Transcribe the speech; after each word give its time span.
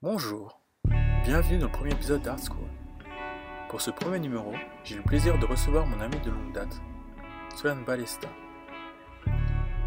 Bonjour, 0.00 0.60
bienvenue 1.24 1.58
dans 1.58 1.66
le 1.66 1.72
premier 1.72 1.90
épisode 1.90 2.22
d'Art 2.22 2.38
School. 2.38 2.68
Pour 3.68 3.80
ce 3.80 3.90
premier 3.90 4.20
numéro, 4.20 4.52
j'ai 4.84 4.94
le 4.94 5.02
plaisir 5.02 5.36
de 5.40 5.44
recevoir 5.44 5.86
mon 5.86 6.00
ami 6.00 6.16
de 6.20 6.30
longue 6.30 6.52
date, 6.52 6.80
Solane 7.56 7.84
Balesta. 7.84 8.28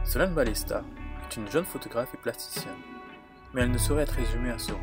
Solane 0.03 0.33
Balesta 0.33 0.83
est 1.23 1.37
une 1.37 1.49
jeune 1.49 1.63
photographe 1.63 2.13
et 2.13 2.17
plasticienne, 2.17 2.75
mais 3.53 3.61
elle 3.61 3.71
ne 3.71 3.77
saurait 3.77 4.03
être 4.03 4.15
résumée 4.15 4.49
à 4.49 4.59
ce 4.59 4.73
rôle. 4.73 4.81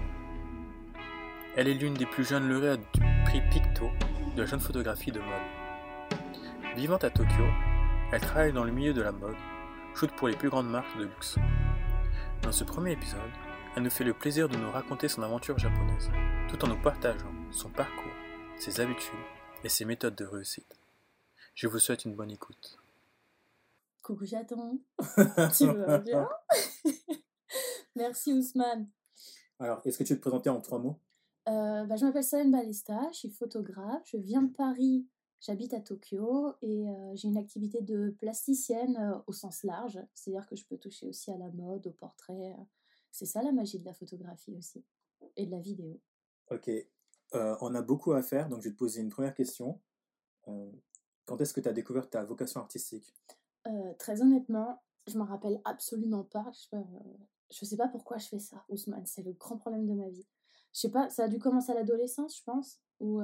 Elle 1.56 1.68
est 1.68 1.74
l'une 1.74 1.92
des 1.92 2.06
plus 2.06 2.26
jeunes 2.26 2.48
lauréates 2.48 2.80
du 2.94 3.00
prix 3.26 3.42
Picto 3.50 3.90
de 4.34 4.40
la 4.40 4.46
jeune 4.46 4.60
photographie 4.60 5.12
de 5.12 5.20
mode. 5.20 6.16
Vivant 6.74 6.96
à 6.96 7.10
Tokyo, 7.10 7.44
elle 8.12 8.22
travaille 8.22 8.54
dans 8.54 8.64
le 8.64 8.72
milieu 8.72 8.94
de 8.94 9.02
la 9.02 9.12
mode, 9.12 9.36
shoot 9.94 10.10
pour 10.12 10.28
les 10.28 10.36
plus 10.36 10.48
grandes 10.48 10.70
marques 10.70 10.96
de 10.96 11.04
luxe. 11.04 11.36
Dans 12.40 12.52
ce 12.52 12.64
premier 12.64 12.92
épisode, 12.92 13.20
elle 13.76 13.82
nous 13.82 13.90
fait 13.90 14.04
le 14.04 14.14
plaisir 14.14 14.48
de 14.48 14.56
nous 14.56 14.70
raconter 14.70 15.08
son 15.08 15.22
aventure 15.22 15.58
japonaise, 15.58 16.10
tout 16.48 16.62
en 16.64 16.68
nous 16.68 16.80
partageant 16.80 17.32
son 17.50 17.70
parcours, 17.70 18.12
ses 18.56 18.80
habitudes 18.80 19.14
et 19.64 19.68
ses 19.68 19.84
méthodes 19.84 20.16
de 20.16 20.24
réussite. 20.24 20.78
Je 21.54 21.66
vous 21.66 21.78
souhaite 21.78 22.04
une 22.04 22.14
bonne 22.14 22.30
écoute. 22.30 22.78
Coucou 24.02 24.26
chaton, 24.26 24.80
tu 25.56 25.66
vas 25.66 25.98
bien? 25.98 26.28
Merci 27.96 28.32
Ousmane. 28.32 28.88
Alors, 29.58 29.80
est-ce 29.84 29.98
que 29.98 30.04
tu 30.04 30.12
veux 30.12 30.18
te 30.18 30.22
présenter 30.22 30.50
en 30.50 30.60
trois 30.60 30.78
mots? 30.78 30.98
Euh, 31.48 31.84
bah, 31.84 31.96
je 31.96 32.04
m'appelle 32.04 32.24
Solène 32.24 32.50
Balesta, 32.50 33.00
je 33.12 33.18
suis 33.18 33.30
photographe, 33.30 34.02
je 34.04 34.18
viens 34.18 34.42
de 34.42 34.52
Paris, 34.52 35.06
j'habite 35.40 35.74
à 35.74 35.80
Tokyo 35.80 36.54
et 36.62 36.88
euh, 36.88 37.16
j'ai 37.16 37.28
une 37.28 37.38
activité 37.38 37.80
de 37.80 38.14
plasticienne 38.18 38.96
euh, 38.96 39.18
au 39.26 39.32
sens 39.32 39.62
large, 39.64 39.98
c'est-à-dire 40.14 40.46
que 40.46 40.56
je 40.56 40.64
peux 40.66 40.76
toucher 40.76 41.06
aussi 41.06 41.30
à 41.30 41.38
la 41.38 41.50
mode, 41.50 41.86
au 41.86 41.92
portrait. 41.92 42.54
C'est 43.10 43.26
ça 43.26 43.42
la 43.42 43.52
magie 43.52 43.78
de 43.78 43.84
la 43.84 43.94
photographie 43.94 44.54
aussi 44.56 44.84
et 45.36 45.46
de 45.46 45.50
la 45.50 45.60
vidéo. 45.60 46.00
Ok, 46.50 46.70
Euh, 47.34 47.56
on 47.60 47.74
a 47.74 47.82
beaucoup 47.82 48.12
à 48.12 48.22
faire, 48.22 48.48
donc 48.48 48.62
je 48.62 48.68
vais 48.68 48.72
te 48.72 48.78
poser 48.78 49.02
une 49.02 49.10
première 49.10 49.34
question. 49.34 49.78
Euh, 50.46 50.72
quand 51.26 51.38
est-ce 51.42 51.52
que 51.52 51.60
tu 51.60 51.68
as 51.68 51.74
découvert 51.74 52.08
ta 52.08 52.24
vocation 52.24 52.60
artistique? 52.60 53.14
Euh, 53.66 53.92
très 53.98 54.22
honnêtement, 54.22 54.80
je 55.06 55.18
me 55.18 55.24
rappelle 55.24 55.60
absolument 55.66 56.24
pas. 56.24 56.50
Je, 56.72 56.78
je 57.50 57.64
sais 57.66 57.76
pas 57.76 57.88
pourquoi 57.88 58.16
je 58.16 58.28
fais 58.28 58.38
ça, 58.38 58.64
Ousmane. 58.70 59.04
C'est 59.04 59.22
le 59.22 59.32
grand 59.32 59.58
problème 59.58 59.86
de 59.86 59.92
ma 59.92 60.08
vie. 60.08 60.26
Je 60.72 60.80
sais 60.80 60.90
pas, 60.90 61.10
ça 61.10 61.24
a 61.24 61.28
dû 61.28 61.38
commencer 61.38 61.70
à 61.72 61.74
l'adolescence, 61.74 62.38
je 62.38 62.44
pense, 62.44 62.80
où 63.00 63.20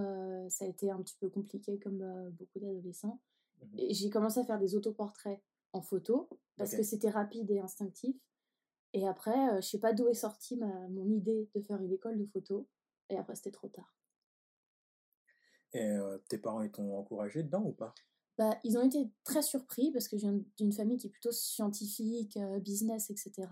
ça 0.50 0.66
a 0.66 0.68
été 0.68 0.90
un 0.90 1.00
petit 1.00 1.16
peu 1.18 1.30
compliqué 1.30 1.78
comme 1.78 2.30
beaucoup 2.32 2.58
d'adolescents. 2.58 3.20
Mhm. 3.62 3.78
Et 3.78 3.94
j'ai 3.94 4.10
commencé 4.10 4.40
à 4.40 4.44
faire 4.44 4.58
des 4.58 4.74
autoportraits 4.74 5.40
en 5.72 5.80
photo 5.80 6.28
parce 6.58 6.74
que 6.74 6.82
c'était 6.82 7.10
rapide 7.10 7.50
et 7.50 7.60
instinctif. 7.60 8.16
Et 8.94 9.06
après, 9.06 9.50
euh, 9.50 9.60
je 9.60 9.68
sais 9.68 9.80
pas 9.80 9.92
d'où 9.92 10.08
est 10.08 10.14
sortie 10.14 10.56
ma, 10.56 10.88
mon 10.88 11.10
idée 11.10 11.50
de 11.54 11.60
faire 11.60 11.82
une 11.82 11.92
école 11.92 12.18
de 12.18 12.24
photo. 12.24 12.66
Et 13.10 13.18
après, 13.18 13.34
c'était 13.34 13.50
trop 13.50 13.68
tard. 13.68 13.94
Et 15.74 15.84
euh, 15.84 16.18
tes 16.28 16.38
parents 16.38 16.62
ils 16.62 16.70
t'ont 16.70 16.96
encouragé 16.96 17.42
dedans 17.42 17.64
ou 17.64 17.72
pas? 17.72 17.92
Bah, 18.38 18.58
ils 18.64 18.78
ont 18.78 18.82
été 18.82 19.10
très 19.24 19.42
surpris 19.42 19.90
parce 19.92 20.08
que 20.08 20.16
je 20.16 20.22
viens 20.22 20.40
d'une 20.56 20.72
famille 20.72 20.96
qui 20.96 21.08
est 21.08 21.10
plutôt 21.10 21.32
scientifique, 21.32 22.36
euh, 22.36 22.58
business, 22.60 23.10
etc. 23.10 23.48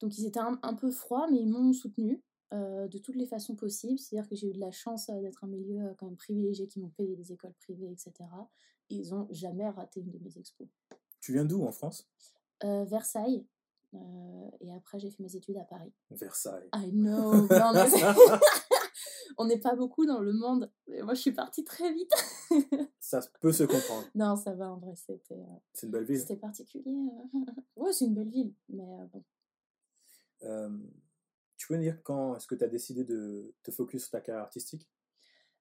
Donc 0.00 0.18
ils 0.18 0.26
étaient 0.26 0.40
un, 0.40 0.58
un 0.62 0.74
peu 0.74 0.90
froids, 0.90 1.28
mais 1.30 1.38
ils 1.38 1.48
m'ont 1.48 1.72
soutenu 1.72 2.22
euh, 2.52 2.88
de 2.88 2.98
toutes 2.98 3.16
les 3.16 3.26
façons 3.26 3.54
possibles. 3.54 3.98
C'est-à-dire 3.98 4.28
que 4.28 4.34
j'ai 4.34 4.48
eu 4.48 4.52
de 4.52 4.60
la 4.60 4.70
chance 4.70 5.08
d'être 5.08 5.44
un 5.44 5.48
milieu 5.48 5.94
quand 5.98 6.06
même 6.06 6.16
privilégié 6.16 6.66
qui 6.66 6.80
m'ont 6.80 6.90
payé 6.90 7.14
des 7.16 7.32
écoles 7.32 7.54
privées, 7.54 7.90
etc. 7.90 8.12
Et 8.90 8.96
ils 8.96 9.14
ont 9.14 9.28
jamais 9.30 9.68
raté 9.68 10.00
une 10.00 10.10
de 10.10 10.18
mes 10.18 10.38
expos. 10.38 10.68
Tu 11.20 11.32
viens 11.32 11.44
d'où 11.44 11.62
en 11.64 11.72
France? 11.72 12.10
Versailles. 12.62 13.44
Euh, 13.94 14.50
et 14.60 14.72
après, 14.74 14.98
j'ai 14.98 15.10
fait 15.10 15.22
mes 15.22 15.34
études 15.36 15.56
à 15.56 15.64
Paris. 15.64 15.92
Versailles. 16.10 16.68
I 16.74 16.90
know. 16.92 17.32
non, 17.48 17.72
mais 17.74 17.86
On 19.38 19.46
n'est 19.46 19.58
pas 19.58 19.74
beaucoup 19.74 20.04
dans 20.06 20.20
le 20.20 20.32
monde. 20.32 20.70
Moi, 21.02 21.14
je 21.14 21.20
suis 21.20 21.32
partie 21.32 21.64
très 21.64 21.92
vite. 21.92 22.12
Ça 23.00 23.20
peut 23.40 23.52
se 23.52 23.64
comprendre. 23.64 24.06
non, 24.14 24.36
ça 24.36 24.52
va, 24.54 24.70
en 24.70 24.76
vrai, 24.78 24.94
c'était... 24.94 25.34
euh, 25.34 25.56
C'est 25.72 25.86
une 25.86 25.92
belle 25.92 26.04
ville. 26.04 26.18
C'était 26.20 26.36
particulier. 26.36 26.84
euh. 26.86 27.38
ouais, 27.76 27.92
c'est 27.92 28.04
une 28.04 28.14
belle 28.14 28.28
ville, 28.30 28.54
mais 28.68 28.84
euh, 28.84 29.06
bon. 29.12 29.24
Euh, 30.44 30.78
tu 31.56 31.66
peux 31.68 31.76
me 31.76 31.82
dire 31.82 32.02
quand 32.02 32.36
est-ce 32.36 32.46
que 32.46 32.54
tu 32.54 32.64
as 32.64 32.68
décidé 32.68 33.04
de 33.04 33.54
te 33.62 33.70
focus 33.70 34.02
sur 34.02 34.10
ta 34.10 34.20
carrière 34.20 34.42
artistique? 34.44 34.88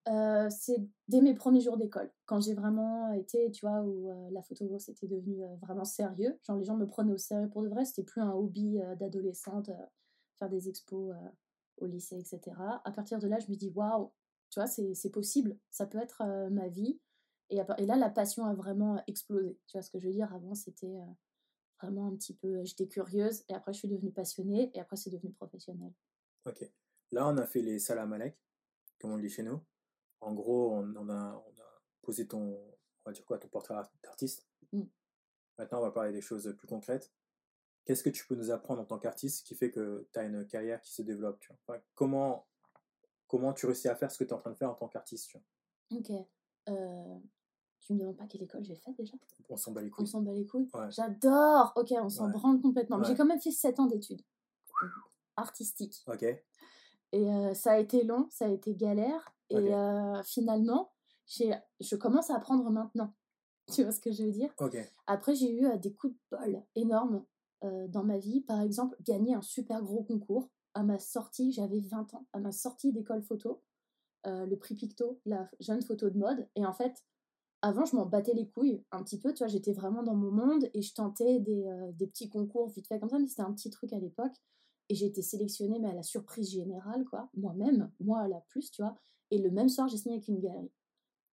Euh, 0.07 0.49
c'est 0.49 0.77
dès 1.07 1.21
mes 1.21 1.35
premiers 1.35 1.61
jours 1.61 1.77
d'école, 1.77 2.11
quand 2.25 2.41
j'ai 2.41 2.55
vraiment 2.55 3.11
été, 3.13 3.51
tu 3.51 3.65
vois, 3.65 3.81
où 3.81 4.09
euh, 4.09 4.29
la 4.31 4.41
photo 4.41 4.65
c'était 4.79 5.07
devenu 5.07 5.43
euh, 5.43 5.55
vraiment 5.61 5.85
sérieux. 5.85 6.39
Genre 6.43 6.57
les 6.57 6.65
gens 6.65 6.75
me 6.75 6.87
prenaient 6.87 7.13
au 7.13 7.19
sérieux 7.19 7.49
pour 7.49 7.61
de 7.61 7.69
vrai, 7.69 7.85
c'était 7.85 8.03
plus 8.03 8.21
un 8.21 8.31
hobby 8.31 8.79
d'adolescente, 8.99 9.69
faire 10.39 10.49
des 10.49 10.69
expos 10.69 11.15
au 11.77 11.85
lycée, 11.85 12.17
etc. 12.17 12.41
À 12.83 12.91
partir 12.91 13.19
de 13.19 13.27
là, 13.27 13.37
je 13.39 13.49
me 13.51 13.55
dis, 13.55 13.71
waouh, 13.75 14.11
tu 14.49 14.59
vois, 14.59 14.67
c'est 14.67 15.11
possible, 15.11 15.57
ça 15.69 15.85
peut 15.85 15.99
être 15.99 16.23
ma 16.49 16.67
vie. 16.67 16.99
Et, 17.49 17.59
à 17.59 17.65
là, 17.79 17.95
la 17.95 18.09
passion 18.09 18.45
a 18.45 18.53
vraiment 18.53 19.03
explosé. 19.07 19.59
Tu 19.67 19.77
vois 19.77 19.81
ce 19.81 19.91
que 19.91 19.99
je 19.99 20.07
veux 20.07 20.13
dire? 20.13 20.33
Avant, 20.33 20.55
c'était 20.55 20.97
vraiment 21.81 22.07
un 22.07 22.15
petit 22.15 22.33
peu, 22.33 22.63
j'étais 22.63 22.87
curieuse, 22.87 23.43
et 23.49 23.53
après, 23.53 23.73
je 23.73 23.79
suis 23.79 23.87
devenue 23.87 24.11
passionnée, 24.11 24.71
et 24.73 24.79
après, 24.79 24.95
c'est 24.95 25.09
devenu 25.09 25.31
professionnel. 25.33 25.91
Ok. 26.45 26.67
Là, 27.11 27.27
on 27.27 27.37
a 27.37 27.45
fait 27.45 27.61
les 27.61 27.77
salam 27.77 28.13
alek, 28.13 28.39
comme 28.99 29.11
on 29.11 29.15
le 29.17 29.21
dit 29.21 29.29
chez 29.29 29.43
nous. 29.43 29.61
En 30.21 30.33
gros, 30.33 30.71
on, 30.75 30.95
on 30.95 31.09
a, 31.09 31.43
on 31.47 31.61
a 31.61 31.81
posé 32.01 32.27
ton, 32.27 32.53
on 32.53 33.09
va 33.09 33.11
dire 33.11 33.25
quoi, 33.25 33.37
ton 33.39 33.47
portrait 33.47 33.73
art- 33.75 33.91
d'artiste. 34.03 34.47
Mm. 34.71 34.83
Maintenant, 35.57 35.79
on 35.79 35.83
va 35.83 35.91
parler 35.91 36.11
des 36.11 36.21
choses 36.21 36.55
plus 36.57 36.67
concrètes. 36.67 37.11
Qu'est-ce 37.85 38.03
que 38.03 38.09
tu 38.09 38.25
peux 38.27 38.35
nous 38.35 38.51
apprendre 38.51 38.81
en 38.81 38.85
tant 38.85 38.99
qu'artiste 38.99 39.45
qui 39.45 39.55
fait 39.55 39.71
que 39.71 40.07
tu 40.13 40.19
as 40.19 40.23
une 40.23 40.45
carrière 40.47 40.81
qui 40.81 40.93
se 40.93 41.01
développe 41.01 41.39
tu 41.39 41.47
vois? 41.51 41.57
Enfin, 41.67 41.83
comment, 41.95 42.47
comment 43.27 43.53
tu 43.53 43.65
réussis 43.65 43.87
à 43.89 43.95
faire 43.95 44.11
ce 44.11 44.19
que 44.19 44.23
tu 44.23 44.29
es 44.29 44.33
en 44.33 44.39
train 44.39 44.51
de 44.51 44.55
faire 44.55 44.69
en 44.69 44.75
tant 44.75 44.87
qu'artiste 44.87 45.35
Ok. 45.91 46.11
Euh, 46.69 47.17
tu 47.79 47.93
me 47.93 47.99
demandes 47.99 48.17
pas 48.17 48.27
quelle 48.27 48.43
école 48.43 48.63
j'ai 48.63 48.75
faite 48.75 48.95
déjà? 48.95 49.13
On 49.49 49.57
s'en 49.57 49.71
bat 49.71 49.81
les 49.81 49.87
On 49.87 49.91
couilles. 49.91 50.07
s'en 50.07 50.21
bat 50.21 50.31
les 50.33 50.45
couilles 50.45 50.69
Ouais. 50.75 50.91
J'adore 50.91 51.73
Ok, 51.75 51.91
on 51.93 52.07
s'en 52.09 52.27
Ouais. 52.27 52.31
branle 52.33 52.61
complètement. 52.61 53.01
J'ai 53.03 53.15
quand 53.15 53.25
même 53.25 53.41
fait 53.41 53.49
7 53.51 53.79
ans 53.79 53.87
d'études 53.87 54.21
artistiques. 55.35 56.03
Ok. 56.07 56.23
Et 56.23 56.43
euh, 57.15 57.53
ça 57.53 57.73
a 57.73 57.77
été 57.79 58.03
long, 58.03 58.27
ça 58.29 58.45
a 58.45 58.49
été 58.49 58.75
galère. 58.75 59.33
Et 59.51 59.55
Ok. 59.57 59.71
euh, 59.73 60.23
finalement, 60.23 60.91
je 61.27 61.95
commence 61.95 62.29
à 62.29 62.35
apprendre 62.35 62.69
maintenant. 62.69 63.13
Tu 63.73 63.83
vois 63.83 63.91
ce 63.91 64.01
que 64.01 64.11
je 64.11 64.23
veux 64.23 64.31
dire? 64.31 64.53
Après, 65.07 65.35
j'ai 65.35 65.51
eu 65.51 65.65
des 65.79 65.93
coups 65.93 66.13
de 66.13 66.37
bol 66.37 66.63
énormes 66.75 67.25
euh, 67.63 67.87
dans 67.87 68.03
ma 68.03 68.17
vie. 68.17 68.41
Par 68.41 68.59
exemple, 68.61 68.97
gagner 69.01 69.33
un 69.35 69.41
super 69.41 69.81
gros 69.83 70.03
concours. 70.03 70.49
À 70.73 70.83
ma 70.83 70.99
sortie, 70.99 71.51
j'avais 71.51 71.79
20 71.79 72.13
ans, 72.13 72.25
à 72.33 72.39
ma 72.39 72.51
sortie 72.51 72.91
d'école 72.91 73.21
photo, 73.21 73.61
euh, 74.25 74.45
le 74.45 74.57
prix 74.57 74.75
Picto, 74.75 75.19
la 75.25 75.49
jeune 75.59 75.81
photo 75.81 76.09
de 76.09 76.17
mode. 76.17 76.47
Et 76.55 76.65
en 76.65 76.73
fait, 76.73 77.03
avant, 77.61 77.85
je 77.85 77.95
m'en 77.95 78.05
battais 78.05 78.33
les 78.33 78.49
couilles 78.49 78.83
un 78.91 79.03
petit 79.03 79.19
peu. 79.19 79.33
Tu 79.33 79.39
vois, 79.39 79.47
j'étais 79.47 79.73
vraiment 79.73 80.03
dans 80.03 80.15
mon 80.15 80.31
monde 80.31 80.69
et 80.73 80.81
je 80.81 80.93
tentais 80.93 81.39
des, 81.39 81.67
euh, 81.67 81.91
des 81.93 82.07
petits 82.07 82.29
concours 82.29 82.69
vite 82.69 82.87
fait 82.87 82.99
comme 82.99 83.09
ça, 83.09 83.19
mais 83.19 83.27
c'était 83.27 83.43
un 83.43 83.53
petit 83.53 83.69
truc 83.69 83.93
à 83.93 83.99
l'époque. 83.99 84.33
Et 84.89 84.95
j'ai 84.95 85.05
été 85.07 85.21
sélectionnée, 85.21 85.79
mais 85.79 85.89
à 85.89 85.93
la 85.93 86.03
surprise 86.03 86.51
générale, 86.51 87.05
quoi. 87.05 87.29
Moi-même, 87.35 87.91
moi 87.99 88.19
à 88.21 88.27
la 88.27 88.41
plus, 88.49 88.71
tu 88.71 88.81
vois. 88.81 88.97
Et 89.31 89.37
le 89.37 89.49
même 89.49 89.69
soir, 89.69 89.87
j'ai 89.87 89.97
signé 89.97 90.15
avec 90.15 90.27
une 90.27 90.39
galerie. 90.39 90.71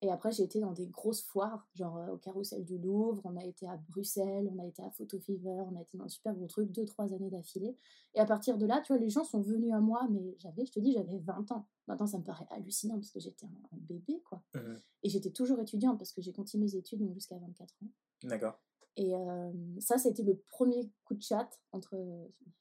Et 0.00 0.12
après, 0.12 0.30
j'ai 0.30 0.44
été 0.44 0.60
dans 0.60 0.72
des 0.72 0.86
grosses 0.86 1.22
foires, 1.22 1.66
genre 1.74 1.98
au 2.12 2.18
Carrousel 2.18 2.64
du 2.64 2.78
Louvre, 2.78 3.20
on 3.24 3.36
a 3.36 3.44
été 3.44 3.66
à 3.66 3.76
Bruxelles, 3.88 4.48
on 4.54 4.58
a 4.60 4.64
été 4.64 4.80
à 4.80 4.90
Photo 4.90 5.18
Fever, 5.18 5.64
on 5.68 5.76
a 5.76 5.82
été 5.82 5.98
dans 5.98 6.04
un 6.04 6.08
super 6.08 6.34
gros 6.34 6.46
truc, 6.46 6.70
deux, 6.70 6.84
trois 6.84 7.12
années 7.12 7.30
d'affilée. 7.30 7.76
Et 8.14 8.20
à 8.20 8.24
partir 8.24 8.58
de 8.58 8.66
là, 8.66 8.80
tu 8.80 8.92
vois, 8.92 9.02
les 9.02 9.10
gens 9.10 9.24
sont 9.24 9.40
venus 9.40 9.72
à 9.72 9.80
moi, 9.80 10.06
mais 10.08 10.36
j'avais, 10.38 10.64
je 10.64 10.70
te 10.70 10.78
dis, 10.78 10.92
j'avais 10.92 11.18
20 11.18 11.50
ans. 11.50 11.66
Maintenant, 11.88 12.06
ça 12.06 12.18
me 12.18 12.22
paraît 12.22 12.46
hallucinant 12.50 12.94
parce 12.94 13.10
que 13.10 13.18
j'étais 13.18 13.46
un, 13.46 13.76
bébé, 13.76 14.22
quoi. 14.24 14.40
Mhm. 14.54 14.80
Et 15.02 15.08
j'étais 15.08 15.30
toujours 15.30 15.58
étudiante 15.58 15.98
parce 15.98 16.12
que 16.12 16.22
j'ai 16.22 16.32
continué 16.32 16.66
mes 16.66 16.76
études 16.76 17.12
jusqu'à 17.12 17.36
24 17.36 17.74
ans. 17.82 17.88
D'accord. 18.22 18.60
Et 18.98 19.14
euh, 19.14 19.52
ça, 19.78 19.96
ça 19.96 20.08
a 20.08 20.10
été 20.10 20.24
le 20.24 20.36
premier 20.48 20.90
coup 21.04 21.14
de 21.14 21.22
chat 21.22 21.48
entre, 21.70 21.96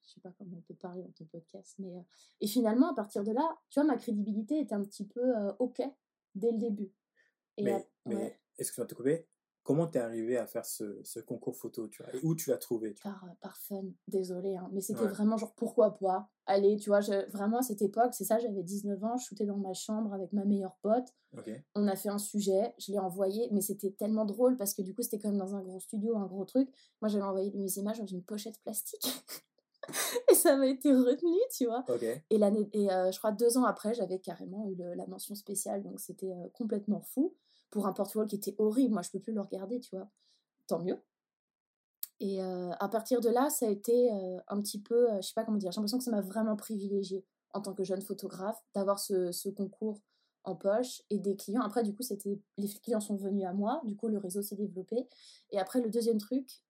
je 0.05 0.13
sais 0.13 0.21
pas 0.21 0.31
comment 0.37 0.57
on 0.57 0.61
peut 0.61 0.75
parler 0.75 1.01
dans 1.01 1.11
ton 1.13 1.25
podcast, 1.25 1.73
mais 1.79 1.97
euh, 1.97 2.01
et 2.41 2.47
finalement 2.47 2.91
à 2.91 2.93
partir 2.93 3.23
de 3.23 3.31
là, 3.31 3.57
tu 3.71 3.79
vois, 3.79 3.87
ma 3.87 3.97
crédibilité 3.97 4.59
était 4.59 4.75
un 4.75 4.83
petit 4.83 5.07
peu 5.07 5.35
euh, 5.35 5.51
ok 5.57 5.81
dès 6.35 6.51
le 6.51 6.59
début. 6.59 6.93
Et 7.57 7.63
Mais, 7.63 7.89
mais 8.05 8.15
ouais, 8.15 8.39
excuse-moi 8.59 8.85
de 8.85 8.91
te 8.91 8.95
couper. 8.95 9.27
Comment 9.67 9.85
t'es 9.85 9.99
arrivé 9.99 10.37
à 10.37 10.47
faire 10.47 10.65
ce, 10.65 11.01
ce 11.03 11.19
concours 11.19 11.57
photo 11.57 11.89
tu 11.89 12.01
vois, 12.01 12.15
Et 12.15 12.19
où 12.23 12.35
tu 12.35 12.49
l'as 12.49 12.57
trouvé 12.57 12.93
tu 12.93 13.03
par, 13.03 13.21
euh, 13.25 13.33
par 13.41 13.57
fun, 13.57 13.83
désolé, 14.07 14.55
hein, 14.55 14.69
mais 14.71 14.79
c'était 14.79 15.01
Ouais. 15.01 15.07
vraiment 15.09 15.35
genre 15.35 15.53
pourquoi 15.55 15.97
pas. 15.97 16.29
Allez, 16.45 16.77
tu 16.77 16.89
vois, 16.89 17.01
je- 17.01 17.29
vraiment 17.31 17.57
à 17.57 17.61
cette 17.61 17.81
époque, 17.81 18.13
c'est 18.13 18.23
ça, 18.23 18.39
j'avais 18.39 18.63
19 18.63 19.03
ans, 19.03 19.17
je 19.17 19.25
shootais 19.25 19.45
dans 19.45 19.57
ma 19.57 19.73
chambre 19.73 20.13
avec 20.13 20.31
ma 20.31 20.45
meilleure 20.45 20.77
pote. 20.81 21.09
On 21.75 21.85
a 21.89 21.97
fait 21.97 22.07
un 22.07 22.17
sujet, 22.17 22.73
je 22.79 22.93
l'ai 22.93 22.97
envoyé, 22.99 23.49
mais 23.51 23.59
c'était 23.59 23.91
tellement 23.91 24.23
drôle 24.23 24.55
parce 24.55 24.73
que 24.73 24.81
du 24.81 24.95
coup 24.95 25.01
c'était 25.01 25.19
quand 25.19 25.27
même 25.29 25.37
dans 25.37 25.53
un 25.53 25.61
gros 25.61 25.81
studio, 25.81 26.15
un 26.15 26.27
gros 26.27 26.45
truc. 26.45 26.69
Moi 27.01 27.09
j'avais 27.09 27.25
envoyé 27.25 27.51
mes 27.53 27.69
images 27.77 27.99
dans 27.99 28.05
une 28.07 28.23
pochette 28.23 28.59
plastique 28.61 29.05
et 30.31 30.33
ça 30.33 30.55
m'a 30.55 30.67
été 30.67 30.93
retenu, 30.93 31.37
tu 31.51 31.65
vois. 31.65 31.83
Et, 32.29 32.37
l'année, 32.37 32.69
et 32.73 32.89
euh, 32.91 33.11
je 33.11 33.17
crois 33.19 33.31
deux 33.33 33.57
ans 33.57 33.65
après, 33.65 33.93
j'avais 33.93 34.19
carrément 34.19 34.67
eu 34.69 34.75
le- 34.75 34.93
la 34.93 35.05
mention 35.07 35.35
spéciale, 35.35 35.83
donc 35.83 35.99
c'était 35.99 36.31
euh, 36.31 36.47
complètement 36.53 37.01
fou 37.01 37.35
pour 37.69 37.87
un 37.87 37.93
portfolio 37.93 38.27
qui 38.27 38.35
était 38.35 38.55
horrible. 38.57 38.93
Moi 38.93 39.01
je 39.01 39.11
peux 39.11 39.19
plus 39.19 39.33
le 39.33 39.41
regarder, 39.41 39.79
tu 39.79 39.95
vois. 39.95 40.09
Tant 40.67 40.79
mieux. 40.79 41.01
Et 42.19 42.41
à 42.41 42.87
partir 42.89 43.21
de 43.21 43.29
là, 43.29 43.49
ça 43.49 43.67
a 43.67 43.69
été 43.69 44.09
un 44.47 44.61
petit 44.61 44.81
peu, 44.81 45.11
euh, 45.11 45.21
je 45.21 45.27
sais 45.27 45.33
pas 45.35 45.43
comment 45.43 45.57
dire, 45.57 45.71
j'ai 45.71 45.77
l'impression 45.77 45.99
que 45.99 46.03
ça 46.03 46.11
m'a 46.11 46.21
vraiment 46.21 46.55
privilégiée 46.55 47.25
en 47.53 47.61
tant 47.61 47.73
que 47.73 47.83
jeune 47.83 48.01
photographe, 48.01 48.57
d'avoir 48.73 48.99
ce, 48.99 49.49
concours 49.49 50.01
en 50.43 50.55
poche 50.55 51.01
et 51.09 51.19
des 51.19 51.35
clients. 51.35 51.61
Après, 51.61 51.83
du 51.83 51.93
coup, 51.93 52.03
c'était 52.03 52.39
les 52.57 52.69
clients 52.69 53.01
sont 53.01 53.17
venus 53.17 53.45
à 53.45 53.53
moi. 53.53 53.81
Du 53.85 53.95
coup, 53.95 54.07
le 54.07 54.17
réseau 54.17 54.41
s'est 54.41 54.55
développé. 54.55 55.07
Et 55.51 55.59
après, 55.59 55.81
le 55.81 55.89
deuxième 55.89 56.17
truc, 56.17 56.63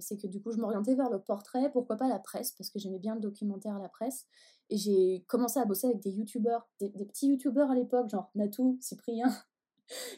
c'est 0.00 0.16
que 0.16 0.26
du 0.26 0.40
coup, 0.40 0.52
je 0.52 0.58
m'orientais 0.58 0.94
vers 0.94 1.10
le 1.10 1.20
portrait. 1.20 1.70
Pourquoi 1.72 1.96
pas 1.96 2.08
la 2.08 2.18
presse 2.18 2.52
Parce 2.52 2.70
que 2.70 2.78
j'aimais 2.78 2.98
bien 2.98 3.14
le 3.14 3.20
documentaire, 3.20 3.78
la 3.78 3.88
presse. 3.88 4.26
Et 4.70 4.76
j'ai 4.76 5.24
commencé 5.26 5.58
à 5.58 5.64
bosser 5.64 5.88
avec 5.88 6.00
des 6.00 6.10
youtubeurs, 6.10 6.68
des, 6.80 6.88
des 6.90 7.04
petits 7.04 7.28
youtubeurs 7.28 7.70
à 7.70 7.74
l'époque, 7.74 8.08
genre 8.08 8.30
Natou, 8.34 8.78
Cyprien, 8.80 9.32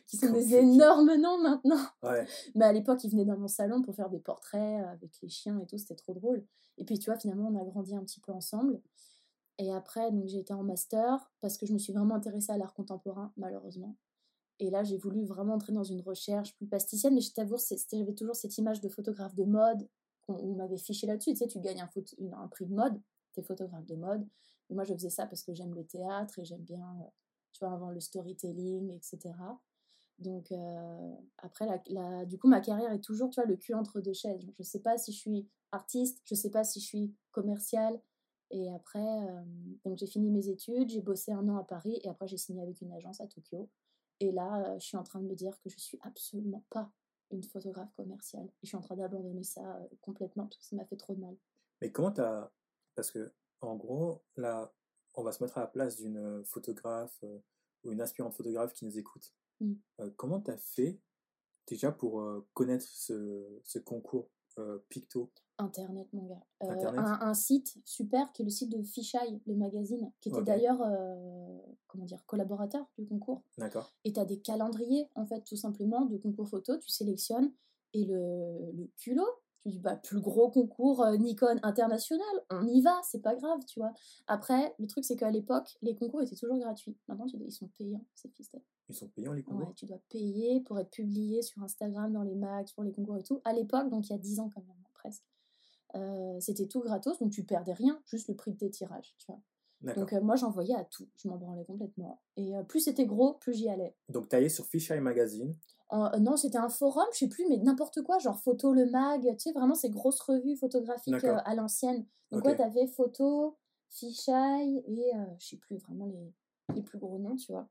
qui 0.06 0.16
sont 0.16 0.32
des 0.32 0.54
énormes 0.54 1.14
noms 1.16 1.38
maintenant. 1.38 1.84
Ouais. 2.02 2.26
Mais 2.54 2.64
à 2.64 2.72
l'époque, 2.72 3.02
ils 3.04 3.10
venaient 3.10 3.24
dans 3.24 3.38
mon 3.38 3.48
salon 3.48 3.82
pour 3.82 3.94
faire 3.94 4.10
des 4.10 4.20
portraits 4.20 4.84
avec 4.86 5.20
les 5.22 5.28
chiens 5.28 5.58
et 5.60 5.66
tout. 5.66 5.78
C'était 5.78 5.96
trop 5.96 6.14
drôle. 6.14 6.44
Et 6.76 6.84
puis, 6.84 6.98
tu 6.98 7.10
vois, 7.10 7.18
finalement, 7.18 7.48
on 7.48 7.60
a 7.60 7.64
grandi 7.64 7.94
un 7.94 8.02
petit 8.04 8.20
peu 8.20 8.32
ensemble. 8.32 8.80
Et 9.58 9.72
après, 9.72 10.12
donc, 10.12 10.28
j'ai 10.28 10.38
été 10.38 10.52
en 10.52 10.62
master 10.62 11.30
parce 11.40 11.58
que 11.58 11.66
je 11.66 11.72
me 11.72 11.78
suis 11.78 11.92
vraiment 11.92 12.14
intéressée 12.14 12.52
à 12.52 12.56
l'art 12.58 12.74
contemporain, 12.74 13.32
malheureusement. 13.36 13.96
Et 14.60 14.70
là, 14.70 14.82
j'ai 14.82 14.98
voulu 14.98 15.24
vraiment 15.24 15.54
entrer 15.54 15.72
dans 15.72 15.84
une 15.84 16.00
recherche 16.00 16.54
plus 16.56 16.66
plasticienne, 16.66 17.14
mais 17.14 17.20
je 17.20 17.32
t'avoue, 17.32 17.56
j'avais 17.92 18.14
toujours 18.14 18.34
cette 18.36 18.56
image 18.58 18.80
de 18.80 18.88
photographe 18.88 19.34
de 19.34 19.44
mode 19.44 19.88
qu'on 20.26 20.34
on 20.34 20.54
m'avait 20.54 20.78
fiché 20.78 21.06
là-dessus. 21.06 21.30
Tu 21.30 21.36
sais, 21.36 21.46
tu 21.46 21.60
gagnes 21.60 21.80
un, 21.80 21.86
photo- 21.86 22.16
un 22.32 22.48
prix 22.48 22.66
de 22.66 22.74
mode, 22.74 23.00
t'es 23.32 23.42
photographe 23.42 23.86
de 23.86 23.94
mode. 23.94 24.26
Et 24.70 24.74
moi, 24.74 24.84
je 24.84 24.94
faisais 24.94 25.10
ça 25.10 25.26
parce 25.26 25.42
que 25.42 25.54
j'aime 25.54 25.74
le 25.74 25.84
théâtre 25.84 26.38
et 26.38 26.44
j'aime 26.44 26.62
bien, 26.62 26.84
euh, 27.00 27.10
avant 27.66 27.90
le 27.90 28.00
storytelling, 28.00 28.90
etc. 28.92 29.34
Donc, 30.18 30.50
euh, 30.50 31.14
après, 31.38 31.66
du 32.26 32.38
coup, 32.38 32.48
ma 32.48 32.60
carrière 32.60 32.92
est 32.92 33.00
toujours, 33.00 33.30
le 33.46 33.56
cul 33.56 33.74
entre 33.74 34.00
deux 34.00 34.12
chaises. 34.12 34.44
Je 34.58 34.62
sais 34.62 34.80
pas 34.80 34.98
si 34.98 35.12
je 35.12 35.18
suis 35.18 35.48
artiste, 35.70 36.20
je 36.24 36.34
sais 36.34 36.50
pas 36.50 36.64
si 36.64 36.80
je 36.80 36.86
suis 36.86 37.14
commerciale. 37.30 38.00
Et 38.50 38.72
après, 38.72 38.98
euh, 38.98 39.42
donc 39.84 39.98
j'ai 39.98 40.06
fini 40.06 40.30
mes 40.30 40.48
études, 40.48 40.88
j'ai 40.88 41.02
bossé 41.02 41.32
un 41.32 41.46
an 41.48 41.58
à 41.58 41.64
Paris 41.64 42.00
et 42.02 42.08
après 42.08 42.26
j'ai 42.26 42.38
signé 42.38 42.62
avec 42.62 42.80
une 42.80 42.90
agence 42.92 43.20
à 43.20 43.26
Tokyo. 43.26 43.68
Et 44.20 44.32
là, 44.32 44.64
euh, 44.64 44.78
je 44.80 44.86
suis 44.86 44.96
en 44.96 45.02
train 45.02 45.20
de 45.20 45.26
me 45.26 45.34
dire 45.34 45.60
que 45.60 45.68
je 45.68 45.78
suis 45.78 45.98
absolument 46.02 46.64
pas 46.70 46.90
une 47.30 47.44
photographe 47.44 47.92
commerciale. 47.94 48.46
Et 48.46 48.52
je 48.62 48.68
suis 48.68 48.76
en 48.76 48.80
train 48.80 48.96
d'abandonner 48.96 49.44
ça 49.44 49.78
complètement 50.00 50.46
parce 50.46 50.56
que 50.56 50.64
ça 50.64 50.76
m'a 50.76 50.86
fait 50.86 50.96
trop 50.96 51.14
de 51.14 51.20
mal. 51.20 51.36
Mais 51.82 51.92
comment 51.92 52.10
t'as. 52.10 52.50
Parce 52.94 53.10
que, 53.10 53.32
en 53.60 53.76
gros, 53.76 54.24
là, 54.36 54.72
on 55.18 55.24
va 55.24 55.32
se 55.32 55.42
mettre 55.42 55.58
à 55.58 55.62
la 55.62 55.66
place 55.66 55.96
d'une 55.96 56.44
photographe 56.44 57.18
euh, 57.24 57.38
ou 57.84 57.92
une 57.92 58.00
aspirante 58.00 58.34
photographe 58.34 58.72
qui 58.72 58.86
nous 58.86 58.98
écoute. 58.98 59.34
Mm. 59.60 59.74
Euh, 60.00 60.10
comment 60.16 60.40
t'as 60.40 60.56
fait 60.56 61.00
déjà 61.66 61.92
pour 61.92 62.20
euh, 62.20 62.46
connaître 62.54 62.86
ce, 62.86 63.60
ce 63.64 63.78
concours 63.80 64.30
euh, 64.58 64.78
Picto? 64.88 65.30
Internet, 65.58 66.06
mon 66.12 66.26
gars. 66.26 66.46
Euh, 66.62 66.68
Internet 66.68 67.00
un, 67.00 67.20
un 67.20 67.34
site 67.34 67.78
super 67.84 68.32
qui 68.32 68.42
est 68.42 68.44
le 68.44 68.50
site 68.50 68.70
de 68.70 68.82
Fisheye, 68.84 69.42
le 69.44 69.56
magazine, 69.56 70.12
qui 70.20 70.28
était 70.28 70.42
d'ailleurs, 70.42 70.80
euh, 70.82 71.58
comment 71.88 72.04
dire, 72.04 72.24
collaborateur 72.26 72.86
du 72.96 73.04
concours. 73.04 73.42
D'accord 73.58 73.92
Et 74.04 74.12
tu 74.12 74.20
as 74.20 74.24
des 74.24 74.38
calendriers, 74.38 75.08
en 75.16 75.26
fait, 75.26 75.42
tout 75.42 75.56
simplement, 75.56 76.06
de 76.06 76.16
concours 76.16 76.48
photo. 76.48 76.78
Tu 76.78 76.90
sélectionnes. 76.90 77.52
Et 77.94 78.04
le, 78.04 78.70
le 78.72 78.86
culot, 78.98 79.26
tu 79.62 79.70
dis, 79.70 79.78
bah, 79.78 79.96
plus 79.96 80.20
gros 80.20 80.50
concours 80.50 81.02
euh, 81.02 81.16
Nikon 81.16 81.58
international, 81.62 82.26
on 82.50 82.66
y 82.66 82.80
va, 82.80 82.98
c'est 83.02 83.20
pas 83.22 83.34
grave, 83.34 83.58
tu 83.66 83.80
vois. 83.80 83.92
Après, 84.26 84.74
le 84.78 84.86
truc, 84.86 85.04
c'est 85.04 85.16
qu'à 85.16 85.30
l'époque, 85.30 85.76
les 85.82 85.94
concours 85.94 86.22
étaient 86.22 86.36
toujours 86.36 86.58
gratuits. 86.58 86.96
Maintenant, 87.08 87.26
tu, 87.26 87.36
ils 87.38 87.50
sont 87.52 87.68
payants, 87.76 88.04
c'est 88.14 88.32
fisté. 88.32 88.62
Ils 88.88 88.94
sont 88.94 89.08
payants 89.08 89.32
les 89.32 89.42
concours? 89.42 89.68
Ouais, 89.68 89.74
tu 89.74 89.86
dois 89.86 90.00
payer 90.08 90.60
pour 90.60 90.78
être 90.78 90.90
publié 90.90 91.42
sur 91.42 91.62
Instagram, 91.62 92.12
dans 92.12 92.22
les 92.22 92.34
mags, 92.36 92.68
pour 92.74 92.84
les 92.84 92.92
concours 92.92 93.16
et 93.18 93.22
tout. 93.22 93.40
À 93.44 93.52
l'époque, 93.52 93.90
donc 93.90 94.08
il 94.08 94.12
y 94.12 94.14
a 94.14 94.18
10 94.18 94.40
ans 94.40 94.50
quand 94.54 94.62
même, 94.66 94.76
presque. 94.94 95.24
euh, 95.96 96.38
c'était 96.40 96.66
tout 96.68 96.80
gratos, 96.80 97.18
donc 97.18 97.32
tu 97.32 97.44
perdais 97.44 97.72
rien, 97.72 98.00
juste 98.06 98.28
le 98.28 98.36
prix 98.36 98.52
de 98.52 98.58
tes 98.58 98.70
tirages, 98.70 99.14
tu 99.18 99.26
vois. 99.26 99.40
Donc 99.94 100.12
euh, 100.12 100.20
moi 100.20 100.34
j'envoyais 100.34 100.74
à 100.74 100.84
tout, 100.84 101.08
je 101.16 101.28
m'en 101.28 101.36
branlais 101.36 101.64
complètement. 101.64 102.20
Et 102.36 102.56
euh, 102.56 102.62
plus 102.64 102.80
c'était 102.80 103.06
gros, 103.06 103.34
plus 103.34 103.54
j'y 103.54 103.68
allais. 103.68 103.94
Donc, 104.08 104.28
t'allais 104.28 104.48
sur 104.48 104.66
Fisheye 104.66 105.00
Magazine. 105.00 105.54
En- 105.90 106.12
euh, 106.12 106.18
non, 106.18 106.36
c'était 106.36 106.58
un 106.58 106.68
forum, 106.68 107.06
je 107.12 107.18
sais 107.20 107.28
plus, 107.28 107.46
mais 107.48 107.56
n'importe 107.58 108.02
quoi, 108.02 108.18
genre 108.18 108.38
Photo 108.40 108.72
le 108.72 108.86
Mag, 108.90 109.22
tu 109.22 109.38
sais, 109.38 109.52
vraiment 109.52 109.74
ces 109.74 109.90
grosses 109.90 110.20
revues 110.20 110.56
photographiques 110.56 111.24
euh, 111.24 111.38
à 111.44 111.54
l'ancienne. 111.54 112.06
Donc 112.30 112.40
Ok. 112.40 112.46
ouais, 112.48 112.56
t'avais 112.56 112.86
Photo, 112.86 113.56
Fisheye 113.90 114.82
et 114.86 115.14
euh, 115.16 115.24
je 115.38 115.46
sais 115.48 115.56
plus 115.56 115.78
vraiment 115.78 116.06
les, 116.06 116.32
les 116.74 116.82
plus 116.82 116.98
gros 116.98 117.18
noms, 117.18 117.36
tu 117.36 117.52
vois. 117.52 117.68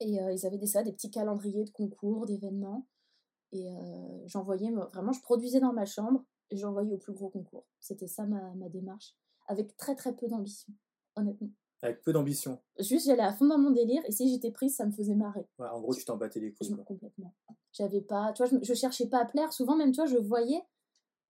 Et 0.00 0.20
euh, 0.22 0.32
ils 0.32 0.46
avaient 0.46 0.58
des, 0.58 0.66
ça, 0.66 0.82
des 0.82 0.92
petits 0.92 1.10
calendriers 1.10 1.64
de 1.64 1.70
concours, 1.70 2.26
d'événements. 2.26 2.86
Et 3.52 3.68
j'envoyais, 4.26 4.70
me- 4.70 4.84
vraiment, 4.86 5.12
je 5.12 5.22
produisais 5.22 5.60
dans 5.60 5.72
ma 5.72 5.86
chambre 5.86 6.24
et 6.50 6.56
j'envoyais 6.56 6.92
au 6.92 6.98
plus 6.98 7.12
gros 7.14 7.30
concours. 7.30 7.66
C'était 7.80 8.06
ça 8.08 8.26
ma, 8.26 8.54
ma 8.54 8.68
démarche, 8.68 9.16
avec 9.46 9.76
très 9.76 9.96
très 9.96 10.14
peu 10.14 10.28
d'ambition, 10.28 10.72
honnêtement. 11.16 11.50
Avec 11.80 12.02
peu 12.02 12.12
d'ambition. 12.12 12.60
Juste, 12.80 13.06
j'allais 13.06 13.22
à 13.22 13.32
fond 13.32 13.46
dans 13.46 13.58
mon 13.58 13.70
délire 13.70 14.02
et 14.06 14.12
si 14.12 14.28
j'étais 14.28 14.50
prise, 14.50 14.74
ça 14.74 14.84
me 14.84 14.90
faisait 14.92 15.14
marrer. 15.14 15.46
Ouais, 15.58 15.68
en 15.68 15.80
gros, 15.80 15.94
tu 15.94 16.04
t'en 16.04 16.16
battais 16.16 16.40
les 16.40 16.50
Je 16.50 16.56
couilles. 16.56 16.74
quoi. 16.74 16.84
complètement. 16.84 17.34
J'avais 17.72 18.00
pas, 18.00 18.32
tu 18.32 18.42
vois, 18.42 18.50
je, 18.60 18.64
je 18.64 18.74
cherchais 18.74 19.06
pas 19.06 19.20
à 19.20 19.24
plaire. 19.24 19.52
Souvent, 19.52 19.76
même, 19.76 19.92
tu 19.92 19.96
vois, 20.00 20.06
je 20.06 20.16
voyais 20.16 20.60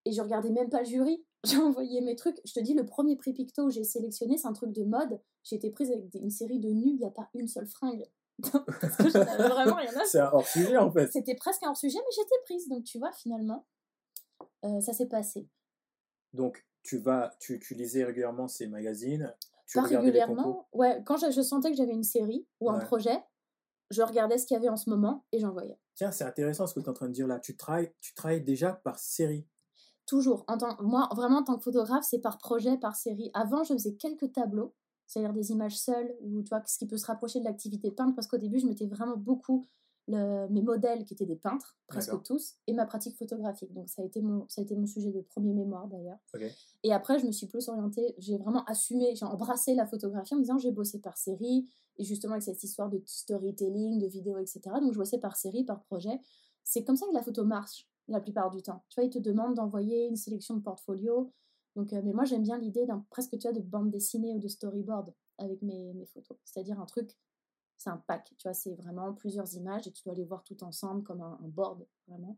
et 0.06 0.12
je 0.12 0.22
regardais 0.22 0.50
même 0.50 0.70
pas 0.70 0.80
le 0.80 0.86
jury. 0.86 1.22
Envoyé 1.62 2.00
mes 2.00 2.16
trucs. 2.16 2.40
Je 2.46 2.52
te 2.54 2.60
dis, 2.60 2.72
le 2.74 2.86
premier 2.86 3.16
prix 3.16 3.32
Picto 3.34 3.64
où 3.64 3.70
j'ai 3.70 3.84
sélectionné, 3.84 4.38
c'est 4.38 4.48
un 4.48 4.52
truc 4.54 4.72
de 4.72 4.84
mode. 4.84 5.20
J'ai 5.44 5.56
été 5.56 5.70
prise 5.70 5.90
avec 5.90 6.14
une 6.14 6.30
série 6.30 6.58
de 6.58 6.70
nus, 6.70 6.92
il 6.92 6.96
n'y 6.98 7.06
a 7.06 7.10
pas 7.10 7.28
une 7.34 7.46
seule 7.46 7.66
fringue. 7.66 8.04
Parce 8.52 8.96
que 8.96 9.10
j'en 9.10 9.20
avais 9.20 9.48
vraiment 9.48 9.76
rien 9.76 9.94
à 9.96 10.04
C'est 10.04 10.20
un 10.20 10.30
hors 10.32 10.46
sujet 10.46 10.76
en 10.76 10.90
fait. 10.90 11.10
C'était 11.12 11.34
presque 11.34 11.62
un 11.64 11.68
hors-sujet, 11.70 11.98
mais 11.98 12.12
j'étais 12.16 12.40
prise. 12.44 12.68
Donc, 12.68 12.84
tu 12.84 12.98
vois, 12.98 13.12
finalement, 13.12 13.66
euh, 14.64 14.80
ça 14.80 14.92
s'est 14.92 15.08
passé. 15.08 15.46
Donc, 16.32 16.64
tu 16.82 16.98
vas, 16.98 17.34
tu, 17.40 17.58
tu 17.58 17.74
lisais 17.74 18.04
régulièrement 18.04 18.48
ces 18.48 18.66
magazines. 18.66 19.34
Tu 19.68 19.78
Pas 19.78 19.84
régulièrement. 19.84 20.66
Ouais, 20.72 21.02
quand 21.04 21.16
je, 21.16 21.30
je 21.30 21.42
sentais 21.42 21.70
que 21.70 21.76
j'avais 21.76 21.92
une 21.92 22.02
série 22.02 22.46
ou 22.60 22.70
un 22.70 22.78
projet, 22.78 23.22
je 23.90 24.02
regardais 24.02 24.38
ce 24.38 24.46
qu'il 24.46 24.54
y 24.54 24.58
avait 24.58 24.68
en 24.68 24.76
ce 24.76 24.90
moment 24.90 25.24
et 25.32 25.38
j'envoyais. 25.38 25.78
Tiens, 25.94 26.10
c'est 26.10 26.24
intéressant 26.24 26.66
ce 26.66 26.74
que 26.74 26.80
tu 26.80 26.86
es 26.86 26.88
en 26.88 26.94
train 26.94 27.08
de 27.08 27.12
dire 27.12 27.26
là. 27.26 27.38
Tu 27.38 27.56
travailles, 27.56 27.92
tu 28.00 28.14
travailles 28.14 28.42
déjà 28.42 28.72
par 28.72 28.98
série? 28.98 29.46
Toujours. 30.06 30.44
En 30.48 30.56
tant, 30.56 30.76
moi, 30.82 31.08
vraiment, 31.14 31.38
en 31.38 31.44
tant 31.44 31.56
que 31.56 31.62
photographe, 31.62 32.04
c'est 32.08 32.20
par 32.20 32.38
projet, 32.38 32.78
par 32.78 32.96
série. 32.96 33.30
Avant, 33.34 33.62
je 33.64 33.74
faisais 33.74 33.94
quelques 33.94 34.32
tableaux, 34.32 34.74
c'est-à-dire 35.06 35.32
des 35.32 35.50
images 35.50 35.78
seules, 35.78 36.16
ou 36.20 36.42
tu 36.42 36.48
vois, 36.48 36.62
ce 36.66 36.78
qui 36.78 36.86
peut 36.86 36.96
se 36.96 37.06
rapprocher 37.06 37.40
de 37.40 37.44
l'activité 37.44 37.90
peintre, 37.90 38.14
parce 38.14 38.26
qu'au 38.26 38.38
début, 38.38 38.58
je 38.58 38.66
mettais 38.66 38.86
vraiment 38.86 39.16
beaucoup 39.16 39.66
le- 40.08 40.48
mes 40.48 40.62
modèles 40.62 41.04
qui 41.04 41.14
étaient 41.14 41.26
des 41.26 41.36
peintres, 41.36 41.76
presque 41.86 42.10
tous, 42.22 42.56
et 42.66 42.72
ma 42.72 42.86
pratique 42.86 43.16
photographique. 43.16 43.72
Donc, 43.74 43.88
ça 43.88 44.02
a 44.02 44.04
été 44.04 44.20
mon, 44.22 44.48
ça 44.48 44.60
a 44.60 44.64
été 44.64 44.74
mon 44.74 44.86
sujet 44.86 45.12
de 45.12 45.20
premier 45.20 45.52
mémoire, 45.52 45.86
d'ailleurs. 45.86 46.18
Et 46.82 46.92
après, 46.92 47.18
je 47.18 47.26
me 47.26 47.32
suis 47.32 47.46
plus 47.46 47.68
orientée, 47.68 48.14
j'ai 48.18 48.38
vraiment 48.38 48.64
assumé, 48.64 49.14
j'ai 49.14 49.24
embrassé 49.26 49.74
la 49.74 49.86
photographie 49.86 50.34
en 50.34 50.38
me 50.38 50.42
disant, 50.42 50.58
j'ai 50.58 50.72
bossé 50.72 50.98
par 50.98 51.16
série, 51.16 51.68
et 51.98 52.04
justement 52.04 52.32
avec 52.32 52.42
cette 52.42 52.62
histoire 52.62 52.88
de 52.88 53.02
storytelling, 53.06 53.98
de 53.98 54.06
vidéo, 54.06 54.38
etc. 54.38 54.60
Donc, 54.80 54.92
je 54.92 54.98
bossais 54.98 55.18
par 55.18 55.36
série, 55.36 55.64
par 55.64 55.82
projet. 55.84 56.18
C'est 56.64 56.84
comme 56.84 56.96
ça 56.96 57.06
que 57.06 57.14
la 57.14 57.22
photo 57.22 57.44
marche 57.44 57.88
la 58.08 58.20
plupart 58.20 58.50
du 58.50 58.62
temps. 58.62 58.82
Tu 58.88 59.00
vois, 59.00 59.04
ils 59.04 59.10
te 59.10 59.18
demandent 59.18 59.54
d'envoyer 59.54 60.06
une 60.06 60.16
sélection 60.16 60.56
de 60.56 60.62
portfolio. 60.62 61.32
Donc, 61.76 61.92
euh, 61.92 62.00
mais 62.02 62.12
moi, 62.12 62.24
j'aime 62.24 62.42
bien 62.42 62.56
l'idée 62.58 62.86
d'un 62.86 63.04
presque, 63.10 63.32
tu 63.38 63.42
vois, 63.48 63.52
de 63.52 63.60
bande 63.60 63.90
dessinée 63.90 64.32
ou 64.32 64.38
de 64.38 64.48
storyboard 64.48 65.12
avec 65.36 65.60
mes, 65.62 65.92
mes 65.94 66.06
photos. 66.06 66.36
C'est-à-dire 66.44 66.80
un 66.80 66.86
truc, 66.86 67.10
c'est 67.78 67.90
un 67.90 67.96
pack, 67.96 68.34
tu 68.36 68.48
vois, 68.48 68.54
c'est 68.54 68.74
vraiment 68.74 69.14
plusieurs 69.14 69.54
images 69.54 69.86
et 69.86 69.92
tu 69.92 70.02
dois 70.04 70.14
les 70.14 70.24
voir 70.24 70.42
toutes 70.44 70.62
ensemble 70.62 71.02
comme 71.04 71.20
un, 71.22 71.38
un 71.42 71.48
board, 71.48 71.86
vraiment. 72.08 72.36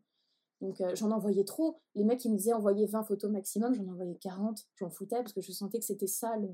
Donc, 0.60 0.80
euh, 0.82 0.94
j'en 0.94 1.10
envoyais 1.10 1.44
trop. 1.44 1.80
Les 1.94 2.04
mecs, 2.04 2.22
ils 2.24 2.30
me 2.30 2.36
disaient 2.36 2.52
envoyer 2.52 2.86
20 2.86 3.02
photos 3.04 3.30
maximum, 3.30 3.72
j'en 3.74 3.88
envoyais 3.88 4.16
40. 4.16 4.68
J'en 4.76 4.90
foutais 4.90 5.16
parce 5.16 5.32
que 5.32 5.40
je 5.40 5.52
sentais 5.52 5.78
que 5.78 5.86
c'était 5.86 6.06
ça 6.06 6.36
le. 6.36 6.48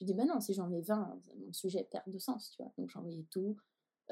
Je 0.00 0.06
dis, 0.06 0.14
ben 0.14 0.26
non, 0.26 0.40
si 0.40 0.54
j'en 0.54 0.68
mets 0.68 0.82
20, 0.82 1.20
mon 1.38 1.52
sujet 1.52 1.84
perd 1.90 2.08
de 2.10 2.18
sens, 2.18 2.50
tu 2.50 2.62
vois. 2.62 2.72
Donc, 2.78 2.90
j'envoyais 2.90 3.26
tout. 3.30 3.56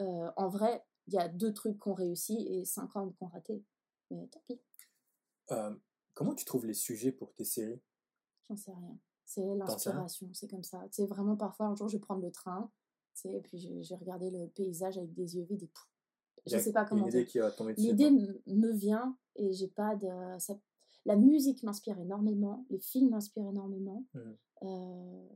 Euh, 0.01 0.31
en 0.37 0.49
vrai, 0.49 0.85
il 1.07 1.15
y 1.15 1.19
a 1.19 1.29
deux 1.29 1.53
trucs 1.53 1.79
qu'on 1.79 1.95
réussit 1.95 2.39
et 2.51 2.65
50 2.65 3.17
qu'on 3.17 3.29
raté. 3.29 3.65
Mais 4.11 4.27
tant 4.27 4.43
pis, 4.47 4.61
Euh, 5.53 5.75
comment 6.15 6.35
tu 6.35 6.45
trouves 6.45 6.67
les 6.67 6.75
sujets 6.75 7.13
pour 7.13 7.33
tes 7.35 7.45
séries? 7.45 7.81
J'en 8.49 8.57
sais 8.57 8.73
rien. 8.73 8.99
C'est 9.25 9.55
l'inspiration, 9.55 10.29
c'est 10.35 10.49
comme 10.49 10.65
ça. 10.65 10.85
C'est 10.91 11.07
vraiment 11.07 11.37
parfois, 11.37 11.67
un 11.67 11.77
jour, 11.77 11.89
je 11.89 11.97
vais 11.97 12.01
prendre 12.01 12.23
le 12.23 12.31
train, 12.33 12.71
et 13.25 13.41
puis 13.41 13.59
vais 13.91 13.97
regarder 13.97 14.31
le 14.31 14.49
paysage 14.49 14.99
avec 14.99 15.13
des 15.15 15.37
yeux 15.37 15.45
vides 15.45 15.63
et 15.63 15.67
pouf. 15.69 15.89
Je 16.47 16.57
sais 16.63 16.73
pas 16.73 16.85
comment 16.85 17.03
dire. 17.11 17.21
L'idée 17.91 18.05
m- 18.07 18.39
me 18.47 18.73
vient 18.73 19.17
et 19.37 19.53
j'ai 19.53 19.69
pas 19.69 19.95
de. 19.97 20.09
ça- 20.39 20.59
La 21.05 21.17
musique 21.17 21.63
m'inspire 21.63 21.99
énormément, 21.99 22.65
les 22.71 22.79
films 22.79 23.11
m'inspirent 23.11 23.49
énormément. 23.49 24.05
Mhm. 24.15 24.37
euh, 24.63 25.29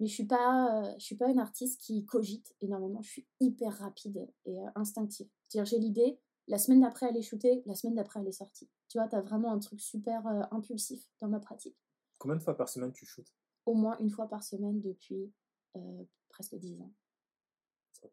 Mais 0.00 0.06
je 0.06 0.12
suis 0.14 0.26
pas, 0.26 0.94
je 0.98 1.04
suis 1.04 1.16
pas 1.16 1.28
une 1.30 1.38
artiste 1.38 1.80
qui 1.80 2.04
cogite 2.04 2.54
énormément. 2.60 3.00
Je 3.02 3.08
suis 3.10 3.26
hyper 3.40 3.72
rapide 3.78 4.28
et 4.44 4.60
euh, 4.60 4.68
instinctive. 4.74 5.26
C'est-à-dire 5.48 5.64
j'ai 5.70 5.78
l'idée, 5.78 6.18
la 6.48 6.58
semaine 6.58 6.80
d'après 6.82 7.06
elle 7.08 7.16
est 7.16 7.22
shootée, 7.22 7.62
la 7.66 7.74
semaine 7.74 7.94
d'après 7.94 8.20
elle 8.20 8.28
est 8.28 8.32
sortie. 8.32 8.68
Tu 8.88 8.98
vois, 8.98 9.08
tu 9.08 9.16
as 9.16 9.22
vraiment 9.22 9.50
un 9.52 9.58
truc 9.58 9.80
super 9.80 10.26
euh, 10.26 10.42
impulsif 10.50 11.08
dans 11.20 11.28
ma 11.28 11.40
pratique. 11.40 11.76
Combien 12.18 12.36
de 12.36 12.42
fois 12.42 12.56
par 12.56 12.68
semaine 12.68 12.92
tu 12.92 13.06
shootes? 13.06 13.32
Au 13.64 13.74
moins 13.74 13.96
une 13.98 14.10
fois 14.10 14.28
par 14.28 14.44
semaine 14.44 14.80
depuis 14.82 15.32
euh, 15.76 16.04
presque 16.28 16.56
10 16.56 16.80
ans. 16.80 16.92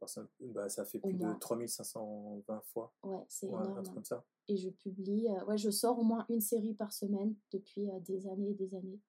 Ça, 0.08 0.22
bah, 0.40 0.70
ça 0.70 0.86
fait 0.86 1.00
plus 1.00 1.14
de 1.14 1.24
moins. 1.24 1.36
3520 1.36 2.62
fois. 2.62 2.94
Ouais, 3.04 3.24
c'est 3.28 3.48
Ouais, 3.48 3.64
énorme. 3.64 3.84
truc 3.84 3.96
comme 3.96 4.06
ça. 4.06 4.26
Et 4.48 4.58
je 4.58 4.70
publie, 4.70 5.28
euh, 5.30 5.46
ouais, 5.46 5.58
je 5.58 5.70
sors 5.70 6.00
au 6.00 6.04
moins 6.04 6.26
une 6.30 6.42
série 6.42 6.74
par 6.74 6.94
semaine 6.94 7.36
depuis 7.52 7.90
euh, 7.90 8.00
des 8.00 8.28
années 8.28 8.52
et 8.52 8.54
des 8.54 8.76
années. 8.76 9.00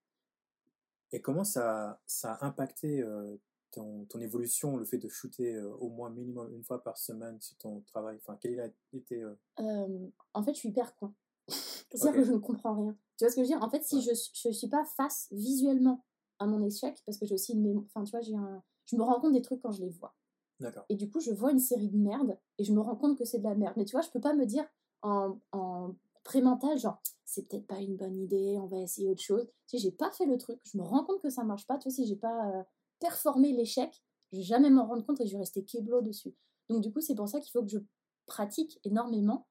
Et 1.12 1.20
comment 1.20 1.44
ça, 1.44 2.00
ça 2.06 2.34
a 2.34 2.46
impacté 2.46 3.04
ton, 3.70 4.04
ton, 4.06 4.20
évolution, 4.20 4.76
le 4.76 4.84
fait 4.84 4.98
de 4.98 5.08
shooter 5.08 5.54
euh, 5.54 5.72
au 5.76 5.88
moins 5.88 6.10
minimum 6.10 6.52
une 6.52 6.64
fois 6.64 6.82
par 6.82 6.98
semaine 6.98 7.40
sur 7.40 7.56
ton 7.58 7.82
travail? 7.82 8.16
Enfin, 8.20 8.36
quel 8.40 8.58
a 8.60 8.68
été. 8.92 9.22
Euh 9.22 10.10
en 10.32 10.42
fait, 10.42 10.54
je 10.54 10.58
suis 10.58 10.70
hyper 10.70 10.96
con. 10.96 11.14
C'est-à-dire 11.48 12.14
que 12.14 12.24
je 12.24 12.32
ne 12.32 12.38
comprends 12.38 12.74
rien. 12.74 12.96
Tu 13.16 13.24
vois 13.24 13.30
ce 13.30 13.36
que 13.36 13.42
je 13.44 13.52
veux 13.52 13.58
dire? 13.58 13.62
En 13.62 13.70
fait, 13.70 13.84
si 13.84 14.02
je 14.02 14.10
ne 14.48 14.52
suis 14.52 14.68
pas 14.68 14.84
face 14.84 15.28
visuellement 15.30 16.04
à 16.38 16.46
mon 16.46 16.62
échec, 16.62 16.96
parce 17.06 17.18
que 17.18 17.26
j'ai 17.26 17.34
aussi 17.34 17.52
une 17.52 17.78
Enfin, 17.78 18.04
tu 18.04 18.10
vois, 18.10 18.20
j'ai 18.20 18.34
un... 18.34 18.62
je 18.86 18.96
me 18.96 19.02
rends 19.02 19.20
compte 19.20 19.32
des 19.32 19.42
trucs 19.42 19.60
quand 19.62 19.72
je 19.72 19.82
les 19.82 19.90
vois. 19.90 20.14
D'accord. 20.60 20.84
Et 20.88 20.96
du 20.96 21.10
coup, 21.10 21.20
je 21.20 21.32
vois 21.32 21.50
une 21.50 21.58
série 21.58 21.88
de 21.88 21.98
merde 21.98 22.38
et 22.58 22.64
je 22.64 22.72
me 22.72 22.80
rends 22.80 22.96
compte 22.96 23.18
que 23.18 23.24
c'est 23.24 23.38
de 23.38 23.44
la 23.44 23.54
merde. 23.54 23.74
Mais 23.76 23.84
tu 23.84 23.92
vois, 23.92 24.02
je 24.02 24.10
peux 24.10 24.20
pas 24.20 24.34
me 24.34 24.46
dire 24.46 24.64
en, 25.02 25.38
en 25.52 25.94
prémental, 26.22 26.78
genre, 26.78 27.00
c'est 27.24 27.48
peut-être 27.48 27.66
pas 27.66 27.80
une 27.80 27.96
bonne 27.96 28.16
idée, 28.16 28.56
on 28.60 28.66
va 28.66 28.78
essayer 28.78 29.08
autre 29.10 29.22
chose. 29.22 29.46
Si 29.66 29.78
j'ai 29.78 29.90
pas 29.90 30.10
fait 30.10 30.26
le 30.26 30.38
truc, 30.38 30.60
je 30.64 30.78
me 30.78 30.82
rends 30.82 31.04
compte 31.04 31.20
que 31.20 31.30
ça 31.30 31.44
marche 31.44 31.66
pas. 31.66 31.78
Tu 31.78 31.88
vois, 31.88 31.94
si 31.94 32.06
j'ai 32.06 32.16
pas 32.16 32.50
euh, 32.50 32.62
performé 33.00 33.52
l'échec, 33.52 34.02
je 34.32 34.38
vais 34.38 34.42
jamais 34.44 34.70
m'en 34.70 34.86
rendre 34.86 35.04
compte 35.04 35.20
et 35.20 35.26
je 35.26 35.32
vais 35.32 35.38
rester 35.38 35.64
keblo 35.64 36.02
dessus. 36.02 36.34
Donc, 36.68 36.82
du 36.82 36.92
coup, 36.92 37.00
c'est 37.00 37.14
pour 37.14 37.28
ça 37.28 37.40
qu'il 37.40 37.52
faut 37.52 37.62
que 37.62 37.70
je 37.70 37.78
pratique 38.26 38.80
énormément. 38.84 39.46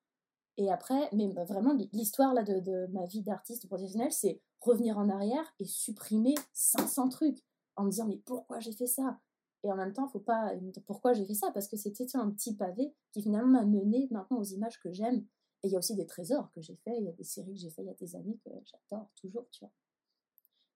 Et 0.58 0.72
après, 0.72 1.10
mais 1.14 1.28
bah, 1.28 1.46
vraiment, 1.46 1.76
l'histoire 1.94 2.34
là 2.34 2.44
de, 2.44 2.60
de 2.60 2.88
ma 2.92 3.06
vie 3.06 3.22
d'artiste 3.22 3.68
professionnel, 3.68 4.12
c'est 4.12 4.42
revenir 4.64 4.98
en 4.98 5.10
arrière 5.10 5.54
et 5.60 5.66
supprimer 5.66 6.36
500 6.54 7.10
trucs 7.10 7.44
en 7.76 7.86
me 7.86 7.90
disant 7.90 8.08
mais 8.08 8.18
pourquoi 8.18 8.60
j'ai 8.60 8.74
fait 8.74 8.88
ça? 8.88 9.20
Et 9.64 9.72
en 9.72 9.76
même 9.76 9.94
temps, 9.94 10.08
faut 10.08 10.20
pas. 10.20 10.52
Pourquoi 10.86 11.14
j'ai 11.14 11.26
fait 11.26 11.34
ça? 11.34 11.50
Parce 11.52 11.68
que 11.68 11.78
c'était 11.78 12.06
un 12.16 12.30
petit 12.32 12.56
pavé 12.56 12.94
qui 13.12 13.22
finalement 13.22 13.62
m'a 13.62 13.66
mené 13.66 14.08
maintenant 14.12 14.38
aux 14.38 14.44
images 14.44 14.80
que 14.82 14.92
j'aime. 14.92 15.26
Et 15.64 15.68
il 15.68 15.72
y 15.72 15.76
a 15.76 15.80
aussi 15.80 15.96
des 15.96 16.06
trésors 16.06 16.52
que 16.52 16.62
j'ai 16.62 16.76
fait, 16.76 16.98
il 16.98 17.06
y 17.06 17.08
a 17.08 17.14
des 17.14 17.24
séries 17.24 17.54
que 17.54 17.60
j'ai 17.62 17.70
fait 17.70 17.84
il 17.84 17.88
y 17.88 17.90
a 17.90 17.94
des 17.94 18.16
années 18.18 18.38
que 18.44 18.50
j'adore 18.66 19.10
toujours, 19.16 19.48
tu 19.52 19.64
vois. 19.64 19.72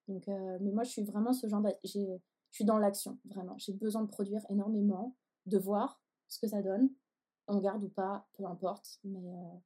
Donc, 0.08 0.26
euh, 0.28 0.58
mais 0.62 0.72
moi, 0.72 0.84
je 0.84 0.90
suis 0.90 1.04
vraiment 1.04 1.34
ce 1.34 1.46
genre 1.46 1.60
de. 1.60 1.70
Je 1.84 2.18
suis 2.50 2.64
dans 2.64 2.78
l'action, 2.78 3.18
vraiment. 3.26 3.58
J'ai 3.58 3.74
besoin 3.74 4.02
de 4.02 4.08
produire 4.08 4.40
énormément, 4.48 5.14
de 5.44 5.58
voir 5.58 6.00
ce 6.28 6.38
que 6.38 6.48
ça 6.48 6.62
donne. 6.62 6.90
On 7.46 7.58
garde 7.58 7.84
ou 7.84 7.90
pas, 7.90 8.26
peu 8.32 8.46
importe. 8.46 9.00
Mais 9.04 9.30
euh, 9.30 9.58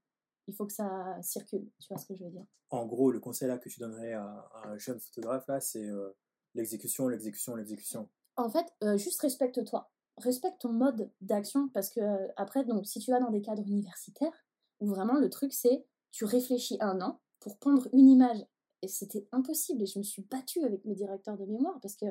il 0.52 0.56
faut 0.56 0.66
que 0.66 0.73
ça 0.73 1.16
circule, 1.23 1.66
tu 1.80 1.88
vois 1.88 1.99
ce 1.99 2.06
que 2.06 2.14
je 2.14 2.25
veux 2.25 2.30
dire. 2.30 2.44
En 2.71 2.87
gros, 2.87 3.11
le 3.11 3.21
conseil 3.21 3.49
là 3.49 3.59
que 3.59 3.68
tu 3.68 3.80
donnerais 3.80 4.12
à, 4.12 4.50
un 4.64 4.76
jeune 4.78 5.00
photographe, 5.00 5.47
là, 5.49 5.61
c'est 5.61 5.85
euh, 5.85 6.11
l'exécution, 6.54 7.09
l'exécution, 7.09 7.56
l'exécution. 7.56 8.09
En 8.37 8.49
fait, 8.49 8.66
juste 8.97 9.21
respecte-toi. 9.21 9.90
Respecte 10.18 10.61
ton 10.61 10.73
mode 10.73 11.11
d'action 11.21 11.68
parce 11.71 11.90
que, 11.90 12.00
après, 12.37 12.64
donc, 12.64 12.87
si 12.87 12.99
tu 12.99 13.11
vas 13.11 13.21
dans 13.21 13.30
des 13.30 13.42
cadres 13.42 13.66
universitaires, 13.66 14.32
où 14.80 14.87
vraiment 14.87 15.14
le 15.14 15.30
truc 15.30 15.52
c'est 15.52 15.87
tu 16.11 16.25
réfléchis 16.25 16.76
un 16.80 17.00
an 17.00 17.21
pour 17.40 17.59
pondre 17.59 17.88
une 17.92 18.09
image. 18.09 18.44
Et 18.82 18.88
c'était 18.88 19.26
impossible. 19.32 19.82
Et 19.82 19.87
je 19.87 19.99
me 19.99 20.04
suis 20.04 20.23
battue 20.23 20.62
avec 20.64 20.85
mes 20.85 20.94
directeurs 20.94 21.38
de 21.38 21.47
mémoire 21.47 21.78
parce 21.80 21.97
que 21.97 22.06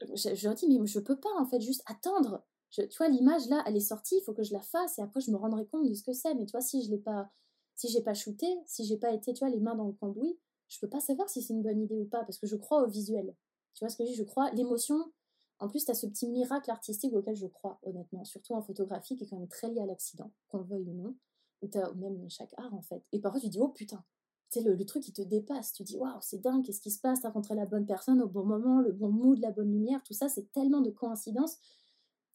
je, 0.00 0.34
je 0.34 0.46
leur 0.46 0.54
dis, 0.54 0.66
mais 0.66 0.86
je 0.86 0.98
peux 0.98 1.18
pas 1.18 1.32
en 1.38 1.46
fait 1.46 1.60
juste 1.60 1.82
attendre. 1.86 2.44
Tu 2.82 2.96
vois, 2.98 3.08
l'image 3.08 3.48
là, 3.48 3.62
elle 3.66 3.76
est 3.76 3.80
sortie, 3.80 4.16
il 4.18 4.22
faut 4.22 4.32
que 4.32 4.42
je 4.42 4.52
la 4.52 4.60
fasse 4.60 4.98
et 4.98 5.02
après 5.02 5.20
je 5.20 5.30
me 5.30 5.36
rendrai 5.36 5.66
compte 5.66 5.88
de 5.88 5.94
ce 5.94 6.02
que 6.02 6.12
c'est. 6.12 6.34
Mais 6.34 6.46
tu 6.46 6.52
vois, 6.52 6.60
si 6.60 6.82
je 6.82 6.90
l'ai 6.90 6.98
pas, 6.98 7.30
si 7.74 7.88
j'ai 7.88 8.02
pas 8.02 8.14
shooté, 8.14 8.46
si 8.66 8.84
j'ai 8.84 8.96
pas 8.96 9.12
été, 9.12 9.32
tu 9.32 9.40
vois, 9.40 9.50
les 9.50 9.60
mains 9.60 9.74
dans 9.74 9.86
le 9.86 9.92
cambouis, 9.92 10.38
je 10.68 10.78
peux 10.80 10.88
pas 10.88 11.00
savoir 11.00 11.28
si 11.28 11.42
c'est 11.42 11.54
une 11.54 11.62
bonne 11.62 11.80
idée 11.80 11.98
ou 11.98 12.06
pas 12.06 12.24
parce 12.24 12.38
que 12.38 12.46
je 12.46 12.56
crois 12.56 12.82
au 12.82 12.88
visuel. 12.88 13.34
Tu 13.74 13.84
vois 13.84 13.88
ce 13.88 13.96
que 13.96 14.04
je 14.04 14.10
dis? 14.10 14.16
Je 14.16 14.24
crois 14.24 14.50
l'émotion. 14.52 15.12
En 15.58 15.68
plus, 15.68 15.84
tu 15.84 15.90
as 15.90 15.94
ce 15.94 16.06
petit 16.06 16.28
miracle 16.28 16.70
artistique 16.70 17.14
auquel 17.14 17.34
je 17.34 17.46
crois, 17.46 17.78
honnêtement, 17.82 18.24
surtout 18.24 18.54
en 18.54 18.62
photographie 18.62 19.16
qui 19.16 19.24
est 19.24 19.26
quand 19.26 19.38
même 19.38 19.48
très 19.48 19.70
lié 19.70 19.80
à 19.80 19.86
l'accident, 19.86 20.30
qu'on 20.48 20.58
le 20.58 20.64
veuille 20.64 20.88
ou 20.88 20.92
non 20.92 21.14
ou, 21.62 21.68
même 21.96 22.28
chaque 22.28 22.54
art 22.58 22.74
en 22.74 22.82
fait. 22.82 23.02
Et 23.12 23.20
parfois 23.20 23.40
tu 23.40 23.48
dis, 23.48 23.58
oh 23.60 23.68
putain, 23.68 24.04
c'est 24.48 24.60
le, 24.60 24.74
le, 24.74 24.84
truc 24.84 25.02
qui 25.02 25.12
te 25.12 25.22
dépasse. 25.22 25.72
Tu 25.72 25.82
dis, 25.82 25.96
waouh, 25.96 26.18
c'est 26.20 26.38
dingue, 26.38 26.64
qu'est-ce 26.64 26.80
qui 26.80 26.90
se 26.90 27.00
passe? 27.00 27.20
T'as 27.20 27.28
rencontré 27.28 27.54
la 27.54 27.66
bonne 27.66 27.86
personne 27.86 28.22
au 28.22 28.28
bon 28.28 28.44
moment, 28.44 28.80
le 28.80 28.92
bon 28.92 29.10
mood, 29.10 29.38
la 29.38 29.50
bonne 29.50 29.70
lumière, 29.70 30.02
tout 30.02 30.14
ça, 30.14 30.28
c'est 30.28 30.52
tellement 30.52 30.80
de 30.80 30.90
coïncidences. 30.90 31.58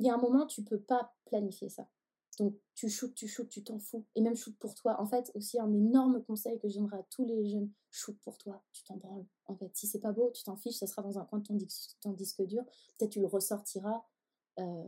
Il 0.02 0.08
y 0.08 0.10
a 0.10 0.16
un 0.16 0.18
moment, 0.18 0.48
tu 0.48 0.64
peux 0.64 0.80
pas 0.80 1.14
planifier 1.26 1.70
ça. 1.70 1.88
Donc 2.40 2.56
tu 2.74 2.90
shootes, 2.90 3.14
tu 3.14 3.28
shootes, 3.28 3.50
tu 3.50 3.64
t'en 3.64 3.78
fous. 3.78 4.04
Et 4.16 4.22
même 4.22 4.36
shoot 4.36 4.56
pour 4.58 4.74
toi. 4.74 5.00
En 5.00 5.06
fait, 5.06 5.32
aussi 5.36 5.60
un 5.60 5.72
énorme 5.72 6.24
conseil 6.24 6.58
que 6.60 6.68
j'aimerais 6.68 6.98
à 6.98 7.04
tous 7.12 7.24
les 7.24 7.46
jeunes, 7.46 7.70
shoot 7.92 8.18
pour 8.24 8.38
toi, 8.38 8.64
tu 8.74 8.84
t'en 8.84 8.98
branles. 8.98 9.26
En 9.46 9.56
fait, 9.56 9.70
si 9.76 9.86
c'est 9.86 10.00
pas 10.00 10.12
beau, 10.12 10.32
tu 10.34 10.44
t'en 10.44 10.56
fiches, 10.56 10.78
ça 10.78 10.88
sera 10.88 11.04
dans 11.04 11.20
un 11.20 11.26
coin 11.26 11.40
de 11.40 11.46
ton, 11.46 12.14
disque 12.14 12.42
dur. 12.44 12.64
Peut-être 12.98 13.12
tu 13.12 13.20
le 13.20 13.28
ressortiras 13.28 14.04
euh, 14.60 14.84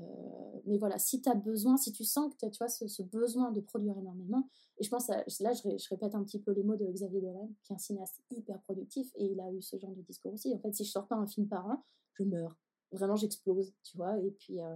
mais 0.66 0.78
voilà, 0.78 0.98
si 1.00 1.22
tu 1.22 1.30
as 1.30 1.36
besoin, 1.36 1.78
si 1.78 1.92
tu 1.92 2.04
sens 2.04 2.34
que 2.36 2.46
tu 2.48 2.58
vois 2.58 2.68
ce, 2.68 3.04
besoin 3.04 3.52
de 3.52 3.62
produire 3.62 3.98
énormément, 3.98 4.48
et 4.78 4.84
je 4.84 4.90
pense, 4.90 5.08
là 5.08 5.24
je, 5.54 5.90
répète 5.90 6.16
un 6.16 6.24
petit 6.24 6.40
peu 6.40 6.52
les 6.52 6.64
mots 6.64 6.76
de 6.76 6.86
Xavier 6.86 7.22
Dolan, 7.22 7.50
qui 7.64 7.72
est 7.72 7.76
un 7.76 7.80
cinéaste 7.80 8.22
hyper 8.30 8.62
productif, 8.64 9.12
et 9.16 9.26
il 9.26 9.40
a 9.40 9.52
eu 9.52 9.62
ce 9.62 9.78
genre 9.78 9.96
de 9.96 10.02
discours 10.02 10.34
aussi. 10.34 10.54
En 10.54 10.60
fait, 10.60 10.74
si 10.74 10.84
je 10.84 10.92
sors 10.92 11.08
pas 11.08 11.16
un 11.16 11.28
film 11.28 11.48
par 11.48 11.66
an, 11.68 11.84
je 12.14 12.24
meurs. 12.24 12.58
Vraiment, 12.92 13.16
j'explose, 13.16 13.74
tu 13.84 13.98
vois, 13.98 14.20
et 14.20 14.32
puis, 14.32 14.62
euh, 14.62 14.76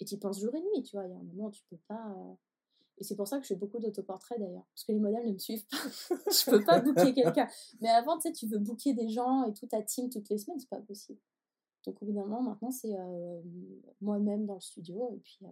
et 0.00 0.04
tu 0.04 0.18
penses 0.18 0.40
jour 0.40 0.54
et 0.54 0.60
nuit, 0.60 0.82
tu 0.82 0.96
vois, 0.96 1.06
il 1.06 1.12
y 1.12 1.14
a 1.14 1.18
un 1.18 1.22
moment, 1.22 1.50
tu 1.50 1.62
peux 1.70 1.78
pas. 1.88 2.14
Euh, 2.16 2.34
et 2.98 3.04
c'est 3.04 3.16
pour 3.16 3.28
ça 3.28 3.36
que 3.36 3.42
je 3.42 3.48
fais 3.48 3.56
beaucoup 3.56 3.78
d'autoportraits 3.78 4.38
d'ailleurs, 4.38 4.66
parce 4.72 4.84
que 4.84 4.92
les 4.92 4.98
modèles 4.98 5.26
ne 5.26 5.32
me 5.32 5.38
suivent 5.38 5.66
pas. 5.66 5.76
je 6.30 6.50
peux 6.50 6.64
pas 6.64 6.80
booker 6.80 7.12
quelqu'un. 7.12 7.48
Mais 7.80 7.90
avant, 7.90 8.16
tu 8.18 8.28
sais, 8.28 8.32
tu 8.32 8.46
veux 8.46 8.58
booker 8.58 8.94
des 8.94 9.08
gens 9.08 9.44
et 9.44 9.52
toute 9.52 9.70
ta 9.70 9.82
team 9.82 10.08
toutes 10.08 10.28
les 10.30 10.38
semaines, 10.38 10.58
c'est 10.58 10.68
pas 10.68 10.80
possible. 10.80 11.20
Donc 11.86 12.02
au 12.02 12.06
bout 12.06 12.12
d'un 12.12 12.22
moment, 12.22 12.42
maintenant, 12.42 12.70
c'est 12.70 12.94
euh, 12.98 13.42
moi-même 14.00 14.46
dans 14.46 14.54
le 14.54 14.60
studio 14.60 15.12
et 15.14 15.18
puis 15.18 15.38
euh, 15.42 15.48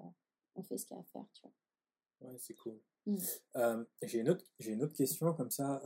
on 0.57 0.63
fait 0.63 0.79
ce 0.79 0.87
qu'il 0.87 0.97
y 0.97 0.99
a 0.99 1.03
à 1.03 1.05
faire, 1.05 1.27
tu 1.33 1.43
vois. 1.43 2.29
Ouais, 2.29 2.39
c'est 2.39 2.55
cool. 2.55 2.81
Mmh. 3.07 3.17
Euh, 3.57 3.85
j'ai 4.03 4.21
une, 4.21 4.31
autre, 4.31 4.45
une 4.61 4.83
autre 4.83 4.95
question 4.95 5.33
comme 5.35 5.51
ça. 5.51 5.83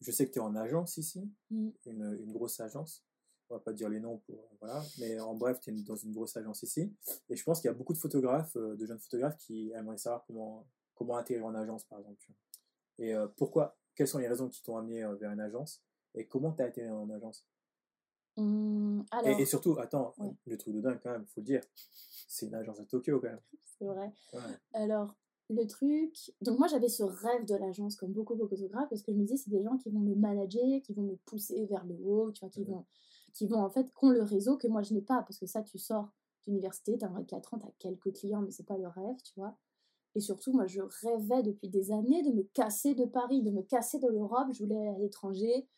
je 0.00 0.12
sais 0.12 0.26
que 0.26 0.32
tu 0.32 0.38
es 0.38 0.42
en 0.42 0.54
agence 0.54 0.96
ici, 0.98 1.28
mmh. 1.50 1.70
une, 1.86 2.18
une, 2.20 2.32
grosse 2.32 2.60
agence. 2.60 3.04
On 3.50 3.54
va 3.54 3.60
pas 3.60 3.72
dire 3.72 3.88
les 3.88 4.00
noms 4.00 4.18
pour. 4.18 4.48
Voilà. 4.60 4.82
Mais 4.98 5.18
en 5.20 5.34
bref, 5.34 5.58
tu 5.60 5.70
es 5.70 5.82
dans 5.82 5.96
une 5.96 6.12
grosse 6.12 6.36
agence 6.36 6.62
ici. 6.62 6.92
Et 7.28 7.36
je 7.36 7.44
pense 7.44 7.60
qu'il 7.60 7.68
y 7.68 7.70
a 7.70 7.74
beaucoup 7.74 7.92
de 7.92 7.98
photographes, 7.98 8.56
de 8.56 8.86
jeunes 8.86 8.98
photographes 8.98 9.36
qui 9.38 9.72
aimeraient 9.72 9.98
savoir 9.98 10.24
comment, 10.26 10.66
comment 10.94 11.16
atterrir 11.16 11.46
en 11.46 11.54
agence, 11.54 11.84
par 11.84 11.98
exemple. 12.00 12.26
Et 12.98 13.14
pourquoi 13.36 13.78
Quelles 13.94 14.08
sont 14.08 14.18
les 14.18 14.28
raisons 14.28 14.48
qui 14.48 14.62
t'ont 14.62 14.76
amené 14.76 15.02
vers 15.18 15.32
une 15.32 15.40
agence? 15.40 15.82
Et 16.14 16.26
comment 16.26 16.52
tu 16.52 16.62
as 16.62 16.66
atterri 16.66 16.90
en 16.90 17.08
agence? 17.10 17.46
Mmh, 18.38 19.02
et, 19.24 19.44
surtout, 19.46 19.76
attends, 19.80 20.14
le 20.46 20.56
truc 20.56 20.74
de 20.74 20.80
dingue 20.80 21.00
quand 21.02 21.10
même, 21.10 21.26
faut 21.26 21.40
le 21.40 21.46
dire, 21.46 21.62
c'est 22.28 22.46
une 22.46 22.54
agence 22.54 22.78
à 22.78 22.84
Tokyo 22.84 23.20
quand 23.20 23.28
même. 23.28 23.40
C'est 23.78 23.84
vrai. 23.84 24.12
Alors, 24.74 25.16
le 25.50 25.64
truc. 25.66 26.32
Donc, 26.42 26.58
moi, 26.58 26.68
j'avais 26.68 26.88
ce 26.88 27.02
rêve 27.02 27.44
de 27.46 27.54
l'agence, 27.54 27.96
comme 27.96 28.12
beaucoup, 28.12 28.34
beaucoup 28.34 28.54
de 28.54 28.60
photographes, 28.60 28.88
parce 28.90 29.02
que 29.02 29.12
je 29.12 29.16
me 29.16 29.22
disais, 29.22 29.36
c'est 29.36 29.50
des 29.50 29.62
gens 29.62 29.76
qui 29.78 29.88
vont 29.90 30.00
me 30.00 30.14
manager, 30.14 30.82
qui 30.82 30.92
vont 30.94 31.02
me 31.02 31.16
pousser 31.26 31.66
vers 31.66 31.84
le 31.84 31.96
haut, 32.04 32.32
tu 32.32 32.40
vois, 32.40 32.50
qui, 32.50 32.64
vont, 32.64 32.84
qui 33.32 33.46
vont 33.46 33.60
en 33.60 33.70
fait, 33.70 33.84
qui 33.84 34.04
ont 34.04 34.10
le 34.10 34.22
réseau 34.22 34.56
que 34.56 34.68
moi, 34.68 34.82
je 34.82 34.94
n'ai 34.94 35.02
pas, 35.02 35.22
parce 35.22 35.38
que 35.38 35.46
ça, 35.46 35.62
tu 35.62 35.78
sors 35.78 36.10
d'université, 36.46 36.96
t'as 36.98 37.08
24 37.08 37.54
ans, 37.54 37.58
t'as 37.58 37.70
quelques 37.78 38.12
clients, 38.14 38.40
mais 38.40 38.50
c'est 38.50 38.66
pas 38.66 38.78
le 38.78 38.88
rêve, 38.88 39.16
tu 39.24 39.32
vois. 39.36 39.56
Et 40.14 40.20
surtout, 40.20 40.52
moi, 40.52 40.66
je 40.66 40.80
rêvais 40.80 41.42
depuis 41.42 41.68
des 41.68 41.92
années 41.92 42.22
de 42.22 42.32
me 42.32 42.42
casser 42.54 42.94
de 42.94 43.04
Paris, 43.04 43.42
de 43.42 43.50
me 43.50 43.62
casser 43.62 43.98
de 43.98 44.08
l'Europe. 44.08 44.48
Je 44.52 44.64
voulais 44.64 44.76
aller 44.76 44.96
à 44.96 44.98
l'étranger. 44.98 45.68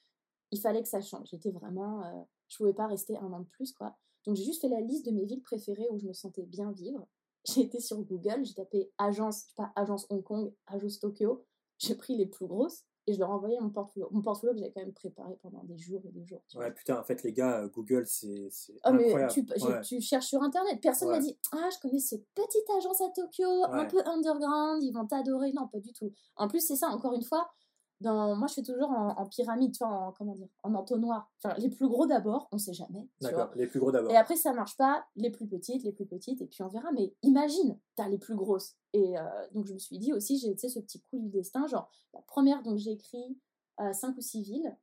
Il 0.51 0.61
fallait 0.61 0.83
que 0.83 0.89
ça 0.89 1.01
change. 1.01 1.29
J'étais 1.31 1.51
vraiment. 1.51 2.05
Euh, 2.05 2.23
je 2.49 2.57
pouvais 2.57 2.73
pas 2.73 2.87
rester 2.87 3.17
un 3.19 3.33
an 3.33 3.41
de 3.41 3.49
plus, 3.49 3.73
quoi. 3.73 3.97
Donc 4.27 4.37
j'ai 4.37 4.45
juste 4.45 4.61
fait 4.61 4.69
la 4.69 4.81
liste 4.81 5.07
de 5.07 5.13
mes 5.13 5.25
villes 5.25 5.43
préférées 5.43 5.89
où 5.91 5.99
je 5.99 6.07
me 6.07 6.13
sentais 6.13 6.43
bien 6.43 6.73
vivre. 6.73 7.07
J'ai 7.47 7.63
été 7.63 7.81
sur 7.81 8.03
Google, 8.03 8.45
j'ai 8.45 8.53
tapé 8.53 8.93
agence, 8.99 9.45
je 9.45 9.49
sais 9.49 9.55
pas, 9.57 9.73
agence 9.75 10.07
Hong 10.11 10.23
Kong, 10.23 10.53
agence 10.67 11.01
Tokyo. 11.01 11.47
J'ai 11.79 11.95
pris 11.95 12.15
les 12.15 12.27
plus 12.27 12.47
grosses 12.47 12.85
et 13.07 13.15
je 13.15 13.19
leur 13.19 13.31
envoyais 13.31 13.59
mon 13.61 13.71
portfolio. 13.71 14.09
Mon 14.11 14.23
portfolio 14.23 14.53
que 14.53 14.59
j'avais 14.59 14.73
quand 14.73 14.83
même 14.83 14.93
préparé 14.93 15.37
pendant 15.43 15.63
des 15.65 15.79
jours 15.79 16.03
et 16.05 16.11
des 16.11 16.25
jours. 16.25 16.43
ouais, 16.55 16.73
putain, 16.73 16.99
en 16.99 17.05
fait, 17.05 17.23
les 17.23 17.33
gars, 17.33 17.67
Google, 17.69 18.07
c'est 18.07 18.49
oh, 18.85 18.93
Mais 18.93 19.29
tu, 19.29 19.45
tu, 19.83 20.01
cherches 20.01 20.27
sur 20.27 20.43
Internet. 20.43 20.79
Personne 20.83 21.11
m'a 21.11 21.19
dit 21.19 21.39
Ah, 21.53 21.69
je 21.73 21.79
connais 21.81 21.99
cette 21.99 22.27
petite 22.35 22.71
agence 22.77 23.01
à 23.01 23.09
Tokyo, 23.15 23.65
un 23.65 23.87
peu 23.87 24.01
underground, 24.07 24.83
ils 24.83 24.93
vont 24.93 25.07
t'adorer. 25.07 25.53
Non, 25.53 25.69
pas 25.69 25.81
du 25.81 25.93
tout. 25.93 26.13
En 26.37 26.49
plus, 26.49 26.61
c'est 26.61 26.77
ça, 26.77 26.89
encore 26.89 27.15
une 27.15 27.25
fois, 27.25 27.49
moi 28.03 28.47
je 28.49 28.55
fais 28.55 28.63
toujours 28.63 28.91
en, 28.91 29.27
pyramide, 29.27 29.73
tu 29.73 29.85
vois, 29.85 29.93
en, 29.93 30.13
comment 30.13 30.35
dire, 30.35 30.49
en 30.63 30.75
entonnoir. 30.75 31.31
Enfin, 31.43 31.55
les 31.59 31.69
plus 31.69 31.89
gros 31.89 32.07
d'abord, 32.07 32.49
on 32.53 32.59
sait 32.59 32.73
jamais. 32.73 33.09
D'accord, 33.21 33.51
les 33.55 33.67
plus 33.67 33.81
gros 33.81 33.93
d'abord. 33.93 34.11
Et 34.11 34.17
après, 34.17 34.37
ça 34.37 34.53
marche 34.53 34.77
pas, 34.77 35.05
les 35.17 35.31
plus 35.31 35.47
petites, 35.47 35.83
les 35.83 35.93
plus 35.93 36.07
petites, 36.07 36.41
et 36.41 36.47
puis 36.47 36.63
on 36.63 36.69
verra. 36.69 36.91
Mais 36.93 37.15
imagine, 37.23 37.79
t'as 37.97 38.09
les 38.09 38.19
plus 38.19 38.35
grosses. 38.35 38.77
Et 38.93 39.19
euh, 39.19 39.23
donc 39.53 39.67
je 39.67 39.75
me 39.75 39.79
suis 39.79 39.99
dit 39.99 40.13
aussi, 40.13 40.39
j'ai 40.39 40.57
ce 40.57 40.81
petit 40.81 41.01
coup 41.03 41.19
du 41.19 41.29
destin, 41.29 41.67
genre, 41.67 41.91
la 42.15 42.23
première, 42.23 42.63
donc 42.63 42.79
j'ai 42.79 42.93
écrit 42.93 43.39
euh, 43.81 43.93
5 43.93 44.17
ou 44.17 44.21
6 44.21 44.43
villes. 44.43 44.77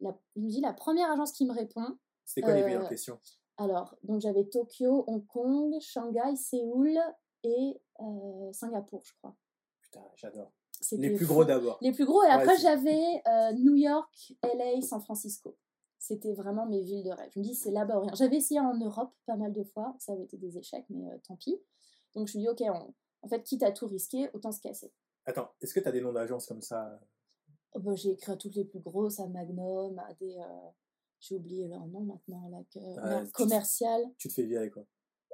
La, 0.00 0.16
je 0.36 0.40
me 0.40 0.48
dis, 0.48 0.60
la 0.60 0.72
première 0.72 1.10
agence 1.10 1.32
qui 1.32 1.46
me 1.46 1.52
répond. 1.52 1.98
C'était 2.24 2.42
quoi 2.42 2.54
les 2.54 2.64
villes 2.64 2.78
en 2.78 2.84
euh, 2.84 2.88
question 2.88 3.20
Alors, 3.58 3.96
donc 4.02 4.20
j'avais 4.20 4.44
Tokyo, 4.44 5.04
Hong 5.06 5.26
Kong, 5.26 5.74
Shanghai, 5.80 6.36
Séoul 6.36 6.98
et 7.42 7.80
euh, 8.00 8.52
Singapour, 8.52 9.02
je 9.04 9.12
crois. 9.18 9.36
Putain, 9.82 10.04
j'adore. 10.16 10.52
Les 10.92 11.10
plus 11.14 11.26
gros 11.26 11.44
d'abord. 11.44 11.78
Les 11.80 11.92
plus 11.92 12.04
gros. 12.04 12.22
Et 12.22 12.28
après, 12.28 12.58
j'avais 12.58 13.22
euh, 13.26 13.52
New 13.52 13.74
York, 13.74 14.32
LA, 14.42 14.80
San 14.82 15.00
Francisco. 15.00 15.56
C'était 15.98 16.32
vraiment 16.32 16.66
mes 16.66 16.80
villes 16.80 17.04
de 17.04 17.10
rêve. 17.10 17.30
Je 17.34 17.38
me 17.40 17.44
dis, 17.44 17.54
c'est 17.54 17.70
là-bas 17.70 17.98
ou 17.98 18.00
rien. 18.00 18.14
J'avais 18.14 18.36
essayé 18.36 18.60
en 18.60 18.74
Europe 18.78 19.12
pas 19.26 19.36
mal 19.36 19.52
de 19.52 19.62
fois. 19.62 19.94
Ça 19.98 20.12
avait 20.12 20.24
été 20.24 20.38
des 20.38 20.56
échecs, 20.56 20.86
mais 20.88 21.10
euh, 21.10 21.18
tant 21.26 21.36
pis. 21.36 21.60
Donc 22.14 22.26
je 22.28 22.38
me 22.38 22.42
dis, 22.42 22.48
ok, 22.48 22.62
en 23.22 23.28
fait, 23.28 23.42
quitte 23.42 23.62
à 23.62 23.70
tout 23.70 23.86
risquer, 23.86 24.30
autant 24.32 24.52
se 24.52 24.60
casser. 24.60 24.92
Attends, 25.26 25.50
est-ce 25.60 25.74
que 25.74 25.80
tu 25.80 25.88
as 25.88 25.92
des 25.92 26.00
noms 26.00 26.12
d'agences 26.12 26.46
comme 26.46 26.62
ça? 26.62 26.98
Oh, 27.74 27.80
bah, 27.80 27.94
J'ai 27.94 28.12
écrit 28.12 28.32
à 28.32 28.36
toutes 28.36 28.54
les 28.56 28.64
plus 28.64 28.80
grosses, 28.80 29.20
à 29.20 29.26
Magnum, 29.26 29.98
à 29.98 30.14
des. 30.14 30.38
Euh, 30.38 30.68
j'ai 31.20 31.34
oublié 31.36 31.68
leur 31.68 31.86
nom 31.86 32.00
maintenant, 32.00 32.48
là, 32.48 32.58
que, 32.72 32.80
Ah, 32.98 33.22
commercial. 33.34 34.02
Tu 34.16 34.28
te 34.28 34.32
fais 34.32 34.44
virer, 34.44 34.70
quoi. 34.70 34.84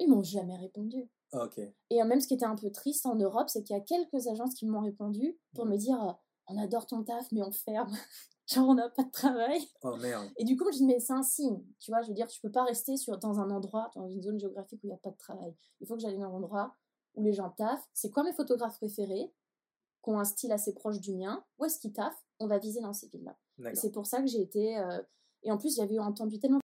Ils 0.00 0.08
m'ont 0.08 0.22
jamais 0.22 0.56
répondu. 0.56 1.08
Ah. 1.32 1.48
Et 1.90 2.00
euh, 2.02 2.04
même 2.04 2.20
ce 2.20 2.28
qui 2.28 2.34
était 2.34 2.44
un 2.46 2.56
peu 2.56 2.70
triste 2.70 3.04
en 3.06 3.14
Europe, 3.16 3.48
c'est 3.48 3.62
qu'il 3.62 3.74
y 3.76 3.78
a 3.78 3.82
quelques 3.82 4.26
agences 4.28 4.54
qui 4.54 4.66
m'ont 4.66 4.80
répondu 4.80 5.38
pour 5.54 5.64
Mhm. 5.66 5.72
me 5.72 5.76
dire 5.76 6.02
euh, 6.02 6.12
on 6.48 6.56
adore 6.58 6.86
ton 6.86 7.02
taf, 7.02 7.30
mais 7.32 7.42
on 7.42 7.50
ferme. 7.52 7.90
Genre, 8.46 8.68
on 8.68 8.74
n'a 8.74 8.88
pas 8.88 9.02
de 9.02 9.10
travail. 9.10 9.58
Oh 9.82 9.96
merde. 9.96 10.28
Et 10.36 10.44
du 10.44 10.56
coup, 10.56 10.64
je 10.66 10.68
me 10.68 10.72
dis 10.78 10.86
mais 10.86 11.00
c'est 11.00 11.12
un 11.12 11.24
signe. 11.24 11.64
Tu 11.80 11.90
vois, 11.90 12.02
je 12.02 12.08
veux 12.08 12.14
dire, 12.14 12.28
tu 12.28 12.40
peux 12.40 12.50
pas 12.52 12.62
rester 12.64 12.96
sur, 12.96 13.18
dans 13.18 13.40
un 13.40 13.50
endroit, 13.50 13.90
dans 13.96 14.08
une 14.08 14.22
zone 14.22 14.38
géographique 14.38 14.80
où 14.84 14.86
il 14.86 14.90
n'y 14.90 14.94
a 14.94 14.98
pas 14.98 15.10
de 15.10 15.16
travail. 15.16 15.52
Il 15.80 15.86
faut 15.88 15.96
que 15.96 16.00
j'aille 16.00 16.16
dans 16.16 16.22
un 16.26 16.32
endroit 16.32 16.76
où 17.16 17.22
les 17.24 17.32
gens 17.32 17.50
taffent. 17.50 17.88
C'est 17.92 18.10
quoi 18.10 18.22
mes 18.22 18.32
photographes 18.32 18.76
préférés 18.76 19.34
qui 20.04 20.10
ont 20.10 20.20
un 20.20 20.24
style 20.24 20.52
assez 20.52 20.74
proche 20.74 21.00
du 21.00 21.12
mien? 21.16 21.44
Où 21.58 21.64
est-ce 21.64 21.80
qu'ils 21.80 21.92
taffent? 21.92 22.24
On 22.38 22.46
va 22.46 22.58
viser 22.58 22.80
dans 22.80 22.92
ces 22.92 23.08
villes-là. 23.08 23.36
C'est 23.74 23.90
pour 23.90 24.06
ça 24.06 24.20
que 24.20 24.28
j'ai 24.28 24.40
été. 24.42 24.78
euh, 24.78 25.02
Et 25.42 25.50
en 25.50 25.58
plus, 25.58 25.74
j'avais 25.74 25.98
entendu 25.98 26.38
tellement. 26.38 26.60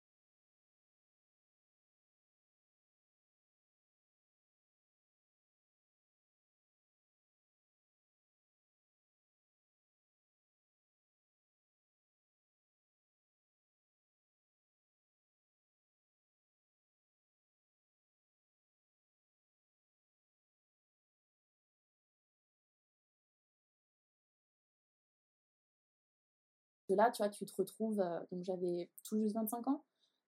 Que 26.90 26.94
là, 26.96 27.12
tu 27.12 27.22
vois, 27.24 27.30
tu 27.30 27.46
te 27.46 27.54
retrouves. 27.56 28.00
euh, 28.02 28.20
donc, 28.32 28.44
j'avais 28.44 28.90
tout 29.04 29.18
juste 29.20 29.36
25 29.36 29.68
ans. 29.68 29.84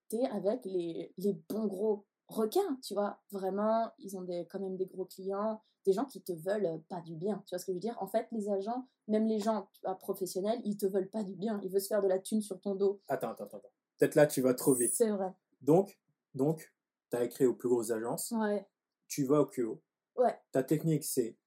T'es 0.09 0.25
avec 0.25 0.63
les, 0.65 1.13
les 1.17 1.33
bons 1.49 1.65
gros 1.67 2.05
requins, 2.27 2.77
tu 2.83 2.93
vois. 2.93 3.19
Vraiment, 3.31 3.91
ils 3.97 4.15
ont 4.17 4.21
des, 4.21 4.45
quand 4.49 4.59
même 4.59 4.77
des 4.77 4.85
gros 4.85 5.05
clients, 5.05 5.61
des 5.85 5.93
gens 5.93 6.05
qui 6.05 6.21
te 6.21 6.33
veulent 6.33 6.65
euh, 6.65 6.77
pas 6.89 7.01
du 7.01 7.15
bien. 7.15 7.43
Tu 7.47 7.55
vois 7.55 7.59
ce 7.59 7.65
que 7.65 7.71
je 7.71 7.77
veux 7.77 7.79
dire 7.81 7.97
En 8.01 8.07
fait, 8.07 8.27
les 8.31 8.49
agents, 8.49 8.87
même 9.07 9.25
les 9.25 9.39
gens 9.39 9.69
vois, 9.83 9.95
professionnels, 9.95 10.61
ils 10.63 10.77
te 10.77 10.85
veulent 10.85 11.09
pas 11.09 11.23
du 11.23 11.35
bien. 11.35 11.59
Ils 11.63 11.69
veulent 11.71 11.81
se 11.81 11.87
faire 11.87 12.01
de 12.01 12.07
la 12.07 12.19
thune 12.19 12.41
sur 12.41 12.59
ton 12.61 12.75
dos. 12.75 13.01
Attends, 13.07 13.31
attends, 13.31 13.45
attends. 13.45 13.61
Peut-être 13.97 14.15
là, 14.15 14.27
tu 14.27 14.41
vas 14.41 14.53
trop 14.53 14.73
vite. 14.73 14.93
C'est 14.93 15.09
vrai. 15.11 15.31
Donc, 15.61 15.99
donc 16.33 16.73
tu 17.09 17.17
as 17.17 17.23
écrit 17.23 17.45
aux 17.45 17.53
plus 17.55 17.69
grosses 17.69 17.91
agences, 17.91 18.31
Ouais. 18.31 18.67
tu 19.07 19.23
vas 19.25 19.41
au 19.41 19.45
QO. 19.45 19.81
Ouais. 20.17 20.35
Ta 20.51 20.63
technique, 20.63 21.03
c'est 21.03 21.37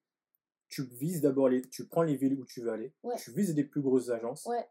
tu 0.69 0.83
vises 0.85 1.21
d'abord 1.21 1.49
les. 1.49 1.63
Tu 1.69 1.87
prends 1.87 2.03
les 2.03 2.17
villes 2.17 2.41
où 2.41 2.45
tu 2.47 2.61
veux 2.63 2.71
aller, 2.73 2.95
Ouais. 3.03 3.17
tu 3.19 3.31
vises 3.33 3.55
les 3.55 3.65
plus 3.65 3.81
grosses 3.83 4.09
agences. 4.09 4.45
Ouais. 4.47 4.67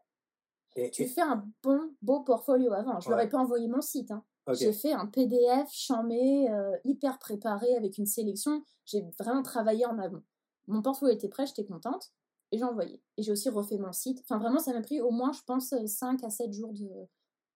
Et, 0.76 0.90
Tu 0.90 1.02
et- 1.02 1.06
fais 1.06 1.20
un 1.22 1.44
bon, 1.62 1.94
beau 2.02 2.20
portfolio 2.20 2.72
avant. 2.72 3.00
Je 3.00 3.08
leur 3.10 3.18
ai 3.20 3.24
Ouais. 3.24 3.28
pas 3.28 3.38
envoyé 3.38 3.68
mon 3.68 3.80
site. 3.80 4.10
Hein. 4.10 4.24
J'ai 4.52 4.72
fait 4.72 4.92
un 4.92 5.06
PDF 5.06 5.70
chamé, 5.70 6.50
euh, 6.50 6.76
hyper 6.84 7.18
préparé 7.18 7.74
avec 7.76 7.96
une 7.98 8.06
sélection. 8.06 8.62
J'ai 8.84 9.02
vraiment 9.18 9.42
travaillé 9.42 9.86
en 9.86 9.98
amont. 9.98 10.22
Mon 10.66 10.82
portfolio 10.82 11.14
était 11.14 11.28
prêt, 11.28 11.46
j'étais 11.46 11.64
contente 11.64 12.12
et 12.52 12.58
j'ai 12.58 12.64
envoyé. 12.64 13.02
Et 13.16 13.22
j'ai 13.22 13.32
aussi 13.32 13.48
refait 13.48 13.78
mon 13.78 13.92
site. 13.92 14.20
Enfin, 14.20 14.38
vraiment, 14.38 14.58
ça 14.58 14.72
m'a 14.72 14.82
pris 14.82 15.00
au 15.00 15.10
moins, 15.10 15.32
je 15.32 15.42
pense, 15.46 15.74
5 15.86 16.22
à 16.24 16.30
7 16.30 16.52
jours 16.52 16.72
de, 16.74 16.88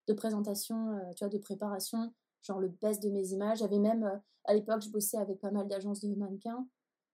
de 0.07 0.13
présentation, 0.15 0.93
euh, 0.93 1.13
tu 1.15 1.25
vois, 1.25 1.29
de 1.29 1.39
préparation, 1.39 2.13
genre 2.43 2.59
le 2.61 2.69
best 2.69 3.03
de 3.03 3.11
mes 3.11 3.29
images. 3.33 3.59
J'avais 3.59 3.79
même, 3.79 4.05
euh, 4.05 4.17
à 4.45 4.55
l'époque, 4.55 4.81
je 4.83 4.89
bossais 4.91 5.19
avec 5.19 5.41
pas 5.41 5.51
mal 5.51 5.67
d'agences 5.69 6.01
de 6.01 6.15
mannequins, 6.15 6.67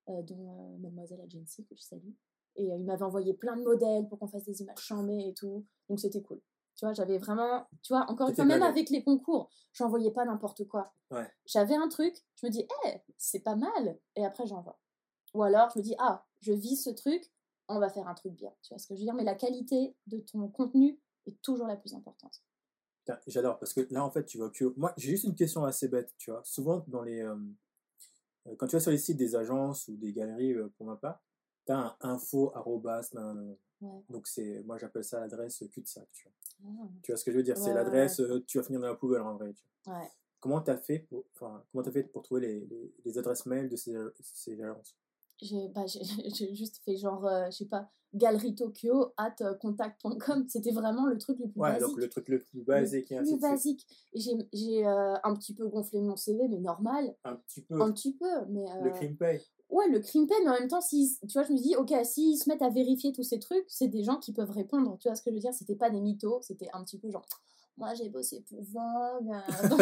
euh, 0.08 0.22
dont 0.22 0.74
euh, 0.74 0.78
Mademoiselle 0.78 1.20
Agency, 1.20 1.64
que 1.64 1.74
je 1.74 1.82
salue. 1.82 2.10
Et 2.56 2.72
euh, 2.72 2.76
ils 2.76 2.84
m'avaient 2.84 3.04
envoyé 3.04 3.34
plein 3.34 3.56
de 3.56 3.62
modèles 3.62 4.08
pour 4.08 4.18
qu'on 4.18 4.28
fasse 4.28 4.44
des 4.44 4.62
images 4.62 4.78
chamées 4.78 5.28
et 5.28 5.34
tout. 5.34 5.64
Donc 5.88 6.00
c'était 6.00 6.22
cool. 6.22 6.40
Tu 6.76 6.84
vois, 6.84 6.92
j'avais 6.92 7.18
vraiment, 7.18 7.66
tu 7.82 7.92
vois, 7.92 8.10
encore 8.10 8.28
une 8.28 8.34
fois, 8.34 8.44
même 8.44 8.62
avec 8.62 8.90
les 8.90 9.04
concours, 9.04 9.48
j'envoyais 9.72 10.10
pas 10.10 10.24
n'importe 10.24 10.66
quoi. 10.66 10.92
Ouais. 11.10 11.30
J'avais 11.46 11.76
un 11.76 11.88
truc, 11.88 12.16
je 12.34 12.46
me 12.46 12.50
dis, 12.50 12.66
hé, 12.84 13.00
c'est 13.16 13.40
pas 13.40 13.54
mal, 13.54 13.98
et 14.16 14.24
après 14.24 14.46
j'envoie. 14.46 14.80
Ou 15.34 15.42
alors 15.44 15.70
je 15.70 15.78
me 15.78 15.84
dis, 15.84 15.94
ah, 15.98 16.24
je 16.40 16.52
vis 16.52 16.76
ce 16.76 16.90
truc, 16.90 17.30
on 17.68 17.78
va 17.78 17.88
faire 17.88 18.08
un 18.08 18.14
truc 18.14 18.34
bien. 18.34 18.52
Tu 18.62 18.74
vois 18.74 18.78
ce 18.78 18.88
que 18.88 18.94
je 18.94 19.00
veux 19.00 19.04
dire? 19.04 19.14
Mais 19.14 19.24
la 19.24 19.34
qualité 19.34 19.96
de 20.06 20.18
ton 20.18 20.48
contenu 20.48 21.00
est 21.26 21.40
toujours 21.42 21.66
la 21.66 21.76
plus 21.76 21.94
importante. 21.94 22.42
J'adore 23.26 23.58
parce 23.58 23.74
que 23.74 23.86
là 23.90 24.02
en 24.02 24.10
fait 24.10 24.24
tu 24.24 24.40
au 24.40 24.50
QO. 24.50 24.72
Moi 24.76 24.94
j'ai 24.96 25.10
juste 25.10 25.24
une 25.24 25.34
question 25.34 25.64
assez 25.64 25.88
bête, 25.88 26.14
tu 26.18 26.30
vois. 26.30 26.42
Souvent 26.44 26.84
dans 26.88 27.02
les 27.02 27.20
euh, 27.20 27.36
euh, 28.46 28.54
quand 28.56 28.66
tu 28.66 28.76
vas 28.76 28.80
sur 28.80 28.90
les 28.90 28.98
sites 28.98 29.16
des 29.16 29.36
agences 29.36 29.88
ou 29.88 29.96
des 29.96 30.12
galeries 30.12 30.54
euh, 30.54 30.72
pour 30.76 30.86
ma 30.86 30.96
part, 30.96 31.22
tu 31.66 31.72
as 31.72 31.96
un 32.00 32.10
info 32.10 32.50
arrobas. 32.54 33.10
Ouais. 33.80 34.02
donc 34.08 34.26
c'est 34.26 34.62
moi 34.64 34.78
j'appelle 34.78 35.04
ça 35.04 35.20
l'adresse 35.20 35.62
cul-de-sac, 35.70 36.08
tu 36.12 36.28
vois. 36.28 36.32
Ah, 36.84 36.88
Tu 37.02 37.12
vois 37.12 37.16
ce 37.18 37.24
que 37.24 37.32
je 37.32 37.36
veux 37.36 37.42
dire? 37.42 37.56
Ouais, 37.56 37.62
C'est 37.62 37.68
ouais, 37.70 37.74
l'adresse 37.74 38.20
euh, 38.20 38.42
tu 38.46 38.56
vas 38.58 38.64
finir 38.64 38.80
dans 38.80 38.86
la 38.88 38.94
poubelle 38.94 39.20
en 39.20 39.34
vrai. 39.36 39.52
Tu 39.52 39.64
vois. 39.84 40.00
Comment 40.40 40.60
t'as 40.60 40.76
fait 40.78 41.00
pour 41.00 41.24
enfin 41.34 41.62
comment 41.72 41.82
t'as 41.84 41.90
fait 41.90 42.04
pour 42.04 42.22
trouver 42.22 42.40
les, 42.42 42.60
les, 42.66 42.94
les 43.04 43.18
adresses 43.18 43.44
mail 43.46 43.68
de 43.68 43.76
ces, 43.76 43.94
ces 44.20 44.62
agences? 44.62 44.96
J'ai 45.42 45.68
bah, 45.68 45.84
juste 46.52 46.80
fait 46.84 46.96
genre, 46.96 47.26
euh, 47.26 47.46
je 47.46 47.56
sais 47.58 47.64
pas, 47.66 47.90
galerie 48.14 48.54
Tokyo 48.54 49.12
at 49.16 49.34
euh, 49.40 49.54
contact.com. 49.54 50.46
C'était 50.48 50.70
vraiment 50.70 51.06
le 51.06 51.18
truc 51.18 51.38
le 51.40 51.48
plus 51.48 51.60
Ouais, 51.60 51.70
basique. 51.72 51.88
donc 51.88 51.96
le 51.98 52.08
truc 52.08 52.28
le 52.28 52.38
plus 52.38 52.62
basique 52.62 53.10
le 53.10 53.18
ainsi 53.18 53.32
plus 53.32 53.40
basique. 53.40 53.86
J'ai- 54.14 54.86
euh, 54.86 55.14
un 55.24 55.34
petit 55.34 55.54
peu 55.54 55.66
gonflé 55.68 56.00
mon 56.00 56.16
CV, 56.16 56.46
mais 56.48 56.60
normal. 56.60 57.16
Un 57.24 57.36
petit 57.36 57.62
peu 57.62 57.80
Un 57.82 57.92
petit 57.92 58.14
peu, 58.14 58.44
mais... 58.48 58.64
le 58.80 58.86
euh, 58.88 58.90
crime 58.90 59.16
paye. 59.16 59.42
Ouais, 59.74 59.88
le 59.88 59.98
crime 59.98 60.28
paye, 60.28 60.38
mais 60.44 60.50
en 60.50 60.54
même 60.60 60.68
temps, 60.68 60.80
si, 60.80 61.18
tu 61.22 61.32
vois, 61.32 61.42
je 61.42 61.52
me 61.52 61.58
dis, 61.58 61.74
ok, 61.74 61.92
s'ils 62.04 62.38
se 62.38 62.48
mettent 62.48 62.62
à 62.62 62.68
vérifier 62.68 63.12
tous 63.12 63.24
ces 63.24 63.40
trucs, 63.40 63.64
c'est 63.66 63.88
des 63.88 64.04
gens 64.04 64.18
qui 64.18 64.32
peuvent 64.32 64.52
répondre. 64.52 64.96
Tu 65.00 65.08
vois 65.08 65.16
ce 65.16 65.22
que 65.22 65.30
je 65.30 65.34
veux 65.34 65.40
dire? 65.40 65.52
C'était 65.52 65.74
pas 65.74 65.90
des 65.90 66.00
mythos, 66.00 66.42
c'était 66.42 66.68
un 66.72 66.84
petit 66.84 66.96
peu 66.96 67.10
genre, 67.10 67.26
moi 67.76 67.92
j'ai 67.94 68.08
bossé 68.08 68.44
pour 68.48 68.62
Vogue, 68.62 69.32
euh, 69.32 69.68
donc, 69.68 69.80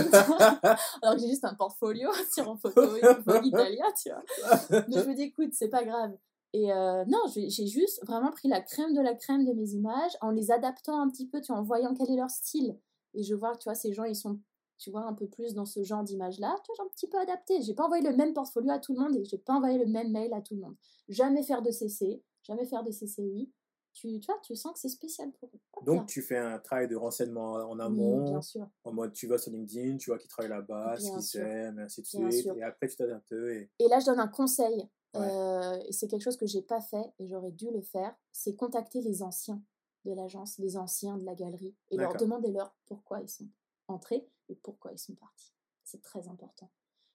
alors 1.02 1.14
que 1.14 1.20
j'ai 1.20 1.28
juste 1.28 1.44
un 1.44 1.52
portfolio 1.52 2.08
sur 2.32 2.50
un 2.50 2.56
photo 2.56 2.80
Vogue 3.26 3.44
Italia, 3.44 3.84
tu 4.02 4.08
vois? 4.08 4.82
Mais 4.88 5.02
je 5.02 5.08
me 5.10 5.14
dis, 5.14 5.24
écoute, 5.24 5.50
c'est 5.52 5.68
pas 5.68 5.84
grave. 5.84 6.16
Et 6.54 6.72
euh, 6.72 7.04
non, 7.06 7.20
j'ai 7.34 7.66
juste 7.66 8.02
vraiment 8.06 8.30
pris 8.30 8.48
la 8.48 8.62
crème 8.62 8.94
de 8.94 9.00
la 9.02 9.14
crème 9.14 9.44
de 9.44 9.52
mes 9.52 9.72
images 9.72 10.12
en 10.22 10.30
les 10.30 10.50
adaptant 10.50 11.02
un 11.02 11.10
petit 11.10 11.26
peu, 11.26 11.42
tu 11.42 11.52
vois, 11.52 11.60
en 11.60 11.64
voyant 11.64 11.92
quel 11.92 12.10
est 12.10 12.16
leur 12.16 12.30
style. 12.30 12.78
Et 13.12 13.22
je 13.22 13.34
vois 13.34 13.54
tu 13.58 13.64
vois, 13.64 13.74
ces 13.74 13.92
gens, 13.92 14.04
ils 14.04 14.16
sont, 14.16 14.40
tu 14.78 14.90
vois, 14.90 15.02
un 15.02 15.14
peu 15.14 15.28
plus 15.28 15.54
dans 15.54 15.64
ce 15.66 15.82
genre 15.82 16.02
d'image-là. 16.02 16.54
Tu 16.64 16.68
vois, 16.68 16.74
j'ai 16.76 16.82
un 16.82 16.88
petit 16.90 17.08
peu 17.08 17.18
adapté. 17.18 17.60
J'ai 17.62 17.74
pas 17.74 17.84
envoyé 17.84 18.02
le 18.08 18.16
même 18.16 18.32
portfolio 18.34 18.70
à 18.70 18.78
tout 18.78 18.94
le 18.94 19.00
monde 19.00 19.16
et 19.16 19.24
j'ai 19.24 19.38
pas 19.38 19.54
envoyé 19.54 19.78
le 19.78 19.86
même 19.86 20.10
mail 20.10 20.32
à 20.34 20.40
tout 20.42 20.54
le 20.54 20.60
monde. 20.60 20.76
Jamais 21.08 21.42
faire 21.42 21.62
de 21.62 21.70
CC, 21.70 22.22
jamais 22.42 22.64
faire 22.66 22.82
de 22.82 22.90
CCI. 22.90 23.50
Tu, 23.94 24.18
tu 24.20 24.26
vois, 24.26 24.40
tu 24.42 24.56
sens 24.56 24.72
que 24.72 24.78
c'est 24.78 24.88
spécial 24.88 25.30
pour 25.32 25.50
eux. 25.54 25.60
Hop 25.74 25.86
là. 25.86 25.92
Donc 25.94 26.06
tu 26.06 26.22
fais 26.22 26.38
un 26.38 26.58
travail 26.58 26.88
de 26.88 26.96
renseignement 26.96 27.52
en 27.52 27.76
Oui, 27.76 27.82
amont, 27.82 28.24
bien 28.30 28.40
sûr. 28.40 28.66
en 28.84 28.92
mode 28.94 29.12
tu 29.12 29.26
vas 29.26 29.36
sur 29.36 29.52
LinkedIn, 29.52 29.98
tu 29.98 30.08
vois 30.10 30.18
qui 30.18 30.28
travaille 30.28 30.50
là-bas, 30.50 30.96
ce 30.98 31.12
qu'ils 31.30 31.40
aiment, 31.42 31.78
et 31.78 31.82
ainsi 31.82 32.00
de 32.00 32.06
Bien 32.18 32.30
suite. 32.30 32.42
sûr. 32.44 32.56
Et 32.56 32.62
après 32.62 32.88
tu 32.88 32.96
t'adaptes 32.96 33.32
et 33.32 33.70
Et 33.78 33.88
là, 33.88 34.00
je 34.00 34.06
donne 34.06 34.18
un 34.20 34.28
conseil. 34.28 34.88
Ouais. 35.14 35.20
euh, 35.30 35.78
et 35.86 35.92
c'est 35.92 36.08
quelque 36.08 36.22
chose 36.22 36.38
que 36.38 36.46
j'ai 36.46 36.62
pas 36.62 36.80
fait 36.80 37.12
et 37.18 37.26
j'aurais 37.28 37.50
dû 37.52 37.70
le 37.70 37.82
faire. 37.82 38.16
C'est 38.32 38.54
contacter 38.56 39.02
les 39.02 39.22
anciens 39.22 39.62
de 40.06 40.12
l'agence, 40.14 40.56
les 40.58 40.78
anciens 40.78 41.18
de 41.18 41.24
la 41.26 41.34
galerie 41.34 41.76
et 41.90 41.98
leur 41.98 42.16
demander 42.16 42.50
leur 42.50 42.74
pourquoi 42.86 43.20
ils 43.20 43.28
sont 43.28 43.44
entrés 43.92 44.28
et 44.48 44.54
pourquoi 44.56 44.92
ils 44.92 44.98
sont 44.98 45.14
partis. 45.14 45.52
C'est 45.84 46.02
très 46.02 46.28
important. 46.28 46.70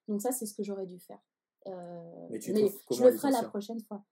Donc 0.07 0.21
ça, 0.21 0.31
c'est 0.31 0.45
ce 0.45 0.53
que 0.53 0.63
j'aurais 0.63 0.85
dû 0.85 0.99
faire. 0.99 1.19
Euh, 1.67 2.27
Mais 2.29 2.39
tu 2.39 2.53
mais 2.53 2.71
je 2.91 3.03
le 3.03 3.11
ferai 3.11 3.31
la 3.31 3.43
prochaine 3.43 3.81
fois. 3.81 4.03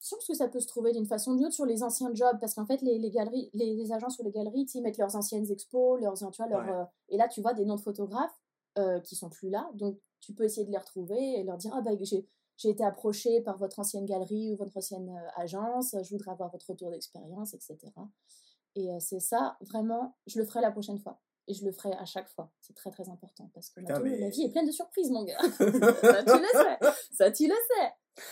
Je 0.00 0.14
pense 0.14 0.26
que 0.26 0.34
ça 0.34 0.48
peut 0.48 0.60
se 0.60 0.68
trouver 0.68 0.92
d'une 0.92 1.06
façon 1.06 1.32
ou 1.32 1.36
d'une 1.36 1.46
autre 1.46 1.54
sur 1.54 1.66
les 1.66 1.82
anciens 1.82 2.14
jobs, 2.14 2.38
parce 2.40 2.54
qu'en 2.54 2.66
fait, 2.66 2.80
les, 2.82 2.98
les 2.98 3.10
galeries, 3.10 3.50
les, 3.52 3.74
les 3.74 3.92
agents 3.92 4.10
sur 4.10 4.22
les 4.24 4.30
galeries, 4.30 4.66
ils 4.72 4.80
mettent 4.80 4.96
leurs 4.98 5.16
anciennes 5.16 5.50
expos, 5.50 6.00
leurs, 6.00 6.14
tu 6.14 6.24
vois, 6.24 6.46
leurs, 6.46 6.64
Ouais. 6.64 6.70
euh, 6.72 6.84
et 7.08 7.16
là, 7.16 7.26
tu 7.28 7.40
vois 7.40 7.52
des 7.52 7.64
noms 7.64 7.74
de 7.74 7.80
photographes 7.80 8.40
euh, 8.78 9.00
qui 9.00 9.16
sont 9.16 9.28
plus 9.28 9.50
là, 9.50 9.68
donc 9.74 9.98
tu 10.20 10.32
peux 10.34 10.44
essayer 10.44 10.64
de 10.64 10.70
les 10.70 10.78
retrouver 10.78 11.40
et 11.40 11.42
leur 11.42 11.56
dire, 11.56 11.72
ah 11.74 11.80
bah, 11.80 11.90
j'ai, 12.00 12.28
été 12.64 12.84
approché 12.84 13.40
par 13.40 13.56
votre 13.58 13.78
ancienne 13.80 14.06
galerie 14.06 14.52
ou 14.52 14.56
votre 14.56 14.76
ancienne 14.76 15.10
euh, 15.10 15.28
agence, 15.42 15.96
je 16.00 16.10
voudrais 16.10 16.30
avoir 16.30 16.50
votre 16.50 16.70
retour 16.70 16.90
d'expérience, 16.90 17.54
etc. 17.54 17.78
Et 18.76 18.88
c'est 19.00 19.20
ça, 19.20 19.56
vraiment, 19.62 20.16
je 20.28 20.38
le 20.38 20.44
ferai 20.44 20.60
la 20.60 20.70
prochaine 20.70 20.98
fois. 21.00 21.20
Et 21.48 21.54
je 21.54 21.64
le 21.64 21.72
ferai 21.72 21.92
à 21.94 22.04
chaque 22.04 22.28
fois. 22.28 22.52
C'est 22.60 22.74
très 22.74 22.90
très 22.90 23.08
important 23.08 23.50
parce 23.54 23.70
que 23.70 23.80
Putain, 23.80 23.98
mais- 24.00 24.18
la 24.18 24.28
vie 24.28 24.42
est 24.42 24.50
pleine 24.50 24.66
de 24.66 24.70
surprises, 24.70 25.10
mon 25.10 25.24
gars. 25.24 25.38
ça, 25.58 25.64
tu 26.22 26.40
le 26.40 26.48
sais. 26.52 26.78
Ça, 27.12 27.32
tu 27.32 27.48
le 27.48 27.54
sais. 27.54 28.22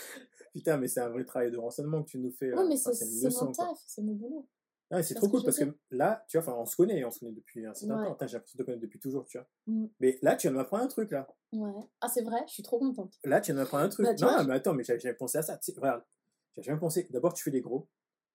Putain, 0.52 0.76
mais 0.76 0.86
c'est 0.88 1.00
un 1.00 1.08
vrai 1.08 1.24
travail 1.24 1.50
de 1.50 1.56
renseignement 1.56 2.02
que 2.02 2.10
tu 2.10 2.18
nous 2.18 2.30
fais. 2.30 2.52
Oui, 2.54 2.64
mais 2.68 2.74
Enfin, 2.78 2.92
c'est, 2.92 3.44
mon 3.44 3.52
taf, 3.52 3.78
c'est 3.86 4.02
mon 4.02 4.12
boulot. 4.12 4.46
Ah, 4.90 5.02
c'est 5.02 5.14
trop 5.14 5.28
cool 5.28 5.42
parce 5.42 5.58
que 5.58 5.64
là, 5.90 6.24
tu 6.28 6.38
vois, 6.38 6.60
on 6.60 6.64
se 6.64 6.76
connaît, 6.76 7.04
on 7.04 7.10
se 7.10 7.18
connaît 7.18 7.32
depuis 7.32 7.66
un 7.66 7.74
certain 7.74 7.98
Ouais. 8.02 8.06
temps. 8.16 8.26
J'ai 8.26 8.34
l'impression 8.34 8.56
de 8.56 8.62
te 8.62 8.66
connaître 8.66 8.82
depuis 8.82 9.00
toujours, 9.00 9.24
tu 9.26 9.36
vois. 9.38 9.46
Mm. 9.66 9.86
Mais 9.98 10.18
là, 10.22 10.36
tu 10.36 10.42
viens 10.46 10.52
de 10.52 10.56
m'apprendre 10.56 10.84
un 10.84 10.88
truc, 10.88 11.10
là. 11.10 11.26
Ouais. 11.52 11.72
Ah, 12.00 12.08
c'est 12.08 12.22
vrai, 12.22 12.44
je 12.46 12.52
suis 12.52 12.62
trop 12.62 12.78
contente. 12.78 13.18
Là, 13.24 13.40
tu 13.40 13.46
viens 13.46 13.54
de 13.56 13.60
m'apprendre 13.60 13.84
un 13.84 13.88
truc. 13.88 14.06
Bah, 14.06 14.14
non, 14.14 14.44
mais 14.44 14.54
attends, 14.54 14.74
mais 14.74 14.84
j'avais 14.84 15.00
jamais 15.00 15.16
pensé 15.16 15.38
à 15.38 15.42
ça. 15.42 15.56
Tu 15.58 15.72
sais, 15.72 15.78
regarde, 15.80 16.04
j'avais 16.54 16.66
jamais 16.66 16.78
pensé. 16.78 17.06
D'abord, 17.10 17.32
tu 17.34 17.42
fais 17.42 17.50
les 17.50 17.60
gros. 17.62 17.88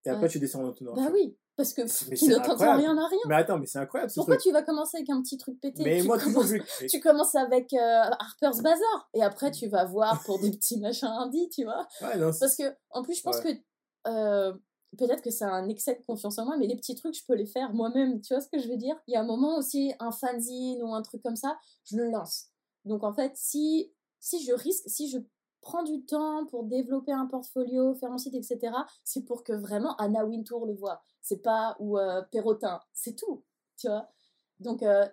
Et 0.05 0.09
après, 0.09 0.23
Ouais. 0.23 0.29
tu 0.29 0.39
descends 0.39 0.63
en 0.67 0.71
tenant. 0.73 0.93
Bah 0.93 1.09
oui, 1.13 1.37
parce 1.55 1.73
que 1.73 1.83
pff, 1.83 2.09
qui 2.15 2.27
ne 2.27 2.35
t'entend 2.37 2.75
rien 2.77 2.97
à 2.97 3.07
rien. 3.07 3.19
Mais 3.27 3.35
attends, 3.35 3.59
mais 3.59 3.67
c'est 3.67 3.77
incroyable 3.79 4.11
Pourquoi 4.15 4.37
tu 4.37 4.51
vas 4.51 4.63
commencer 4.63 4.97
avec 4.97 5.09
un 5.11 5.21
petit 5.21 5.37
truc 5.37 5.59
pété? 5.61 5.83
Mais 5.83 6.01
tu, 6.01 6.07
moi, 6.07 6.17
toujours 6.17 6.33
commences, 6.41 6.49
vu. 6.51 6.63
mais- 6.81 6.87
tu 6.87 6.99
commences 6.99 7.35
avec 7.35 7.71
euh, 7.73 7.77
Harper's 8.19 8.61
Bazaar 8.61 9.09
et 9.13 9.21
après 9.21 9.51
tu 9.51 9.67
vas 9.67 9.85
voir 9.85 10.23
pour 10.23 10.39
des 10.39 10.49
petits 10.51 10.79
machins 10.79 11.07
indis, 11.07 11.49
tu 11.49 11.63
vois. 11.63 11.87
Ouais, 12.01 12.17
non, 12.17 12.31
Parce 12.39 12.55
que, 12.55 12.63
en 12.89 13.03
plus, 13.03 13.15
je 13.15 13.21
pense 13.21 13.39
que 13.41 13.49
euh, 14.07 14.53
peut-être 14.97 15.21
que 15.21 15.29
c'est 15.29 15.45
un 15.45 15.69
excès 15.69 15.95
de 15.95 16.03
confiance 16.03 16.39
en 16.39 16.45
moi, 16.45 16.57
mais 16.57 16.65
les 16.67 16.75
petits 16.75 16.95
trucs, 16.95 17.13
je 17.15 17.23
peux 17.27 17.35
les 17.35 17.45
faire 17.45 17.71
moi-même. 17.73 18.21
Tu 18.21 18.33
vois 18.33 18.41
ce 18.41 18.49
que 18.49 18.57
je 18.59 18.67
veux 18.67 18.77
dire? 18.77 18.95
Il 19.07 19.13
y 19.13 19.17
a 19.17 19.21
un 19.21 19.25
moment 19.25 19.57
aussi, 19.57 19.93
un 19.99 20.11
fanzine 20.11 20.81
ou 20.81 20.93
un 20.95 21.01
truc 21.03 21.21
comme 21.21 21.35
ça, 21.35 21.57
je 21.85 21.97
le 21.97 22.09
lance. 22.09 22.47
Donc 22.85 23.03
en 23.03 23.13
fait, 23.13 23.31
si, 23.35 23.93
si 24.19 24.43
je 24.43 24.53
risque, 24.53 24.83
si 24.87 25.09
je 25.11 25.19
prends 25.61 25.83
du 25.83 26.05
temps 26.05 26.45
pour 26.47 26.63
développer 26.63 27.11
un 27.11 27.27
portfolio, 27.27 27.93
faire 27.95 28.09
mon 28.09 28.17
site, 28.17 28.35
etc., 28.35 28.73
c'est 29.03 29.23
pour 29.23 29.43
que 29.43 29.53
vraiment 29.53 29.95
Anna 29.97 30.25
Wintour 30.25 30.65
le 30.65 30.73
voit. 30.73 31.01
C'est 31.21 31.41
pas, 31.41 31.75
ou 31.79 31.97
euh, 31.97 32.21
Perrotin, 32.31 32.79
c'est 32.93 33.15
tout. 33.15 33.43
Tu 33.77 33.87
vois 33.87 34.09
Donc 34.59 34.83
euh, 34.83 35.05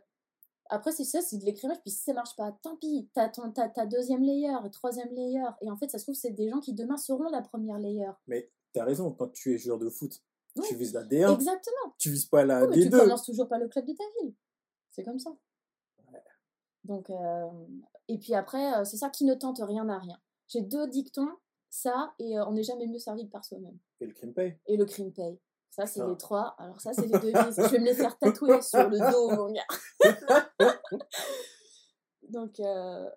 après, 0.70 0.92
c'est 0.92 1.04
ça, 1.04 1.20
c'est 1.22 1.38
de 1.38 1.44
l'écrémage. 1.44 1.80
Puis 1.80 1.90
si 1.90 2.02
ça 2.02 2.12
marche 2.12 2.37
pas, 2.37 2.52
tant 2.62 2.76
pis. 2.76 3.08
T'as 3.14 3.28
ton, 3.28 3.50
ta 3.52 3.87
deuxième 3.87 4.22
layer, 4.22 4.52
troisième 4.72 5.11
layer. 5.14 5.44
Et 5.62 5.70
en 5.70 5.76
fait, 5.76 5.90
ça 5.90 5.98
se 5.98 6.04
trouve, 6.04 6.14
c'est 6.14 6.30
des 6.30 6.48
gens 6.48 6.61
qui 6.61 6.74
demain 6.74 6.96
seront 6.96 7.30
la 7.30 7.42
première 7.42 7.78
layer. 7.78 8.11
Mais 8.26 8.50
t'as 8.72 8.84
raison, 8.84 9.11
quand 9.12 9.28
tu 9.28 9.54
es 9.54 9.58
joueur 9.58 9.78
de 9.78 9.88
foot, 9.88 10.22
tu 10.62 10.76
vises 10.76 10.92
la 10.92 11.04
D1. 11.04 11.34
Exactement. 11.34 11.94
Tu 11.98 12.11
vises 12.11 12.26
pas 12.26 12.44
la 12.44 12.66
oui, 12.66 12.76
D2. 12.76 12.84
Mais 12.84 12.90
tu 12.90 12.90
commences 12.90 13.24
toujours 13.24 13.48
pas 13.48 13.58
le 13.58 13.68
club 13.68 13.87
de 13.87 13.92
ta 13.92 14.04
ville. 14.20 14.34
C'est 14.90 15.04
comme 15.04 15.18
ça. 15.18 15.30
Donc, 16.84 17.11
euh, 17.11 17.46
et 18.08 18.18
puis 18.18 18.34
après, 18.34 18.74
euh, 18.74 18.84
c'est 18.84 18.96
ça 18.96 19.11
qui 19.11 19.24
ne 19.24 19.34
tente 19.34 19.61
rien 19.62 19.88
à 19.88 19.98
rien. 19.98 20.18
J'ai 20.48 20.62
deux 20.62 20.88
dictons, 20.88 21.30
ça, 21.70 22.14
et 22.18 22.38
euh, 22.38 22.46
on 22.46 22.52
n'est 22.52 22.62
jamais 22.62 22.87
mieux 22.87 22.98
servi 22.98 23.26
que 23.26 23.30
par 23.30 23.44
soi-même. 23.44 23.78
Et 24.00 24.06
le 24.06 24.12
crime 24.12 24.32
paye. 24.32 24.56
Et 24.66 24.76
le 24.76 24.84
crime 24.84 25.12
paye. 25.12 25.38
Ça, 25.70 25.87
c'est 25.87 26.04
les 26.04 26.16
trois. 26.16 26.56
Alors, 26.58 26.80
ça, 26.80 26.92
c'est 26.92 27.06
les 27.06 27.18
devises. 27.18 27.54
Je 27.56 27.70
vais 27.70 27.78
me 27.78 27.84
les 27.84 27.94
faire 27.94 28.18
tatouer 28.18 28.61
sur 28.62 28.88
le 28.88 28.98
dos, 29.12 29.30
mon 29.30 29.52
gars. 29.52 29.66
donc, 32.28 32.58
euh, 32.58 33.08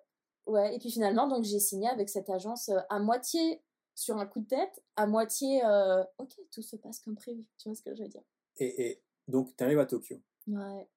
ouais. 0.46 0.76
Et 0.76 0.78
puis 0.78 0.92
finalement, 0.92 1.26
donc 1.26 1.42
j'ai 1.42 1.58
signé 1.58 1.88
avec 1.88 2.08
cette 2.08 2.30
agence 2.30 2.68
euh, 2.68 2.78
à 2.88 3.00
moitié 3.00 3.62
sur 3.96 4.16
un 4.16 4.26
coup 4.26 4.40
de 4.40 4.46
tête, 4.46 4.82
à 4.94 5.06
moitié, 5.06 5.64
euh, 5.64 6.04
ok, 6.18 6.30
tout 6.52 6.62
se 6.62 6.76
passe 6.76 7.00
comme 7.00 7.16
prévu. 7.16 7.44
Tu 7.58 7.68
vois 7.68 7.74
ce 7.74 7.82
que 7.82 7.94
je 7.96 8.02
veux 8.04 8.08
dire? 8.08 8.22
Et, 8.58 8.90
et, 8.90 9.02
donc, 9.26 9.56
tu 9.56 9.64
arrives 9.64 9.80
à 9.80 9.86
Tokyo. 9.86 10.20
Ouais. 10.46 10.88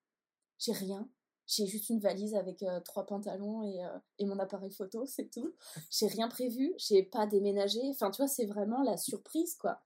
J'ai 0.59 0.71
rien. 0.71 1.09
J'ai 1.47 1.65
juste 1.67 1.89
une 1.89 1.99
valise 1.99 2.35
avec 2.35 2.65
trois 2.85 3.05
pantalons 3.05 3.63
et, 3.63 3.79
et, 4.19 4.25
mon 4.25 4.39
appareil 4.39 4.71
photo, 4.71 5.05
c'est 5.05 5.29
tout. 5.29 5.53
J'ai 5.91 6.07
rien 6.07 6.27
prévu, 6.27 6.73
j'ai 6.77 7.03
pas 7.03 7.27
déménagé. 7.27 7.79
Enfin, 7.89 8.09
tu 8.09 8.21
vois, 8.21 8.27
c'est 8.27 8.45
vraiment 8.45 8.81
la 8.81 8.97
surprise, 8.97 9.55
quoi. 9.55 9.79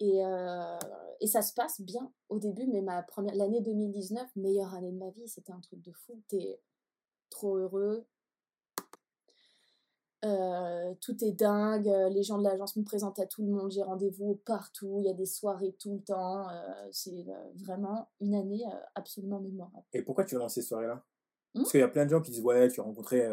Et, 0.00 0.20
et, 1.20 1.26
ça 1.28 1.42
se 1.42 1.54
passe 1.54 1.80
bien 1.80 2.10
au 2.28 2.38
début, 2.40 2.66
mais 2.66 2.80
ma 2.80 3.02
première, 3.02 3.34
l'année 3.36 3.60
2019, 3.60 4.34
meilleure 4.36 4.74
année 4.74 4.90
de 4.90 4.98
ma 4.98 5.10
vie, 5.10 5.28
c'était 5.28 5.52
un 5.52 5.60
truc 5.60 5.80
de 5.80 5.92
fou. 5.92 6.20
T'es 6.28 6.60
trop 7.30 7.56
heureux. 7.56 8.04
Euh, 10.24 10.94
tout 11.00 11.24
est 11.24 11.32
dingue, 11.32 11.90
les 12.10 12.22
gens 12.22 12.36
de 12.36 12.44
l'agence 12.44 12.76
me 12.76 12.84
présentent 12.84 13.18
à 13.18 13.26
tout 13.26 13.42
le 13.42 13.48
monde, 13.48 13.70
j'ai 13.70 13.82
rendez-vous 13.82 14.38
partout, 14.44 14.98
il 15.00 15.06
y 15.06 15.10
a 15.10 15.14
des 15.14 15.24
soirées 15.24 15.74
tout 15.80 15.94
le 15.94 16.02
temps, 16.02 16.46
euh, 16.50 16.88
c'est 16.90 17.26
vraiment 17.54 18.08
une 18.20 18.34
année 18.34 18.64
absolument 18.94 19.40
mémorable. 19.40 19.84
Et 19.94 20.02
pourquoi 20.02 20.24
tu 20.24 20.34
vas 20.34 20.42
dans 20.42 20.48
ces 20.48 20.62
soirées-là? 20.62 21.02
Parce 21.54 21.70
qu'il 21.70 21.80
y 21.80 21.82
a 21.82 21.88
plein 21.88 22.04
de 22.04 22.10
gens 22.10 22.20
qui 22.20 22.30
disent 22.30 22.42
ouais, 22.42 22.68
tu 22.68 22.80
as 22.80 22.84
rencontré 22.84 23.26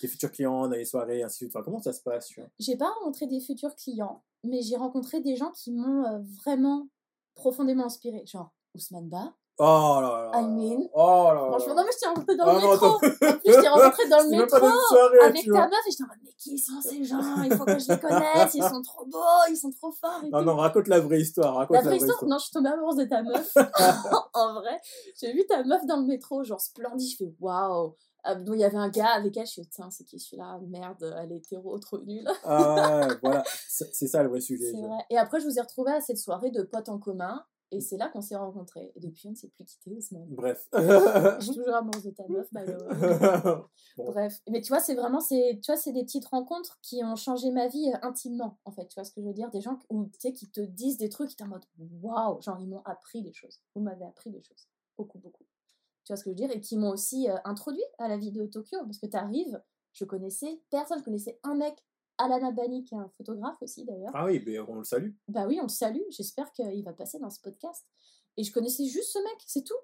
tes 0.00 0.06
futurs 0.06 0.30
clients 0.30 0.68
dans 0.68 0.76
les 0.76 0.84
soirées, 0.84 1.22
ainsi 1.24 1.44
de 1.44 1.48
suite. 1.48 1.56
Enfin, 1.56 1.64
comment 1.64 1.80
ça 1.80 1.92
se 1.92 2.02
passe 2.02 2.30
J'ai 2.60 2.76
pas 2.76 2.88
rencontré 3.00 3.26
des 3.26 3.40
futurs 3.40 3.74
clients, 3.74 4.22
mais 4.44 4.62
j'ai 4.62 4.76
rencontré 4.76 5.20
des 5.20 5.34
gens 5.34 5.50
qui 5.50 5.72
m'ont 5.72 6.22
vraiment 6.44 6.88
profondément 7.34 7.86
inspiré, 7.86 8.24
genre 8.26 8.54
Ousmane 8.74 9.08
Ba. 9.08 9.34
Oh 9.58 10.00
là 10.02 10.30
là. 10.32 10.40
I 10.40 10.44
mean. 10.46 10.88
Oh 10.92 11.28
là 11.28 11.34
là. 11.34 11.40
Franchement, 11.50 11.74
non, 11.76 11.82
mais 11.84 11.92
je 11.92 11.98
t'ai 11.98 12.06
rencontré 12.06 12.36
dans 12.36 12.46
le 12.46 12.54
métro. 12.54 12.86
en 12.86 12.98
plus, 12.98 13.08
je 13.10 13.60
t'ai 13.60 13.68
rencontré 13.68 14.08
dans 14.08 14.18
le 14.18 14.30
métro 14.36 14.58
soirée, 14.58 15.18
avec 15.22 15.46
ta 15.46 15.68
meuf 15.68 15.80
et 15.86 15.90
j'étais 15.90 16.02
en 16.02 16.06
mode, 16.06 16.18
mais 16.24 16.32
qui 16.36 16.58
sont 16.58 16.80
ces 16.80 17.04
gens? 17.04 17.42
Il 17.44 17.56
faut 17.56 17.64
que 17.64 17.78
je 17.78 17.92
les 17.92 18.00
connaisse. 18.00 18.54
Ils 18.54 18.64
sont 18.64 18.82
trop 18.82 19.06
beaux, 19.06 19.18
ils 19.48 19.56
sont 19.56 19.70
trop 19.70 19.92
forts. 19.92 20.22
Et 20.24 20.30
non, 20.30 20.40
tout. 20.40 20.44
non, 20.44 20.56
raconte 20.56 20.88
la 20.88 20.98
vraie 20.98 21.20
histoire. 21.20 21.54
Raconte 21.54 21.76
la, 21.76 21.82
vraie, 21.82 21.96
histoire, 21.98 22.24
Non, 22.24 22.38
je 22.38 22.44
suis 22.44 22.52
tombée 22.52 22.70
amoureuse 22.70 22.96
de 22.96 23.04
ta 23.04 23.22
meuf. 23.22 23.54
en 24.34 24.54
vrai, 24.54 24.80
j'ai 25.20 25.32
vu 25.32 25.46
ta 25.46 25.62
meuf 25.62 25.86
dans 25.86 25.98
le 25.98 26.06
métro, 26.06 26.42
genre 26.42 26.60
splendide. 26.60 27.10
Je 27.10 27.16
fais 27.16 27.32
waouh. 27.38 27.94
Euh, 28.26 28.34
donc 28.36 28.54
il 28.56 28.60
y 28.60 28.64
avait 28.64 28.76
un 28.76 28.88
gars 28.88 29.10
avec 29.10 29.36
elle, 29.36 29.46
je 29.46 29.52
suis 29.52 29.66
tiens, 29.68 29.90
c'est 29.90 30.04
qui? 30.04 30.18
Celui-là 30.18 30.58
Merde, 30.66 31.14
elle 31.22 31.30
est 31.32 31.36
hétéro, 31.36 31.78
trop 31.78 31.98
nulle. 31.98 32.26
ah 32.44 33.06
ouais, 33.06 33.14
voilà, 33.22 33.44
c'est 33.68 34.08
ça 34.08 34.22
le 34.22 34.30
vrai 34.30 34.40
sujet. 34.40 34.72
C'est 34.72 34.80
vrai. 34.80 34.98
Et 35.10 35.18
après, 35.18 35.40
je 35.40 35.46
vous 35.46 35.58
ai 35.58 35.60
retrouvé 35.60 35.92
à 35.92 36.00
cette 36.00 36.18
soirée 36.18 36.50
de 36.50 36.62
potes 36.62 36.88
en 36.88 36.98
commun. 36.98 37.44
Et 37.74 37.80
c'est 37.80 37.96
là 37.96 38.08
qu'on 38.08 38.20
s'est 38.20 38.36
rencontrés. 38.36 38.92
Et 38.94 39.00
depuis, 39.00 39.26
on 39.26 39.32
ne 39.32 39.36
s'est 39.36 39.48
plus 39.48 39.64
quitté, 39.64 39.90
Ousmane. 39.96 40.28
Bref. 40.28 40.68
je 40.72 41.40
suis 41.40 41.54
toujours 41.54 41.74
amoureuse 41.74 42.04
de 42.04 42.10
ta 42.10 42.22
meuf, 42.28 42.46
by 42.52 42.64
the 42.64 42.68
way. 42.68 43.56
bon. 43.96 44.12
Bref. 44.12 44.40
Mais 44.48 44.60
tu 44.60 44.68
vois, 44.68 44.78
c'est 44.78 44.94
vraiment, 44.94 45.18
c'est, 45.18 45.58
tu 45.60 45.72
vois, 45.72 45.76
c'est 45.76 45.90
des 45.90 46.04
petites 46.04 46.26
rencontres 46.26 46.78
qui 46.82 47.02
ont 47.02 47.16
changé 47.16 47.50
ma 47.50 47.66
vie 47.66 47.90
euh, 47.92 47.98
intimement, 48.06 48.58
en 48.64 48.70
fait. 48.70 48.86
Tu 48.86 48.94
vois 48.94 49.02
ce 49.02 49.10
que 49.10 49.20
je 49.20 49.26
veux 49.26 49.32
dire? 49.34 49.50
Des 49.50 49.60
gens 49.60 49.80
où, 49.90 50.04
tu 50.04 50.20
sais, 50.20 50.32
qui 50.32 50.48
te 50.48 50.60
disent 50.60 50.98
des 50.98 51.08
trucs, 51.08 51.30
qui 51.30 51.36
t'es 51.36 51.42
en 51.42 51.48
mode, 51.48 51.64
waouh, 52.00 52.40
genre, 52.40 52.58
ils 52.60 52.68
m'ont 52.68 52.82
appris 52.84 53.22
des 53.22 53.32
choses. 53.32 53.60
Vous 53.74 53.82
m'avez 53.82 54.04
appris 54.04 54.30
des 54.30 54.42
choses. 54.42 54.68
Beaucoup, 54.96 55.18
beaucoup. 55.18 55.44
Tu 56.04 56.12
vois 56.12 56.16
ce 56.16 56.22
que 56.22 56.30
je 56.30 56.36
veux 56.36 56.36
dire? 56.36 56.52
Et 56.52 56.60
qui 56.60 56.76
m'ont 56.76 56.90
aussi 56.90 57.28
euh, 57.28 57.36
introduit 57.44 57.84
à 57.98 58.06
la 58.06 58.16
vie 58.16 58.30
de 58.30 58.46
Tokyo. 58.46 58.78
Parce 58.84 58.98
que 58.98 59.06
tu 59.06 59.16
arrives, 59.16 59.60
je 59.92 60.04
connaissais 60.04 60.60
personne, 60.70 61.00
je 61.00 61.04
connaissais 61.04 61.40
un 61.42 61.56
mec 61.56 61.74
Alana 62.18 62.52
Bani, 62.52 62.84
qui 62.84 62.94
est 62.94 62.98
un 62.98 63.10
photographe 63.16 63.60
aussi 63.60 63.84
d'ailleurs. 63.84 64.12
Ah 64.14 64.26
oui, 64.26 64.42
mais 64.46 64.58
on 64.60 64.76
le 64.76 64.84
salue. 64.84 65.10
Bah 65.28 65.46
oui, 65.46 65.58
on 65.60 65.64
le 65.64 65.68
salue. 65.68 66.02
J'espère 66.10 66.52
qu'il 66.52 66.84
va 66.84 66.92
passer 66.92 67.18
dans 67.18 67.30
ce 67.30 67.40
podcast. 67.40 67.86
Et 68.36 68.44
je 68.44 68.52
connaissais 68.52 68.86
juste 68.86 69.12
ce 69.12 69.18
mec, 69.18 69.42
c'est 69.46 69.64
tout. 69.64 69.74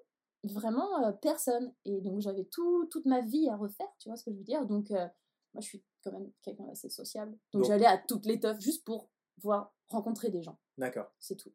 Vraiment 0.43 1.05
euh, 1.05 1.11
personne. 1.11 1.73
Et 1.85 2.01
donc 2.01 2.21
j'avais 2.21 2.45
tout, 2.45 2.85
toute 2.91 3.05
ma 3.05 3.21
vie 3.21 3.49
à 3.49 3.55
refaire, 3.55 3.87
tu 3.99 4.09
vois 4.09 4.17
ce 4.17 4.23
que 4.23 4.31
je 4.31 4.37
veux 4.37 4.43
dire. 4.43 4.65
Donc 4.65 4.91
euh, 4.91 5.07
moi 5.53 5.61
je 5.61 5.67
suis 5.67 5.83
quand 6.03 6.11
même 6.11 6.31
quelqu'un 6.41 6.65
d'assez 6.65 6.89
sociable. 6.89 7.31
Donc, 7.53 7.63
donc 7.63 7.65
j'allais 7.65 7.85
à 7.85 7.97
toutes 7.97 8.25
les 8.25 8.39
teufs 8.39 8.59
juste 8.59 8.83
pour 8.85 9.09
voir, 9.41 9.73
rencontrer 9.89 10.29
des 10.29 10.41
gens. 10.41 10.57
D'accord. 10.77 11.11
C'est 11.19 11.35
tout. 11.35 11.53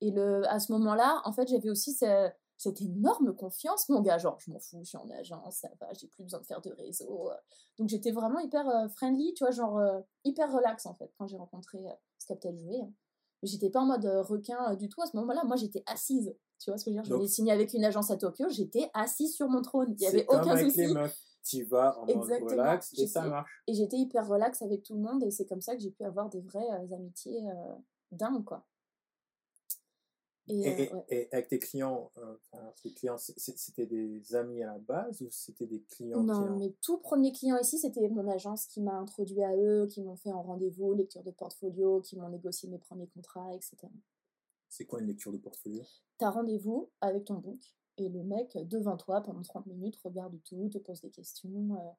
Et 0.00 0.10
le, 0.10 0.48
à 0.48 0.60
ce 0.60 0.70
moment-là, 0.72 1.20
en 1.24 1.32
fait, 1.32 1.48
j'avais 1.48 1.70
aussi 1.70 1.92
ce, 1.92 2.30
cette 2.58 2.82
énorme 2.82 3.34
confiance, 3.34 3.88
mon 3.88 4.02
gars. 4.02 4.18
Genre, 4.18 4.38
je 4.40 4.50
m'en 4.50 4.58
fous, 4.58 4.80
je 4.82 4.88
suis 4.88 4.98
en 4.98 5.08
agence, 5.10 5.58
ça 5.58 5.70
va, 5.80 5.86
j'ai 5.94 6.08
plus 6.08 6.24
besoin 6.24 6.40
de 6.40 6.44
faire 6.44 6.60
de 6.60 6.70
réseau. 6.72 7.30
Donc, 7.78 7.88
j'étais 7.88 8.10
vraiment 8.10 8.40
hyper 8.40 8.68
euh, 8.68 8.88
friendly, 8.88 9.32
tu 9.34 9.44
vois, 9.44 9.52
genre 9.52 9.78
euh, 9.78 10.00
hyper 10.24 10.52
relax 10.52 10.84
en 10.86 10.94
fait, 10.94 11.10
quand 11.16 11.28
j'ai 11.28 11.36
rencontré 11.36 11.78
euh, 11.78 11.92
Steptel 12.18 12.58
Jouet. 12.58 12.80
Hein. 12.82 12.92
J'étais 13.44 13.70
pas 13.70 13.80
en 13.80 13.86
mode 13.86 14.04
requin 14.04 14.74
du 14.74 14.88
tout 14.88 15.00
à 15.00 15.06
ce 15.06 15.16
moment-là. 15.16 15.44
Moi, 15.44 15.54
j'étais 15.54 15.84
assise. 15.86 16.34
Tu 16.58 16.70
vois 16.70 16.76
ce 16.76 16.84
que 16.84 16.90
je 16.90 16.96
veux 16.96 17.02
dire? 17.02 17.14
J'avais 17.14 17.28
signé 17.28 17.52
avec 17.52 17.72
une 17.72 17.84
agence 17.84 18.10
à 18.10 18.16
Tokyo, 18.16 18.48
j'étais 18.48 18.90
assise 18.94 19.32
sur 19.32 19.48
mon 19.48 19.62
trône. 19.62 19.94
Il 19.96 20.02
y 20.02 20.08
avait 20.08 20.26
aucun 20.26 20.50
avec 20.50 20.66
souci. 20.66 20.86
Les 20.86 20.92
meufs. 20.92 21.16
Tu 21.44 21.62
vas 21.62 21.96
en 22.00 22.06
mode 22.06 22.42
relax 22.42 22.92
et 22.98 23.06
ça 23.06 23.22
marche. 23.22 23.62
Et 23.68 23.74
j'étais 23.74 23.96
hyper 23.96 24.26
relax 24.26 24.60
avec 24.60 24.82
tout 24.82 24.94
le 24.94 25.00
monde 25.00 25.22
et 25.22 25.30
c'est 25.30 25.46
comme 25.46 25.60
ça 25.60 25.76
que 25.76 25.80
j'ai 25.80 25.92
pu 25.92 26.02
avoir 26.02 26.28
des 26.28 26.40
vraies 26.40 26.68
amitiés 26.92 27.44
dingues, 28.10 28.44
quoi. 28.44 28.66
Et, 30.48 30.84
et, 30.84 30.94
ouais. 30.94 31.04
et, 31.08 31.28
avec 31.32 31.48
tes 31.48 31.58
clients, 31.58 32.10
euh, 32.16 32.36
enfin, 32.52 32.72
tes 32.82 32.92
clients, 32.92 33.18
c'était 33.18 33.86
des 33.86 34.34
amis 34.34 34.62
à 34.62 34.72
la 34.72 34.78
base 34.78 35.20
ou 35.20 35.28
c'était 35.30 35.66
des 35.66 35.82
clients 35.82 36.22
Non, 36.22 36.44
clients 36.44 36.56
mes 36.58 36.72
tout 36.82 36.98
premiers 36.98 37.32
clients 37.32 37.58
ici, 37.58 37.78
c'était 37.78 38.08
mon 38.08 38.26
agence 38.28 38.66
qui 38.66 38.80
m'a 38.80 38.94
introduit 38.94 39.42
à 39.42 39.54
eux, 39.56 39.86
qui 39.86 40.02
m'ont 40.02 40.16
fait 40.16 40.32
en 40.32 40.42
rendez-vous, 40.42 40.94
lecture 40.94 41.22
de 41.22 41.30
portfolio, 41.30 42.00
qui 42.00 42.16
m'ont 42.16 42.28
négocié 42.28 42.68
mes 42.68 42.78
premiers 42.78 43.08
contrats, 43.08 43.54
etc. 43.54 43.76
C'est 44.68 44.86
quoi 44.86 45.00
une 45.00 45.06
lecture 45.06 45.32
de 45.32 45.38
portfolio? 45.38 45.82
T'as 46.18 46.30
rendez-vous 46.30 46.90
avec 47.00 47.24
ton 47.24 47.34
book 47.34 47.60
et 47.96 48.08
le 48.08 48.22
mec 48.22 48.56
devant 48.68 48.96
toi 48.96 49.20
pendant 49.22 49.42
30 49.42 49.66
minutes 49.66 49.96
regarde 50.04 50.38
tout, 50.44 50.68
te 50.68 50.78
pose 50.78 51.00
des 51.00 51.10
questions. 51.10 51.74
Euh... 51.74 51.90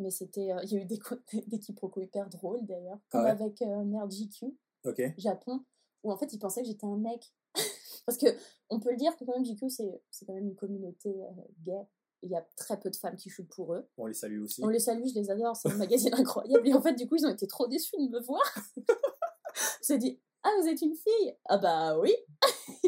Mais 0.00 0.10
c'était, 0.10 0.52
euh, 0.52 0.60
il 0.64 0.72
y 0.72 0.76
a 0.76 0.82
eu 0.82 0.86
des, 0.86 0.98
des 1.46 1.58
quiproquos 1.58 2.00
hyper 2.00 2.28
drôles 2.28 2.64
d'ailleurs, 2.66 2.98
comme 3.10 3.20
ah 3.20 3.24
ouais? 3.24 3.30
avec 3.30 3.60
Merde 3.60 4.10
JQ, 4.10 4.56
okay. 4.84 5.14
Japon 5.16 5.64
où 6.04 6.12
en 6.12 6.16
fait 6.16 6.32
ils 6.32 6.38
pensaient 6.38 6.62
que 6.62 6.68
j'étais 6.68 6.86
un 6.86 6.96
mec. 6.96 7.34
Parce 8.06 8.18
que 8.18 8.26
on 8.70 8.78
peut 8.78 8.90
le 8.90 8.96
dire 8.96 9.16
que 9.16 9.24
quand 9.24 9.34
même 9.34 9.44
JQ 9.44 9.68
c'est 9.68 10.02
c'est 10.10 10.24
quand 10.26 10.34
même 10.34 10.46
une 10.46 10.54
communauté 10.54 11.22
euh, 11.24 11.42
gay. 11.62 11.86
Il 12.22 12.30
y 12.30 12.36
a 12.36 12.46
très 12.56 12.80
peu 12.80 12.88
de 12.88 12.96
femmes 12.96 13.16
qui 13.16 13.28
shootent 13.28 13.48
pour 13.48 13.74
eux. 13.74 13.86
On 13.98 14.06
les 14.06 14.14
salue 14.14 14.42
aussi. 14.42 14.64
On 14.64 14.68
les 14.68 14.78
salue, 14.78 15.06
je 15.06 15.18
les 15.18 15.30
adore, 15.30 15.56
c'est 15.56 15.70
un 15.70 15.76
magazine 15.76 16.14
incroyable. 16.18 16.66
Et 16.66 16.72
en 16.72 16.80
fait, 16.80 16.94
du 16.94 17.06
coup, 17.06 17.16
ils 17.16 17.26
ont 17.26 17.30
été 17.30 17.46
trop 17.46 17.66
déçus 17.66 17.96
de 17.98 18.08
me 18.08 18.20
voir. 18.20 18.40
je 19.86 19.92
me 19.92 19.98
dit, 19.98 20.18
ah, 20.42 20.48
vous 20.58 20.68
êtes 20.68 20.80
une 20.80 20.94
fille 20.94 21.36
Ah 21.44 21.58
bah 21.58 21.98
oui 21.98 22.14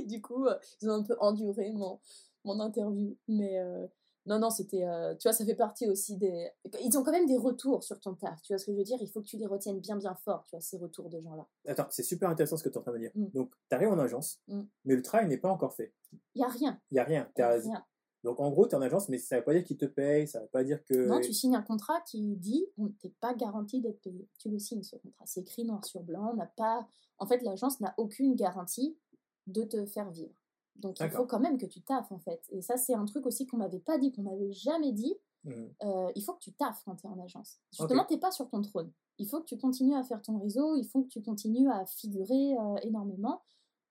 Du 0.07 0.23
coup, 0.23 0.47
euh, 0.47 0.57
ils 0.81 0.89
ont 0.89 0.95
un 0.95 1.03
peu 1.03 1.17
enduré 1.21 1.71
mon, 1.73 2.01
mon 2.45 2.61
interview. 2.61 3.15
Mais 3.29 3.59
euh, 3.59 3.87
non, 4.27 4.41
non, 4.41 4.51
c'était. 4.51 4.85
Euh, 4.85 5.15
tu 5.15 5.29
vois, 5.29 5.33
ça 5.33 5.45
fait 5.45 5.55
partie 5.55 5.89
aussi 5.89 6.17
des. 6.17 6.51
Ils 6.83 6.99
ont 6.99 7.05
quand 7.05 7.13
même 7.13 7.27
des 7.27 7.37
retours 7.37 7.85
sur 7.85 8.01
ton 8.01 8.15
taf. 8.15 8.43
Tu 8.43 8.53
vois 8.53 8.59
ce 8.59 8.67
que 8.67 8.73
je 8.73 8.77
veux 8.77 8.85
dire? 8.85 8.99
Il 9.01 9.09
faut 9.09 9.21
que 9.21 9.27
tu 9.27 9.37
les 9.37 9.47
retiennes 9.47 9.81
bien, 9.81 9.97
bien 9.97 10.15
fort, 10.17 10.45
tu 10.47 10.57
vois, 10.57 10.61
ces 10.61 10.79
retours 10.79 11.09
de 11.09 11.21
gens-là. 11.21 11.47
Attends, 11.67 11.87
c'est 11.91 12.03
super 12.03 12.29
intéressant 12.29 12.57
ce 12.57 12.65
que 12.65 12.69
tu 12.69 12.75
es 12.75 12.79
en 12.79 12.83
train 12.83 12.93
de 12.93 12.99
dire. 12.99 13.13
Mm. 13.15 13.27
Donc, 13.35 13.53
tu 13.69 13.75
arrives 13.75 13.89
en 13.89 13.99
agence, 13.99 14.41
mm. 14.49 14.63
mais 14.85 14.97
le 14.97 15.03
travail 15.03 15.29
n'est 15.29 15.39
pas 15.39 15.51
encore 15.51 15.75
fait. 15.75 15.95
Il 16.35 16.39
n'y 16.39 16.45
a 16.45 16.49
rien. 16.49 16.81
Il 16.91 16.95
n'y 16.95 17.01
a 17.01 17.05
rien. 17.05 17.31
Y 17.37 17.43
a 17.43 17.51
rien. 17.51 17.85
Donc, 18.25 18.41
en 18.41 18.51
gros, 18.51 18.67
tu 18.67 18.73
es 18.73 18.75
en 18.75 18.83
agence, 18.83 19.09
mais 19.09 19.19
ça 19.19 19.37
ne 19.37 19.41
veut 19.41 19.45
pas 19.45 19.53
dire 19.53 19.63
qu'ils 19.63 19.77
te 19.77 19.85
payent, 19.85 20.27
ça 20.27 20.41
ne 20.41 20.45
veut 20.45 20.51
pas 20.51 20.65
dire 20.65 20.85
que. 20.85 21.07
Non, 21.07 21.21
tu 21.21 21.33
signes 21.33 21.55
un 21.55 21.63
contrat 21.63 22.01
qui 22.01 22.37
dit 22.37 22.67
on 22.79 22.89
t'es 22.89 23.15
pas 23.21 23.35
garanti 23.35 23.81
d'être 23.81 24.01
payé. 24.01 24.29
Tu 24.41 24.49
le 24.49 24.59
signes, 24.59 24.83
ce 24.83 24.97
contrat. 24.97 25.25
C'est 25.25 25.43
écrit 25.43 25.65
noir 25.65 25.85
sur 25.85 26.03
blanc. 26.03 26.31
On 26.33 26.37
n'a 26.37 26.47
pas. 26.57 26.89
En 27.19 27.27
fait, 27.27 27.43
l'agence 27.43 27.79
n'a 27.81 27.95
aucune 27.97 28.35
garantie 28.35 28.99
de 29.47 29.63
te 29.63 29.87
faire 29.87 30.11
vivre. 30.11 30.35
Donc 30.81 31.01
il 31.01 31.11
faut 31.11 31.27
quand 31.27 31.41
même 31.41 31.59
que 31.59 31.67
tu 31.67 31.81
taffes 31.83 32.11
en 32.13 32.19
fait. 32.19 32.43
Et 32.51 32.63
ça 32.63 32.77
c'est 32.77 32.95
un 32.95 33.05
truc 33.05 33.27
aussi 33.27 33.47
qu'on 33.47 33.57
m'avait 33.57 33.81
pas 33.81 33.99
dit, 33.99 34.13
qu'on 34.13 34.23
m'avait 34.23 34.53
jamais 34.53 34.93
dit. 34.93 35.15
Mmh. 35.45 35.67
Euh, 35.85 36.11
il 36.17 36.23
faut 36.25 36.35
que 36.35 36.41
tu 36.41 36.53
taffes 36.53 36.83
quand 36.85 36.97
tu 36.97 37.07
es 37.07 37.11
en 37.11 37.21
agence. 37.21 37.61
Justement, 37.71 38.03
okay. 38.03 38.09
tu 38.09 38.15
n'es 38.15 38.21
pas 38.21 38.33
sur 38.33 38.49
ton 38.49 38.61
trône. 38.63 38.91
Il 39.19 39.29
faut 39.29 39.41
que 39.41 39.47
tu 39.47 39.57
continues 39.57 39.95
à 39.95 40.03
faire 40.03 40.21
ton 40.21 40.39
réseau, 40.39 40.75
il 40.75 40.85
faut 40.85 41.05
que 41.05 41.09
tu 41.09 41.23
continues 41.23 41.71
à 41.71 41.87
figurer 41.87 42.57
euh, 42.59 42.77
énormément 42.83 43.43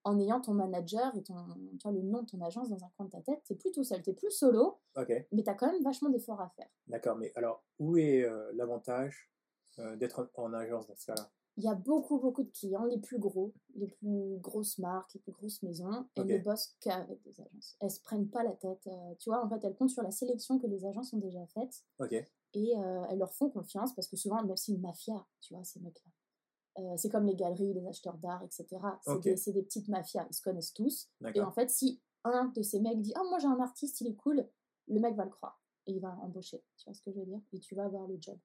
en 0.04 0.20
ayant 0.20 0.40
ton 0.40 0.52
manager 0.52 1.16
et 1.16 1.22
ton, 1.22 1.34
tu 1.80 1.82
vois, 1.82 1.92
le 1.92 2.02
nom 2.02 2.22
de 2.22 2.26
ton 2.26 2.40
agence 2.42 2.68
dans 2.68 2.84
un 2.84 2.90
coin 2.96 3.06
de 3.06 3.10
ta 3.10 3.22
tête. 3.22 3.42
T'es 3.44 3.56
plus 3.56 3.72
tout 3.72 3.82
seul, 3.82 4.02
t'es 4.02 4.12
plus 4.12 4.30
solo, 4.30 4.78
mais 5.32 5.42
t'as 5.42 5.54
quand 5.54 5.66
même 5.66 5.82
vachement 5.82 6.10
d'efforts 6.10 6.40
à 6.40 6.48
faire. 6.50 6.68
d'accord. 6.86 7.16
Mais 7.16 7.32
alors, 7.34 7.64
où 7.78 7.96
est 7.96 8.22
euh, 8.22 8.52
l'avantage 8.54 9.30
d'être 9.96 10.30
en, 10.36 10.44
en 10.44 10.52
agence 10.52 10.86
dans 10.86 10.94
ce 10.94 11.06
cas-là? 11.06 11.30
Il 11.58 11.64
y 11.64 11.68
a 11.68 11.74
beaucoup, 11.74 12.18
beaucoup 12.18 12.42
de 12.42 12.50
clients, 12.50 12.84
les 12.84 12.98
plus 12.98 13.18
gros, 13.18 13.54
les 13.76 13.86
plus 13.88 14.36
grosses 14.38 14.78
marques, 14.78 15.14
les 15.14 15.20
plus 15.20 15.32
grosses 15.32 15.62
maisons, 15.62 16.06
elles 16.14 16.26
ne 16.38 16.44
bossent 16.44 16.76
qu'avec 16.80 17.22
des 17.22 17.40
agences. 17.40 17.76
Elles 17.80 17.90
se 17.90 18.00
prennent 18.02 18.28
pas 18.28 18.42
la 18.42 18.52
tête. 18.52 18.86
euh, 18.88 19.14
tu 19.18 19.30
vois, 19.30 19.42
en 19.44 19.48
fait, 19.48 19.64
elles 19.64 19.74
comptent 19.74 19.90
sur 19.90 20.02
la 20.02 20.10
sélection 20.10 20.58
que 20.58 20.66
les 20.66 20.84
agences 20.84 21.12
ont 21.14 21.18
déjà 21.18 21.46
faite 21.46 21.84
et 22.52 22.76
euh, 22.76 23.04
elles 23.08 23.18
leur 23.18 23.32
font 23.32 23.48
confiance 23.48 23.94
parce 23.94 24.06
que 24.08 24.16
souvent, 24.16 24.42
même 24.44 24.56
c'est 24.56 24.72
une 24.72 24.80
mafia, 24.82 25.26
tu 25.40 25.54
vois, 25.54 25.64
ces 25.64 25.80
mecs-là. 25.80 26.10
Euh, 26.78 26.94
c'est 26.98 27.08
comme 27.08 27.24
les 27.24 27.34
galeries, 27.34 27.72
les 27.72 27.86
acheteurs 27.86 28.18
d'art, 28.18 28.42
etc. 28.42 28.66
C'est 29.02 29.10
Ok. 29.12 29.22
des, 29.22 29.52
des 29.52 29.62
petites 29.62 29.88
mafias, 29.88 30.26
ils 30.28 30.34
se 30.34 30.42
connaissent 30.42 30.74
tous. 30.74 31.08
Et 31.34 31.40
en 31.40 31.50
fait, 31.52 31.70
si 31.70 32.02
un 32.24 32.46
de 32.54 32.60
ces 32.60 32.80
mecs 32.80 33.00
dit 33.00 33.14
Ah, 33.16 33.22
moi 33.30 33.38
j'ai 33.38 33.46
un 33.46 33.60
artiste, 33.60 34.00
il 34.02 34.08
est 34.08 34.14
cool, 34.16 34.46
le 34.88 35.00
mec 35.00 35.14
va 35.14 35.24
le 35.24 35.30
croire 35.30 35.58
et 35.86 35.92
il 35.92 36.00
va 36.00 36.18
embaucher. 36.22 36.62
Tu 36.76 36.84
vois 36.84 36.92
ce 36.92 37.00
que 37.00 37.10
je 37.12 37.18
veux 37.18 37.24
dire? 37.24 37.40
Et 37.54 37.60
tu 37.60 37.74
vas 37.74 37.84
avoir 37.86 38.06
le 38.06 38.18
job. 38.20 38.36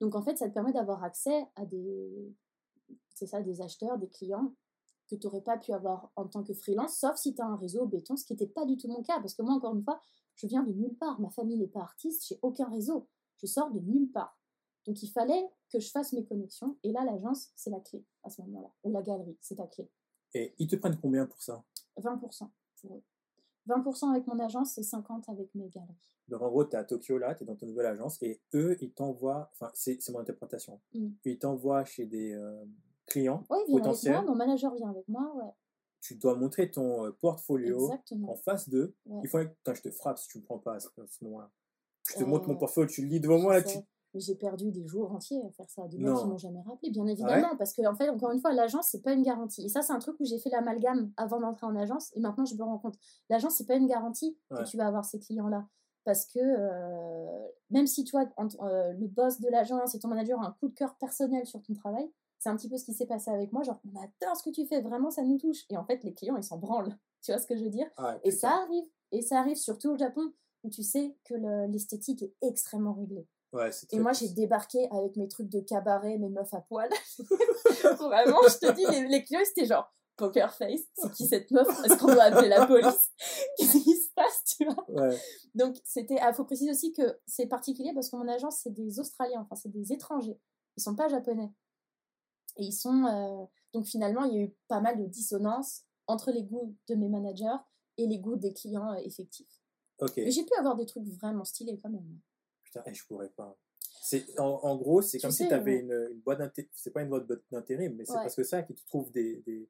Donc 0.00 0.14
en 0.14 0.22
fait, 0.22 0.36
ça 0.38 0.48
te 0.48 0.54
permet 0.54 0.72
d'avoir 0.72 1.02
accès 1.02 1.44
à 1.56 1.66
des. 1.66 2.32
C'est 3.14 3.26
ça, 3.26 3.42
des 3.42 3.60
acheteurs, 3.60 3.98
des 3.98 4.08
clients 4.08 4.54
que 5.08 5.16
tu 5.16 5.26
n'aurais 5.26 5.42
pas 5.42 5.58
pu 5.58 5.72
avoir 5.72 6.10
en 6.16 6.26
tant 6.26 6.42
que 6.42 6.54
freelance, 6.54 6.96
sauf 6.98 7.16
si 7.16 7.34
tu 7.34 7.42
as 7.42 7.46
un 7.46 7.56
réseau 7.56 7.86
béton, 7.86 8.16
ce 8.16 8.24
qui 8.24 8.32
n'était 8.32 8.46
pas 8.46 8.64
du 8.64 8.76
tout 8.76 8.88
mon 8.88 9.02
cas. 9.02 9.20
Parce 9.20 9.34
que 9.34 9.42
moi, 9.42 9.54
encore 9.54 9.74
une 9.74 9.82
fois, 9.82 10.00
je 10.36 10.46
viens 10.46 10.62
de 10.62 10.72
nulle 10.72 10.96
part. 10.96 11.20
Ma 11.20 11.30
famille 11.30 11.58
n'est 11.58 11.68
pas 11.68 11.82
artiste, 11.82 12.26
j'ai 12.26 12.38
aucun 12.42 12.68
réseau. 12.68 13.08
Je 13.38 13.46
sors 13.46 13.70
de 13.70 13.80
nulle 13.80 14.10
part. 14.10 14.38
Donc 14.86 15.02
il 15.02 15.08
fallait 15.08 15.50
que 15.70 15.78
je 15.78 15.90
fasse 15.90 16.12
mes 16.12 16.24
connexions. 16.24 16.76
Et 16.82 16.92
là, 16.92 17.04
l'agence, 17.04 17.50
c'est 17.56 17.70
la 17.70 17.80
clé 17.80 18.04
à 18.22 18.30
ce 18.30 18.42
moment-là. 18.42 18.72
Ou 18.84 18.90
la 18.90 19.02
galerie, 19.02 19.36
c'est 19.40 19.56
ta 19.56 19.66
clé. 19.66 19.88
Et 20.34 20.54
ils 20.58 20.66
te 20.66 20.76
prennent 20.76 20.98
combien 20.98 21.26
pour 21.26 21.42
ça? 21.42 21.62
20% 21.98 22.48
pour 22.80 22.96
eux. 22.96 23.02
20% 23.68 24.10
avec 24.10 24.26
mon 24.26 24.38
agence, 24.38 24.72
c'est 24.74 24.82
50 24.82 25.28
avec 25.28 25.54
mes 25.54 25.68
galeries. 25.68 25.94
Donc 26.28 26.42
en 26.42 26.48
gros, 26.48 26.64
tu 26.64 26.74
es 26.76 26.78
à 26.78 26.84
Tokyo 26.84 27.18
là, 27.18 27.34
tu 27.34 27.42
es 27.42 27.46
dans 27.46 27.56
ta 27.56 27.66
nouvelle 27.66 27.86
agence 27.86 28.22
et 28.22 28.40
eux, 28.54 28.76
ils 28.80 28.92
t'envoient, 28.92 29.50
enfin 29.52 29.70
c'est 29.74 29.98
mon 30.10 30.20
interprétation, 30.20 30.80
Mm. 30.94 31.08
ils 31.24 31.38
t'envoient 31.38 31.84
chez 31.84 32.06
des 32.06 32.32
euh, 32.32 32.64
clients 33.06 33.44
Oui, 33.50 33.58
il 33.66 33.66
vient 33.66 33.74
avec 33.76 33.84
potentiels, 33.84 34.12
moi, 34.14 34.22
mon 34.22 34.34
manager 34.36 34.74
vient 34.74 34.90
avec 34.90 35.06
moi, 35.08 35.32
ouais. 35.36 35.50
tu 36.00 36.14
dois 36.16 36.34
montrer 36.36 36.70
ton 36.70 37.06
euh, 37.06 37.10
portfolio 37.20 37.84
Exactement. 37.86 38.32
en 38.32 38.36
face 38.36 38.68
d'eux. 38.68 38.94
Ouais. 39.06 39.20
Il 39.24 39.28
faut 39.28 39.38
que 39.64 39.74
je 39.74 39.82
te 39.82 39.90
frappe 39.90 40.18
si 40.18 40.28
tu 40.28 40.38
ne 40.38 40.42
me 40.42 40.46
prends 40.46 40.58
pas 40.58 40.74
à 40.76 40.80
ce, 40.80 40.88
moment-là. 41.22 41.50
Je 42.08 42.14
te 42.14 42.22
Euh, 42.22 42.26
montre 42.26 42.48
mon 42.48 42.56
portfolio, 42.56 42.88
tu 42.88 43.02
le 43.02 43.08
lis 43.08 43.20
devant 43.20 43.38
moi. 43.38 43.54
Là, 43.54 43.62
tu... 43.62 43.78
Mais 44.14 44.20
j'ai 44.20 44.34
perdu 44.34 44.70
des 44.70 44.86
jours 44.86 45.10
entiers 45.12 45.42
à 45.46 45.50
faire 45.50 45.70
ça. 45.70 45.86
Des 45.88 45.98
Non. 45.98 46.16
qui 46.20 46.26
m'ont 46.26 46.36
jamais 46.38 46.60
rappelé, 46.62 46.90
bien 46.90 47.06
évidemment. 47.06 47.56
Parce 47.56 47.72
que, 47.72 47.86
en 47.86 47.94
fait, 47.94 48.08
encore 48.10 48.30
une 48.30 48.40
fois, 48.40 48.52
l'agence, 48.52 48.88
c'est 48.90 49.02
pas 49.02 49.12
une 49.12 49.22
garantie. 49.22 49.64
Et 49.64 49.68
ça, 49.68 49.80
c'est 49.82 49.92
un 49.92 49.98
truc 49.98 50.16
où 50.20 50.24
j'ai 50.24 50.38
fait 50.38 50.50
l'amalgame 50.50 51.12
avant 51.16 51.40
d'entrer 51.40 51.66
en 51.66 51.74
agence. 51.76 52.10
Et 52.14 52.20
maintenant, 52.20 52.44
je 52.44 52.54
me 52.54 52.62
rends 52.62 52.78
compte. 52.78 52.96
L'agence, 53.30 53.54
c'est 53.54 53.66
pas 53.66 53.76
une 53.76 53.86
garantie 53.86 54.36
Ouais. 54.50 54.58
que 54.58 54.68
tu 54.68 54.76
vas 54.76 54.86
avoir 54.86 55.04
ces 55.04 55.18
clients-là. 55.18 55.66
Parce 56.04 56.26
que 56.26 56.40
euh, 56.40 57.48
même 57.70 57.86
si 57.86 58.04
toi, 58.04 58.24
euh, 58.38 58.92
le 58.92 59.06
boss 59.06 59.40
de 59.40 59.48
l'agence 59.48 59.94
et 59.94 59.98
ton 59.98 60.08
manager 60.08 60.38
ont 60.38 60.42
un 60.42 60.52
coup 60.60 60.68
de 60.68 60.74
cœur 60.74 60.96
personnel 60.96 61.46
sur 61.46 61.62
ton 61.62 61.74
travail, 61.74 62.10
c'est 62.38 62.48
un 62.48 62.56
petit 62.56 62.68
peu 62.68 62.76
ce 62.76 62.84
qui 62.84 62.92
s'est 62.92 63.06
passé 63.06 63.30
avec 63.30 63.52
moi. 63.52 63.62
Genre, 63.62 63.80
on 63.84 63.96
adore 64.00 64.36
ce 64.36 64.42
que 64.42 64.50
tu 64.50 64.66
fais, 64.66 64.80
vraiment, 64.80 65.10
ça 65.10 65.22
nous 65.22 65.38
touche. 65.38 65.64
Et 65.70 65.76
en 65.76 65.84
fait, 65.84 66.02
les 66.02 66.12
clients, 66.12 66.36
ils 66.36 66.42
s'en 66.44 66.58
branlent. 66.58 66.96
Tu 67.22 67.30
vois 67.30 67.40
ce 67.40 67.46
que 67.46 67.56
je 67.56 67.62
veux 67.62 67.70
dire? 67.70 67.86
Et 68.24 68.32
ça 68.32 68.50
arrive. 68.50 68.82
Et 69.12 69.22
ça 69.22 69.38
arrive 69.38 69.56
surtout 69.56 69.90
au 69.90 69.96
Japon, 69.96 70.32
où 70.64 70.70
tu 70.70 70.82
sais 70.82 71.16
que 71.24 71.34
le- 71.34 71.66
l'esthétique 71.68 72.24
est 72.24 72.34
extrêmement 72.42 72.94
réglée. 72.94 73.28
Ouais, 73.52 73.70
Et 73.90 73.98
moi, 73.98 74.12
j'ai 74.12 74.28
débarqué 74.30 74.88
avec 74.90 75.16
mes 75.16 75.28
trucs 75.28 75.48
de 75.48 75.60
cabaret, 75.60 76.16
mes 76.18 76.30
meufs 76.30 76.54
à 76.54 76.60
poil. 76.62 76.88
Vraiment, 78.00 78.38
je 78.48 78.58
te 78.58 78.72
dis, 78.72 78.84
les, 78.86 79.08
les 79.08 79.24
clients, 79.24 79.40
c'était 79.44 79.66
genre 79.66 79.92
poker 80.16 80.54
face. 80.54 80.80
C'est 80.94 81.12
qui 81.12 81.26
cette 81.26 81.50
meuf? 81.50 81.68
Est-ce 81.84 81.96
qu'on 81.98 82.06
doit 82.06 82.24
appeler 82.24 82.48
la 82.48 82.66
police? 82.66 83.10
Qu'est-ce 83.58 83.72
qui 83.78 83.94
se 83.96 84.10
passe, 84.14 84.44
tu 84.56 84.64
vois? 84.64 84.84
Ouais, 84.88 85.16
Donc, 85.54 85.76
c'était. 85.84 86.16
Ah, 86.20 86.32
faut 86.32 86.44
préciser 86.44 86.70
aussi 86.70 86.92
que 86.92 87.18
c'est 87.26 87.46
particulier 87.46 87.92
parce 87.94 88.08
que 88.10 88.16
mon 88.16 88.28
agence, 88.28 88.60
c'est 88.62 88.70
des 88.72 88.98
Australiens, 89.00 89.40
enfin, 89.42 89.56
c'est 89.56 89.70
des 89.70 89.92
étrangers. 89.92 90.38
Ils 90.76 90.82
sont 90.82 90.94
pas 90.96 91.08
japonais. 91.08 91.50
Et 92.56 92.64
ils 92.64 92.72
sont. 92.72 93.04
euh, 93.04 93.44
Donc, 93.74 93.86
finalement, 93.86 94.24
il 94.24 94.34
y 94.34 94.38
a 94.38 94.42
eu 94.44 94.54
pas 94.68 94.80
mal 94.80 94.98
de 94.98 95.06
dissonance 95.06 95.82
entre 96.06 96.30
les 96.30 96.42
goûts 96.44 96.74
de 96.88 96.94
mes 96.94 97.08
managers 97.08 97.56
et 97.98 98.06
les 98.06 98.18
goûts 98.18 98.36
des 98.36 98.52
clients 98.54 98.92
euh, 98.92 98.96
effectifs. 99.04 99.60
ok. 99.98 100.12
Mais 100.16 100.30
j'ai 100.30 100.44
pu 100.44 100.54
avoir 100.58 100.76
des 100.76 100.86
trucs 100.86 101.04
vraiment 101.20 101.44
stylés 101.44 101.78
quand 101.82 101.90
même. 101.90 102.18
Putain, 102.72 102.82
eh, 102.86 102.94
je 102.94 103.06
pourrais 103.06 103.28
pas. 103.28 103.56
C'est, 104.02 104.38
en, 104.40 104.46
en 104.62 104.76
gros, 104.76 105.02
c'est 105.02 105.18
comme 105.20 105.30
si 105.30 105.46
tu 105.46 105.52
avais 105.54 105.74
ouais. 105.76 105.80
une, 105.80 106.08
une 106.12 106.20
boîte 106.20 106.38
d'intérim. 106.38 106.68
C'est 106.72 106.90
pas 106.90 107.02
une 107.02 107.08
boîte 107.08 107.26
d'intérim, 107.50 107.94
mais 107.96 108.04
c'est 108.04 108.12
Ouais. 108.12 108.18
parce 108.22 108.34
que 108.34 108.42
ça 108.44 108.62
qui 108.62 108.74
te 108.74 108.84
trouve 108.86 109.12
des. 109.12 109.42
des... 109.46 109.68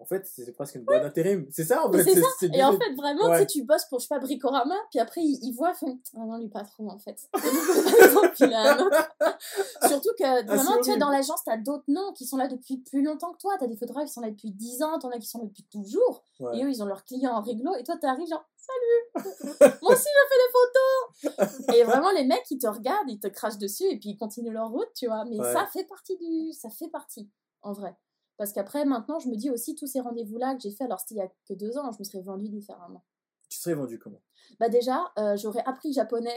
En 0.00 0.06
fait, 0.06 0.26
c'est 0.26 0.52
presque 0.52 0.74
une 0.74 0.82
boîte 0.84 1.02
d'intérim. 1.02 1.46
C'est 1.50 1.64
ça, 1.64 1.86
en 1.86 1.90
fait. 1.92 2.02
c'est 2.02 2.20
c'est 2.38 2.54
Et 2.54 2.62
en 2.64 2.72
fait, 2.72 2.94
vraiment, 2.94 3.26
Ouais. 3.28 3.36
tu 3.46 3.52
sais, 3.54 3.60
tu 3.60 3.64
bosses 3.64 3.84
pour, 3.86 4.00
je 4.00 4.04
sais 4.06 4.08
pas, 4.14 4.18
Bricorama, 4.18 4.74
puis 4.90 4.98
après, 4.98 5.22
ils, 5.22 5.38
ils 5.42 5.52
voient, 5.52 5.72
ils 5.72 5.78
font 5.78 5.98
Ah 6.16 6.20
non, 6.26 6.36
lui, 6.38 6.48
pas 6.48 6.64
trop, 6.64 6.90
en 6.90 6.98
fait. 6.98 7.16
Il. 8.40 8.50
Surtout 9.88 10.10
que, 10.18 10.44
vraiment, 10.46 10.76
tu 10.78 10.84
vois, 10.86 10.94
Ah, 10.94 10.98
dans 10.98 11.10
l'agence, 11.10 11.42
t'as 11.44 11.56
d'autres 11.56 11.84
noms 11.88 12.12
qui 12.12 12.26
sont 12.26 12.36
là 12.36 12.48
depuis 12.48 12.78
plus 12.78 13.02
longtemps 13.02 13.32
que 13.32 13.38
toi. 13.38 13.54
T'as 13.58 13.66
des 13.66 13.76
photographes 13.76 14.06
qui 14.06 14.12
sont 14.12 14.20
là 14.20 14.30
depuis 14.30 14.50
10 14.50 14.82
ans, 14.82 14.98
t'en 14.98 15.10
as 15.10 15.18
qui 15.18 15.26
sont 15.28 15.38
là 15.38 15.44
depuis 15.46 15.64
toujours. 15.64 16.22
Ouais. 16.40 16.58
Et 16.58 16.64
eux, 16.64 16.70
ils 16.70 16.82
ont 16.82 16.86
leurs 16.86 17.04
clients 17.04 17.32
en 17.36 17.40
réglo, 17.42 17.74
et 17.76 17.84
toi, 17.84 17.96
t'arrives 17.96 18.28
genre 18.28 18.44
Salut 18.56 19.24
Moi 19.82 19.92
aussi, 19.92 20.08
je 20.08 20.28
fais 20.28 21.28
des 21.28 21.36
photos 21.52 21.76
Et 21.76 21.84
vraiment, 21.84 22.10
les 22.12 22.24
mecs, 22.24 22.50
ils 22.50 22.58
te 22.58 22.66
regardent, 22.66 23.08
ils 23.10 23.20
te 23.20 23.28
crachent 23.28 23.58
dessus, 23.58 23.84
et 23.84 23.98
puis 23.98 24.10
ils 24.10 24.16
continuent 24.16 24.52
leur 24.52 24.70
route, 24.70 24.88
tu 24.96 25.06
vois. 25.06 25.24
Mais 25.26 25.38
Ouais. 25.38 25.52
ça 25.52 25.66
fait 25.66 25.84
partie 25.84 26.16
du. 26.16 26.52
Ça 26.52 26.70
fait 26.70 26.88
partie, 26.88 27.30
en 27.62 27.72
vrai. 27.72 27.94
Parce 28.36 28.52
qu'après, 28.52 28.84
maintenant, 28.84 29.18
je 29.20 29.28
me 29.28 29.36
dis 29.36 29.50
aussi, 29.50 29.74
tous 29.74 29.86
ces 29.86 30.00
rendez-vous-là 30.00 30.54
que 30.54 30.60
j'ai 30.62 30.70
fait, 30.72 30.84
alors 30.84 31.00
c'était 31.00 31.14
il 31.14 31.18
y 31.18 31.20
a 31.22 31.28
que 31.48 31.54
deux 31.54 31.78
ans, 31.78 31.90
je 31.92 31.98
me 31.98 32.04
serais 32.04 32.20
vendue 32.22 32.48
différemment. 32.48 33.04
Tu 33.48 33.58
serais 33.58 33.74
vendu 33.74 33.98
comment? 33.98 34.20
Bah 34.58 34.68
déjà, 34.68 35.12
euh, 35.18 35.36
j'aurais 35.36 35.62
appris 35.66 35.92
japonais 35.92 36.36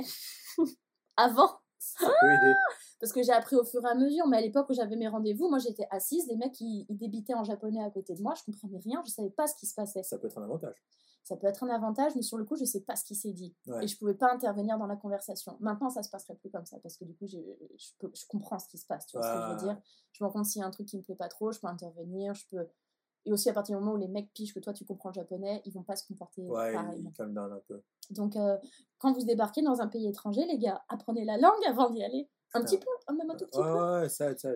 avant, 1.18 1.50
Ça 1.80 2.06
peut 2.08 2.28
aider. 2.28 2.54
parce 3.00 3.12
que 3.12 3.24
j'ai 3.24 3.32
appris 3.32 3.56
au 3.56 3.64
fur 3.64 3.84
et 3.84 3.90
à 3.90 3.96
mesure, 3.96 4.28
mais 4.28 4.38
à 4.38 4.42
l'époque 4.42 4.70
où 4.70 4.74
j'avais 4.74 4.96
mes 4.96 5.08
rendez-vous, 5.08 5.50
moi 5.50 5.58
j'étais 5.60 5.88
assise, 5.90 6.28
les 6.28 6.36
mecs 6.36 6.60
ils, 6.62 6.86
ils 6.90 6.98
débitaient 6.98 7.34
en 7.34 7.44
japonais 7.44 7.84
à 7.84 7.90
côté 7.90 8.14
de 8.14 8.22
moi, 8.22 8.34
je 8.36 8.44
comprenais 8.44 8.80
rien, 8.80 9.02
je 9.06 9.12
savais 9.12 9.30
pas 9.32 9.48
ce 9.48 9.56
qui 9.56 9.66
se 9.66 9.74
passait. 9.74 10.04
Ça 10.04 10.18
peut 10.20 10.28
être 10.28 10.38
un 10.38 10.44
avantage. 10.44 10.76
Ça 11.28 11.36
peut 11.36 11.48
être 11.48 11.62
un 11.66 11.70
avantage, 11.70 12.16
mais 12.16 12.22
sur 12.22 12.38
le 12.38 12.46
coup, 12.46 12.56
je 12.56 12.64
sais 12.64 12.80
pas 12.80 12.96
ce 12.96 13.04
qui 13.04 13.14
s'est 13.14 13.34
dit. 13.34 13.54
Ouais. 13.68 13.84
Et 13.84 13.88
je 13.88 13.98
pouvais 13.98 14.14
pas 14.14 14.32
intervenir 14.34 14.78
dans 14.78 14.88
la 14.88 14.96
conversation. 14.96 15.58
Maintenant, 15.60 15.90
ça 15.90 16.02
se 16.02 16.10
passerait 16.10 16.36
plus 16.36 16.50
comme 16.50 16.66
ça, 16.66 16.78
parce 16.82 16.96
que 16.96 17.04
du 17.04 17.14
coup, 17.16 17.28
je, 17.28 17.38
peux- 18.00 18.10
je 18.14 18.26
comprends 18.28 18.60
ce 18.60 18.70
qui 18.70 18.78
se 18.78 18.86
passe, 18.86 19.06
tu 19.08 19.18
vois 19.18 19.28
ce 19.28 19.34
que 19.38 19.44
je 19.44 19.52
veux 19.66 19.74
dire. 19.74 19.82
Je 20.14 20.24
me 20.24 20.28
rends 20.28 20.34
compte 20.34 20.46
s'il 20.46 20.62
y 20.62 20.64
a 20.64 20.68
un 20.68 20.72
truc 20.72 20.88
qui 20.88 20.96
me 20.98 21.02
plaît 21.04 21.16
pas 21.16 21.28
trop, 21.28 21.52
je 21.52 21.60
peux 21.60 21.68
intervenir, 21.68 22.34
je 22.34 22.46
peux... 22.50 22.66
Et 23.26 23.34
aussi, 23.34 23.50
à 23.50 23.54
partir 23.54 23.76
du 23.78 23.84
moment 23.84 23.96
où 23.96 24.00
les 24.00 24.08
mecs 24.08 24.32
pigent 24.32 24.54
que 24.54 24.62
toi, 24.62 24.72
tu 24.72 24.86
comprends 24.86 25.10
le 25.10 25.16
japonais, 25.16 25.62
ils 25.66 25.74
vont 25.74 25.84
pas 25.84 25.98
se 25.98 26.08
comporter 26.08 26.44
Ouais, 26.50 26.72
pareil. 26.74 27.02
un 27.06 27.12
peu. 27.68 27.82
Donc, 28.12 28.38
euh, 28.38 28.58
quand 29.00 29.12
vous 29.12 29.26
débarquez 29.26 29.62
dans 29.62 29.82
un 29.82 29.88
pays 29.90 30.08
étranger, 30.08 30.46
les 30.46 30.58
gars, 30.58 30.82
apprenez 30.88 31.26
la 31.26 31.36
langue 31.38 31.62
avant 31.68 31.90
d'y 31.90 32.02
aller. 32.06 32.30
Un 32.54 32.62
petit 32.64 32.78
peu, 32.78 33.14
même 33.14 33.30
un 33.30 33.36
tout 33.36 33.46
petit 33.46 33.58
peu. 33.58 33.64
ça. 34.08 34.08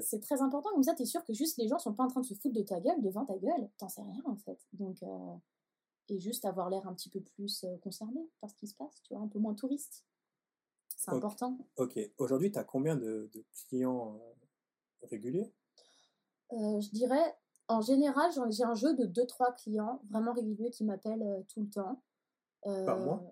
C'est 0.02 0.22
très 0.22 0.42
important, 0.42 0.70
comme 0.72 0.84
ça, 0.84 0.96
tu 0.96 1.04
es 1.04 1.06
sûr 1.06 1.26
que 1.26 1.34
juste 1.34 1.58
les 1.58 1.68
gens 1.68 1.78
sont 1.80 1.94
pas 1.94 2.06
en 2.06 2.08
train 2.08 2.22
de 2.22 2.26
se 2.26 2.34
foutre 2.34 2.56
de 2.56 2.62
ta 2.62 2.80
gueule 2.80 3.02
devant 3.02 3.26
ta 3.26 3.38
gueule. 3.38 3.70
T'en 3.78 3.90
sais 3.90 4.02
rien, 4.02 4.22
en 4.26 4.38
fait. 4.38 4.58
Donc, 4.72 5.04
euh, 5.04 5.36
et 6.12 6.19
juste 6.19 6.45
avoir 6.45 6.69
l'air 6.69 6.88
un 6.88 6.93
petit 6.93 7.10
peu 7.10 7.21
plus 7.21 7.63
euh, 7.63 7.78
concerné 7.78 8.30
par 8.41 8.50
ce 8.50 8.56
qui 8.56 8.67
se 8.67 8.76
passe, 8.76 9.02
tu 9.04 9.13
vois, 9.13 9.24
un 9.24 9.28
peu 9.28 9.39
moins 9.39 9.56
touriste. 9.56 10.06
C'est 10.97 11.12
important. 11.12 11.58
Ok. 11.78 11.97
Aujourd'hui, 12.17 12.52
tu 12.52 12.60
as 12.60 12.63
combien 12.63 12.95
de, 12.95 13.30
de 13.34 13.45
clients 13.67 14.15
euh, 14.15 15.08
réguliers? 15.08 15.52
Euh, 16.52 16.82
je 16.82 16.89
dirais, 16.91 17.36
en 17.69 17.82
général, 17.82 18.30
j'ai 18.52 18.63
un 18.63 18.76
jeu 18.76 18.93
de 18.95 19.06
2-3 19.06 19.56
clients 19.56 20.02
vraiment 20.10 20.34
réguliers 20.34 20.69
qui 20.69 20.84
m'appellent 20.84 21.24
euh, 21.24 21.41
tout 21.47 21.62
le 21.62 21.69
temps. 21.69 22.04
Par 22.63 23.00
mois? 23.00 23.24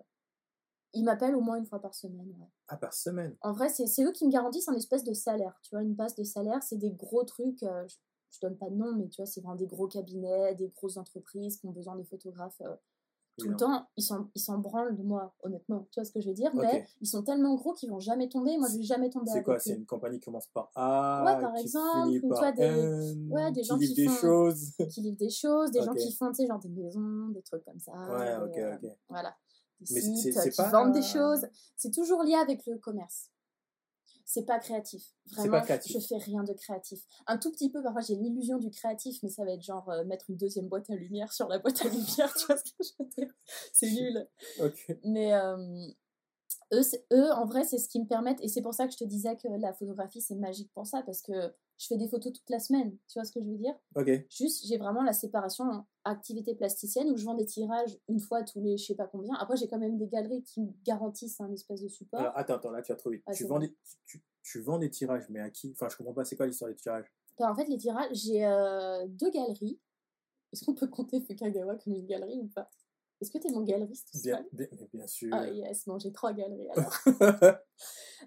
Ils 0.94 1.04
m'appellent 1.04 1.36
au 1.36 1.40
moins 1.40 1.56
une 1.56 1.66
fois 1.66 1.80
par 1.80 1.94
semaine, 1.94 2.34
ouais. 2.40 2.48
Ah, 2.66 2.76
par 2.76 2.94
semaine? 2.94 3.36
En 3.42 3.52
vrai, 3.52 3.68
c'est 3.68 4.02
eux 4.02 4.10
qui 4.10 4.26
me 4.26 4.32
garantissent 4.32 4.68
un 4.68 4.74
espèce 4.74 5.04
de 5.04 5.12
salaire. 5.12 5.56
Tu 5.62 5.74
vois, 5.74 5.82
une 5.82 5.94
base 5.94 6.16
de 6.16 6.24
salaire, 6.24 6.62
c'est 6.64 6.78
des 6.78 6.90
gros 6.90 7.22
trucs. 7.22 7.60
je, 7.60 7.94
je 8.30 8.40
donne 8.40 8.56
pas 8.56 8.70
de 8.70 8.76
nom, 8.76 8.92
mais 8.94 9.08
tu 9.08 9.16
vois, 9.22 9.26
c'est 9.26 9.40
vraiment 9.40 9.56
des 9.56 9.66
gros 9.66 9.86
cabinets, 9.88 10.54
des 10.54 10.68
grosses 10.68 10.96
entreprises 10.96 11.56
qui 11.58 11.66
ont 11.66 11.72
besoin 11.72 11.96
de 11.96 12.02
photographes 12.04 12.60
euh, 12.62 12.74
tout 13.38 13.48
le 13.48 13.56
temps. 13.56 13.86
Ils 13.96 14.02
s'en 14.02 14.28
ils 14.34 14.40
s'en 14.40 14.58
branlent 14.58 14.96
de 14.96 15.02
moi, 15.02 15.34
honnêtement. 15.42 15.86
Tu 15.90 15.98
vois 16.00 16.04
ce 16.04 16.12
que 16.12 16.20
je 16.20 16.28
veux 16.28 16.34
dire? 16.34 16.54
Mais 16.54 16.86
ils 17.00 17.06
sont 17.06 17.22
tellement 17.22 17.54
gros 17.54 17.72
qu'ils 17.72 17.88
vont 17.90 17.98
jamais 18.00 18.28
tomber. 18.28 18.58
Moi, 18.58 18.68
je 18.70 18.76
vais 18.76 18.82
jamais 18.82 19.08
tomber 19.08 19.30
C'est 19.32 19.42
quoi? 19.42 19.54
eux. 19.56 19.58
C'est 19.60 19.74
une 19.76 19.86
compagnie 19.86 20.18
qui 20.18 20.26
commence 20.26 20.46
par 20.48 20.70
A, 20.74 21.24
Ouais, 21.24 21.40
par 21.40 21.54
qui 21.54 21.62
exemple, 21.62 22.04
finit 22.08 22.18
ou 22.20 22.28
par 22.28 22.38
toi, 22.40 22.52
des- 22.52 23.14
ouais, 23.30 23.52
des 23.52 23.60
qui 23.62 23.66
gens 23.66 23.76
livrent 23.76 23.94
qui 23.94 24.02
des 24.02 24.08
font- 24.08 24.20
choses. 24.20 24.72
Qui 24.94 25.00
livrent 25.00 25.16
des 25.18 25.30
choses, 25.30 25.70
des 25.70 25.80
gens 25.82 25.94
qui 25.94 26.12
font, 26.12 26.28
tu 26.28 26.34
sais, 26.42 26.46
genre 26.46 26.58
des 26.58 26.68
maisons, 26.68 27.28
des 27.28 27.42
trucs 27.42 27.64
comme 27.64 27.78
ça. 27.80 27.92
Ouais, 27.92 28.36
des, 28.38 28.44
ok, 28.44 28.58
euh, 28.58 28.76
ok. 28.76 28.98
Voilà. 29.08 29.34
Des 29.80 29.94
Mais 29.94 30.00
c'est- 30.02 30.14
sites 30.16 30.34
c'est 30.38 30.50
qui 30.50 30.56
pas- 30.56 30.68
vendent 30.70 30.92
des 30.92 31.00
choses. 31.02 31.46
C'est 31.76 31.90
toujours 31.94 32.22
lié 32.22 32.34
avec 32.34 32.66
le 32.66 32.76
commerce. 32.76 33.30
C'est 34.32 34.44
pas 34.44 34.60
créatif. 34.60 35.02
Vraiment, 35.32 35.58
pas 35.58 35.62
créatif. 35.62 35.92
je 35.92 36.06
fais 36.06 36.16
rien 36.18 36.44
de 36.44 36.52
créatif. 36.52 37.00
Un 37.26 37.36
tout 37.36 37.50
petit 37.50 37.68
peu, 37.68 37.82
parfois 37.82 38.00
j'ai 38.00 38.14
l'illusion 38.14 38.58
du 38.58 38.70
créatif, 38.70 39.18
mais 39.24 39.28
ça 39.28 39.44
va 39.44 39.50
être 39.50 39.64
genre 39.64 39.90
euh, 39.90 40.04
mettre 40.04 40.30
une 40.30 40.36
deuxième 40.36 40.68
boîte 40.68 40.88
à 40.88 40.94
lumière 40.94 41.32
sur 41.32 41.48
la 41.48 41.58
boîte 41.58 41.84
à 41.84 41.88
lumière, 41.88 42.32
tu 42.34 42.46
vois 42.46 42.56
ce 42.56 42.62
que 42.62 42.76
je 42.80 42.90
veux 43.00 43.08
dire? 43.18 43.34
C'est 43.72 43.90
nul. 43.90 44.28
Mais 45.02 45.34
euh, 45.34 45.88
eux, 46.72 47.32
en 47.32 47.44
vrai, 47.44 47.64
c'est 47.64 47.78
ce 47.78 47.88
qui 47.88 48.00
me 48.00 48.06
permettent, 48.06 48.40
et 48.42 48.48
c'est 48.48 48.62
pour 48.62 48.74
ça 48.74 48.86
que 48.86 48.92
je 48.92 48.98
te 48.98 49.04
disais 49.04 49.36
que 49.36 49.48
la 49.48 49.72
photographie, 49.72 50.20
c'est 50.20 50.36
magique 50.36 50.70
pour 50.72 50.86
ça, 50.86 51.02
parce 51.02 51.22
que 51.22 51.32
je 51.78 51.86
fais 51.86 51.96
des 51.96 52.08
photos 52.08 52.32
toute 52.32 52.50
la 52.50 52.58
semaine. 52.58 52.96
Tu 53.08 53.18
vois 53.18 53.24
ce 53.24 53.32
que 53.32 53.40
je 53.40 53.48
veux 53.48 53.56
dire? 53.56 53.74
Ok. 53.94 54.08
Juste, 54.28 54.66
j'ai 54.66 54.76
vraiment 54.76 55.02
la 55.02 55.14
séparation 55.14 55.86
activité 56.04 56.54
plasticienne 56.54 57.10
où 57.10 57.16
je 57.16 57.24
vends 57.24 57.34
des 57.34 57.46
tirages 57.46 57.98
une 58.08 58.20
fois 58.20 58.42
tous 58.42 58.60
les 58.60 58.76
je 58.76 58.84
sais 58.84 58.94
pas 58.94 59.06
combien. 59.06 59.34
Après, 59.36 59.56
j'ai 59.56 59.66
quand 59.66 59.78
même 59.78 59.96
des 59.96 60.06
galeries 60.06 60.42
qui 60.42 60.60
me 60.60 60.70
garantissent 60.84 61.40
un 61.40 61.50
espèce 61.52 61.80
de 61.80 61.88
support. 61.88 62.20
Alors, 62.20 62.36
attends, 62.36 62.56
attends, 62.56 62.70
là, 62.70 62.82
tu 62.82 62.92
vas 62.92 62.96
trop 62.96 63.10
vite. 63.10 63.22
Ah, 63.26 63.32
tu, 63.32 63.46
vends 63.46 63.58
des, 63.58 63.74
tu, 64.04 64.22
tu 64.42 64.60
vends 64.60 64.78
des 64.78 64.90
tirages, 64.90 65.28
mais 65.30 65.40
à 65.40 65.50
qui? 65.50 65.70
Enfin, 65.72 65.88
je 65.88 65.96
comprends 65.96 66.12
pas, 66.12 66.24
c'est 66.24 66.36
quoi 66.36 66.46
l'histoire 66.46 66.70
des 66.70 66.76
tirages? 66.76 67.10
Bah, 67.38 67.50
en 67.50 67.54
fait, 67.54 67.64
les 67.64 67.78
tirages, 67.78 68.14
j'ai 68.14 68.44
euh, 68.44 69.06
deux 69.08 69.30
galeries. 69.30 69.80
Est-ce 70.52 70.64
qu'on 70.64 70.74
peut 70.74 70.88
compter 70.88 71.20
Fukagawa 71.20 71.76
comme 71.76 71.94
une 71.94 72.06
galerie 72.06 72.40
ou 72.40 72.48
pas? 72.48 72.70
Est-ce 73.20 73.30
que 73.30 73.38
tu 73.38 73.48
es 73.48 73.50
mon 73.50 73.62
galeriste 73.62 74.22
bien, 74.22 74.44
bien, 74.52 74.66
bien 74.94 75.06
sûr. 75.06 75.28
Ah 75.32 75.48
yes, 75.48 75.86
bon, 75.86 75.98
j'ai 75.98 76.12
trois 76.12 76.32
galeries 76.32 76.70
alors. 76.74 76.92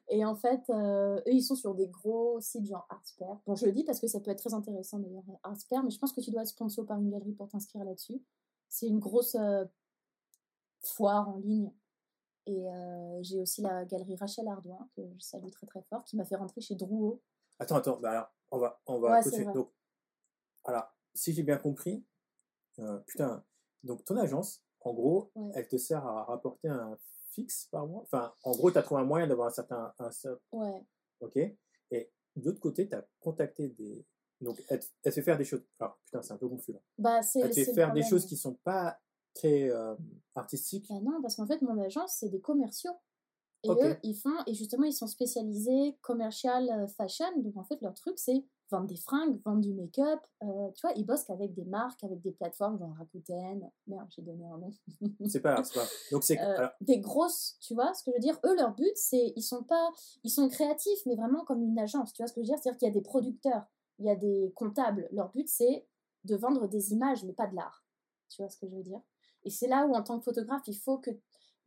Et 0.09 0.23
en 0.23 0.35
fait, 0.35 0.61
euh, 0.69 1.17
eux, 1.17 1.33
ils 1.33 1.41
sont 1.41 1.55
sur 1.55 1.73
des 1.73 1.87
gros 1.87 2.39
sites 2.41 2.65
genre 2.65 2.85
Artsper. 2.89 3.25
Bon, 3.45 3.55
je 3.55 3.65
le 3.65 3.71
dis 3.71 3.83
parce 3.83 3.99
que 3.99 4.07
ça 4.07 4.19
peut 4.19 4.31
être 4.31 4.39
très 4.39 4.53
intéressant 4.53 4.99
d'ailleurs, 4.99 5.23
Artsper, 5.43 5.77
mais 5.83 5.89
je 5.89 5.97
pense 5.97 6.13
que 6.13 6.21
tu 6.21 6.29
dois 6.31 6.41
être 6.41 6.47
sponsor 6.49 6.85
par 6.85 6.99
une 6.99 7.09
galerie 7.09 7.33
pour 7.33 7.49
t'inscrire 7.49 7.83
là-dessus. 7.83 8.21
C'est 8.69 8.87
une 8.87 8.99
grosse 8.99 9.35
euh, 9.35 9.65
foire 10.81 11.29
en 11.29 11.37
ligne. 11.37 11.71
Et 12.45 12.69
euh, 12.69 13.19
j'ai 13.23 13.39
aussi 13.39 13.61
la 13.61 13.85
galerie 13.85 14.15
Rachel 14.17 14.47
Ardouin, 14.47 14.89
que 14.95 15.01
je 15.01 15.19
salue 15.19 15.49
très 15.49 15.65
très 15.65 15.81
fort, 15.83 16.03
qui 16.03 16.17
m'a 16.17 16.25
fait 16.25 16.35
rentrer 16.35 16.61
chez 16.61 16.75
Drouot. 16.75 17.21
Attends, 17.59 17.77
attends, 17.77 17.99
bah 17.99 18.11
alors, 18.11 18.33
on 18.51 18.57
va, 18.57 18.81
on 18.85 18.99
va 18.99 19.13
Ouais, 19.13 19.23
continuer. 19.23 19.53
Donc, 19.53 19.71
alors, 20.65 20.85
si 21.13 21.33
j'ai 21.33 21.43
bien 21.43 21.57
compris, 21.57 22.05
euh, 22.79 22.99
putain, 22.99 23.45
donc 23.83 24.03
ton 24.03 24.17
agence, 24.17 24.62
en 24.83 24.93
gros, 24.93 25.31
Ouais. 25.35 25.51
elle 25.55 25.67
te 25.67 25.77
sert 25.77 26.05
à 26.05 26.23
rapporter 26.25 26.67
un 26.67 26.97
fixe 27.31 27.67
par 27.71 27.87
mois. 27.87 28.01
Enfin, 28.03 28.33
en 28.43 28.51
gros, 28.51 28.71
tu 28.71 28.77
as 28.77 28.83
trouvé 28.83 29.01
un 29.01 29.05
moyen 29.05 29.27
d'avoir 29.27 29.47
un 29.47 29.51
certain. 29.51 29.93
Un, 29.99 30.09
Ouais, 30.51 30.85
ok 31.19 31.37
Et 31.37 32.11
de 32.35 32.45
l'autre 32.45 32.59
côté, 32.59 32.87
tu 32.87 32.95
as 32.95 33.05
contacté 33.19 33.69
des. 33.69 34.05
Donc, 34.41 34.61
elle, 34.67 34.81
fait 35.11 35.21
faire 35.21 35.37
des 35.37 35.45
choses. 35.45 35.63
Alors, 35.79 35.97
putain, 36.05 36.21
c'est 36.21 36.33
un 36.33 36.37
peu 36.37 36.49
confus 36.49 36.73
là. 36.73 36.79
bah 36.97 37.21
c'est. 37.21 37.39
Elle 37.39 37.53
fait 37.53 37.73
faire 37.73 37.93
des 37.93 38.03
choses 38.03 38.25
qui 38.25 38.35
sont 38.35 38.55
pas 38.63 38.99
très 39.33 39.69
euh, 39.69 39.95
artistiques. 40.35 40.87
Bah 40.89 40.99
non, 41.01 41.21
parce 41.21 41.35
qu'en 41.35 41.47
fait, 41.47 41.61
mon 41.61 41.79
agence, 41.81 42.15
c'est 42.19 42.29
des 42.29 42.41
commerciaux. 42.41 42.93
Et 43.65 43.69
eux, 43.69 43.97
ils 44.03 44.15
font, 44.15 44.35
et 44.45 44.53
justement, 44.53 44.83
ils 44.83 44.93
sont 44.93 45.07
spécialisés 45.07 45.97
commercial 46.01 46.69
euh, 46.69 46.87
fashion. 46.87 47.25
Donc, 47.37 47.55
en 47.55 47.63
fait, 47.63 47.81
leur 47.81 47.93
truc, 47.93 48.19
c'est 48.19 48.43
vendre 48.69 48.87
des 48.87 48.95
fringues, 48.95 49.39
vendre 49.45 49.61
du 49.61 49.73
make-up. 49.73 50.19
euh, 50.43 50.71
tu 50.75 50.81
vois, 50.85 50.95
ils 50.95 51.05
bossent 51.05 51.23
qu'avec 51.25 51.53
des 51.53 51.65
marques, 51.65 52.03
avec 52.03 52.21
des 52.21 52.31
plateformes 52.31 52.77
genre 52.79 52.93
Rakuten. 52.97 53.69
Merde, 53.87 54.07
j'ai 54.09 54.21
donné 54.21 54.45
un 54.45 54.57
nom. 54.57 54.71
C'est 55.27 55.41
pas 55.41 55.53
grave, 55.53 55.65
c'est 55.65 55.79
pas. 55.79 55.85
Donc, 56.11 56.23
c'est. 56.23 56.37
Euh, 56.43 56.67
des 56.81 56.99
grosses, 56.99 57.57
tu 57.61 57.73
vois 57.73 57.93
ce 57.93 58.03
que 58.03 58.11
je 58.11 58.15
veux 58.15 58.19
dire? 58.19 58.37
Eux, 58.45 58.55
leur 58.55 58.75
but, 58.75 58.91
c'est, 58.95 59.33
ils 59.35 59.41
sont 59.41 59.63
pas, 59.63 59.91
ils 60.23 60.29
sont 60.29 60.49
créatifs, 60.49 60.99
mais 61.05 61.15
vraiment 61.15 61.45
comme 61.45 61.63
une 61.63 61.79
agence, 61.79 62.11
tu 62.13 62.21
vois 62.21 62.27
ce 62.27 62.33
que 62.33 62.41
je 62.41 62.47
veux 62.47 62.53
dire? 62.53 62.57
C'est-à-dire 62.61 62.77
qu'il 62.77 62.87
y 62.87 62.91
a 62.91 62.93
des 62.93 63.01
producteurs, 63.01 63.63
il 63.99 64.05
y 64.05 64.09
a 64.09 64.15
des 64.15 64.51
comptables. 64.55 65.07
Leur 65.11 65.29
but, 65.31 65.47
c'est 65.47 65.87
de 66.25 66.35
vendre 66.35 66.67
des 66.67 66.91
images, 66.91 67.23
mais 67.23 67.33
pas 67.33 67.47
de 67.47 67.55
l'art. 67.55 67.85
Tu 68.29 68.41
vois 68.41 68.49
ce 68.49 68.57
que 68.57 68.67
je 68.67 68.75
veux 68.75 68.83
dire? 68.83 69.01
Et 69.45 69.49
c'est 69.49 69.67
là 69.67 69.85
où, 69.85 69.93
en 69.93 70.03
tant 70.03 70.17
que 70.19 70.25
photographe, 70.25 70.63
il 70.67 70.77
faut 70.77 70.97
que, 70.97 71.11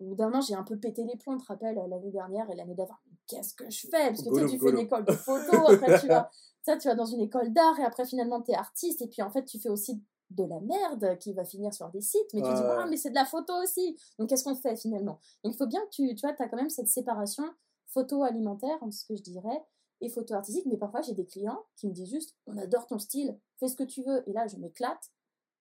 au 0.01 0.05
bout 0.05 0.15
d'un 0.15 0.27
moment, 0.27 0.41
j'ai 0.41 0.55
un 0.55 0.63
peu 0.63 0.77
pété 0.79 1.05
les 1.05 1.17
plombs, 1.17 1.37
tu 1.37 1.45
te 1.45 1.49
rappelles, 1.49 1.77
l'année 1.89 2.11
dernière 2.11 2.51
et 2.51 2.55
l'année 2.55 2.75
d'avant. 2.75 2.97
Qu'est-ce 3.27 3.55
que 3.55 3.71
je 3.71 3.89
fais? 3.89 4.09
Parce 4.09 4.21
que 4.21 4.25
tu 4.25 4.31
Golo, 4.31 4.49
tu 4.49 4.59
fais 4.59 4.71
une 4.71 4.79
école 4.79 5.05
de 5.05 5.13
photo, 5.13 5.69
après 5.69 6.01
tu 6.01 6.07
vas, 6.07 6.31
ça, 6.63 6.77
tu 6.77 6.89
vas 6.89 6.95
dans 6.95 7.07
une 7.07 7.21
école 7.21 7.53
d'art, 7.53 7.79
et 7.81 7.85
après 7.85 8.05
finalement, 8.05 8.43
tu 8.43 8.53
es 8.53 8.55
artiste, 8.55 9.03
et 9.03 9.09
puis 9.09 9.23
en 9.23 9.31
fait, 9.31 9.45
tu 9.45 9.59
fais 9.59 9.69
aussi 9.69 10.03
de 10.31 10.45
la 10.45 10.61
merde 10.61 11.19
qui 11.19 11.33
va 11.33 11.45
finir 11.45 11.73
sur 11.73 11.89
des 11.91 12.01
sites, 12.01 12.35
mais 12.35 12.43
tu 12.43 12.49
dis, 12.49 12.61
ah, 12.63 12.87
mais 12.89 12.97
c'est 12.97 13.11
de 13.11 13.15
la 13.15 13.25
photo 13.25 13.53
aussi. 13.63 13.97
Donc, 14.19 14.29
qu'est-ce 14.29 14.45
qu'on 14.45 14.57
fait 14.57 14.77
finalement? 14.77 15.21
Donc, 15.45 15.55
il 15.55 15.57
faut 15.57 15.67
bien 15.67 15.81
que 15.83 15.91
tu, 15.91 16.15
tu 16.15 16.27
vois, 16.27 16.35
tu 16.35 16.43
as 16.43 16.49
quand 16.49 16.57
même 16.57 16.71
cette 16.71 16.89
séparation 16.89 17.45
photo 17.87 18.25
alimentaire, 18.25 18.79
ce 18.91 19.05
que 19.05 19.15
je 19.15 19.23
dirais, 19.23 19.65
et 20.01 20.09
photo 20.09 20.35
artistique. 20.35 20.67
Mais 20.67 20.77
parfois, 20.77 21.01
j'ai 21.03 21.15
des 21.15 21.27
clients 21.27 21.65
qui 21.77 21.87
me 21.87 21.93
disent 21.93 22.11
juste, 22.11 22.37
on 22.47 22.59
adore 22.59 22.87
ton 22.87 22.99
style, 22.99 23.39
fais 23.59 23.69
ce 23.69 23.77
que 23.77 23.85
tu 23.85 24.03
veux. 24.03 24.29
Et 24.29 24.33
là, 24.33 24.47
je 24.49 24.57
m'éclate. 24.57 25.11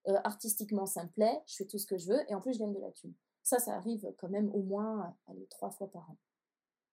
Euh, 0.08 0.20
artistiquement, 0.24 0.86
ça 0.86 1.04
me 1.04 1.10
plaît, 1.10 1.42
je 1.48 1.56
fais 1.56 1.66
tout 1.66 1.80
ce 1.80 1.88
que 1.88 1.98
je 1.98 2.08
veux, 2.08 2.20
et 2.30 2.36
en 2.36 2.42
plus, 2.42 2.54
je 2.54 2.60
gagne 2.60 2.74
de 2.74 2.80
la 2.80 2.92
thune. 2.92 3.14
Ça, 3.46 3.60
ça 3.60 3.76
arrive 3.76 4.12
quand 4.18 4.28
même 4.28 4.50
au 4.54 4.64
moins 4.64 5.16
allez, 5.28 5.46
trois 5.48 5.70
fois 5.70 5.90
par 5.92 6.10
an. 6.10 6.18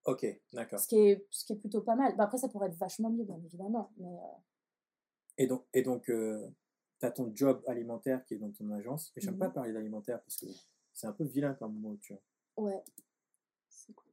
ok, 0.04 0.26
d'accord. 0.52 0.78
Ce 0.78 0.86
qui 0.86 0.96
est, 0.98 1.26
ce 1.30 1.44
qui 1.46 1.54
est 1.54 1.56
plutôt 1.56 1.80
pas 1.80 1.96
mal. 1.96 2.14
Bah, 2.16 2.24
après, 2.24 2.36
ça 2.38 2.48
pourrait 2.48 2.68
être 2.68 2.76
vachement 2.76 3.08
mieux, 3.10 3.24
bien 3.24 3.38
évidemment. 3.44 3.90
Mais 3.96 4.14
euh, 4.14 4.38
Et 5.38 5.46
donc, 5.46 5.64
et 5.72 5.82
donc 5.82 6.04
tu 6.04 7.06
as 7.06 7.10
ton 7.10 7.32
job 7.34 7.62
alimentaire 7.66 8.22
qui 8.26 8.34
est 8.34 8.38
dans 8.38 8.52
ton 8.52 8.70
agence. 8.70 9.12
Et 9.16 9.20
j'aime 9.22 9.34
Mhm. 9.34 9.40
pas 9.40 9.48
parler 9.50 9.72
d'alimentaire 9.72 10.20
parce 10.22 10.36
que 10.36 10.46
c'est 10.92 11.06
un 11.06 11.12
peu 11.12 11.24
vilain 11.24 11.54
comme 11.54 11.74
mot, 11.80 11.96
tu 11.96 12.12
vois. 12.12 12.64
ouais. 12.68 12.84
C'est 13.70 13.94
cool. 13.94 14.12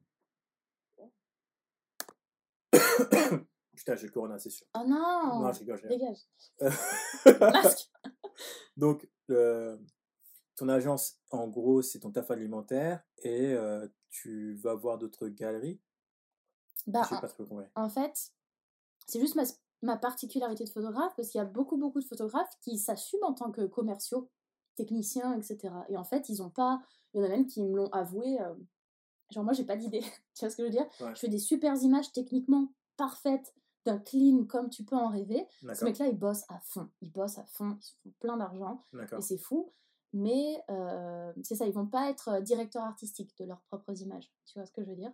Putain, 3.76 3.96
j'ai 3.96 4.06
le 4.06 4.12
corona, 4.12 4.38
c'est 4.38 4.50
sûr. 4.50 4.66
Oh 4.74 4.82
non, 4.86 5.40
Non, 5.40 5.52
je 5.52 5.60
rigole, 5.60 5.78
je 5.78 5.86
rigole. 5.88 5.98
Dégage. 5.98 7.40
Masque 7.40 7.90
donc, 8.76 9.06
euh, 9.30 9.76
ton 10.60 10.68
agence, 10.68 11.18
en 11.30 11.48
gros, 11.48 11.80
c'est 11.80 12.00
ton 12.00 12.10
taf 12.10 12.30
alimentaire 12.30 13.02
et 13.22 13.54
euh, 13.54 13.88
tu 14.10 14.54
vas 14.56 14.74
voir 14.74 14.98
d'autres 14.98 15.28
galeries? 15.28 15.80
Bah, 16.86 17.02
pas 17.08 17.28
trop 17.28 17.46
en 17.74 17.88
fait, 17.88 18.32
c'est 19.06 19.20
juste 19.20 19.36
ma, 19.36 19.44
ma 19.80 19.96
particularité 19.96 20.64
de 20.64 20.70
photographe, 20.70 21.14
parce 21.16 21.30
qu'il 21.30 21.38
y 21.38 21.42
a 21.42 21.46
beaucoup, 21.46 21.78
beaucoup 21.78 22.00
de 22.00 22.04
photographes 22.04 22.50
qui 22.60 22.78
s'assument 22.78 23.24
en 23.24 23.32
tant 23.32 23.50
que 23.50 23.62
commerciaux, 23.62 24.30
techniciens, 24.76 25.32
etc. 25.34 25.74
Et 25.88 25.96
en 25.96 26.04
fait, 26.04 26.28
ils 26.28 26.42
ont 26.42 26.50
pas. 26.50 26.82
Il 27.14 27.20
y 27.20 27.22
en 27.22 27.26
a 27.26 27.28
même 27.28 27.46
qui 27.46 27.62
me 27.62 27.76
l'ont 27.76 27.90
avoué. 27.90 28.40
euh, 28.40 28.54
genre, 29.30 29.44
moi, 29.44 29.54
j'ai 29.54 29.64
pas 29.64 29.76
d'idée. 29.76 30.00
tu 30.34 30.40
vois 30.40 30.50
ce 30.50 30.56
que 30.56 30.62
je 30.62 30.68
veux 30.68 30.70
dire? 30.70 30.86
Ouais. 31.00 31.14
Je 31.14 31.20
fais 31.20 31.28
des 31.28 31.38
super 31.38 31.74
images 31.82 32.12
techniquement 32.12 32.72
parfaites, 32.98 33.54
d'un 33.86 33.98
clean 33.98 34.44
comme 34.44 34.68
tu 34.68 34.84
peux 34.84 34.96
en 34.96 35.08
rêver. 35.08 35.46
Ce 35.74 35.84
mec-là, 35.84 36.08
il 36.08 36.18
bosse 36.18 36.44
à 36.50 36.60
fond. 36.60 36.90
Il 37.00 37.10
bosse 37.10 37.38
à 37.38 37.44
fond. 37.46 37.78
Ils 37.80 38.10
font 38.10 38.14
plein 38.20 38.36
d'argent. 38.36 38.84
Et 39.16 39.22
c'est 39.22 39.38
fou. 39.38 39.72
Mais 40.12 40.62
euh, 40.70 41.32
c'est 41.42 41.54
ça, 41.54 41.66
ils 41.66 41.72
vont 41.72 41.86
pas 41.86 42.10
être 42.10 42.28
euh, 42.28 42.40
directeurs 42.40 42.82
artistiques 42.82 43.36
de 43.38 43.44
leurs 43.44 43.62
propres 43.62 44.00
images. 44.02 44.32
Tu 44.46 44.58
vois 44.58 44.66
ce 44.66 44.72
que 44.72 44.82
je 44.82 44.90
veux 44.90 44.96
dire? 44.96 45.12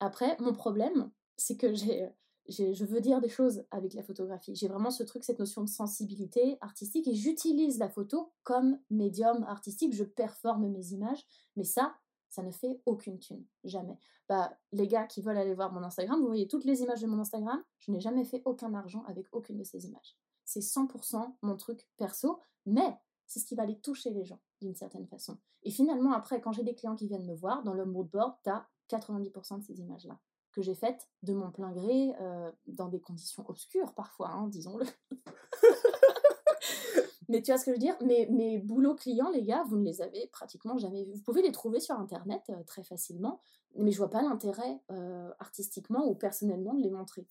Après, 0.00 0.36
mon 0.40 0.52
problème, 0.52 1.10
c'est 1.36 1.56
que 1.56 1.74
j'ai, 1.74 2.08
j'ai- 2.46 2.74
je 2.74 2.84
veux 2.84 3.00
dire 3.00 3.20
des 3.20 3.28
choses 3.28 3.64
avec 3.70 3.94
la 3.94 4.02
photographie. 4.02 4.54
J'ai 4.54 4.68
vraiment 4.68 4.90
ce 4.90 5.02
truc, 5.02 5.24
cette 5.24 5.38
notion 5.38 5.62
de 5.62 5.68
sensibilité 5.68 6.56
artistique 6.60 7.06
et 7.08 7.14
j'utilise 7.14 7.78
la 7.78 7.88
photo 7.88 8.32
comme 8.44 8.78
médium 8.90 9.42
artistique. 9.44 9.94
Je 9.94 10.04
performe 10.04 10.68
mes 10.68 10.92
images, 10.92 11.24
mais 11.56 11.64
ça, 11.64 11.94
ça 12.30 12.42
ne 12.42 12.50
fait 12.50 12.80
aucune 12.86 13.18
thune. 13.18 13.44
Jamais. 13.64 13.98
Bah, 14.28 14.56
les 14.72 14.86
gars 14.86 15.06
qui 15.06 15.22
veulent 15.22 15.38
aller 15.38 15.54
voir 15.54 15.72
mon 15.72 15.82
Instagram, 15.82 16.20
vous 16.20 16.26
voyez 16.26 16.48
toutes 16.48 16.64
les 16.64 16.82
images 16.82 17.00
de 17.00 17.06
mon 17.06 17.18
Instagram, 17.18 17.62
je 17.78 17.90
n'ai 17.92 18.00
jamais 18.00 18.24
fait 18.24 18.42
aucun 18.44 18.74
argent 18.74 19.02
avec 19.06 19.26
aucune 19.32 19.56
de 19.56 19.64
ces 19.64 19.86
images. 19.86 20.16
C'est 20.44 20.60
100% 20.60 21.36
mon 21.42 21.56
truc 21.56 21.88
perso, 21.96 22.38
mais 22.66 22.96
c'est 23.28 23.38
ce 23.38 23.46
qui 23.46 23.54
va 23.54 23.62
aller 23.62 23.78
toucher 23.78 24.10
les 24.10 24.24
gens 24.24 24.40
d'une 24.60 24.74
certaine 24.74 25.06
façon. 25.06 25.38
Et 25.62 25.70
finalement, 25.70 26.12
après, 26.12 26.40
quand 26.40 26.52
j'ai 26.52 26.64
des 26.64 26.74
clients 26.74 26.96
qui 26.96 27.06
viennent 27.06 27.26
me 27.26 27.34
voir, 27.34 27.62
dans 27.62 27.74
le 27.74 27.84
mood 27.84 28.08
board, 28.08 28.34
tu 28.42 28.50
as 28.50 28.66
90% 28.90 29.60
de 29.60 29.64
ces 29.64 29.80
images-là 29.80 30.18
que 30.52 30.62
j'ai 30.62 30.74
faites 30.74 31.08
de 31.22 31.34
mon 31.34 31.52
plein 31.52 31.72
gré, 31.72 32.12
euh, 32.20 32.50
dans 32.66 32.88
des 32.88 33.00
conditions 33.00 33.48
obscures 33.48 33.94
parfois, 33.94 34.30
hein, 34.30 34.48
disons-le. 34.48 34.86
Mais 37.28 37.42
tu 37.42 37.52
vois 37.52 37.58
ce 37.58 37.66
que 37.66 37.72
je 37.72 37.74
veux 37.74 37.80
dire? 37.80 37.96
Mes, 38.02 38.26
mes 38.26 38.58
boulots 38.58 38.94
clients, 38.94 39.30
les 39.30 39.42
gars, 39.42 39.62
vous 39.68 39.76
ne 39.76 39.84
les 39.84 40.00
avez 40.00 40.26
pratiquement 40.28 40.78
jamais 40.78 41.04
vus. 41.04 41.12
Vous 41.12 41.22
pouvez 41.22 41.42
les 41.42 41.52
trouver 41.52 41.78
sur 41.78 41.94
Internet 41.96 42.42
euh, 42.48 42.62
très 42.64 42.82
facilement, 42.82 43.40
mais 43.76 43.92
je 43.92 43.98
vois 43.98 44.10
pas 44.10 44.22
l'intérêt 44.22 44.80
euh, 44.90 45.30
artistiquement 45.38 46.08
ou 46.08 46.14
personnellement 46.14 46.72
de 46.72 46.82
les 46.82 46.90
montrer. 46.90 47.26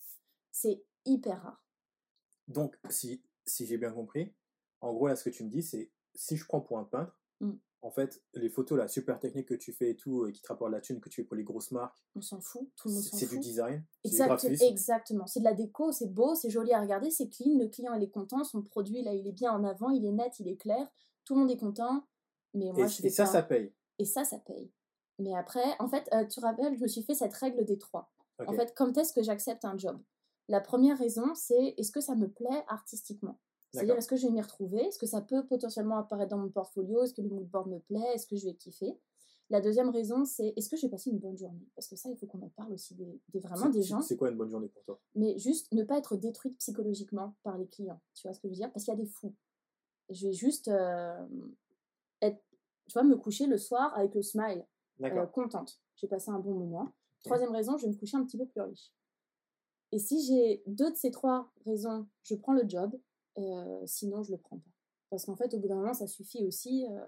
C'est 0.52 0.84
hyper 1.06 1.42
rare. 1.42 1.66
Donc, 2.48 2.78
si, 2.90 3.24
si 3.46 3.66
j'ai 3.66 3.78
bien 3.78 3.92
compris, 3.92 4.32
en 4.82 4.94
gros, 4.94 5.08
là, 5.08 5.16
ce 5.16 5.24
que 5.24 5.30
tu 5.30 5.44
me 5.44 5.50
dis, 5.50 5.62
c'est 5.64 5.92
si 6.14 6.36
je 6.38 6.46
prends 6.46 6.62
pour 6.62 6.78
un 6.80 6.84
peintre, 6.86 7.20
Mm. 7.40 7.52
en 7.84 7.92
fait, 7.92 8.24
les 8.34 8.50
photos, 8.50 8.78
là, 8.78 8.88
super 8.88 9.20
techniques 9.20 9.48
que 9.50 9.54
tu 9.54 9.72
fais 9.72 9.92
et 9.92 9.96
tout, 9.96 10.26
et 10.26 10.32
qui 10.32 10.42
te 10.42 10.48
rapportent 10.48 10.72
la 10.72 10.82
thune 10.82 11.00
que 11.00 11.10
tu 11.10 11.22
fais 11.22 11.28
pour 11.28 11.36
les 11.36 11.44
grosses 11.44 11.70
marques, 11.72 11.98
On 12.16 12.22
s'en 12.22 12.42
fout, 12.42 12.68
tout 12.76 12.88
le 12.88 12.96
monde 12.96 13.04
s'en 13.04 13.16
c'est 13.18 13.28
fout. 13.28 13.36
du 13.36 13.40
design, 13.44 13.84
c'est 14.04 14.10
du 14.10 14.16
Exact- 14.16 14.28
graphisme. 14.28 14.64
exactement. 14.66 15.28
C'est 15.28 15.40
de 15.40 15.44
la 15.46 15.54
déco, 15.54 15.92
c'est 15.92 16.08
beau, 16.12 16.34
c'est 16.34 16.50
joli 16.50 16.74
à 16.74 16.82
regarder, 16.82 17.12
c'est 17.12 17.30
clean, 17.30 17.58
le 17.60 17.68
client 17.68 17.94
il 17.94 18.02
est 18.04 18.10
content, 18.10 18.44
son 18.44 18.64
produit 18.64 19.04
là 19.04 19.14
il 19.14 19.28
est 19.28 19.32
bien 19.32 19.52
en 19.54 19.64
avant, 19.64 19.92
il 19.92 20.04
est 20.06 20.12
net, 20.12 20.40
il 20.40 20.48
est 20.48 20.58
clair, 20.58 20.88
tout 21.26 21.36
le 21.36 21.42
monde 21.42 21.52
est 21.52 21.58
content. 21.58 22.08
Mais 22.56 22.72
moi 22.72 22.86
Et, 22.86 22.88
je 22.90 23.06
et 23.06 23.10
ça, 23.12 23.26
pas- 23.26 23.32
ça 23.32 23.44
paye. 23.44 23.72
Et 24.00 24.06
ça, 24.06 24.24
ça 24.24 24.40
paye. 24.40 24.72
Mais 25.20 25.36
après, 25.36 25.64
en 25.80 25.88
fait, 25.88 26.08
euh, 26.14 26.24
tu 26.26 26.40
te 26.40 26.42
rappelles, 26.42 26.76
je 26.76 26.82
me 26.82 26.88
suis 26.88 27.04
fait 27.04 27.14
cette 27.14 27.34
règle 27.34 27.64
des 27.66 27.78
trois. 27.78 28.12
En 28.40 28.54
fait, 28.54 28.74
quand 28.76 28.98
est-ce 28.98 29.14
que 29.14 29.22
j'accepte 29.24 29.66
un 29.66 29.78
job? 29.78 30.02
La 30.48 30.62
première 30.62 30.98
raison, 30.98 31.34
c'est 31.36 31.74
est-ce 31.78 31.92
que 31.92 32.02
ça 32.02 32.16
me 32.16 32.28
plaît 32.30 32.64
artistiquement? 32.68 33.40
C'est-à-dire, 33.78 33.96
est-ce 33.98 34.08
que 34.08 34.16
je 34.16 34.28
vais 34.28 34.34
m'y 34.34 34.42
retrouver? 34.42 34.82
Est-ce 34.82 34.98
que 35.00 35.06
ça 35.06 35.22
peut 35.22 35.46
potentiellement 35.46 35.98
apparaître 35.98 36.32
dans 36.32 36.38
mon 36.38 36.50
portfolio? 36.50 37.04
Est-ce 37.04 37.14
que 37.14 37.22
le 37.22 37.30
moodboard 37.30 37.70
me 37.70 37.80
plaît? 37.80 38.14
Est-ce 38.14 38.28
que 38.28 38.36
je 38.36 38.46
vais 38.46 38.54
kiffer? 38.56 38.98
La 39.50 39.62
deuxième 39.62 39.90
raison, 39.90 40.26
c'est 40.26 40.54
est-ce 40.58 40.68
que 40.70 40.76
j'ai 40.76 40.90
passé 40.90 41.10
une 41.10 41.20
bonne 41.20 41.38
journée? 41.38 41.66
Parce 41.76 41.88
que 41.88 41.96
ça, 41.96 42.10
il 42.10 42.18
faut 42.18 42.26
qu'on 42.28 42.42
en 42.42 42.50
parle 42.50 42.74
aussi 42.74 42.96
des, 42.96 43.22
des- 43.30 43.40
vraiment 43.40 43.70
des 43.70 43.82
gens. 43.82 44.02
C'est 44.02 44.18
quoi 44.18 44.30
une 44.30 44.36
bonne 44.38 44.50
journée 44.50 44.68
pour 44.68 44.84
toi? 44.84 45.00
Mais 45.16 45.38
juste 45.38 45.72
ne 45.72 45.84
pas 45.84 45.98
être 45.98 46.18
détruite 46.18 46.58
psychologiquement 46.58 47.36
par 47.44 47.58
les 47.58 47.68
clients. 47.68 48.02
Tu 48.14 48.28
vois 48.28 48.34
ce 48.34 48.40
que 48.42 48.48
je 48.50 48.54
veux 48.54 48.58
dire? 48.58 48.72
Parce 48.74 48.84
qu'il 48.84 48.94
y 48.94 48.98
a 48.98 49.00
des 49.00 49.06
fous. 49.06 49.34
Je 50.10 50.28
vais 50.28 50.34
juste 50.34 50.68
euh, 50.68 51.26
être, 52.22 52.42
tu 52.88 52.94
vois, 52.94 53.04
me 53.04 53.16
coucher 53.16 53.46
le 53.48 53.58
soir 53.58 53.94
avec 53.96 54.16
le 54.16 54.22
smile, 54.22 54.66
euh, 55.18 55.26
contente. 55.28 55.80
J'ai 55.96 56.08
passé 56.08 56.30
un 56.30 56.40
bon 56.40 56.54
moment. 56.54 56.92
Troisième 57.24 57.52
raison, 57.52 57.78
je 57.78 57.86
vais 57.86 57.92
me 57.94 57.98
coucher 57.98 58.18
un 58.18 58.26
petit 58.26 58.38
peu 58.38 58.46
plus 58.46 58.62
riche. 58.62 58.92
Et 59.94 60.00
si 60.00 60.26
j'ai 60.26 60.62
deux 60.66 60.92
de 60.92 60.96
ces 60.98 61.12
trois 61.12 61.50
raisons, 61.66 62.06
je 62.24 62.36
prends 62.36 62.54
le 62.54 62.68
job, 62.68 62.94
euh, 63.38 63.82
sinon 63.86 64.24
je 64.24 64.32
le 64.32 64.38
prends 64.38 64.58
pas. 64.58 64.72
Parce 65.10 65.26
qu'en 65.26 65.36
fait, 65.36 65.54
au 65.54 65.60
bout 65.60 65.68
d'un 65.68 65.76
moment, 65.76 65.94
ça 65.94 66.08
suffit 66.08 66.46
aussi 66.46 66.86
euh, 66.90 67.06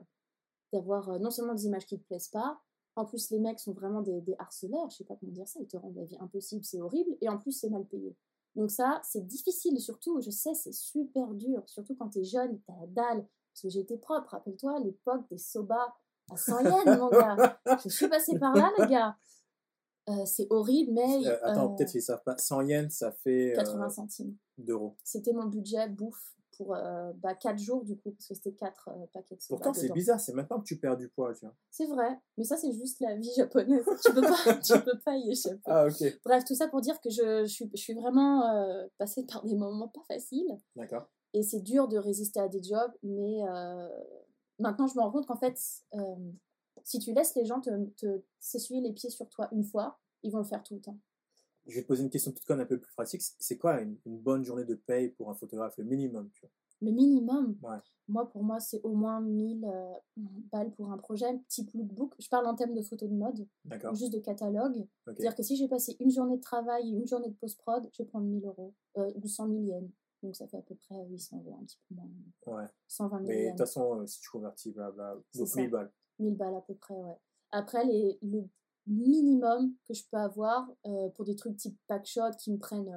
d'avoir 0.71 1.09
euh, 1.09 1.19
non 1.19 1.31
seulement 1.31 1.53
des 1.53 1.65
images 1.65 1.85
qui 1.85 1.99
te 1.99 2.05
plaisent 2.05 2.29
pas, 2.29 2.59
en 2.95 3.05
plus 3.05 3.29
les 3.31 3.39
mecs 3.39 3.59
sont 3.59 3.73
vraiment 3.73 4.01
des, 4.01 4.35
harceleurs, 4.39 4.89
je 4.89 4.97
sais 4.97 5.03
pas 5.05 5.15
comment 5.15 5.31
dire 5.31 5.47
ça, 5.47 5.59
ils 5.61 5.67
te 5.67 5.77
rendent 5.77 5.95
la 5.95 6.05
vie 6.05 6.17
impossible, 6.19 6.63
c'est 6.65 6.81
horrible, 6.81 7.15
et 7.21 7.29
en 7.29 7.37
plus 7.37 7.51
c'est 7.51 7.69
mal 7.69 7.85
payé. 7.85 8.15
Donc 8.55 8.71
ça, 8.71 8.99
c'est 9.03 9.25
difficile, 9.25 9.79
surtout, 9.79 10.19
je 10.21 10.31
sais, 10.31 10.53
c'est 10.53 10.73
super 10.73 11.33
dur, 11.33 11.63
surtout 11.67 11.95
quand 11.95 12.09
t'es 12.09 12.23
jeune, 12.23 12.59
t'as 12.67 12.75
la 12.79 12.87
dalle, 12.87 13.27
parce 13.53 13.61
que 13.61 13.69
j'ai 13.69 13.79
été 13.79 13.97
propre, 13.97 14.29
rappelle-toi, 14.31 14.79
l'époque 14.79 15.27
des 15.29 15.37
soba 15.37 15.95
à 16.31 16.37
100 16.37 16.59
yens, 16.61 16.99
mon 16.99 17.09
gars. 17.09 17.59
Je 17.83 17.89
suis 17.89 18.07
passée 18.07 18.37
par 18.37 18.55
là, 18.55 18.71
les 18.77 18.87
gars. 18.87 19.17
Euh, 20.09 20.25
c'est 20.25 20.47
horrible, 20.49 20.93
mais... 20.93 21.27
Euh, 21.27 21.37
attends, 21.43 21.71
euh, 21.71 21.75
peut-être 21.75 21.91
qu'ils 21.91 22.01
savent 22.01 22.23
pas. 22.23 22.37
100 22.37 22.61
yens, 22.61 22.93
ça 22.93 23.11
fait 23.11 23.51
euh, 23.51 23.55
80 23.55 23.89
centimes. 23.89 24.35
d'euros. 24.57 24.95
C'était 25.03 25.33
mon 25.33 25.45
budget 25.45 25.87
bouffe 25.89 26.35
pour 26.57 26.75
euh, 26.75 27.13
bah, 27.17 27.35
4 27.35 27.57
jours, 27.57 27.85
du 27.85 27.95
coup, 27.97 28.11
parce 28.11 28.27
que 28.27 28.33
c'était 28.33 28.53
4 28.53 28.89
paquets 29.13 29.35
de 29.35 29.41
Pourtant, 29.47 29.73
c'est 29.73 29.91
bizarre, 29.93 30.19
c'est 30.19 30.33
maintenant 30.33 30.59
que 30.59 30.65
tu 30.65 30.77
perds 30.77 30.97
du 30.97 31.07
poids, 31.09 31.33
tu 31.33 31.45
vois. 31.45 31.55
C'est 31.69 31.85
vrai, 31.85 32.19
mais 32.37 32.43
ça, 32.43 32.57
c'est 32.57 32.73
juste 32.73 32.99
la 32.99 33.15
vie 33.15 33.31
japonaise. 33.37 33.85
tu 34.03 34.13
peux 34.13 34.21
pas, 34.21 34.55
tu 34.55 34.73
peux 34.81 34.99
pas 35.05 35.15
y 35.15 35.31
échapper. 35.31 35.61
Ah, 35.65 35.85
ok. 35.85 36.19
Bref, 36.25 36.43
tout 36.43 36.55
ça 36.55 36.67
pour 36.67 36.81
dire 36.81 36.99
que 36.99 37.09
je, 37.09 37.43
je 37.45 37.51
suis, 37.51 37.69
je 37.73 37.81
suis 37.81 37.93
vraiment 37.93 38.49
euh, 38.49 38.87
passée 38.97 39.25
par 39.25 39.45
des 39.45 39.55
moments 39.55 39.87
pas 39.89 40.03
faciles. 40.09 40.57
D'accord. 40.75 41.07
Et 41.33 41.43
c'est 41.43 41.61
dur 41.61 41.87
de 41.87 41.97
résister 41.97 42.39
à 42.39 42.47
des 42.47 42.61
jobs, 42.61 42.91
mais 43.03 43.43
euh, 43.47 43.87
maintenant 44.57 44.87
je 44.87 44.95
me 44.95 45.01
rends 45.01 45.11
compte 45.11 45.27
qu'en 45.27 45.37
fait, 45.37 45.57
euh, 45.93 46.15
si 46.83 46.99
tu 46.99 47.13
laisses 47.13 47.35
les 47.35 47.45
gens 47.45 47.59
te, 47.61 47.69
te 47.97 48.21
s'essuyer 48.39 48.81
les 48.81 48.93
pieds 48.93 49.09
sur 49.09 49.27
toi 49.29 49.47
une 49.51 49.63
fois, 49.63 49.99
ils 50.23 50.31
vont 50.31 50.39
le 50.39 50.43
faire 50.45 50.63
tout 50.63 50.75
le 50.75 50.81
temps. 50.81 50.97
Je 51.67 51.75
vais 51.75 51.81
te 51.83 51.87
poser 51.87 52.03
une 52.03 52.09
question 52.09 52.31
toute 52.31 52.45
conne 52.45 52.59
un 52.61 52.65
peu 52.65 52.79
plus 52.79 52.91
pratique. 52.93 53.21
C'est 53.21 53.57
quoi 53.57 53.81
une, 53.81 53.97
une 54.05 54.17
bonne 54.17 54.43
journée 54.43 54.65
de 54.65 54.75
paye 54.75 55.09
pour 55.09 55.29
un 55.29 55.35
photographe, 55.35 55.77
le 55.77 55.83
minimum, 55.83 56.29
tu 56.33 56.41
vois? 56.41 56.49
Le 56.81 56.91
minimum, 56.91 57.57
Ouais. 57.61 57.77
moi 58.07 58.29
pour 58.31 58.41
moi, 58.41 58.59
c'est 58.61 58.81
au 58.83 58.93
moins 58.93 59.19
1000 59.19 59.65
euh, 59.65 59.93
balles 60.51 60.71
pour 60.71 60.91
un 60.91 60.97
projet, 60.97 61.27
type 61.49 61.69
lookbook. 61.73 62.15
Je 62.19 62.29
parle 62.29 62.47
en 62.47 62.55
termes 62.55 62.73
de 62.73 62.81
photos 62.81 63.09
de 63.09 63.13
mode, 63.15 63.45
ou 63.65 63.95
juste 63.95 64.13
de 64.13 64.19
catalogue. 64.19 64.77
Ok. 64.77 64.87
C'est-à-dire 65.07 65.35
que 65.35 65.43
si 65.43 65.57
j'ai 65.57 65.67
passé 65.67 65.97
une 65.99 66.09
journée 66.09 66.37
de 66.37 66.41
travail 66.41 66.87
et 66.89 66.97
une 66.97 67.05
journée 67.05 67.27
de 67.29 67.35
post-prod, 67.35 67.87
je 67.91 68.01
vais 68.03 68.07
prendre 68.07 68.25
1000 68.25 68.45
euros, 68.45 68.73
euh, 68.97 69.11
ou 69.21 69.27
100 69.27 69.47
000 69.49 69.59
yens. 69.65 69.89
Donc 70.23 70.35
ça 70.37 70.47
fait 70.47 70.57
à 70.57 70.61
peu 70.61 70.75
près 70.75 71.05
800 71.09 71.43
euros, 71.45 71.57
un 71.61 71.65
petit 71.65 71.77
peu 71.89 71.95
moins. 71.95 72.09
Ouais. 72.61 72.67
120 72.87 73.17
000 73.19 73.27
Mais 73.27 73.43
de 73.45 73.49
toute 73.49 73.57
façon, 73.59 73.99
euh, 74.01 74.07
si 74.07 74.21
tu 74.21 74.29
convertis, 74.29 74.71
blabla, 74.71 75.15
donc 75.35 75.47
ça. 75.49 75.61
1000 75.61 75.69
balles. 75.69 75.91
1000 76.19 76.35
balles 76.35 76.55
à 76.55 76.61
peu 76.61 76.75
près, 76.75 76.95
ouais. 76.95 77.17
Après, 77.51 77.83
les, 77.85 78.19
le 78.21 78.47
minimum 78.89 79.73
que 79.87 79.93
je 79.93 80.03
peux 80.09 80.17
avoir 80.17 80.67
euh, 80.85 81.09
pour 81.09 81.25
des 81.25 81.35
trucs 81.35 81.55
type 81.57 81.77
packshot 81.87 82.31
qui 82.39 82.51
me 82.51 82.57
prennent 82.57 82.91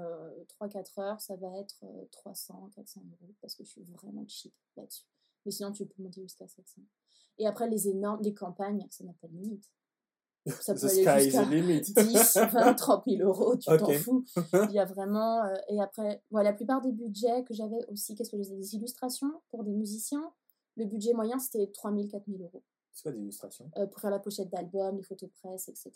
3-4 0.60 1.00
heures, 1.00 1.20
ça 1.20 1.36
va 1.36 1.58
être 1.58 1.76
euh, 1.84 2.04
300, 2.10 2.70
400 2.74 3.02
euros 3.12 3.34
parce 3.40 3.54
que 3.54 3.64
je 3.64 3.70
suis 3.70 3.82
vraiment 3.82 4.24
cheap 4.26 4.54
là-dessus. 4.76 5.04
Mais 5.44 5.52
sinon, 5.52 5.72
tu 5.72 5.86
peux 5.86 6.02
monter 6.02 6.22
jusqu'à 6.22 6.46
700. 6.46 6.82
Et 7.38 7.46
après, 7.46 7.68
les 7.68 7.88
énormes, 7.88 8.22
les 8.22 8.34
campagnes, 8.34 8.86
ça 8.90 9.04
n'a 9.04 9.12
pas 9.20 9.28
de 9.28 9.34
limite. 9.34 9.64
Ça 10.60 10.74
peut 10.74 10.86
aller 10.86 11.22
jusqu'à 11.22 11.44
the 11.44 11.50
limit. 11.50 11.82
10, 11.82 12.36
20, 12.52 12.74
30 12.74 13.04
000 13.06 13.22
euros, 13.22 13.56
tu 13.56 13.66
t'en 13.76 13.92
fous. 13.92 14.24
Il 14.70 14.72
y 14.72 14.80
a 14.80 14.84
vraiment. 14.84 15.44
euh, 15.44 15.54
et 15.68 15.80
après, 15.80 16.20
la 16.32 16.52
plupart 16.52 16.80
des 16.80 16.90
budgets 16.90 17.44
que 17.44 17.54
j'avais 17.54 17.78
aussi, 17.88 18.16
qu'est-ce 18.16 18.30
que 18.30 18.38
je 18.38 18.42
faisais? 18.42 18.56
Des 18.56 18.74
illustrations 18.74 19.40
pour 19.50 19.62
des 19.62 19.70
musiciens. 19.70 20.32
Le 20.76 20.86
budget 20.86 21.12
moyen, 21.12 21.38
c'était 21.38 21.70
3 21.70 21.92
000, 21.92 22.08
4 22.08 22.24
000 22.26 22.42
euros 22.42 22.64
C'est 22.92 23.02
quoi 23.02 23.12
des 23.12 23.20
illustrations 23.20 23.70
euh, 23.78 23.86
pour 23.86 24.00
faire 24.00 24.10
la 24.10 24.18
pochette 24.18 24.50
d'album, 24.50 24.96
les 24.96 25.02
photos 25.02 25.30
presse, 25.30 25.68
etc. 25.68 25.92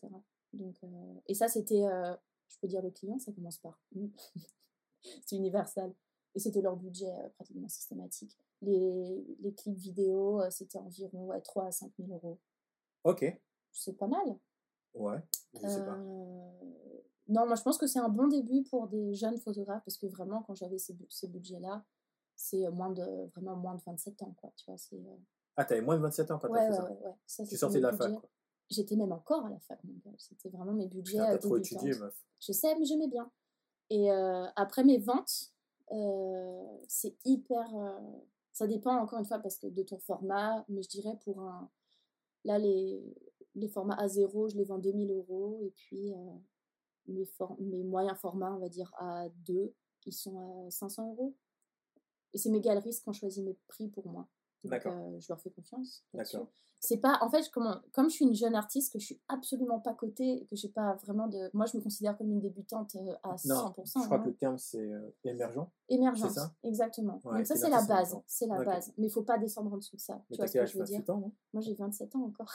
Donc, 0.53 0.76
euh, 0.84 1.14
et 1.26 1.34
ça, 1.34 1.49
c'était, 1.49 1.84
euh, 1.84 2.14
je 2.49 2.59
peux 2.59 2.66
dire 2.68 2.82
le 2.82 2.90
client, 2.90 3.18
ça 3.18 3.32
commence 3.32 3.59
par 3.59 3.78
c'est 5.26 5.36
Universal. 5.36 5.94
Et 6.34 6.38
c'était 6.38 6.61
leur 6.61 6.76
budget 6.76 7.11
pratiquement 7.34 7.68
systématique. 7.68 8.36
Les, 8.61 9.24
les 9.40 9.55
clips 9.55 9.76
vidéo, 9.78 10.42
c'était 10.51 10.78
environ 10.78 11.26
ouais, 11.26 11.40
3 11.40 11.66
à 11.66 11.72
5 11.72 11.92
000 11.99 12.12
euros. 12.12 12.38
Ok. 13.05 13.24
C'est 13.72 13.94
pas 13.94 14.07
mal. 14.07 14.38
Ouais. 14.94 15.18
Je 15.55 15.61
sais 15.68 15.84
pas. 15.84 15.97
Non, 17.28 17.47
moi 17.47 17.55
je 17.57 17.62
pense 17.62 17.76
que 17.78 17.86
c'est 17.86 17.99
un 17.99 18.09
bon 18.09 18.28
début 18.28 18.62
pour 18.64 18.86
des 18.88 19.14
jeunes 19.14 19.38
photographes 19.38 19.82
parce 19.84 19.97
que 19.99 20.07
vraiment, 20.07 20.42
quand 20.42 20.55
j'avais 20.55 20.78
ces, 20.78 20.92
bu- 20.94 21.07
ces 21.11 21.26
budgets-là, 21.28 21.84
c'est 22.36 22.68
moins 22.70 22.90
de, 22.90 23.26
vraiment 23.34 23.57
moins 23.57 23.74
de 23.74 23.82
27 23.86 24.22
ans, 24.22 24.34
quoi. 24.40 24.53
Tu 24.57 24.64
vois, 24.66 24.76
c'est. 24.78 25.01
Ah, 25.57 25.64
t'avais 25.64 25.80
moins 25.80 25.96
de 25.96 26.02
27 26.02 26.30
ans 26.30 26.38
quand 26.38 26.48
Ouais, 26.48 26.59
t'as 26.59 26.64
fait 26.66 26.70
ouais, 26.70 26.76
ça. 26.76 26.84
ouais, 26.92 26.98
ouais. 27.07 27.14
Ça, 27.26 27.44
Tu 27.46 27.57
sortais 27.57 27.78
de 27.78 27.82
la 27.82 27.92
fac. 27.92 28.12
J'étais 28.68 28.96
même 28.96 29.12
encore 29.12 29.46
à 29.46 29.50
la 29.50 29.59
fac. 29.61 29.80
C'était 30.18 30.48
vraiment 30.50 30.72
mes 30.72 30.86
budgets 30.88 31.12
Putain, 31.18 31.28
euh, 31.30 31.32
t'as 31.32 31.38
trop 31.38 31.57
étudié, 31.57 31.94
meuf. 31.98 32.24
Je 32.40 32.52
sais, 32.52 32.74
mais 32.78 32.84
j'aimais 32.84 33.09
bien. 33.09 33.30
Et 33.90 34.11
euh, 34.11 34.44
après 34.57 34.82
mes 34.84 34.98
ventes, 34.98 35.52
euh, 35.92 36.76
c'est 36.88 37.16
hyper. 37.24 37.64
euh, 37.76 38.00
ça 38.52 38.66
dépend 38.66 38.96
encore 38.96 39.18
une 39.20 39.24
fois 39.24 39.38
parce 39.38 39.59
que 39.59 39.66
de 39.68 39.82
ton 39.82 39.98
format, 39.98 40.64
mais 40.68 40.82
je 40.82 40.88
dirais 40.88 41.16
pour 41.24 41.40
un. 41.42 41.70
Là, 42.44 42.59
les, 42.59 43.02
les 43.54 43.68
formats 43.68 43.96
A0, 44.04 44.50
je 44.52 44.57
les 44.57 44.64
vends 44.64 44.78
2000 44.78 45.12
euros. 45.12 45.61
Et 45.62 45.70
puis 45.70 46.12
mes, 47.07 47.24
for- 47.26 47.57
mes 47.61 47.84
moyens 47.84 48.18
formats, 48.18 48.52
on 48.52 48.59
va 48.59 48.68
dire 48.68 48.92
A2, 49.00 49.72
ils 50.07 50.12
sont 50.12 50.66
à 50.66 50.70
500 50.70 51.11
euros. 51.12 51.34
Et 52.34 52.38
c'est 52.38 52.50
mes 52.50 52.61
galeristes 52.61 53.02
qui 53.04 53.09
ont 53.09 53.12
choisi 53.12 53.42
mes 53.42 53.57
prix 53.68 53.88
pour 53.88 54.09
moi. 54.09 54.26
D'accord. 54.64 54.92
euh, 54.94 55.20
je 55.20 55.26
leur 55.28 55.40
fais 55.40 55.50
confiance. 55.50 56.04
D'accord. 56.14 56.48
C'est 56.80 56.98
pas. 56.98 57.18
En 57.22 57.30
fait, 57.30 57.48
comment, 57.50 57.80
comme 57.92 58.11
je 58.11 58.16
suis 58.16 58.24
une 58.24 58.34
jeune 58.34 58.54
artiste, 58.54 58.92
que 58.92 58.98
je 58.98 59.07
suis 59.07 59.20
absolument 59.28 59.80
pas 59.80 59.94
cotée, 59.94 60.46
que 60.48 60.57
j'ai 60.57 60.68
pas 60.68 60.94
vraiment 61.04 61.26
de. 61.26 61.50
Moi, 61.54 61.66
je 61.66 61.76
me 61.76 61.82
considère 61.82 62.16
comme 62.16 62.30
une 62.30 62.40
débutante 62.40 62.96
euh, 62.96 63.14
à 63.22 63.36
Non, 63.46 63.72
100%. 63.76 64.02
Je 64.02 64.04
crois 64.04 64.18
que 64.18 64.28
le 64.28 64.36
terme, 64.36 64.59
c'est 64.59 64.92
euh, 64.92 65.11
émergent. 65.24 66.28
Ça? 66.28 66.52
exactement. 66.62 67.20
Ouais, 67.24 67.38
Donc 67.38 67.46
ça, 67.46 67.57
c'est 67.57 67.70
la 67.70 67.82
base. 67.82 68.16
C'est 68.26 68.46
la 68.46 68.62
base. 68.62 68.92
Mais 68.98 69.07
il 69.07 69.11
faut 69.11 69.22
pas 69.22 69.38
descendre 69.38 69.72
en 69.72 69.78
dessous 69.78 69.96
de 69.96 70.00
ça. 70.00 70.22
Mais 70.30 70.36
tu 70.36 70.42
vois 70.42 70.46
ce 70.46 70.52
que 70.52 70.66
je 70.66 70.78
veux 70.78 70.84
dire? 70.84 70.98
28 70.98 71.11
ans, 71.11 71.20
non? 71.20 71.32
Moi, 71.52 71.62
j'ai 71.62 71.74
27 71.74 72.14
ans 72.14 72.24
encore. 72.24 72.52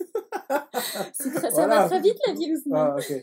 Ça 1.50 1.66
va 1.66 1.88
très 1.88 2.00
vite, 2.00 2.18
la 2.26 2.34
vie, 2.34 2.52
Ousmane. 2.54 2.96
Ah. 2.98 3.14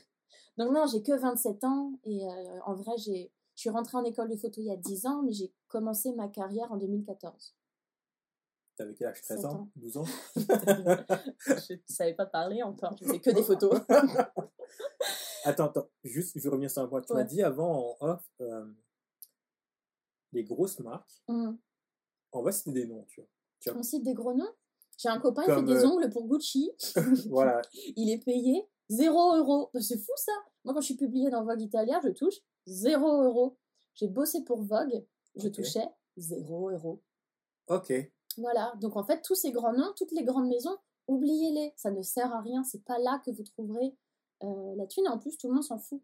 Donc 0.58 0.74
non, 0.74 0.86
j'ai 0.86 1.02
que 1.04 1.14
27 1.14 1.64
ans. 1.64 1.94
Et 2.04 2.26
euh, 2.26 2.60
en 2.66 2.74
vrai, 2.74 2.98
j'ai... 2.98 3.32
Je 3.56 3.62
suis 3.62 3.70
rentrée 3.70 3.98
en 3.98 4.04
école 4.06 4.30
de 4.30 4.38
photo 4.38 4.60
il 4.62 4.68
y 4.68 4.72
a 4.72 4.78
10 4.78 5.06
ans, 5.06 5.22
mais 5.24 5.34
j'ai 5.34 5.54
commencé 5.68 6.14
ma 6.14 6.28
carrière 6.30 6.72
en 6.72 6.78
2014. 6.78 7.54
T'avais 8.76 8.94
quel 8.96 9.08
âge 9.08 9.22
13 9.22 9.38
Sept 9.38 9.46
ans 9.46 9.54
ans. 9.54 9.70
12 9.76 9.98
ans 9.98 10.06
je 10.36 11.74
ne 11.74 11.80
savais 11.88 12.14
pas 12.14 12.26
parler 12.26 12.64
encore, 12.64 12.96
je 12.98 13.06
faisais 13.06 13.20
que 13.20 13.30
des 13.32 13.44
photos. 13.44 13.80
Attends, 15.44 15.66
attends. 15.66 15.90
Juste, 16.04 16.34
je 16.38 16.44
vais 16.44 16.50
revenir 16.50 16.70
sur 16.70 16.84
un 16.84 16.88
point. 16.88 17.02
Tu 17.02 17.14
m'as 17.14 17.24
dit 17.24 17.42
avant 17.42 17.98
en 18.00 18.08
off, 18.12 18.24
euh, 18.42 18.66
les 20.34 20.44
grosses 20.44 20.80
marques, 20.80 21.24
Hum. 21.28 21.58
on 22.32 22.44
va 22.44 22.52
citer 22.52 22.72
des 22.72 22.86
noms, 22.86 23.06
tu 23.10 23.22
vois. 23.22 23.76
On 23.76 23.82
cite 23.84 24.04
des 24.04 24.14
gros 24.14 24.34
noms? 24.34 24.54
J'ai 24.98 25.10
un 25.10 25.20
copain, 25.20 25.42
il 25.44 25.48
Comme, 25.48 25.68
fait 25.68 25.74
des 25.74 25.84
euh, 25.84 25.88
ongles 25.88 26.10
pour 26.12 26.28
Gucci. 26.28 26.72
Voilà. 27.30 27.62
Il 27.96 28.12
est 28.12 28.24
payé 28.24 28.68
0 28.90 29.38
euros. 29.38 29.72
C'est 29.80 29.98
fou 29.98 30.12
ça. 30.16 30.32
Moi, 30.64 30.76
quand 30.76 30.82
je 30.82 30.86
suis 30.86 30.96
publiée 30.98 31.32
dans 31.32 31.44
Vogue 31.44 31.62
Italia, 31.62 32.00
je 32.04 32.10
touche 32.10 32.36
0 32.68 33.24
euros. 33.24 33.58
J'ai 33.96 34.08
bossé 34.08 34.44
pour 34.44 34.62
Vogue, 34.64 35.04
je 35.36 35.48
touchais 35.50 35.88
0 36.18 36.70
euros. 36.70 37.02
Ok. 37.68 37.92
Voilà. 38.38 38.74
Donc 38.80 38.96
en 38.96 39.04
fait, 39.04 39.22
tous 39.22 39.36
ces 39.36 39.52
grands 39.52 39.74
noms, 39.74 39.94
toutes 39.96 40.12
les 40.12 40.24
grandes 40.24 40.48
maisons, 40.48 40.78
oubliez-les. 41.08 41.74
Ça 41.76 41.92
ne 41.92 42.02
sert 42.02 42.34
à 42.34 42.42
rien. 42.42 42.64
C'est 42.64 42.84
pas 42.84 43.00
là 43.00 43.22
que 43.26 43.32
vous 43.32 43.44
trouverez 43.44 43.96
euh, 44.44 44.76
la 44.76 44.88
thune. 44.88 45.06
Et 45.06 45.10
en 45.10 45.18
plus, 45.18 45.38
tout 45.38 45.48
le 45.48 45.54
monde 45.54 45.64
s'en 45.64 45.78
fout. 45.78 46.02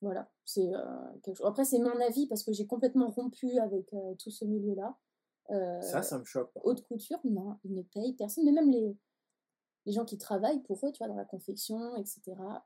Voilà. 0.00 0.30
C'est 0.44 0.74
euh, 0.74 1.12
quelque 1.22 1.36
chose. 1.36 1.46
Après, 1.46 1.64
c'est 1.64 1.78
mon 1.78 2.00
avis 2.00 2.26
parce 2.26 2.42
que 2.42 2.52
j'ai 2.52 2.66
complètement 2.66 3.10
rompu 3.10 3.58
avec 3.58 3.92
euh, 3.94 4.14
tout 4.14 4.30
ce 4.30 4.44
milieu-là. 4.44 4.96
Ça, 5.82 6.02
ça 6.02 6.18
me 6.18 6.24
choque. 6.24 6.50
haute 6.62 6.82
couture, 6.86 7.18
non, 7.24 7.58
ils 7.64 7.74
ne 7.74 7.82
payent 7.82 8.14
personne, 8.14 8.44
mais 8.46 8.52
même 8.52 8.70
les, 8.70 8.96
les 9.84 9.92
gens 9.92 10.04
qui 10.04 10.16
travaillent 10.18 10.62
pour 10.62 10.86
eux, 10.86 10.92
tu 10.92 10.98
vois, 10.98 11.08
dans 11.08 11.16
la 11.16 11.24
confection, 11.24 11.96
etc., 11.96 12.20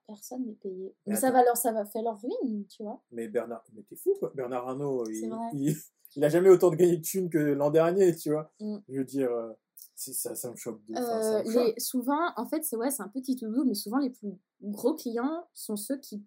personne 0.07 0.45
n'est 0.45 0.55
payé. 0.55 0.95
Mais 1.07 1.15
Mais 1.15 1.19
ça 1.19 1.31
va, 1.31 1.43
leur, 1.45 1.57
ça 1.57 1.73
va 1.73 1.85
faire 1.85 2.03
leur 2.03 2.21
ruine, 2.21 2.67
tu 2.67 2.83
vois. 2.83 3.03
Mais 3.11 3.29
Bernard, 3.29 3.65
mais 3.75 3.83
t'es 3.83 3.97
fou 3.97 4.15
quoi. 4.19 4.33
Bernard 4.35 4.69
Arnault, 4.69 5.05
il, 5.09 5.31
il, 5.55 5.77
il 6.17 6.25
a 6.25 6.29
jamais 6.29 6.49
autant 6.49 6.71
de 6.71 6.77
gagné 6.77 6.99
de 6.99 7.03
thunes 7.03 7.31
que 7.31 7.39
l'an 7.39 7.71
dernier, 7.71 8.15
tu 8.15 8.31
vois. 8.31 8.53
Mm. 8.61 8.77
Je 8.89 8.99
veux 8.99 9.05
dire, 9.05 9.31
euh, 9.31 9.53
ça, 9.95 10.35
ça 10.35 10.51
me 10.51 10.57
choque. 10.57 10.85
De, 10.85 10.95
enfin, 10.95 11.03
Euh, 11.03 11.23
ça 11.23 11.45
me 11.45 11.53
choque. 11.53 11.75
les, 11.75 11.81
souvent, 11.81 12.33
en 12.37 12.47
fait, 12.47 12.65
c'est 12.65 12.77
ouais, 12.77 12.91
c'est 12.91 13.03
un 13.03 13.09
petit 13.09 13.37
tout 13.37 13.49
doux, 13.51 13.65
mais 13.65 13.75
souvent 13.75 13.99
les 13.99 14.11
plus 14.11 14.33
gros 14.63 14.95
clients 14.95 15.47
sont 15.55 15.77
ceux 15.77 15.99
qui 15.99 16.23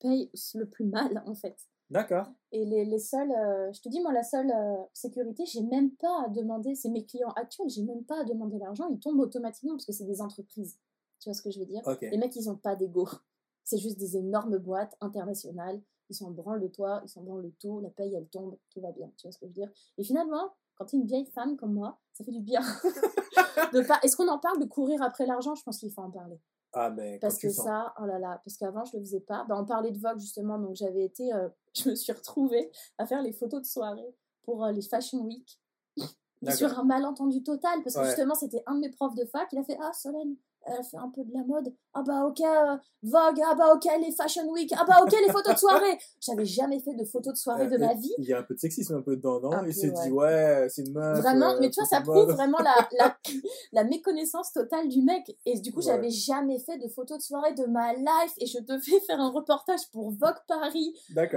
payent 0.00 0.30
le 0.54 0.68
plus 0.68 0.84
mal, 0.84 1.22
en 1.26 1.34
fait. 1.34 1.56
D'accord. 1.90 2.26
Et 2.52 2.64
les, 2.64 2.84
les 2.84 2.98
seuls, 2.98 3.30
euh, 3.30 3.72
je 3.72 3.80
te 3.80 3.88
dis, 3.88 4.00
moi, 4.00 4.12
la 4.12 4.22
seule 4.22 4.50
euh, 4.50 4.76
sécurité, 4.92 5.44
j'ai 5.46 5.62
même 5.62 5.90
pas 5.92 6.24
à 6.24 6.28
demander, 6.28 6.74
c'est 6.74 6.88
mes 6.88 7.04
clients 7.04 7.32
actuels, 7.36 7.68
j'ai 7.68 7.82
même 7.82 8.04
pas 8.04 8.20
à 8.20 8.24
demander 8.24 8.58
l'argent, 8.58 8.88
ils 8.90 8.98
tombent 8.98 9.20
automatiquement 9.20 9.74
parce 9.74 9.86
que 9.86 9.92
c'est 9.92 10.04
des 10.04 10.20
entreprises. 10.20 10.78
Tu 11.20 11.28
vois 11.28 11.34
ce 11.34 11.42
que 11.42 11.50
je 11.50 11.58
veux 11.58 11.66
dire? 11.66 11.82
Les 12.00 12.18
mecs, 12.18 12.34
ils 12.36 12.50
ont 12.50 12.56
pas 12.56 12.76
d'ego. 12.76 13.08
C'est 13.66 13.78
juste 13.78 13.98
des 13.98 14.18
énormes 14.18 14.58
boîtes 14.58 14.94
internationales. 15.00 15.80
Ils 16.10 16.14
s'en 16.14 16.30
branlent 16.30 16.60
de 16.60 16.68
toi, 16.68 17.00
ils 17.02 17.08
s'en 17.08 17.22
branlent 17.22 17.44
de 17.44 17.52
tout, 17.58 17.80
la 17.80 17.88
paye, 17.88 18.14
elle 18.14 18.26
tombe, 18.26 18.58
tout 18.68 18.82
va 18.82 18.92
bien. 18.92 19.10
Tu 19.16 19.26
vois 19.26 19.32
ce 19.32 19.38
que 19.38 19.46
je 19.46 19.52
veux 19.52 19.54
dire? 19.54 19.70
Et 19.96 20.04
finalement, 20.04 20.52
quand 20.76 20.84
tu 20.84 20.96
es 20.96 20.98
une 20.98 21.06
vieille 21.06 21.24
femme 21.24 21.56
comme 21.56 21.72
moi, 21.72 21.98
ça 22.12 22.24
fait 22.24 22.30
du 22.30 22.42
bien. 22.42 22.60
de 23.72 23.86
pas... 23.86 24.00
Est-ce 24.02 24.18
qu'on 24.18 24.28
en 24.28 24.38
parle 24.38 24.60
de 24.60 24.66
courir 24.66 25.00
après 25.00 25.24
l'argent? 25.24 25.54
Je 25.54 25.62
pense 25.62 25.78
qu'il 25.78 25.90
faut 25.90 26.02
en 26.02 26.10
parler. 26.10 26.38
Ah, 26.74 26.90
mais 26.90 27.18
Parce 27.20 27.38
que 27.38 27.48
sens. 27.50 27.64
ça, 27.64 27.94
oh 28.00 28.04
là 28.04 28.18
là, 28.18 28.40
parce 28.44 28.56
qu'avant 28.56 28.84
je 28.84 28.96
le 28.96 29.02
faisais 29.04 29.20
pas. 29.20 29.44
Bah, 29.48 29.56
on 29.58 29.64
parlait 29.64 29.92
de 29.92 29.98
Vogue 29.98 30.18
justement, 30.18 30.58
donc 30.58 30.74
j'avais 30.74 31.04
été, 31.04 31.32
euh, 31.32 31.48
je 31.74 31.90
me 31.90 31.94
suis 31.94 32.12
retrouvée 32.12 32.70
à 32.98 33.06
faire 33.06 33.22
les 33.22 33.32
photos 33.32 33.60
de 33.62 33.66
soirée 33.66 34.14
pour 34.42 34.64
euh, 34.64 34.72
les 34.72 34.82
Fashion 34.82 35.20
Week. 35.20 35.60
Sur 36.56 36.78
un 36.78 36.84
malentendu 36.84 37.42
total, 37.42 37.82
parce 37.82 37.94
que 37.94 38.00
Ouais. 38.00 38.06
justement 38.08 38.34
c'était 38.34 38.62
un 38.66 38.74
de 38.74 38.80
mes 38.80 38.90
profs 38.90 39.14
de 39.14 39.24
fac, 39.24 39.48
il 39.52 39.58
a 39.58 39.64
fait 39.64 39.78
Ah 39.80 39.92
Solène, 39.94 40.36
elle 40.66 40.84
fait 40.84 40.96
un 40.96 41.10
peu 41.10 41.22
de 41.24 41.32
la 41.32 41.44
mode. 41.44 41.74
Ah 41.92 42.02
bah 42.06 42.24
ok, 42.26 42.40
euh, 42.40 42.76
Vogue, 43.02 43.40
ah 43.46 43.54
bah 43.54 43.72
ok, 43.74 43.84
les 44.00 44.12
Fashion 44.12 44.48
Week, 44.50 44.72
ah 44.76 44.84
bah 44.86 44.98
ok, 45.02 45.12
les 45.26 45.32
photos 45.32 45.54
de 45.54 45.58
soirée. 45.58 45.98
J'avais 46.20 46.44
jamais 46.44 46.80
fait 46.80 46.94
de 46.94 47.04
photos 47.04 47.32
de 47.34 47.38
soirée 47.38 47.68
de 47.68 47.74
Euh, 47.74 47.78
ma 47.78 47.94
vie. 47.94 48.12
Il 48.18 48.24
y 48.24 48.32
a 48.32 48.38
un 48.38 48.42
peu 48.42 48.54
de 48.54 48.58
sexisme 48.60 48.94
un 48.96 49.02
peu 49.02 49.16
dedans, 49.16 49.40
non? 49.40 49.50
Il 49.66 49.74
s'est 49.74 49.90
dit, 49.90 50.10
ouais, 50.10 50.66
c'est 50.70 50.82
une 50.82 50.92
meuf. 50.92 51.18
Vraiment, 51.18 51.52
euh, 51.52 51.58
mais 51.60 51.70
tu 51.70 51.80
vois, 51.80 51.88
ça 51.88 52.00
prouve 52.00 52.30
vraiment 52.32 52.58
la, 52.58 52.74
la, 52.98 53.16
la 53.72 53.84
méconnaissance 53.84 54.52
totale 54.52 54.88
du 54.88 55.02
mec. 55.02 55.36
Et 55.44 55.58
du 55.60 55.72
coup, 55.72 55.80
Ouais. 55.80 55.86
j'avais 55.86 56.10
jamais 56.10 56.58
fait 56.60 56.78
de 56.78 56.88
photos 56.88 57.18
de 57.18 57.22
soirée 57.22 57.52
de 57.54 57.66
ma 57.66 57.92
life 57.94 58.32
et 58.38 58.46
je 58.46 58.58
devais 58.60 59.00
faire 59.06 59.20
un 59.20 59.30
reportage 59.30 59.90
pour 59.92 60.10
Vogue 60.12 60.40
Paris 60.48 60.94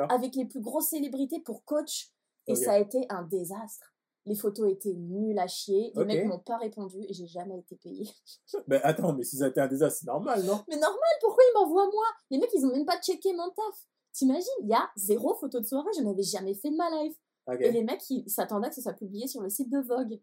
avec 0.10 0.36
les 0.36 0.46
plus 0.46 0.62
grosses 0.62 0.90
célébrités 0.90 1.40
pour 1.42 1.64
coach. 1.66 2.10
Et 2.48 2.56
ça 2.56 2.74
a 2.74 2.78
été 2.80 3.06
un 3.10 3.24
désastre. 3.24 3.94
Les 4.28 4.36
photos 4.36 4.70
étaient 4.72 4.94
nulles 4.94 5.40
à 5.40 5.48
chier. 5.48 5.92
Les 5.96 6.06
mecs 6.06 6.26
m'ont 6.28 6.40
pas 6.40 6.58
répondu 6.58 6.98
et 7.08 7.14
j'ai 7.14 7.26
jamais 7.28 7.58
été 7.58 7.76
payée. 7.78 8.08
Mais 8.68 8.80
attends, 8.84 9.14
mais 9.14 9.24
si 9.24 9.38
ça 9.38 9.46
a 9.46 9.48
été 9.48 9.60
un 9.62 9.68
désastre, 9.68 10.00
c'est 10.02 10.06
normal, 10.08 10.44
non? 10.44 10.62
Mais 10.68 10.76
normal, 10.78 11.00
pourquoi 11.22 11.44
ils 11.50 11.54
m'envoient 11.60 11.90
moi? 11.90 12.06
Les 12.30 12.38
mecs, 12.38 12.50
ils 12.54 12.66
ont 12.66 12.72
même 12.72 12.86
pas 12.86 13.00
checké 13.02 13.34
mon 13.34 13.50
taf. 13.50 13.88
T'imagines, 14.14 14.48
il 14.62 14.68
y 14.68 14.74
a 14.74 14.90
zéro 14.98 15.34
photo 15.36 15.60
de 15.60 15.66
soirée, 15.66 15.90
je 15.98 16.04
n'avais 16.04 16.24
jamais 16.24 16.54
fait 16.54 16.70
de 16.70 16.76
ma 16.76 16.90
life. 17.04 17.16
Et 17.60 17.72
les 17.72 17.84
mecs, 17.84 18.08
ils 18.10 18.30
s'attendaient 18.30 18.68
à 18.68 18.70
que 18.70 18.76
ça 18.76 18.82
soit 18.82 18.94
publié 18.94 19.28
sur 19.28 19.42
le 19.42 19.50
site 19.50 19.70
de 19.72 19.80
Vogue. 19.80 20.20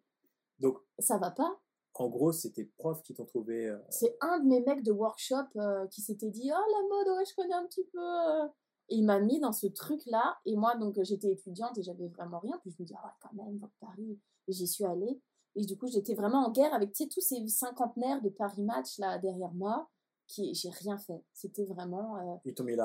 Donc, 0.60 0.78
Ça 0.98 1.16
va 1.18 1.30
pas 1.30 1.58
en 1.96 2.08
gros, 2.08 2.32
c'est 2.32 2.50
tes 2.50 2.64
profs 2.64 3.02
qui 3.04 3.14
t'ont 3.14 3.24
trouvé. 3.24 3.68
euh, 3.68 3.78
C'est 3.88 4.16
un 4.20 4.40
de 4.40 4.46
mes 4.48 4.60
mecs 4.60 4.82
de 4.82 4.90
workshop 4.90 5.46
euh, 5.56 5.86
qui 5.86 6.02
s'était 6.02 6.28
dit 6.28 6.50
Oh 6.52 6.72
la 6.72 6.88
mode, 6.88 7.16
ouais, 7.18 7.24
je 7.24 7.34
connais 7.36 7.54
un 7.54 7.64
petit 7.66 7.84
peu. 7.84 8.00
euh. 8.00 8.48
Et 8.90 8.96
il 8.96 9.04
m'a 9.04 9.18
mis 9.20 9.40
dans 9.40 9.52
ce 9.52 9.66
truc-là. 9.66 10.36
Et 10.44 10.56
moi, 10.56 10.76
donc, 10.76 10.98
euh, 10.98 11.04
j'étais 11.04 11.30
étudiante 11.32 11.76
et 11.78 11.82
j'avais 11.82 12.08
vraiment 12.08 12.38
rien. 12.40 12.58
Puis 12.62 12.70
je 12.70 12.82
me 12.82 12.86
dis 12.86 12.94
Ah 12.96 13.04
ouais, 13.06 13.12
quand 13.20 13.32
même, 13.32 13.58
Vogue 13.58 13.70
Paris. 13.80 14.18
Et 14.48 14.52
j'y 14.52 14.66
suis 14.66 14.84
allée. 14.84 15.20
Et 15.56 15.64
du 15.64 15.76
coup, 15.76 15.86
j'étais 15.86 16.14
vraiment 16.14 16.46
en 16.46 16.50
guerre 16.50 16.74
avec 16.74 16.92
tu 16.92 17.04
sais, 17.04 17.08
tous 17.08 17.20
ces 17.20 17.46
cinquantenaires 17.48 18.20
de 18.22 18.28
Paris 18.28 18.62
Match 18.62 18.98
là 18.98 19.18
derrière 19.18 19.52
moi. 19.54 19.88
qui 20.26 20.52
J'ai 20.54 20.70
rien 20.70 20.98
fait. 20.98 21.22
C'était 21.32 21.64
vraiment 21.64 22.16
euh, 22.16 22.36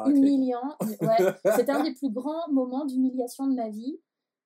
raclée. 0.01 0.17
humiliant. 0.17 0.75
Ouais, 1.01 1.17
c'était 1.55 1.71
un 1.71 1.83
des 1.83 1.93
plus 1.93 2.11
grands 2.11 2.49
moments 2.51 2.85
d'humiliation 2.85 3.47
de 3.47 3.55
ma 3.55 3.69
vie. 3.69 3.99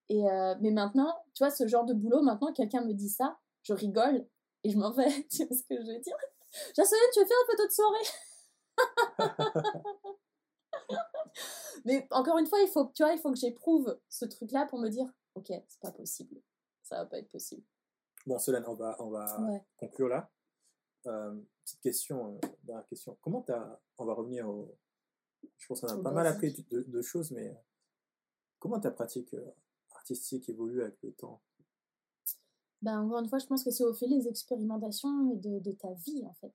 Et 0.10 0.28
euh, 0.30 0.56
mais 0.62 0.72
maintenant, 0.72 1.14
tu 1.34 1.44
vois, 1.44 1.52
ce 1.52 1.68
genre 1.68 1.86
de 1.86 1.94
boulot, 1.94 2.22
maintenant, 2.22 2.52
quelqu'un 2.54 2.84
me 2.86 2.94
dit 2.94 3.10
ça, 3.10 3.38
je 3.64 3.74
rigole 3.74 4.26
et 4.64 4.70
je 4.70 4.78
m'en 4.78 4.92
vais. 4.92 5.08
Tu 5.30 5.46
vois 5.46 5.56
ce 5.56 5.64
que 5.64 5.76
je 5.82 5.88
veux 5.92 6.00
dire? 6.00 6.16
Jacqueline, 6.76 7.10
tu 7.14 7.20
veux 7.20 7.26
faire 7.26 7.38
une 7.42 7.52
photo 7.52 7.68
de 7.68 7.72
soirée? 7.72 8.08
Mais 11.86 12.08
encore 12.12 12.38
une 12.38 12.48
fois, 12.48 12.60
il 12.62 12.68
faut, 12.70 12.86
tu 12.94 13.04
vois, 13.04 13.14
il 13.14 13.20
faut 13.20 13.32
que 13.32 13.38
j'éprouve 13.38 14.00
ce 14.10 14.26
truc-là 14.26 14.66
pour 14.68 14.80
me 14.80 14.90
dire, 14.90 15.12
ok, 15.36 15.48
c'est 15.68 15.80
pas 15.82 15.92
possible. 15.92 16.42
Ça 16.84 16.98
va 16.98 17.06
pas 17.06 17.18
être 17.20 17.30
possible. 17.30 17.64
Bon, 18.26 18.38
Solène, 18.40 18.64
on 18.68 18.76
va, 18.76 18.96
on 19.00 19.10
va 19.10 19.42
Ouais. 19.42 19.62
conclure 19.78 20.08
là. 20.10 20.32
Euh, 21.08 21.38
petite 21.66 21.82
question, 21.82 22.36
euh, 22.36 22.48
dernière 22.64 22.86
question. 22.88 23.18
Comment 23.22 23.42
t'as. 23.42 23.80
On 23.98 24.06
va 24.06 24.14
revenir 24.14 24.48
au. 24.50 24.78
Je 25.58 25.68
pense 25.68 25.82
qu'on 25.82 25.88
a 25.90 26.02
pas 26.02 26.12
mal 26.12 26.26
appris 26.28 26.54
de, 26.70 26.84
de 26.84 27.02
choses, 27.02 27.32
mais 27.32 27.50
euh, 27.50 27.54
comment 28.60 28.80
ta 28.80 28.92
pratique 28.92 29.36
artistique 29.94 30.48
évolue 30.48 30.82
avec 30.82 31.02
le 31.04 31.12
temps? 31.14 31.42
Ben, 32.82 33.02
encore 33.02 33.20
une 33.20 33.28
fois, 33.30 33.40
je 33.40 33.46
pense 33.46 33.64
que 33.64 33.72
c'est 33.72 33.84
au 33.84 33.94
fil 33.94 34.10
des 34.10 34.28
expérimentations 34.28 35.32
et 35.34 35.38
de, 35.38 35.60
de 35.60 35.72
ta 35.72 35.92
vie, 35.94 36.26
en 36.26 36.34
fait. 36.34 36.54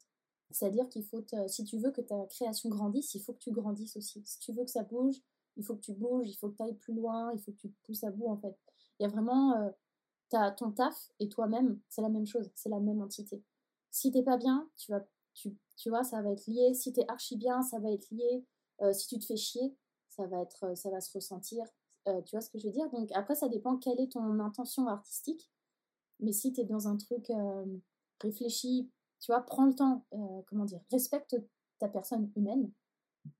C'est-à-dire 0.51 0.89
qu'il 0.89 1.05
faut, 1.05 1.23
si 1.47 1.65
tu 1.65 1.79
veux 1.79 1.91
que 1.91 2.01
ta 2.01 2.27
création 2.27 2.69
grandisse, 2.71 3.15
il 3.15 3.23
faut 3.23 3.33
que 3.33 3.39
tu 3.39 3.53
grandisses 3.53 3.97
aussi. 3.97 4.23
Si 4.25 4.39
tu 4.39 4.53
veux 4.53 4.65
que 4.65 4.71
ça 4.71 4.83
bouge, 4.83 5.17
il 5.57 5.65
faut 5.65 5.75
que 5.75 5.81
tu 5.81 5.93
bouges, 5.93 6.29
il 6.29 6.35
faut 6.37 6.49
que 6.49 6.57
tu 6.57 6.63
ailles 6.63 6.77
plus 6.77 6.95
loin, 6.95 7.33
il 7.35 7.41
faut 7.41 7.53
que 7.53 7.59
tu 7.59 7.71
te 7.71 7.77
pousses 7.85 8.05
à 8.05 8.11
bout, 8.11 8.29
en 8.29 8.39
fait. 8.39 8.57
Il 8.99 9.03
y 9.03 9.07
a 9.07 9.09
vraiment 9.09 9.53
euh, 9.55 9.71
ton 10.57 10.71
taf 10.73 11.11
et 11.19 11.29
toi-même, 11.29 11.81
c'est 11.89 12.03
la 12.03 12.09
même 12.09 12.27
chose, 12.27 12.51
c'est 12.55 12.69
la 12.69 12.81
même 12.81 13.03
entité. 13.03 13.43
Si 13.91 14.11
t'es 14.11 14.23
pas 14.23 14.37
bien, 14.37 14.69
tu 14.77 14.93
vas, 14.93 15.05
tu, 15.35 15.57
tu 15.77 15.91
vois, 15.91 16.05
ça 16.05 16.23
va 16.23 16.31
être 16.31 16.47
lié. 16.47 16.75
Si 16.75 16.93
t'es 16.93 17.05
archi 17.09 17.37
bien, 17.37 17.63
ça 17.63 17.79
va 17.79 17.91
être 17.91 18.11
lié. 18.11 18.45
Euh, 18.83 18.93
si 18.93 19.09
tu 19.09 19.19
te 19.19 19.25
fais 19.25 19.37
chier, 19.37 19.75
ça 20.09 20.27
va 20.27 20.41
être, 20.43 20.65
euh, 20.65 20.75
ça 20.75 20.91
va 20.91 21.01
se 21.01 21.13
ressentir. 21.13 21.65
Euh, 22.07 22.23
tu 22.23 22.37
vois 22.37 22.41
ce 22.41 22.51
que 22.51 22.59
je 22.59 22.67
veux 22.67 22.73
dire? 22.73 22.89
Donc 22.91 23.11
après, 23.13 23.35
ça 23.35 23.49
dépend 23.49 23.77
quelle 23.77 24.01
est 24.01 24.13
ton 24.13 24.41
intention 24.41 24.87
artistique. 24.87 25.51
Mais 26.21 26.33
si 26.33 26.53
tu 26.53 26.61
es 26.61 26.65
dans 26.65 26.89
un 26.89 26.97
truc 26.97 27.31
réfléchi, 28.21 28.91
tu 29.21 29.33
vois, 29.33 29.41
prends 29.43 29.67
le 29.67 29.75
temps, 29.75 30.05
euh, 30.13 30.43
comment 30.47 30.65
dire, 30.65 30.81
respecte 30.91 31.37
ta 31.79 31.89
personne 31.89 32.31
humaine 32.37 32.71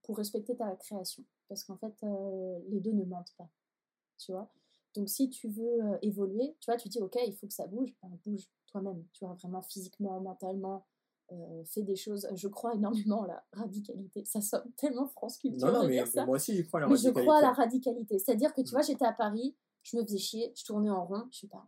pour 0.03 0.17
respecter 0.17 0.57
ta 0.57 0.75
création. 0.77 1.25
Parce 1.49 1.65
qu'en 1.65 1.77
fait, 1.77 1.95
euh, 2.03 2.59
les 2.69 2.81
deux 2.81 2.93
ne 2.93 3.05
mentent 3.05 3.35
pas. 3.39 3.49
Tu 4.19 4.33
vois 4.33 4.51
Donc 4.95 5.09
si 5.09 5.31
tu 5.31 5.49
veux 5.49 5.83
euh, 5.85 5.99
évoluer, 6.03 6.57
tu 6.61 6.71
vois, 6.71 6.77
tu 6.77 6.89
dis, 6.89 7.01
ok, 7.01 7.17
il 7.27 7.35
faut 7.35 7.47
que 7.47 7.55
ça 7.55 7.67
bouge, 7.67 7.95
ben, 8.03 8.11
bouge 8.27 8.49
toi-même, 8.67 9.05
tu 9.13 9.25
vois, 9.25 9.35
vraiment 9.35 9.63
physiquement, 9.63 10.21
mentalement. 10.21 10.85
euh, 11.33 11.65
fais 11.65 11.83
des 11.83 11.97
choses, 11.97 12.27
je 12.35 12.49
crois 12.49 12.75
énormément 12.75 13.23
à 13.25 13.27
la 13.29 13.45
radicalité. 13.53 14.25
Ça 14.25 14.41
sonne 14.41 14.71
tellement 14.77 15.07
France 15.09 15.39
Culture 15.39 15.67
Non, 15.71 15.83
non, 15.83 15.89
mais, 15.89 16.03
moi 16.27 16.37
aussi, 16.37 16.55
j'y 16.57 16.67
crois 16.67 16.81
à 16.81 16.83
la 16.83 16.89
Mais 16.89 16.97
je 16.97 17.03
radicalité. 17.09 17.21
crois 17.27 17.39
à 17.39 17.43
la 17.43 17.53
radicalité. 17.53 18.19
C'est-à-dire 18.19 18.53
que 18.55 18.63
tu 18.63 18.71
vois, 18.71 18.83
j'étais 18.83 19.05
à 19.05 19.13
Paris, 19.13 19.55
je 19.83 19.97
me 19.97 20.03
faisais 20.03 20.19
chier, 20.19 20.53
je 20.57 20.65
tournais 20.65 20.91
en 20.91 21.05
rond, 21.07 21.27
je 21.31 21.41
sais 21.41 21.47
pas, 21.49 21.67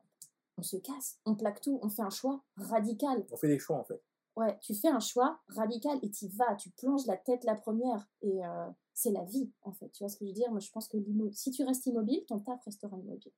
on 0.60 0.62
se 0.62 0.76
casse, 0.76 1.18
on 1.24 1.34
plaque 1.34 1.60
tout, 1.62 1.78
on 1.82 1.88
fait 1.88 2.02
un 2.02 2.10
choix 2.10 2.44
radical. 2.56 3.24
On 3.32 3.36
fait 3.36 3.48
des 3.48 3.58
choix, 3.58 3.78
en 3.78 3.84
fait. 3.84 4.02
Ouais, 4.36 4.58
tu 4.60 4.74
fais 4.74 4.88
un 4.88 5.00
choix 5.00 5.40
radical 5.48 5.98
et 6.02 6.10
tu 6.10 6.28
vas, 6.28 6.54
tu 6.56 6.70
plonges 6.70 7.06
la 7.06 7.16
tête 7.16 7.44
la 7.44 7.54
première. 7.54 8.06
Et 8.20 8.44
euh, 8.44 8.68
c'est 8.92 9.10
la 9.10 9.24
vie, 9.24 9.50
en 9.62 9.72
fait. 9.72 9.88
Tu 9.90 10.04
vois 10.04 10.08
ce 10.08 10.16
que 10.16 10.24
je 10.24 10.30
veux 10.30 10.34
dire? 10.34 10.50
Moi, 10.50 10.60
je 10.60 10.70
pense 10.70 10.86
que 10.86 10.98
si 11.32 11.50
tu 11.50 11.64
restes 11.64 11.86
immobile, 11.86 12.24
ton 12.26 12.38
taf 12.40 12.62
restera 12.64 12.96
immobile. 12.98 13.32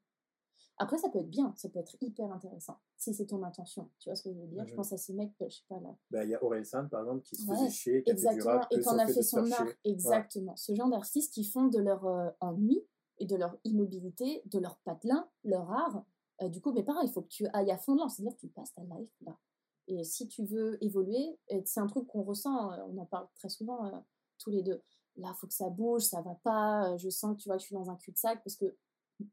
Après, 0.79 0.99
ça 0.99 1.09
peut 1.11 1.21
être 1.21 1.31
bien, 1.31 1.55
ça 1.57 1.69
peut 1.69 1.79
être 1.79 1.97
hyper 2.01 2.33
intéressant, 2.33 2.79
si 2.97 3.15
c'est 3.15 3.27
ton 3.27 3.43
intention. 3.45 3.89
Tu 4.01 4.09
vois 4.09 4.17
ce 4.17 4.23
que 4.23 4.33
je 4.33 4.39
veux 4.39 4.47
dire? 4.49 4.67
Je 4.67 4.75
pense 4.75 4.93
à 4.93 4.97
ces 4.97 5.13
mecs, 5.13 5.33
je 5.41 5.49
sais 5.49 5.63
pas 5.69 5.79
là, 5.79 5.95
Ben, 6.11 6.25
Il 6.25 6.31
y 6.31 6.35
a 6.35 6.43
Aurel 6.43 6.67
San, 6.67 6.89
par 6.89 7.03
exemple, 7.03 7.23
qui 7.23 7.37
se 7.37 7.47
Ouais, 7.49 7.57
faisait 7.57 7.71
chier, 7.71 8.03
qui 8.03 8.11
a 8.11 8.15
fait 8.15 8.21
du 8.21 8.27
Exactement, 8.27 8.67
et 8.71 8.77
qu'on 8.77 8.91
sur 8.91 9.01
a 9.01 9.07
fait 9.07 9.23
son 9.23 9.53
art. 9.53 9.69
Exactement. 9.85 10.57
Ce 10.57 10.75
genre 10.75 10.89
d'artistes 10.89 11.33
qui 11.35 11.45
font 11.45 11.67
de 11.67 11.79
leur 11.79 12.05
euh, 12.07 12.31
ennui 12.41 12.83
et 13.19 13.27
de 13.27 13.37
leur 13.37 13.57
immobilité, 13.65 14.43
de 14.47 14.59
leur 14.59 14.79
patelin, 14.79 15.29
leur 15.45 15.71
art. 15.71 16.05
Euh, 16.43 16.49
du 16.49 16.61
coup, 16.61 16.73
mais 16.73 16.83
pareil, 16.83 17.07
il 17.09 17.13
faut 17.13 17.23
que 17.23 17.29
tu 17.29 17.47
ailles 17.55 17.71
à 17.71 17.79
fond 17.79 17.95
dedans, 17.95 18.09
c'est-à-dire 18.09 18.35
que 18.35 18.41
tu 18.41 18.49
passes 18.49 18.73
ta 18.75 18.83
life 18.83 19.11
là. 19.25 19.37
Et 19.89 20.05
si 20.05 20.29
tu 20.29 20.45
veux 20.45 20.83
évoluer, 20.85 21.39
c'est 21.65 21.81
un 21.81 21.87
truc 21.87 22.07
qu'on 22.07 22.23
ressent, 22.23 22.73
euh, 22.73 22.77
on 22.89 22.99
en 22.99 23.07
parle 23.07 23.27
très 23.37 23.49
souvent 23.49 23.85
euh, 23.87 23.91
tous 24.39 24.51
les 24.51 24.63
deux. 24.63 24.81
Là, 25.17 25.29
il 25.31 25.39
faut 25.39 25.47
que 25.47 25.53
ça 25.55 25.69
bouge, 25.71 26.03
ça 26.03 26.21
va 26.23 26.35
pas. 26.45 26.89
euh, 26.91 26.97
Je 26.99 27.11
sens 27.11 27.37
que 27.37 27.43
tu 27.43 27.49
vois, 27.49 27.57
que 27.57 27.63
je 27.63 27.67
suis 27.67 27.75
dans 27.75 27.91
un 27.91 27.97
cul-de-sac 27.97 28.43
parce 28.45 28.57
que 28.57 28.77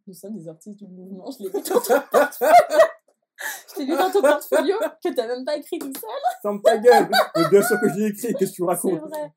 nous 0.08 0.14
sommes 0.14 0.36
des 0.36 0.48
artistes 0.48 0.76
du 0.78 0.88
mouvement. 0.88 1.30
Je 1.32 1.44
l'ai 1.44 1.50
vu 1.50 1.54
dans 1.54 1.62
ton 1.80 2.02
portfolio. 2.12 2.54
Je 3.74 3.80
l'ai 3.80 3.86
lu 3.86 3.96
dans 3.96 4.12
ton 4.12 4.22
portfolio 4.22 4.76
que 5.04 5.10
tu 5.10 5.16
n'as 5.16 5.28
même 5.28 5.46
pas 5.46 5.56
écrit 5.56 5.80
tout 5.80 5.94
seul. 5.94 6.10
Ferme 6.42 6.62
ta 6.62 6.78
gueule 6.78 7.10
Mais 7.36 7.50
Bien 7.50 7.62
sûr 7.62 7.80
que 7.80 7.90
j'ai 7.94 8.08
écrit, 8.08 8.34
qu'est-ce 8.34 8.52
que 8.52 8.56
tu 8.56 8.64
C'est 8.64 8.64
racontes? 8.66 9.00
vrai. 9.10 9.34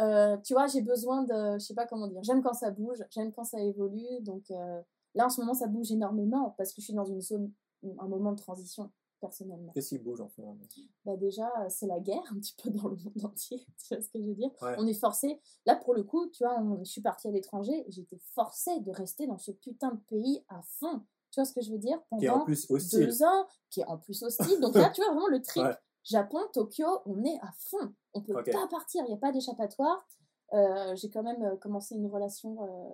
Euh, 0.00 0.36
tu 0.38 0.54
vois, 0.54 0.66
j'ai 0.66 0.80
besoin 0.82 1.22
de, 1.24 1.58
je 1.58 1.64
sais 1.64 1.74
pas 1.74 1.86
comment 1.86 2.06
dire, 2.08 2.22
j'aime 2.22 2.42
quand 2.42 2.52
ça 2.54 2.70
bouge, 2.70 2.98
j'aime 3.10 3.32
quand 3.32 3.44
ça 3.44 3.60
évolue. 3.60 4.20
Donc 4.22 4.50
euh, 4.50 4.80
là, 5.18 5.26
en 5.26 5.30
ce 5.30 5.40
moment, 5.40 5.52
ça 5.54 5.66
bouge 5.66 5.92
énormément 5.92 6.54
parce 6.56 6.72
que 6.72 6.80
je 6.80 6.86
suis 6.86 6.94
dans 6.94 7.04
une 7.04 7.20
zone, 7.20 7.52
un 7.98 8.08
moment 8.08 8.32
de 8.32 8.38
transition 8.38 8.90
personnellement. 9.20 9.72
Qu'est-ce 9.72 9.88
qui 9.90 9.98
bouge 9.98 10.20
en 10.20 10.28
ce 10.28 10.40
moment? 10.40 10.56
Bah 11.04 11.16
déjà, 11.16 11.50
c'est 11.68 11.86
la 11.86 11.98
guerre 12.00 12.22
un 12.32 12.36
petit 12.38 12.54
peu 12.62 12.70
dans 12.70 12.88
le 12.88 12.96
monde 12.96 13.24
entier. 13.24 13.66
Tu 13.78 13.94
vois 13.94 14.00
ce 14.02 14.08
que 14.10 14.20
je 14.20 14.26
veux 14.28 14.34
dire? 14.34 14.50
Ouais. 14.62 14.76
On 14.78 14.86
est 14.86 14.94
forcé. 14.94 15.40
Là, 15.66 15.74
pour 15.76 15.92
le 15.94 16.04
coup, 16.04 16.26
tu 16.30 16.44
vois, 16.44 16.58
on- 16.60 16.78
je 16.84 16.90
suis 16.90 17.00
partie 17.02 17.28
à 17.28 17.30
l'étranger, 17.32 17.84
j'étais 17.88 18.18
forcée 18.32 18.80
de 18.80 18.90
rester 18.92 19.26
dans 19.26 19.38
ce 19.38 19.50
putain 19.50 19.90
de 19.92 20.00
pays 20.08 20.44
à 20.48 20.62
fond. 20.62 21.02
Tu 21.30 21.40
vois 21.40 21.44
ce 21.44 21.52
que 21.52 21.60
je 21.60 21.72
veux 21.72 21.78
dire? 21.78 22.00
Qui 22.18 22.24
est 22.24 22.28
en 22.30 22.32
Pendant 22.34 22.44
plus 22.46 22.70
hostile. 22.70 23.06
deux 23.06 23.22
ans, 23.22 23.46
qui 23.70 23.80
est 23.80 23.86
en 23.86 23.98
plus 23.98 24.22
hostile. 24.22 24.60
Donc 24.60 24.74
là, 24.76 24.88
tu 24.94 25.00
vois 25.02 25.10
vraiment 25.12 25.26
le 25.28 25.42
trip. 25.42 25.62
Ouais. 25.64 25.76
Japon, 26.04 26.38
Tokyo, 26.54 26.86
on 27.04 27.22
est 27.24 27.38
à 27.42 27.50
fond. 27.58 27.92
On 28.14 28.22
peut 28.22 28.32
pas 28.32 28.66
partir, 28.70 29.02
il 29.04 29.08
n'y 29.08 29.14
a 29.14 29.18
pas 29.18 29.30
d'échappatoire. 29.32 30.06
Euh, 30.54 30.96
J'ai 30.96 31.10
quand 31.10 31.22
même 31.22 31.42
euh, 31.42 31.56
commencé 31.56 31.94
une 31.94 32.06
relation 32.06 32.56
euh, 32.62 32.88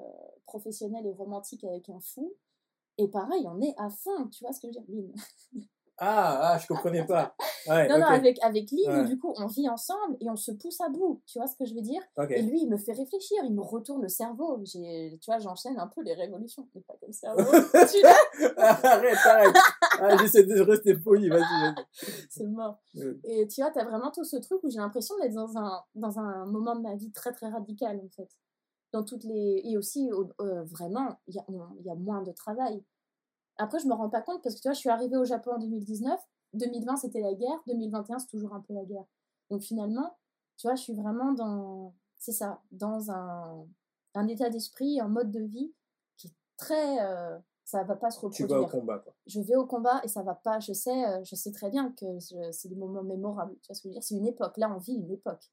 professionnelle 0.47 1.07
et 1.07 1.13
romantique 1.13 1.65
avec 1.65 1.89
un 1.89 2.01
fou. 2.01 2.35
Et 2.99 3.09
pareil, 3.09 3.45
on 3.47 3.61
est 3.61 3.75
à 3.79 3.91
fond. 3.91 4.29
Tu 4.29 4.45
vois 4.45 4.53
ce 4.53 4.61
que 4.61 4.73
je 4.73 4.79
veux 4.81 5.03
dire 5.03 5.15
Ah, 5.99 6.53
ah, 6.55 6.59
je 6.59 6.67
comprenais 6.67 7.07
pas. 7.07 7.37
Ouais, 7.69 7.89
Non, 7.89 7.99
non, 7.99 8.07
avec, 8.07 8.43
avec 8.43 8.71
Lynn, 8.73 9.03
Ouais. 9.03 9.05
du 9.09 9.19
coup, 9.19 9.33
on 9.39 9.47
vit 9.47 9.69
ensemble 9.69 10.17
et 10.21 10.29
on 10.29 10.35
se 10.37 10.51
pousse 10.53 10.81
à 10.81 10.89
bout. 10.89 11.23
Tu 11.27 11.39
vois 11.39 11.47
ce 11.47 11.57
que 11.57 11.65
je 11.65 11.75
veux 11.75 11.83
dire? 11.83 12.03
Et 12.31 12.43
lui, 12.43 12.63
il 12.63 12.69
me 12.69 12.77
fait 12.77 12.93
réfléchir, 12.93 13.39
il 13.45 13.55
me 13.55 13.63
retourne 13.63 14.03
le 14.03 14.09
cerveau. 14.09 14.61
Tu 14.65 14.81
vois, 15.27 15.39
j'enchaîne 15.39 15.79
un 15.79 15.87
peu 15.87 16.03
les 16.03 16.15
révolutions, 16.15 16.69
mais 16.75 16.81
pas 16.81 16.95
comme 17.01 17.13
cerveau. 17.13 17.43
tu 17.93 18.05
arrête, 18.57 19.19
arrête. 19.25 19.57
Ah, 20.01 20.17
J'essaie 20.17 20.43
de 20.45 20.61
rester 20.61 20.95
poli, 20.97 21.29
vas-y, 21.29 21.41
vas-y. 21.41 21.75
c'est 22.29 22.47
mort. 22.47 22.79
Et 23.25 23.47
tu 23.47 23.61
vois, 23.61 23.71
t'as 23.71 23.85
vraiment 23.85 24.11
tout 24.11 24.25
ce 24.25 24.37
truc 24.37 24.61
où 24.65 24.71
j'ai 24.71 24.79
l'impression 24.79 25.15
d'être 25.19 25.35
dans 25.35 25.57
un, 25.57 25.81
dans 25.95 26.19
un 26.19 26.47
moment 26.47 26.75
de 26.75 26.81
ma 26.81 26.95
vie 26.97 27.13
très 27.13 27.33
très 27.33 27.49
radical 27.49 28.01
en 28.05 28.09
fait. 28.09 28.29
Dans 28.93 29.05
toutes 29.05 29.25
les... 29.25 29.61
Et 29.65 29.77
aussi, 29.77 30.11
au- 30.13 30.31
euh, 30.41 30.63
vraiment, 30.65 31.19
il 31.27 31.35
y 31.35 31.39
a, 31.39 31.45
on- 31.49 31.75
il 31.81 31.87
y 31.87 31.91
a 31.91 31.95
moins 31.97 32.23
de 32.23 32.31
travail. 32.33 32.83
Après, 33.59 33.79
je 33.79 33.87
me 33.87 33.95
rends 33.95 34.09
pas 34.11 34.23
compte 34.23 34.43
parce 34.43 34.55
que 34.57 34.61
tu 34.61 34.69
vois, 34.69 34.75
je 34.75 34.81
suis 34.81 34.89
arrivée 34.91 35.17
au 35.17 35.25
Japon 35.25 35.53
en 35.53 35.59
2019. 35.59 36.19
2020, 36.55 36.97
c'était 36.97 37.21
la 37.21 37.35
guerre. 37.35 37.61
2021, 37.67 38.19
c'est 38.19 38.27
toujours 38.29 38.55
un 38.55 38.61
peu 38.61 38.75
la 38.75 38.85
guerre. 38.85 39.05
Donc 39.51 39.63
finalement, 39.63 40.17
Tu 40.57 40.67
vois, 40.69 40.77
je 40.77 40.83
suis 40.83 40.95
vraiment 40.95 41.33
dans, 41.33 41.95
c'est 42.19 42.33
ça, 42.33 42.63
dans 42.71 43.11
un, 43.11 43.67
un 44.15 44.29
état 44.29 44.49
d'esprit, 44.51 45.01
un 45.01 45.09
mode 45.09 45.31
de 45.33 45.41
vie 45.41 45.75
qui 46.17 46.29
est 46.29 46.35
très, 46.57 47.01
euh, 47.05 47.37
ça 47.65 47.83
va 47.83 47.97
pas 47.97 48.11
se 48.11 48.21
Tu 48.21 48.25
reproduire. 48.27 48.49
vas 48.49 48.61
au 48.63 48.67
combat, 48.69 48.99
quoi. 49.01 49.15
Je 49.27 49.41
vais 49.41 49.57
au 49.57 49.67
combat 49.67 50.01
et 50.05 50.09
ça 50.09 50.23
va 50.23 50.35
pas. 50.37 50.61
Je 50.61 50.73
sais, 50.73 51.05
euh, 51.09 51.25
je 51.25 51.35
sais 51.35 51.51
très 51.51 51.71
bien 51.71 51.91
que 51.93 52.19
c'est 52.21 52.69
des 52.69 52.77
moments 52.77 53.03
mémorables. 53.03 53.57
Tu 53.63 53.67
vois 53.69 53.75
ce 53.75 53.83
que 53.83 53.89
je 53.89 53.89
veux 53.89 53.95
dire? 53.95 54.03
C'est 54.05 54.15
une 54.17 54.27
époque. 54.27 54.57
Là, 54.59 54.73
on 54.75 54.79
vit 54.79 54.95
une 54.95 55.11
époque. 55.11 55.51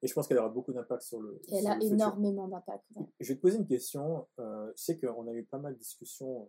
Et 0.00 0.06
je 0.06 0.14
pense 0.14 0.26
qu'elle 0.28 0.38
aura 0.38 0.48
beaucoup 0.48 0.72
d'impact 0.72 1.02
sur 1.02 1.20
le. 1.20 1.40
Et 1.48 1.56
elle 1.56 1.62
sur 1.64 1.72
a 1.72 1.78
énormément 1.80 2.46
d'impact. 2.48 2.84
ouais. 2.94 3.04
Je 3.20 3.28
vais 3.28 3.34
te 3.36 3.40
poser 3.42 3.58
une 3.58 3.66
question. 3.66 4.26
Euh, 4.38 4.72
je 4.76 4.82
sais 4.82 4.98
qu'on 4.98 5.26
a 5.26 5.32
eu 5.32 5.44
pas 5.44 5.58
mal 5.58 5.74
de 5.74 5.78
discussions 5.78 6.48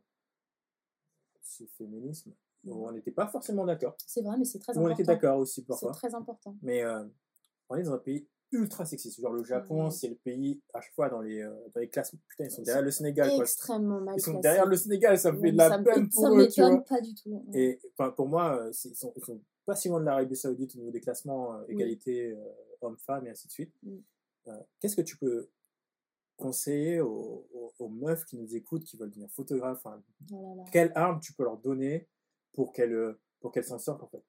le 1.59 1.67
féminisme 1.77 2.31
où 2.65 2.87
on 2.87 2.91
n'était 2.91 3.11
pas 3.11 3.27
forcément 3.27 3.65
d'accord. 3.65 3.95
C'est 4.05 4.21
vrai, 4.21 4.37
mais 4.37 4.45
c'est 4.45 4.59
très 4.59 4.73
Où 4.73 4.81
on 4.81 4.85
important. 4.85 4.95
était 4.95 5.03
d'accord 5.03 5.39
aussi 5.39 5.61
C'est 5.61 5.67
parfois. 5.67 5.91
très 5.93 6.13
important. 6.13 6.57
Mais 6.61 6.83
euh, 6.83 7.03
on 7.69 7.75
est 7.77 7.83
dans 7.83 7.93
un 7.93 7.97
pays 7.99 8.27
ultra 8.51 8.83
sexiste. 8.85 9.21
Genre 9.21 9.31
le 9.31 9.43
Japon, 9.43 9.89
c'est 9.91 10.07
le 10.09 10.15
pays, 10.15 10.59
à 10.73 10.81
chaque 10.81 10.93
fois, 10.93 11.07
dans 11.09 11.21
les, 11.21 11.39
euh, 11.41 11.53
dans 11.73 11.79
les 11.79 11.87
classes. 11.89 12.13
Putain, 12.27 12.45
ils 12.45 12.51
sont 12.51 12.61
derrière 12.63 12.83
le 12.83 12.91
Sénégal, 12.91 13.29
quoi. 13.29 13.43
Extrêmement 13.43 14.01
mal 14.01 14.15
Ils 14.17 14.21
sont 14.21 14.39
derrière 14.39 14.65
le 14.65 14.75
Sénégal, 14.75 15.17
ça 15.17 15.31
me 15.31 15.39
fait 15.39 15.51
de 15.51 15.57
la 15.57 15.69
ça 15.69 15.77
peine 15.79 16.09
Ça 16.11 16.21
pour 16.21 16.25
eux, 16.27 16.29
vois. 16.31 16.37
m'étonne 16.43 16.83
pas 16.83 16.99
du 17.01 17.13
tout. 17.15 17.29
ouais. 17.29 17.59
Et 17.61 17.79
enfin, 17.97 18.11
pour 18.11 18.27
moi, 18.27 18.59
euh, 18.59 18.71
c'est- 18.73 18.89
ils 18.89 18.95
sont, 18.95 19.13
ils 19.15 19.23
sont 19.23 19.39
pas 19.65 19.75
si 19.75 19.87
loin 19.87 19.99
de 20.01 20.05
l'Arabie 20.05 20.35
Saoudite 20.35 20.75
au 20.75 20.79
niveau 20.79 20.91
des 20.91 20.99
classements 21.01 21.53
euh, 21.55 21.63
Oui. 21.67 21.75
égalité 21.75 22.31
euh, 22.33 22.43
hommes-femmes 22.81 23.27
et 23.27 23.29
ainsi 23.29 23.47
de 23.47 23.51
suite. 23.51 23.73
Mm. 23.83 23.97
Qu'est-ce 24.79 24.95
que 24.95 25.01
tu 25.01 25.15
peux 25.17 25.47
conseiller 26.39 27.01
aux, 27.01 27.47
aux- 27.53 27.73
aux 27.79 27.89
meufs 27.89 28.25
qui 28.25 28.37
nous 28.37 28.55
écoutent, 28.55 28.83
qui 28.83 28.97
veulent 28.97 29.09
devenir 29.09 29.29
photographes 29.31 29.85
Oh 29.85 30.41
là 30.41 30.55
là. 30.55 30.63
Quelle 30.71 30.91
arme 30.95 31.19
tu 31.19 31.33
peux 31.33 31.43
leur 31.43 31.57
donner 31.57 32.07
pour 32.53 32.73
qu'elles 32.73 32.93
euh, 32.93 33.19
pour 33.41 33.53
qu'elles 33.53 33.63
s'en 33.63 33.79
sortent 33.79 34.03
en 34.03 34.07
fait? 34.07 34.23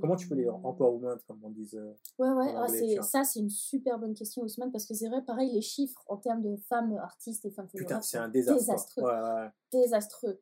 Comment 0.00 0.16
tu 0.16 0.26
peux 0.28 0.34
les 0.34 0.46
Euh. 0.48 0.52
empowerment, 0.52 1.18
comme 1.26 1.38
on 1.44 1.50
dit 1.50 1.70
euh, 1.74 1.92
Ouais, 2.18 2.28
ouais, 2.30 2.48
en 2.52 2.56
ah, 2.56 2.64
anglais, 2.64 2.78
c'est- 2.96 3.02
ça 3.02 3.22
c'est 3.22 3.38
une 3.40 3.50
super 3.50 3.98
bonne 3.98 4.14
question 4.14 4.42
Ousmane 4.42 4.72
parce 4.72 4.86
que 4.86 4.94
c'est 4.94 5.08
vrai, 5.08 5.22
pareil, 5.24 5.52
les 5.52 5.60
chiffres 5.62 6.02
en 6.08 6.16
termes 6.16 6.42
de 6.42 6.56
femmes 6.68 6.96
artistes 6.98 7.44
et 7.44 7.50
femmes 7.50 7.68
Putain, 7.68 7.78
photographes 7.84 8.04
c'est 8.04 8.16
sont 8.16 8.22
un 8.24 8.28
désastre. 8.28 8.60
désastreux. 8.60 9.02
Ouais, 9.04 9.20
ouais, 9.20 9.34
ouais. 9.42 9.48
désastreux. 9.72 10.40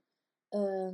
Euh, 0.55 0.91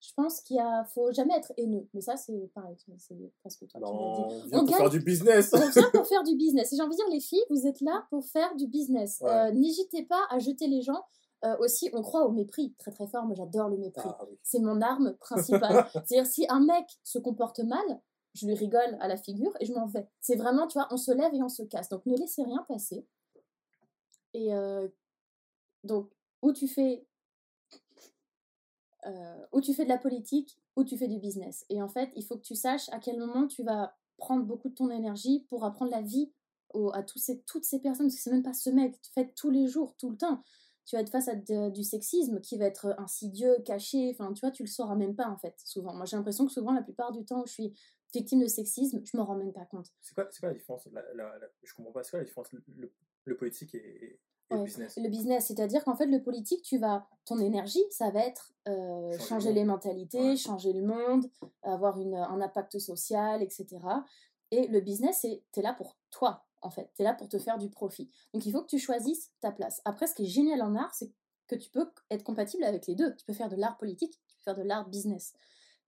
je 0.00 0.12
pense 0.14 0.40
qu'il 0.40 0.60
faut 0.94 1.10
jamais 1.12 1.34
être 1.36 1.52
haineux, 1.56 1.88
mais 1.94 2.00
ça 2.00 2.16
c'est 2.16 2.50
pareil, 2.54 2.76
c'est 2.98 3.16
presque 3.40 3.66
toi 3.66 3.80
qui 3.80 3.86
l'as 3.86 4.28
dit. 4.28 4.44
on 4.52 4.64
vient 4.64 4.64
pour 4.64 4.76
faire 4.76 4.90
du 4.90 5.00
business. 5.00 5.50
On 5.52 5.58
vient 5.58 5.90
pour 5.90 6.06
faire 6.08 6.22
du 6.22 6.36
business. 6.36 6.72
Et 6.72 6.76
j'ai 6.76 6.82
envie 6.82 6.96
de 6.96 6.96
dire, 6.96 7.10
les 7.10 7.20
filles, 7.20 7.44
vous 7.50 7.66
êtes 7.66 7.80
là 7.80 8.06
pour 8.10 8.24
faire 8.24 8.54
du 8.56 8.66
business. 8.66 9.18
Ouais. 9.20 9.30
Euh, 9.30 9.50
N'hésitez 9.52 10.04
pas 10.04 10.22
à 10.30 10.38
jeter 10.38 10.66
les 10.66 10.82
gens. 10.82 11.02
Euh, 11.44 11.56
aussi, 11.58 11.90
on 11.92 12.02
croit 12.02 12.26
au 12.26 12.32
mépris 12.32 12.74
très 12.78 12.90
très 12.90 13.06
fort. 13.06 13.24
Moi, 13.24 13.34
j'adore 13.36 13.68
le 13.68 13.76
mépris. 13.76 14.08
Ah, 14.08 14.24
oui. 14.28 14.38
C'est 14.42 14.58
mon 14.58 14.80
arme 14.80 15.14
principale. 15.16 15.86
C'est-à-dire, 15.92 16.26
si 16.26 16.46
un 16.48 16.60
mec 16.60 16.86
se 17.04 17.18
comporte 17.18 17.60
mal, 17.60 18.00
je 18.34 18.46
lui 18.46 18.54
rigole 18.54 18.96
à 19.00 19.08
la 19.08 19.16
figure 19.16 19.52
et 19.60 19.66
je 19.66 19.72
m'en 19.72 19.86
vais. 19.86 20.08
C'est 20.20 20.36
vraiment, 20.36 20.66
tu 20.66 20.78
vois, 20.78 20.88
on 20.90 20.96
se 20.96 21.12
lève 21.12 21.34
et 21.34 21.42
on 21.42 21.48
se 21.48 21.62
casse. 21.62 21.88
Donc, 21.88 22.04
ne 22.06 22.16
laissez 22.16 22.42
rien 22.42 22.64
passer. 22.68 23.06
Et 24.34 24.54
euh, 24.54 24.88
donc, 25.84 26.10
où 26.42 26.52
tu 26.52 26.68
fais, 26.68 27.05
euh, 29.06 29.46
où 29.52 29.60
tu 29.60 29.72
fais 29.74 29.84
de 29.84 29.88
la 29.88 29.98
politique, 29.98 30.58
où 30.76 30.84
tu 30.84 30.96
fais 30.98 31.08
du 31.08 31.18
business. 31.18 31.64
Et 31.70 31.80
en 31.80 31.88
fait, 31.88 32.10
il 32.16 32.24
faut 32.24 32.36
que 32.36 32.42
tu 32.42 32.54
saches 32.54 32.88
à 32.90 32.98
quel 32.98 33.18
moment 33.18 33.46
tu 33.46 33.62
vas 33.62 33.96
prendre 34.18 34.44
beaucoup 34.44 34.68
de 34.68 34.74
ton 34.74 34.90
énergie 34.90 35.46
pour 35.48 35.64
apprendre 35.64 35.90
la 35.90 36.02
vie 36.02 36.32
à 36.92 37.02
toutes 37.02 37.22
ces 37.22 37.80
personnes, 37.80 38.06
parce 38.06 38.16
que 38.16 38.20
c'est 38.22 38.30
même 38.30 38.42
pas 38.42 38.52
ce 38.52 38.68
mec, 38.68 39.00
tu 39.00 39.10
fais 39.12 39.32
tous 39.34 39.50
les 39.50 39.66
jours, 39.66 39.96
tout 39.96 40.10
le 40.10 40.16
temps. 40.16 40.42
Tu 40.84 40.94
vas 40.94 41.02
être 41.02 41.10
face 41.10 41.28
à 41.28 41.34
du 41.34 41.82
sexisme 41.82 42.40
qui 42.40 42.58
va 42.58 42.66
être 42.66 42.94
insidieux, 42.98 43.56
caché, 43.64 44.10
enfin 44.10 44.32
tu 44.32 44.40
vois, 44.40 44.50
tu 44.50 44.62
le 44.62 44.68
sauras 44.68 44.94
même 44.94 45.16
pas 45.16 45.28
en 45.28 45.36
fait, 45.36 45.54
souvent. 45.64 45.94
Moi 45.94 46.04
j'ai 46.04 46.16
l'impression 46.16 46.46
que 46.46 46.52
souvent, 46.52 46.72
la 46.72 46.82
plupart 46.82 47.12
du 47.12 47.24
temps 47.24 47.42
où 47.42 47.46
je 47.46 47.52
suis 47.52 47.74
victime 48.14 48.40
de 48.40 48.46
sexisme, 48.46 49.00
je 49.04 49.16
m'en 49.16 49.24
rends 49.24 49.36
même 49.36 49.52
pas 49.52 49.64
compte. 49.64 49.86
C'est 50.00 50.14
quoi, 50.14 50.24
quoi 50.26 50.48
la 50.48 50.54
différence? 50.54 50.86
La, 50.92 51.02
la- 51.14 51.38
Je 51.62 51.74
comprends 51.74 51.92
pas. 51.92 52.04
C'est 52.04 52.10
quoi 52.10 52.18
la 52.20 52.24
différence? 52.24 52.48
Le 53.24 53.36
politique 53.36 53.74
et, 53.74 54.20
le 54.50 54.62
business 54.64 54.96
Le 54.96 55.08
business, 55.08 55.46
c'est-à-dire 55.46 55.84
qu'en 55.84 55.96
fait, 55.96 56.06
le 56.06 56.22
politique, 56.22 56.62
tu 56.62 56.78
vas, 56.78 57.06
ton 57.24 57.38
énergie, 57.38 57.82
ça 57.90 58.10
va 58.10 58.20
être 58.24 58.52
euh, 58.68 59.18
Changer 59.18 59.52
les 59.52 59.64
mentalités, 59.64 60.30
Ouais. 60.30 60.36
changer 60.36 60.72
le 60.72 60.82
monde, 60.82 61.26
avoir 61.62 61.98
une, 62.00 62.14
un 62.14 62.40
impact 62.40 62.78
social, 62.78 63.42
etc. 63.42 63.66
Et 64.50 64.66
le 64.68 64.80
business, 64.80 65.18
c'est, 65.22 65.42
t'es 65.52 65.62
là 65.62 65.72
pour 65.74 65.96
toi, 66.10 66.46
en 66.62 66.70
fait. 66.70 66.90
T'es 66.94 67.02
là 67.02 67.14
pour 67.14 67.28
te 67.28 67.38
faire 67.38 67.58
du 67.58 67.68
profit. 67.70 68.10
Donc, 68.32 68.46
il 68.46 68.52
faut 68.52 68.62
que 68.62 68.68
tu 68.68 68.78
choisisses 68.78 69.32
ta 69.40 69.50
place. 69.50 69.80
Après, 69.84 70.06
ce 70.06 70.14
qui 70.14 70.24
est 70.24 70.28
génial 70.28 70.62
en 70.62 70.74
art, 70.76 70.94
c'est 70.94 71.12
que 71.48 71.56
tu 71.56 71.70
peux 71.70 71.90
être 72.10 72.22
compatible 72.24 72.64
avec 72.64 72.86
les 72.86 72.94
deux. 72.94 73.14
Tu 73.16 73.24
peux 73.24 73.32
faire 73.32 73.48
de 73.48 73.56
l'art 73.56 73.76
politique, 73.76 74.12
tu 74.26 74.36
peux 74.36 74.42
faire 74.42 74.56
de 74.56 74.62
l'art 74.62 74.88
business. 74.88 75.32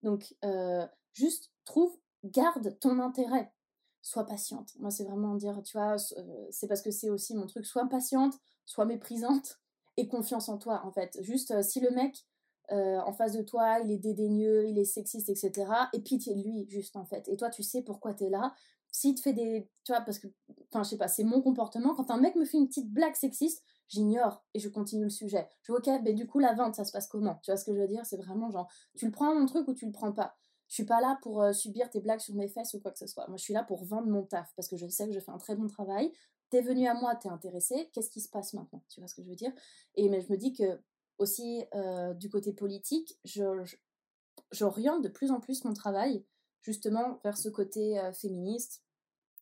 Donc, 0.02 0.34
euh, 0.44 0.86
juste 1.12 1.52
trouve, 1.64 1.96
garde 2.24 2.78
ton 2.80 2.98
intérêt. 3.00 3.52
Sois 4.02 4.24
patiente. 4.24 4.74
Moi, 4.78 4.90
c'est 4.90 5.04
vraiment 5.04 5.34
dire, 5.34 5.60
tu 5.62 5.76
vois, 5.76 5.96
euh, 6.16 6.46
c'est 6.50 6.66
parce 6.68 6.82
que 6.82 6.90
c'est 6.90 7.10
aussi 7.10 7.34
mon 7.34 7.46
truc. 7.46 7.66
Sois 7.66 7.86
patiente, 7.88 8.34
sois 8.64 8.84
méprisante 8.84 9.58
et 9.96 10.08
confiance 10.08 10.48
en 10.48 10.58
toi, 10.58 10.82
en 10.84 10.92
fait. 10.92 11.18
Juste, 11.20 11.50
euh, 11.50 11.62
si 11.62 11.80
le 11.80 11.90
mec 11.90 12.24
euh, 12.70 12.98
en 13.00 13.12
face 13.12 13.32
de 13.32 13.42
toi, 13.42 13.80
il 13.80 13.90
est 13.90 13.98
dédaigneux, 13.98 14.68
il 14.68 14.78
est 14.78 14.84
sexiste, 14.84 15.28
etc., 15.28 15.70
et 15.92 16.00
pitié 16.00 16.34
de 16.34 16.42
lui, 16.42 16.66
juste, 16.68 16.96
en 16.96 17.04
fait. 17.04 17.28
Et 17.28 17.36
toi, 17.36 17.50
tu 17.50 17.62
sais 17.62 17.82
pourquoi 17.82 18.14
t'es 18.14 18.28
là. 18.30 18.54
S'il 18.90 19.14
te 19.14 19.20
fait 19.20 19.32
des. 19.32 19.68
Tu 19.84 19.92
vois, 19.92 20.00
parce 20.02 20.18
que. 20.18 20.28
Enfin, 20.70 20.82
je 20.84 20.90
sais 20.90 20.96
pas, 20.96 21.08
c'est 21.08 21.24
mon 21.24 21.42
comportement. 21.42 21.94
Quand 21.94 22.10
un 22.10 22.18
mec 22.18 22.36
me 22.36 22.44
fait 22.44 22.58
une 22.58 22.68
petite 22.68 22.90
blague 22.90 23.14
sexiste, 23.14 23.62
j'ignore 23.88 24.44
et 24.54 24.60
je 24.60 24.68
continue 24.68 25.04
le 25.04 25.10
sujet. 25.10 25.48
Je 25.62 25.72
vois, 25.72 25.80
ok, 25.80 26.00
mais 26.04 26.12
du 26.14 26.26
coup, 26.26 26.38
la 26.38 26.54
vente, 26.54 26.74
ça 26.76 26.84
se 26.84 26.92
passe 26.92 27.08
comment? 27.08 27.38
Tu 27.42 27.50
vois 27.50 27.56
ce 27.56 27.64
que 27.64 27.74
je 27.74 27.80
veux 27.80 27.88
dire? 27.88 28.04
C'est 28.06 28.16
vraiment 28.16 28.50
genre, 28.50 28.70
tu 28.96 29.06
le 29.06 29.12
prends 29.12 29.34
mon 29.34 29.46
truc 29.46 29.66
ou 29.68 29.74
tu 29.74 29.86
le 29.86 29.92
prends 29.92 30.12
pas? 30.12 30.36
Je 30.68 30.74
suis 30.74 30.84
pas 30.84 31.00
là 31.00 31.18
pour 31.22 31.42
euh, 31.42 31.52
subir 31.52 31.88
tes 31.90 32.00
blagues 32.00 32.20
sur 32.20 32.34
mes 32.34 32.48
fesses 32.48 32.74
ou 32.74 32.80
quoi 32.80 32.90
que 32.92 32.98
ce 32.98 33.06
soit. 33.06 33.26
Moi, 33.28 33.38
je 33.38 33.42
suis 33.42 33.54
là 33.54 33.64
pour 33.64 33.84
vendre 33.84 34.08
mon 34.08 34.22
taf 34.22 34.52
parce 34.54 34.68
que 34.68 34.76
je 34.76 34.86
sais 34.86 35.06
que 35.06 35.14
je 35.14 35.20
fais 35.20 35.30
un 35.30 35.38
très 35.38 35.56
bon 35.56 35.66
travail. 35.66 36.12
T'es 36.50 36.60
venu 36.60 36.86
à 36.86 36.94
moi, 36.94 37.16
t'es 37.16 37.28
intéressé. 37.28 37.90
Qu'est-ce 37.92 38.10
qui 38.10 38.20
se 38.20 38.28
passe 38.28 38.52
maintenant? 38.52 38.82
Tu 38.88 39.00
vois 39.00 39.08
ce 39.08 39.14
que 39.14 39.22
je 39.22 39.28
veux 39.28 39.34
dire? 39.34 39.52
Et 39.94 40.08
mais 40.10 40.20
je 40.20 40.30
me 40.30 40.36
dis 40.36 40.52
que 40.52 40.80
aussi 41.16 41.64
euh, 41.74 42.12
du 42.14 42.28
côté 42.28 42.52
politique, 42.52 43.18
j'oriente 44.52 45.02
de 45.02 45.08
plus 45.08 45.30
en 45.30 45.40
plus 45.40 45.64
mon 45.64 45.72
travail 45.72 46.24
justement 46.62 47.18
vers 47.24 47.38
ce 47.38 47.48
côté 47.48 47.98
euh, 47.98 48.12
féministe, 48.12 48.84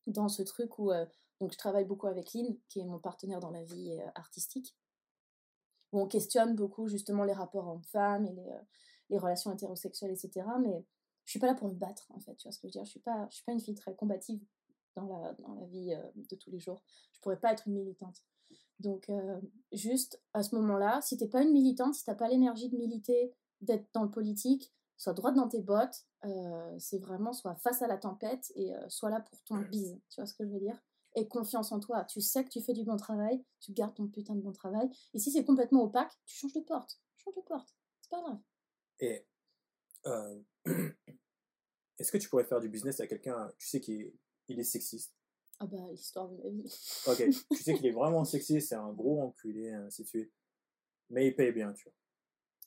dans 0.07 0.29
ce 0.29 0.43
truc 0.43 0.79
où 0.79 0.93
donc 1.41 1.53
je 1.53 1.59
travaille 1.59 1.85
beaucoup 1.85 2.07
avec 2.07 2.33
Lynn, 2.33 2.57
qui 2.69 2.79
est 2.79 2.85
mon 2.85 3.01
partenaire 3.01 3.41
dans 3.41 3.51
la 3.51 3.65
vie 3.65 3.99
artistique, 4.15 4.77
où 5.91 6.01
on 6.01 6.07
questionne 6.07 6.55
beaucoup 6.55 6.87
justement 6.87 7.25
les 7.25 7.33
rapports 7.33 7.67
hommes-femmes 7.67 8.25
et 8.27 8.33
les, 8.33 8.53
les 9.11 9.19
relations 9.19 9.53
hétérosexuelles, 9.53 10.13
etc. 10.13 10.47
Mais 10.61 10.85
je 11.27 11.33
suis 11.33 11.41
pas 11.41 11.49
là 11.49 11.55
pour 11.55 11.69
me 11.69 11.75
battre, 11.75 12.07
en 12.15 12.21
fait, 12.21 12.37
tu 12.37 12.49
vois 12.49 12.53
ce 12.53 12.59
que 12.59 12.69
je 12.69 12.69
veux 12.69 12.73
dire? 12.73 12.85
Je 12.85 12.91
suis 12.91 13.01
pas, 13.01 13.27
je 13.31 13.37
suis 13.37 13.45
pas 13.45 13.53
une 13.53 13.61
fille 13.61 13.75
très 13.75 13.95
combative 13.95 14.41
dans 14.95 15.07
la, 15.07 15.33
dans 15.35 15.55
la 15.55 15.67
vie 15.67 15.93
euh, 15.93 16.03
de 16.15 16.37
tous 16.37 16.51
les 16.51 16.61
jours. 16.61 16.83
Je 17.13 17.21
pourrais 17.21 17.39
pas 17.39 17.53
être 17.53 17.67
une 17.67 17.75
militante. 17.75 18.23
Donc, 18.79 19.11
euh, 19.11 19.41
juste 19.73 20.23
à 20.35 20.43
ce 20.45 20.55
moment-là, 20.55 21.01
si 21.03 21.17
t'es 21.17 21.27
pas 21.27 21.43
une 21.43 21.53
militante, 21.53 21.95
si 21.95 22.05
t'as 22.05 22.15
pas 22.15 22.29
l'énergie 22.29 22.69
de 22.69 22.77
militer, 22.77 23.35
d'être 23.61 23.89
dans 23.93 24.05
le 24.05 24.11
politique, 24.11 24.73
sois 24.97 25.15
droite 25.15 25.35
dans 25.35 25.49
tes 25.49 25.63
bottes, 25.63 26.07
euh, 26.25 26.77
c'est 26.79 26.99
vraiment 26.99 27.33
soit 27.33 27.57
face 27.57 27.83
à 27.83 27.89
la 27.89 27.99
tempête 27.99 28.53
et 28.55 28.73
sois 28.89 29.11
là 29.11 29.21
pour 29.21 29.43
ton 29.45 29.57
bise, 29.57 30.01
tu 30.09 30.21
vois 30.21 30.27
ce 30.27 30.35
que 30.35 30.47
je 30.47 30.53
veux 30.53 30.61
dire? 30.61 30.81
Et 31.17 31.27
confiance 31.27 31.73
en 31.73 31.81
toi, 31.81 32.05
tu 32.05 32.21
sais 32.21 32.45
que 32.45 32.51
tu 32.51 32.61
fais 32.61 32.73
du 32.73 32.85
bon 32.85 32.97
travail, 32.97 33.43
tu 33.61 33.73
gardes 33.73 33.95
ton 33.95 34.07
putain 34.07 34.35
de 34.35 34.43
bon 34.43 34.53
travail, 34.53 34.89
et 35.15 35.19
si 35.19 35.31
c'est 35.31 35.45
complètement 35.45 35.83
opaque, 35.83 36.13
tu 36.27 36.37
changes 36.37 36.53
de 36.53 36.61
porte, 36.61 37.01
change 37.17 37.35
de 37.35 37.41
porte, 37.41 37.75
c'est 38.03 38.11
pas 38.11 38.21
grave. 38.21 38.39
Et 39.01 39.27
euh, 40.07 40.39
est-ce 41.99 42.13
que 42.13 42.19
tu 42.19 42.29
pourrais 42.29 42.45
faire 42.45 42.61
du 42.61 42.69
business 42.69 43.01
à 43.01 43.07
quelqu'un, 43.07 43.51
tu 43.59 43.67
sais 43.69 43.81
qu'il 43.81 44.01
est, 44.03 44.15
il 44.49 44.61
est 44.61 44.65
sexiste? 44.65 45.15
Ah 45.59 45.67
bah, 45.67 45.79
l'histoire 45.91 46.29
de 46.29 46.37
ma 46.37 46.49
vie. 46.51 47.03
Ok, 47.07 47.23
tu 47.51 47.63
sais 47.63 47.75
qu'il 47.75 47.87
est 47.87 47.93
vraiment 47.93 48.25
sexiste, 48.25 48.69
c'est 48.69 48.75
un 48.75 48.93
gros 48.93 49.23
enculé, 49.23 49.73
ainsi 49.73 50.03
de 50.03 50.07
suite. 50.09 50.33
Mais 51.09 51.29
il 51.29 51.35
paye 51.35 51.53
bien, 51.53 51.73
tu 51.73 51.85
vois. 51.85 51.93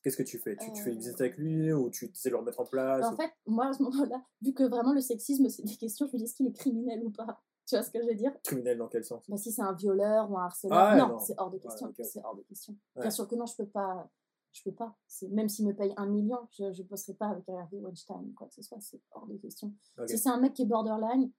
Qu'est-ce 0.02 0.16
que 0.18 0.24
tu 0.24 0.40
fais? 0.40 0.56
Tu, 0.56 0.72
tu 0.72 0.82
fais 0.82 0.92
du 0.92 0.98
business 0.98 1.20
avec 1.20 1.38
lui 1.38 1.74
ou 1.74 1.90
tu 1.90 2.06
essaies 2.06 2.30
de 2.30 2.34
le 2.36 2.40
remettre 2.40 2.62
en 2.62 2.66
place 2.66 3.06
En 3.06 3.14
ou- 3.14 3.16
fait, 3.18 3.32
moi, 3.46 3.68
à 3.68 3.74
ce 3.74 3.84
moment-là, 3.84 4.24
vu 4.42 4.54
que 4.54 4.64
vraiment 4.64 4.94
le 4.94 5.02
sexisme, 5.02 5.50
c'est 5.50 5.64
des 5.64 5.76
questions, 5.76 6.08
je 6.08 6.14
me 6.14 6.18
dis, 6.20 6.24
est-ce 6.24 6.36
qu'il 6.36 6.48
est 6.48 6.54
criminel 6.54 7.04
ou 7.04 7.12
pas? 7.12 7.42
Tu 7.68 7.76
vois 7.76 7.84
ce 7.84 7.92
que 7.92 8.02
je 8.02 8.08
veux 8.08 8.16
dire? 8.16 8.32
Criminel 8.44 8.78
dans 8.78 8.88
quel 8.88 9.04
sens? 9.04 9.30
Bah, 9.30 9.38
Si 9.38 9.52
c'est 9.52 9.62
un 9.62 9.74
violeur 9.74 10.32
ou 10.32 10.38
un 10.38 10.46
harceleur, 10.46 10.78
Ah 10.80 10.94
ouais, 10.94 11.00
non, 11.02 11.10
non. 11.10 11.20
c'est 11.20 11.36
hors 11.38 11.52
de 11.52 11.58
question. 11.60 11.94
C'est 12.02 12.24
hors 12.24 12.36
de 12.36 12.42
question. 12.44 12.74
Ouais. 12.96 13.02
Bien 13.04 13.12
sûr 13.12 13.28
que 13.28 13.36
non, 13.36 13.46
je 13.46 13.56
peux 13.58 13.68
pas. 13.68 14.10
Je 14.52 14.64
peux 14.64 14.72
pas. 14.74 14.96
C'est- 15.08 15.28
Même 15.30 15.48
s'il 15.50 15.66
me 15.68 15.74
paye 15.76 15.94
un 15.98 16.08
million, 16.08 16.48
je 16.52 16.64
ne 16.66 16.84
bosserai 16.84 17.14
pas 17.14 17.28
avec 17.28 17.48
Harvey 17.50 17.78
Weinstein 17.80 18.34
quoi 18.36 18.48
que 18.48 18.54
ce 18.56 18.62
soit. 18.62 18.80
C'est 18.82 19.00
hors 19.12 19.28
de 19.28 19.38
question. 19.38 19.74
Si 20.08 20.18
c'est 20.18 20.30
un 20.30 20.40
mec 20.40 20.54
qui 20.54 20.64
est 20.64 20.66
borderline, 20.66 21.32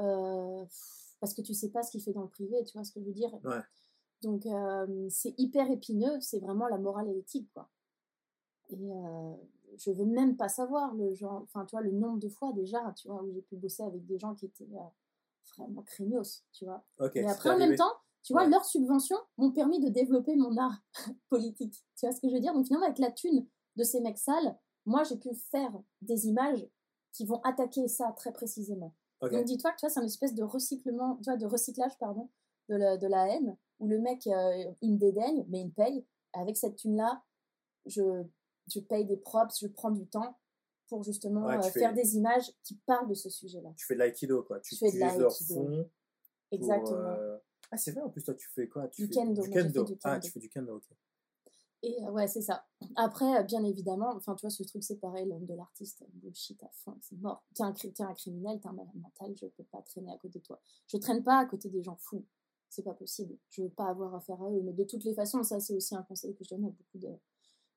euh, 0.00 0.64
parce 1.20 1.34
que 1.34 1.42
tu 1.42 1.54
sais 1.54 1.70
pas 1.70 1.82
ce 1.82 1.90
qu'il 1.92 2.02
fait 2.02 2.12
dans 2.12 2.22
le 2.22 2.28
privé, 2.28 2.62
tu 2.64 2.76
vois 2.76 2.84
ce 2.84 2.92
que 2.92 3.00
je 3.00 3.06
veux 3.06 3.12
dire 3.12 3.32
Ouais. 3.44 3.60
Donc, 4.22 4.46
euh, 4.46 5.06
c'est 5.10 5.34
hyper 5.38 5.70
épineux. 5.70 6.20
C'est 6.20 6.40
vraiment 6.40 6.66
la 6.66 6.78
morale 6.78 7.08
et 7.08 7.14
l'éthique, 7.14 7.48
quoi. 7.54 7.68
Et 8.70 8.74
euh, 8.92 9.34
je 9.76 9.90
veux 9.92 10.04
même 10.04 10.36
pas 10.36 10.48
savoir 10.48 10.94
le 10.94 11.14
genre, 11.14 11.42
enfin, 11.44 11.64
tu 11.64 11.76
vois, 11.76 11.82
le 11.82 11.92
nombre 11.92 12.18
de 12.18 12.28
fois 12.28 12.52
déjà, 12.52 12.92
tu 12.96 13.08
vois, 13.08 13.22
où 13.22 13.32
j'ai 13.32 13.42
pu 13.42 13.56
bosser 13.56 13.82
avec 13.84 14.04
des 14.06 14.18
gens 14.18 14.34
qui 14.34 14.46
étaient 14.46 14.68
euh, 14.74 15.54
vraiment 15.56 15.82
craignos, 15.82 16.44
tu 16.52 16.64
vois. 16.64 16.84
Ok, 16.98 17.12
Mais 17.14 17.22
c'est 17.22 17.28
après, 17.30 17.50
en 17.50 17.58
même 17.58 17.76
temps, 17.76 17.92
tu 18.28 18.32
vois, 18.34 18.44
Ouais. 18.44 18.50
leurs 18.50 18.64
subventions 18.64 19.16
m'ont 19.38 19.50
permis 19.52 19.80
de 19.80 19.88
développer 19.88 20.36
mon 20.36 20.56
art 20.58 20.78
politique. 21.30 21.82
Tu 21.96 22.06
vois 22.06 22.14
ce 22.14 22.20
que 22.20 22.28
je 22.28 22.34
veux 22.34 22.40
dire? 22.40 22.52
Donc 22.54 22.66
finalement, 22.66 22.86
avec 22.86 22.98
la 22.98 23.10
thune 23.10 23.46
de 23.76 23.84
ces 23.84 24.00
mecs 24.00 24.18
sales, 24.18 24.56
moi, 24.86 25.02
j'ai 25.04 25.16
pu 25.16 25.30
faire 25.50 25.72
des 26.02 26.26
images 26.26 26.66
qui 27.12 27.24
vont 27.24 27.40
attaquer 27.42 27.88
ça 27.88 28.12
très 28.16 28.32
précisément. 28.32 28.94
Donc 29.22 29.44
dis-toi 29.46 29.72
que 29.72 29.76
tu 29.78 29.86
vois, 29.86 29.90
c'est 29.90 30.00
une 30.00 30.06
espèce 30.06 30.34
de 30.34 30.42
recyclement, 30.44 31.16
tu 31.16 31.24
vois, 31.30 31.36
de 31.36 31.46
recyclage 31.46 31.96
pardon, 31.98 32.28
de 32.68 32.76
la, 32.76 32.96
de 32.98 33.06
la 33.06 33.28
haine, 33.34 33.56
où 33.80 33.88
le 33.88 33.98
mec, 33.98 34.26
euh, 34.26 34.64
il 34.82 34.92
me 34.92 34.98
dédaigne, 34.98 35.44
mais 35.48 35.60
il 35.62 35.66
me 35.68 35.72
paye. 35.72 36.06
Avec 36.34 36.56
cette 36.56 36.76
thune-là, 36.76 37.22
je, 37.86 38.22
je 38.72 38.80
paye 38.80 39.04
des 39.06 39.16
props, 39.16 39.58
je 39.60 39.66
prends 39.68 39.90
du 39.90 40.06
temps 40.06 40.38
pour 40.88 41.02
justement 41.02 41.46
Ouais, 41.46 41.56
euh, 41.56 41.62
fais- 41.62 41.80
faire 41.80 41.94
des 41.94 42.16
images 42.16 42.52
qui 42.62 42.76
parlent 42.86 43.08
de 43.08 43.14
ce 43.14 43.28
sujet-là. 43.30 43.70
Tu 43.76 43.86
fais 43.86 43.94
de 43.94 43.98
l'aïkido, 44.00 44.42
quoi. 44.42 44.60
Tu 44.60 44.74
Je 44.74 44.78
fais 44.80 44.92
de 44.92 44.98
l'aïkido. 44.98 45.28
pour, 45.54 45.70
Exactement. 46.50 46.98
euh, 47.18 47.38
Ah, 47.70 47.76
c'est 47.76 47.92
vrai, 47.92 48.02
en 48.02 48.10
plus, 48.10 48.22
toi, 48.22 48.34
tu 48.34 48.48
fais 48.48 48.68
quoi? 48.68 48.88
Tu 48.88 49.02
Du 49.02 49.08
fais 49.08 49.14
kendo, 49.14 49.42
Du 49.42 49.50
kendo. 49.50 49.86
Ah, 50.04 50.18
tu 50.18 50.30
fais 50.30 50.40
du 50.40 50.48
kendo, 50.48 50.76
ok. 50.76 50.88
Et 51.82 52.02
euh, 52.02 52.10
ouais, 52.10 52.26
c'est 52.26 52.42
ça. 52.42 52.66
Après, 52.96 53.38
euh, 53.38 53.42
bien 53.44 53.62
évidemment, 53.62 54.10
enfin, 54.16 54.34
tu 54.34 54.42
vois, 54.42 54.50
ce 54.50 54.62
truc, 54.64 54.82
c'est 54.82 54.96
pareil, 54.96 55.28
l'homme 55.28 55.46
de 55.46 55.54
l'artiste, 55.54 56.04
bullshit 56.14 56.60
à 56.64 56.70
fond, 56.72 56.98
c'est 57.02 57.16
mort. 57.20 57.44
T'es 57.54 57.62
un, 57.62 57.72
t'es 57.72 58.02
un 58.02 58.14
criminel, 58.14 58.58
t'es 58.60 58.68
un 58.68 58.72
malade 58.72 58.96
mental, 58.96 59.34
je 59.36 59.46
peux 59.46 59.64
pas 59.64 59.82
traîner 59.82 60.10
à 60.10 60.18
côté 60.18 60.40
de 60.40 60.44
toi. 60.44 60.60
Je 60.88 60.96
traîne 60.96 61.22
pas 61.22 61.38
à 61.38 61.46
côté 61.46 61.68
des 61.68 61.82
gens 61.82 61.96
fous. 61.96 62.26
C'est 62.68 62.82
pas 62.82 62.94
possible. 62.94 63.38
Je 63.50 63.62
veux 63.62 63.70
pas 63.70 63.86
avoir 63.88 64.14
affaire 64.14 64.42
à 64.42 64.50
eux. 64.50 64.60
Mais 64.62 64.72
de 64.72 64.84
toutes 64.84 65.04
les 65.04 65.14
façons, 65.14 65.42
ça, 65.42 65.60
c'est 65.60 65.74
aussi 65.74 65.94
un 65.94 66.02
conseil 66.02 66.34
que 66.34 66.42
je 66.44 66.50
donne 66.50 66.66
à 66.66 66.70
beaucoup 66.70 66.98
de 66.98 67.08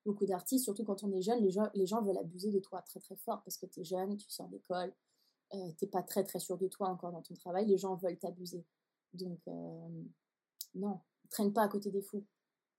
beaucoup 0.04 0.26
d'artistes, 0.26 0.64
surtout 0.64 0.84
quand 0.84 1.04
on 1.04 1.12
est 1.12 1.22
jeune, 1.22 1.40
les 1.42 1.52
gens, 1.52 1.68
les 1.74 1.86
gens 1.86 2.02
veulent 2.02 2.18
abuser 2.18 2.50
de 2.50 2.58
toi 2.58 2.82
très 2.82 2.98
très 2.98 3.14
fort 3.16 3.40
parce 3.44 3.56
que 3.56 3.66
tu 3.66 3.80
es 3.80 3.84
jeune, 3.84 4.16
tu 4.16 4.28
sors 4.30 4.48
d'école, 4.48 4.92
euh, 5.54 5.70
t'es 5.78 5.86
pas 5.86 6.02
très 6.02 6.24
très 6.24 6.40
sûr 6.40 6.58
de 6.58 6.66
toi 6.66 6.88
encore 6.88 7.12
dans 7.12 7.22
ton 7.22 7.34
travail, 7.34 7.66
les 7.66 7.78
gens 7.78 7.94
veulent 7.94 8.18
t'abuser. 8.18 8.64
Donc, 9.14 9.38
euh, 9.48 9.88
non, 10.74 11.00
traîne 11.30 11.52
pas 11.52 11.62
à 11.62 11.68
côté 11.68 11.90
des 11.90 12.02
fous. 12.02 12.24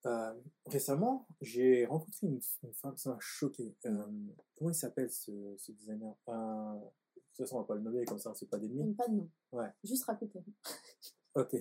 Euh, 0.05 0.34
récemment, 0.65 1.27
j'ai 1.41 1.86
rencontré 1.86 2.27
une, 2.27 2.41
une 2.63 2.73
femme, 2.73 2.97
ça 2.97 3.11
m'a 3.11 3.17
choqué. 3.19 3.75
Mm. 3.86 3.88
Euh, 3.88 4.34
comment 4.55 4.69
il 4.71 4.75
s'appelle 4.75 5.09
ce, 5.11 5.31
ce 5.57 5.71
designer? 5.71 6.15
Euh, 6.27 6.73
De 6.75 7.21
toute 7.36 7.38
façon, 7.45 7.55
on 7.57 7.59
va 7.59 7.65
pas 7.65 7.75
le 7.75 7.81
nommer 7.81 8.03
comme 8.05 8.19
ça, 8.19 8.34
c'est 8.36 8.49
pas 8.49 8.57
d'ennemis. 8.57 8.84
Même 8.84 8.95
pas 8.95 9.07
de 9.07 9.13
nom. 9.15 9.29
Ouais. 9.51 9.69
Juste 9.84 10.03
raconter. 10.05 10.43
Ok. 11.36 11.55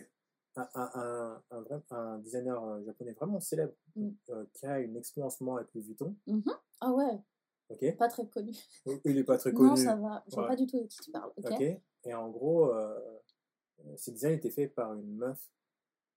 Un, 0.54 0.68
un, 0.74 0.90
un, 0.94 1.42
un, 1.50 1.60
vrai- 1.62 1.82
un 1.92 2.18
designer 2.18 2.84
japonais 2.84 3.12
vraiment 3.12 3.40
célèbre 3.40 3.72
Mm. 3.96 4.10
qui 4.54 4.66
a 4.66 4.80
une 4.80 4.96
expo 4.96 5.22
en 5.22 5.30
ce 5.30 5.42
moment 5.42 5.56
avec 5.56 5.72
Louis 5.74 5.84
Vuitton. 5.84 6.14
Ah 6.80 6.92
ouais, 6.92 7.20
Ok. 7.70 7.96
pas 7.96 8.08
très 8.08 8.26
connu. 8.28 8.52
Il 9.04 9.16
est 9.18 9.24
pas 9.24 9.38
très 9.38 9.52
connu. 9.52 9.68
Non, 9.70 9.76
ça 9.76 9.96
va. 9.96 10.22
Je 10.28 10.34
vois 10.34 10.42
Ouais. 10.44 10.48
pas 10.50 10.56
du 10.56 10.66
tout 10.66 10.78
de 10.82 10.86
qui 10.88 10.98
tu 10.98 11.10
parles. 11.10 11.32
Ok. 11.36 11.60
Et 12.04 12.14
en 12.14 12.28
gros, 12.28 12.70
ce 13.96 14.10
design 14.10 14.34
était 14.34 14.50
fait 14.50 14.68
par 14.68 14.94
une 14.94 15.16
meuf 15.16 15.50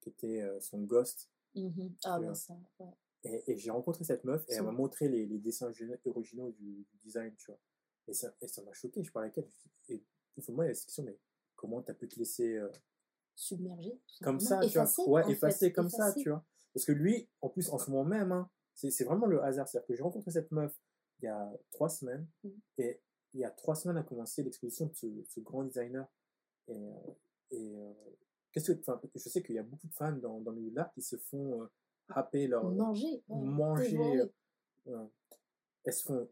qui 0.01 0.09
était 0.09 0.41
euh, 0.41 0.59
son 0.59 0.81
ghost. 0.81 1.29
Mhm. 1.55 1.95
Ah 2.03 2.19
vois. 2.19 2.35
ça, 2.35 2.53
ouais. 2.79 2.91
Et, 3.23 3.51
et 3.53 3.57
j'ai 3.57 3.71
rencontré 3.71 4.03
cette 4.03 4.23
meuf 4.23 4.43
et 4.49 4.53
elle 4.55 4.63
m'a 4.63 4.71
montré 4.71 5.07
les, 5.09 5.25
les 5.25 5.39
dessins 5.39 5.69
origina- 5.71 5.97
originaux 6.05 6.51
du, 6.51 6.85
du 6.91 6.97
design, 7.03 7.33
tu 7.37 7.47
vois. 7.51 7.59
Et 8.07 8.13
ça 8.13 8.61
m'a 8.63 8.73
choqué. 8.73 9.03
Je 9.03 9.11
parlais 9.11 9.29
avec 9.29 9.37
elle. 9.39 9.49
Et 9.95 10.03
il 10.37 10.43
faut 10.43 10.51
moi, 10.53 10.65
il 10.65 10.67
y 10.67 10.71
a 10.71 10.75
cette 10.75 10.85
question, 10.85 11.03
mais 11.03 11.17
comment 11.55 11.81
t'as 11.81 11.93
pu 11.95 12.07
te 12.07 12.19
laisser 12.19 12.55
euh, 12.57 12.69
Submergé. 13.35 13.99
tout 14.07 14.23
comme 14.23 14.39
ça, 14.39 14.59
tu 14.59 14.77
vois? 14.77 14.87
Ouais, 15.07 15.35
fait, 15.35 15.71
comme 15.71 15.89
ça, 15.89 16.13
tu 16.13 16.29
vois. 16.29 16.45
Parce 16.73 16.85
que 16.85 16.91
lui, 16.91 17.27
en 17.41 17.49
plus, 17.49 17.69
en 17.69 17.79
ce 17.79 17.89
moment 17.89 18.05
même, 18.05 18.31
hein, 18.31 18.49
c'est 18.75 19.03
vraiment 19.05 19.25
le 19.25 19.41
hasard. 19.43 19.67
C'est-à-dire 19.67 19.87
que 19.87 19.95
j'ai 19.95 20.03
rencontré 20.03 20.29
cette 20.31 20.51
meuf 20.51 20.77
il 21.21 21.25
y 21.25 21.27
a 21.29 21.51
trois 21.71 21.89
semaines 21.89 22.27
Mm. 22.43 22.49
et 22.79 23.01
il 23.33 23.39
y 23.39 23.45
a 23.45 23.49
trois 23.51 23.75
semaines 23.75 23.97
a 23.97 24.03
commencé 24.03 24.43
l'exposition 24.43 24.85
de 24.87 24.93
ce, 24.93 25.07
ce 25.27 25.39
grand 25.39 25.63
designer. 25.63 26.07
Et, 26.67 26.73
euh, 26.77 26.91
et 27.51 27.75
euh, 27.75 27.91
qu'est-ce 28.51 28.71
que, 28.71 28.79
enfin, 28.79 28.99
je 29.13 29.19
sais 29.29 29.41
qu'il 29.43 29.55
y 29.55 29.59
a 29.59 29.63
beaucoup 29.63 29.87
de 29.87 29.93
fans 29.93 30.11
dans, 30.13 30.39
dans 30.41 30.51
le 30.51 30.57
milieu 30.57 30.71
de 30.71 30.75
l'art 30.75 30.91
qui 30.93 31.01
se 31.01 31.15
font 31.17 31.61
euh, 31.63 31.65
happer 32.09 32.47
leur 32.47 32.63
Manger. 32.71 33.23
ouais, 33.27 33.41
manger. 33.41 34.19
euh, 34.21 34.27
euh, 34.87 35.05
elles 35.83 35.93
se 35.93 36.03
font. 36.03 36.29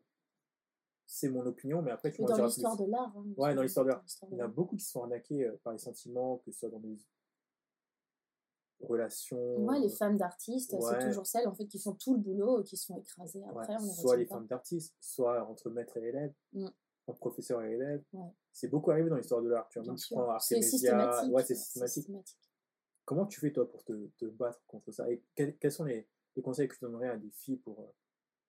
C'est 1.06 1.30
mon 1.30 1.46
opinion, 1.46 1.82
mais 1.82 1.92
après 1.92 2.12
tu 2.12 2.22
m'en 2.22 2.28
dans 2.30 2.36
diras 2.36 2.48
l'histoire 2.48 2.76
plus. 2.76 2.86
de 2.86 2.92
l'art. 2.92 3.14
hein, 3.16 3.26
Ouais, 3.38 3.54
dans 3.54 3.62
l'histoire 3.62 3.86
de 3.86 3.92
l'art. 3.92 4.02
l'histoire 4.02 4.32
Il 4.32 4.38
y 4.38 4.42
en 4.42 4.46
a 4.46 4.48
beaucoup 4.48 4.76
qui 4.76 4.84
se 4.84 4.92
sont 4.92 5.04
arnaqués 5.04 5.46
euh, 5.46 5.60
par 5.64 5.74
les 5.74 5.80
sentiments, 5.80 6.38
que 6.40 6.52
ce 6.52 6.60
soit 6.60 6.70
dans 6.70 6.80
des 6.80 6.98
relations. 8.82 9.58
Ouais, 9.66 9.80
les 9.80 9.90
femmes 9.90 10.18
d'artistes, 10.18 10.74
ouais. 10.74 10.80
c'est 11.00 11.08
toujours 11.08 11.26
celles 11.26 11.48
en 11.48 11.54
fait 11.54 11.68
qui 11.68 11.80
font 11.80 11.94
tout 11.94 12.14
le 12.16 12.20
boulot 12.20 12.62
et 12.62 12.64
qui 12.64 12.76
sont 12.78 12.98
écrasées 12.98 13.40
Ouais, 13.40 13.50
après. 13.62 13.76
on 13.78 13.86
les 13.86 13.92
soit 13.94 14.18
les 14.18 14.26
pas. 14.26 14.36
femmes 14.36 14.48
d'artistes, 14.48 14.96
soit 15.00 15.48
entre 15.48 15.70
maître 15.70 15.98
et 15.98 16.08
élève, 16.08 16.34
Mm. 16.54 16.68
Entre 17.08 17.20
professeur 17.20 17.62
et 17.64 17.74
élève. 17.74 18.04
Ouais. 18.14 18.30
C'est 18.52 18.68
beaucoup 18.68 18.92
arrivé 18.92 19.10
dans 19.10 19.18
l'histoire 19.18 19.42
de 19.42 19.50
l'art. 19.50 19.68
Tu 19.70 19.80
vois, 19.80 19.88
même 19.88 19.98
tu 19.98 20.14
prends 20.14 20.30
Artemisia, 20.30 21.26
ouais, 21.28 21.44
c'est 21.44 21.56
systématique. 21.56 22.04
systématique. 22.04 22.40
Comment 23.06 23.26
tu 23.26 23.40
fais 23.40 23.52
toi 23.52 23.70
pour 23.70 23.84
te, 23.84 24.08
te 24.18 24.26
battre 24.26 24.62
contre 24.68 24.92
ça? 24.92 25.10
Et 25.12 25.22
quels, 25.36 25.58
quels 25.58 25.72
sont 25.72 25.84
les, 25.84 26.08
les 26.36 26.42
conseils 26.42 26.68
que 26.68 26.76
tu 26.76 26.82
donnerais 26.82 27.10
à 27.10 27.18
des 27.18 27.32
filles 27.32 27.58
pour, 27.58 27.80
euh, 27.82 27.94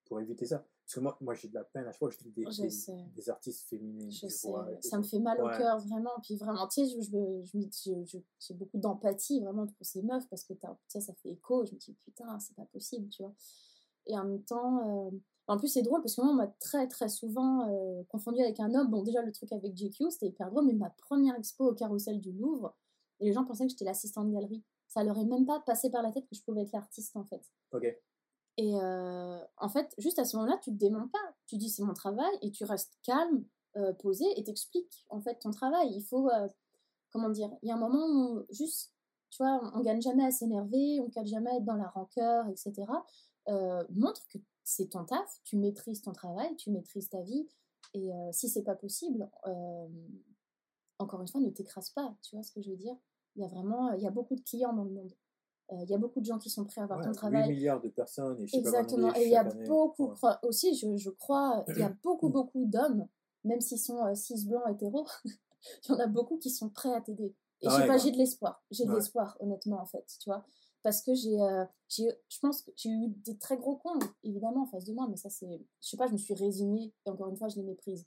pour 0.04 0.20
éviter 0.20 0.46
ça? 0.46 0.64
Parce 0.84 0.94
que 0.96 1.00
moi, 1.00 1.16
moi 1.22 1.34
j'ai 1.34 1.48
de 1.48 1.54
la 1.54 1.64
peine 1.64 1.86
à 1.86 1.92
chaque 1.92 1.98
fois 1.98 2.08
que 2.10 2.14
je 2.14 2.20
dis 2.20 2.30
des, 2.30 3.30
artistes 3.30 3.66
féminines. 3.68 4.10
Je 4.10 4.28
sais, 4.28 4.48
vois, 4.48 4.68
ça 4.82 4.98
me 4.98 5.02
fait 5.02 5.18
mal 5.18 5.40
au 5.40 5.48
cœur, 5.48 5.78
vraiment. 5.78 6.10
Puis 6.22 6.36
vraiment, 6.36 6.68
tu 6.68 6.86
sais, 6.86 6.94
je, 6.94 7.00
je, 7.00 7.60
je, 7.60 8.04
je- 8.04 8.18
j'ai 8.38 8.54
beaucoup 8.54 8.78
d'empathie 8.78 9.40
vraiment 9.40 9.66
pour 9.66 9.86
ces 9.86 10.02
meufs 10.02 10.28
parce 10.28 10.44
que 10.44 10.52
ça 10.88 11.14
fait 11.14 11.30
écho. 11.30 11.64
Je 11.64 11.72
me 11.72 11.78
dis, 11.78 11.94
putain, 11.94 12.38
c'est 12.38 12.54
pas 12.54 12.66
possible, 12.66 13.08
tu 13.08 13.22
vois. 13.22 13.34
Et 14.06 14.16
en 14.16 14.24
même 14.24 14.44
temps, 14.44 15.08
euh, 15.08 15.10
en 15.46 15.58
plus, 15.58 15.68
c'est 15.68 15.82
drôle 15.82 16.00
parce 16.00 16.16
que 16.16 16.22
moi, 16.22 16.30
on 16.30 16.36
m'a 16.36 16.46
très, 16.46 16.88
très 16.88 17.08
souvent 17.08 17.68
euh, 17.68 18.02
confondu 18.08 18.40
avec 18.40 18.60
un 18.60 18.74
homme. 18.74 18.88
Bon, 18.88 19.02
déjà, 19.02 19.22
le 19.22 19.32
truc 19.32 19.52
avec 19.52 19.74
GQ, 19.74 20.10
c'était 20.10 20.28
hyper 20.28 20.50
drôle, 20.50 20.66
mais 20.66 20.72
ma 20.72 20.90
première 20.90 21.36
expo 21.36 21.70
au 21.70 21.74
carrousel 21.74 22.20
du 22.20 22.32
Louvre, 22.32 22.74
et 23.20 23.26
les 23.26 23.32
gens 23.32 23.44
pensaient 23.44 23.64
que 23.64 23.70
j'étais 23.70 23.84
l'assistante 23.84 24.28
de 24.28 24.32
galerie. 24.32 24.64
Ça 24.88 25.04
leur 25.04 25.18
est 25.18 25.24
même 25.24 25.44
pas 25.44 25.60
passé 25.60 25.90
par 25.90 26.02
la 26.02 26.12
tête 26.12 26.26
que 26.28 26.34
je 26.34 26.42
pouvais 26.42 26.62
être 26.62 26.72
l'artiste, 26.72 27.16
en 27.16 27.24
fait. 27.24 27.42
Ok. 27.72 27.84
Et 28.56 28.74
euh, 28.76 29.38
en 29.58 29.68
fait, 29.68 29.92
juste 29.98 30.18
à 30.18 30.24
ce 30.24 30.36
moment-là, 30.36 30.58
tu 30.62 30.70
te 30.70 30.76
démontes 30.76 31.10
pas. 31.10 31.34
Tu 31.46 31.56
dis 31.56 31.68
c'est 31.68 31.82
mon 31.82 31.94
travail 31.94 32.32
et 32.40 32.50
tu 32.50 32.64
restes 32.64 32.96
calme, 33.02 33.44
euh, 33.76 33.92
posé 33.94 34.24
et 34.38 34.44
t'expliques 34.44 35.04
en 35.10 35.20
fait 35.20 35.40
ton 35.40 35.50
travail. 35.50 35.92
Il 35.92 36.04
faut, 36.04 36.30
comment 37.10 37.30
dire, 37.30 37.50
il 37.62 37.68
y 37.68 37.72
a 37.72 37.74
un 37.74 37.78
moment 37.78 38.06
où 38.06 38.44
juste, 38.50 38.92
tu 39.30 39.42
vois, 39.42 39.60
on, 39.60 39.80
on 39.80 39.82
gagne 39.82 40.00
jamais 40.00 40.24
à 40.24 40.30
s'énerver, 40.30 41.00
on 41.00 41.08
gagne 41.08 41.26
jamais 41.26 41.50
à 41.50 41.56
être 41.56 41.64
dans 41.64 41.74
la 41.74 41.88
rancœur, 41.88 42.46
etc. 42.48 42.84
Euh, 43.48 43.84
montre 43.90 44.26
que 44.28 44.38
c'est 44.62 44.88
ton 44.90 45.04
taf, 45.04 45.40
tu 45.44 45.56
maîtrises 45.56 46.02
ton 46.02 46.12
travail, 46.12 46.54
tu 46.56 46.70
maîtrises 46.70 47.08
ta 47.08 47.20
vie. 47.22 47.46
Et 47.92 48.12
euh, 48.12 48.32
si 48.32 48.48
c'est 48.48 48.62
pas 48.62 48.74
possible, 48.74 49.28
euh, 49.46 49.86
encore 50.98 51.20
une 51.20 51.28
fois, 51.28 51.40
ne 51.40 51.50
t'écrase 51.50 51.90
pas. 51.90 52.16
Tu 52.22 52.36
vois 52.36 52.42
ce 52.42 52.52
que 52.52 52.62
je 52.62 52.70
veux 52.70 52.76
dire? 52.76 52.96
Il 53.36 53.42
y 53.42 53.44
a 53.44 53.48
vraiment, 53.48 53.92
il 53.92 54.02
y 54.02 54.06
a 54.06 54.10
beaucoup 54.10 54.34
de 54.36 54.40
clients 54.42 54.72
dans 54.72 54.84
le 54.84 54.90
monde. 54.90 55.12
Il 55.72 55.88
y 55.90 55.94
a 55.94 55.98
beaucoup 55.98 56.20
de 56.20 56.26
gens 56.26 56.38
qui 56.38 56.50
sont 56.50 56.66
prêts 56.66 56.82
à 56.82 56.86
voir 56.86 56.98
Ouais, 56.98 57.04
ton 57.06 57.10
8 57.12 57.16
travail. 57.16 57.48
milliards 57.48 57.80
de 57.80 57.88
personnes 57.88 58.38
et 58.38 58.46
je 58.46 58.52
sais 58.52 58.62
pas 58.62 58.68
Exactement. 58.68 59.14
Et 59.16 59.24
il 59.24 59.30
y 59.30 59.36
a 59.36 59.40
année. 59.40 59.66
beaucoup, 59.66 60.08
Ouais. 60.22 60.30
aussi, 60.42 60.74
je, 60.76 60.96
je 60.96 61.10
crois, 61.10 61.64
il 61.68 61.78
y 61.78 61.82
a 61.82 61.88
beaucoup, 62.02 62.28
beaucoup 62.28 62.66
d'hommes, 62.66 63.08
même 63.44 63.60
s'ils 63.62 63.78
sont 63.80 64.14
cis, 64.14 64.46
blancs, 64.46 64.62
hétéros, 64.70 65.06
il 65.24 65.88
y 65.88 65.92
en 65.92 65.98
a 66.00 66.06
beaucoup 66.06 66.36
qui 66.36 66.50
sont 66.50 66.68
prêts 66.68 66.92
à 66.92 67.00
t'aider. 67.00 67.34
Et 67.62 67.66
Ah 67.66 67.70
je 67.70 67.74
sais 67.76 67.80
ouais, 67.80 67.86
pas, 67.88 67.96
j'ai 67.96 68.10
de 68.12 68.18
l'espoir. 68.18 68.62
J'ai 68.70 68.84
de 68.84 68.92
l'espoir, 68.94 69.36
honnêtement, 69.40 69.80
en 69.80 69.86
fait, 69.86 70.04
tu 70.20 70.28
vois? 70.28 70.44
Parce 70.84 71.00
que 71.00 71.14
j'ai, 71.14 71.40
euh, 71.40 71.64
je 71.88 72.38
pense 72.42 72.60
que 72.60 72.70
j'ai 72.76 72.90
eu 72.90 73.08
des 73.08 73.38
très 73.38 73.56
gros 73.56 73.76
cons, 73.76 73.98
évidemment, 74.22 74.64
en 74.64 74.66
face 74.66 74.84
de 74.84 74.92
moi, 74.92 75.06
mais 75.08 75.16
ça, 75.16 75.30
c'est, 75.30 75.62
je 75.80 75.88
sais 75.88 75.96
pas, 75.96 76.06
je 76.06 76.12
me 76.12 76.18
suis 76.18 76.34
résignée, 76.34 76.92
et 77.06 77.10
encore 77.10 77.28
une 77.28 77.36
fois, 77.36 77.48
je 77.48 77.56
les 77.56 77.62
méprise. 77.62 78.06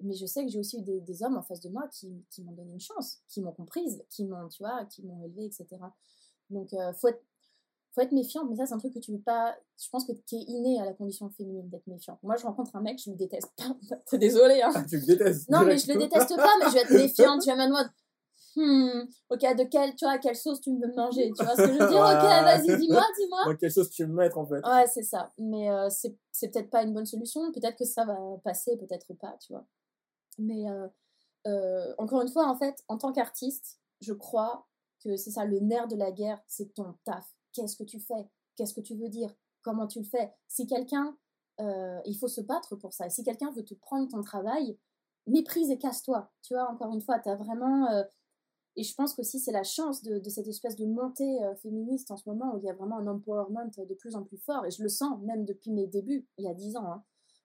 Mais 0.00 0.12
je 0.12 0.26
sais 0.26 0.44
que 0.44 0.50
j'ai 0.50 0.58
aussi 0.58 0.78
eu 0.78 0.82
des, 0.82 1.00
des 1.00 1.22
hommes 1.22 1.38
en 1.38 1.42
face 1.42 1.60
de 1.60 1.70
moi 1.70 1.88
qui, 1.88 2.22
qui 2.30 2.42
m'ont 2.42 2.52
donné 2.52 2.70
une 2.74 2.80
chance, 2.80 3.22
qui 3.28 3.40
m'ont 3.40 3.52
comprise, 3.52 4.04
qui 4.10 4.26
m'ont, 4.26 4.46
tu 4.50 4.62
vois, 4.62 4.84
qui 4.84 5.02
m'ont 5.04 5.24
élevée, 5.24 5.46
etc. 5.46 5.66
Donc, 6.50 6.74
euh, 6.74 6.92
faut 6.92 7.08
être 7.08 7.24
faut 7.92 8.02
être 8.02 8.12
méfiante, 8.12 8.46
mais 8.50 8.56
ça, 8.56 8.66
c'est 8.66 8.74
un 8.74 8.78
truc 8.78 8.92
que 8.92 8.98
tu 8.98 9.12
veux 9.12 9.22
pas. 9.22 9.56
Je 9.82 9.88
pense 9.88 10.04
que 10.04 10.12
tu 10.12 10.34
es 10.34 10.40
inné 10.40 10.78
à 10.78 10.84
la 10.84 10.92
condition 10.92 11.30
féminine 11.30 11.70
d'être 11.70 11.86
méfiant. 11.86 12.18
Moi, 12.22 12.36
je 12.36 12.44
rencontre 12.44 12.76
un 12.76 12.82
mec, 12.82 13.00
je 13.02 13.10
le 13.10 13.16
déteste. 13.16 13.50
T'es 14.10 14.18
désolée, 14.18 14.60
hein. 14.60 14.70
Ah, 14.74 14.84
tu 14.84 14.98
le 14.98 15.06
détestes 15.06 15.48
Non, 15.48 15.64
mais 15.64 15.78
je 15.78 15.90
le 15.90 15.98
déteste 15.98 16.36
pas, 16.36 16.52
mais 16.60 16.66
je 16.66 16.74
vais 16.74 16.80
être 16.80 16.92
méfiante. 16.92 17.46
Vais 17.46 17.56
mettre 17.56 17.72
mode. 17.72 17.88
Hmm, 18.58 19.02
ok, 19.30 19.38
de 19.56 19.64
quelle, 19.70 19.94
tu 19.94 20.04
vois, 20.04 20.18
quelle 20.18 20.34
sauce 20.34 20.60
tu 20.60 20.72
veux 20.72 20.88
me 20.88 20.94
manger 20.96 21.32
Tu 21.32 21.44
vois 21.44 21.54
ce 21.54 21.62
que 21.62 21.72
je 21.72 21.78
veux 21.78 21.86
dire? 21.88 22.00
Ok, 22.00 22.22
vas-y, 22.22 22.76
dis-moi, 22.80 23.04
dis-moi. 23.16 23.44
Dans 23.44 23.56
quelle 23.56 23.70
sauce 23.70 23.90
tu 23.90 24.02
veux 24.02 24.08
me 24.08 24.16
mettre 24.16 24.36
en 24.36 24.46
fait? 24.46 24.60
Ouais, 24.66 24.86
c'est 24.88 25.04
ça. 25.04 25.32
Mais 25.38 25.70
euh, 25.70 25.88
c'est 25.90 26.16
c'est 26.32 26.48
peut-être 26.48 26.68
pas 26.68 26.82
une 26.82 26.92
bonne 26.92 27.06
solution. 27.06 27.52
Peut-être 27.52 27.76
que 27.76 27.84
ça 27.84 28.04
va 28.04 28.16
passer, 28.42 28.76
peut-être 28.76 29.14
pas, 29.14 29.36
tu 29.40 29.52
vois. 29.52 29.64
Mais 30.38 30.68
euh, 30.68 30.88
euh, 31.46 31.94
encore 31.98 32.22
une 32.22 32.28
fois, 32.28 32.48
en 32.48 32.56
fait, 32.56 32.82
en 32.88 32.98
tant 32.98 33.12
qu'artiste, 33.12 33.78
je 34.00 34.12
crois 34.12 34.66
que 35.04 35.16
c'est 35.16 35.30
ça, 35.30 35.44
le 35.44 35.60
nerf 35.60 35.86
de 35.86 35.94
la 35.94 36.10
guerre, 36.10 36.42
c'est 36.48 36.74
ton 36.74 36.94
taf. 37.04 37.26
Qu'est-ce 37.52 37.76
que 37.76 37.84
tu 37.84 38.00
fais? 38.00 38.28
Qu'est-ce 38.56 38.74
que 38.74 38.80
tu 38.80 38.96
veux 38.96 39.08
dire? 39.08 39.32
Comment 39.62 39.86
tu 39.86 40.00
le 40.00 40.04
fais? 40.04 40.32
Si 40.48 40.66
quelqu'un, 40.66 41.16
il 41.60 42.16
faut 42.18 42.26
se 42.28 42.40
battre 42.40 42.74
pour 42.74 42.92
ça. 42.92 43.06
Et 43.06 43.10
si 43.10 43.22
quelqu'un 43.22 43.52
veut 43.52 43.64
te 43.64 43.74
prendre 43.74 44.08
ton 44.08 44.22
travail, 44.22 44.76
méprise 45.28 45.70
et 45.70 45.78
casse-toi. 45.78 46.30
Tu 46.42 46.54
vois, 46.54 46.68
encore 46.70 46.92
une 46.92 47.00
fois, 47.02 47.18
tu 47.20 47.28
as 47.28 47.36
vraiment. 47.36 47.86
euh, 47.92 48.02
et 48.78 48.84
je 48.84 48.94
pense 48.94 49.14
qu'aussi, 49.14 49.40
c'est 49.40 49.52
la 49.52 49.64
chance 49.64 50.02
de, 50.02 50.18
de 50.18 50.30
cette 50.30 50.46
espèce 50.46 50.76
de 50.76 50.86
montée 50.86 51.42
euh, 51.44 51.54
féministe 51.56 52.10
en 52.12 52.16
ce 52.16 52.28
moment 52.28 52.54
où 52.54 52.58
il 52.58 52.64
y 52.64 52.70
a 52.70 52.74
vraiment 52.74 52.98
un 52.98 53.06
empowerment 53.08 53.70
de 53.76 53.94
plus 53.94 54.14
en 54.14 54.22
plus 54.22 54.38
fort. 54.38 54.64
Et 54.66 54.70
je 54.70 54.82
le 54.82 54.88
sens 54.88 55.20
même 55.22 55.44
depuis 55.44 55.72
mes 55.72 55.86
débuts, 55.88 56.28
il 56.38 56.44
y 56.44 56.48
a 56.48 56.54
10 56.54 56.76
ans. 56.76 56.86
hein. 56.92 57.04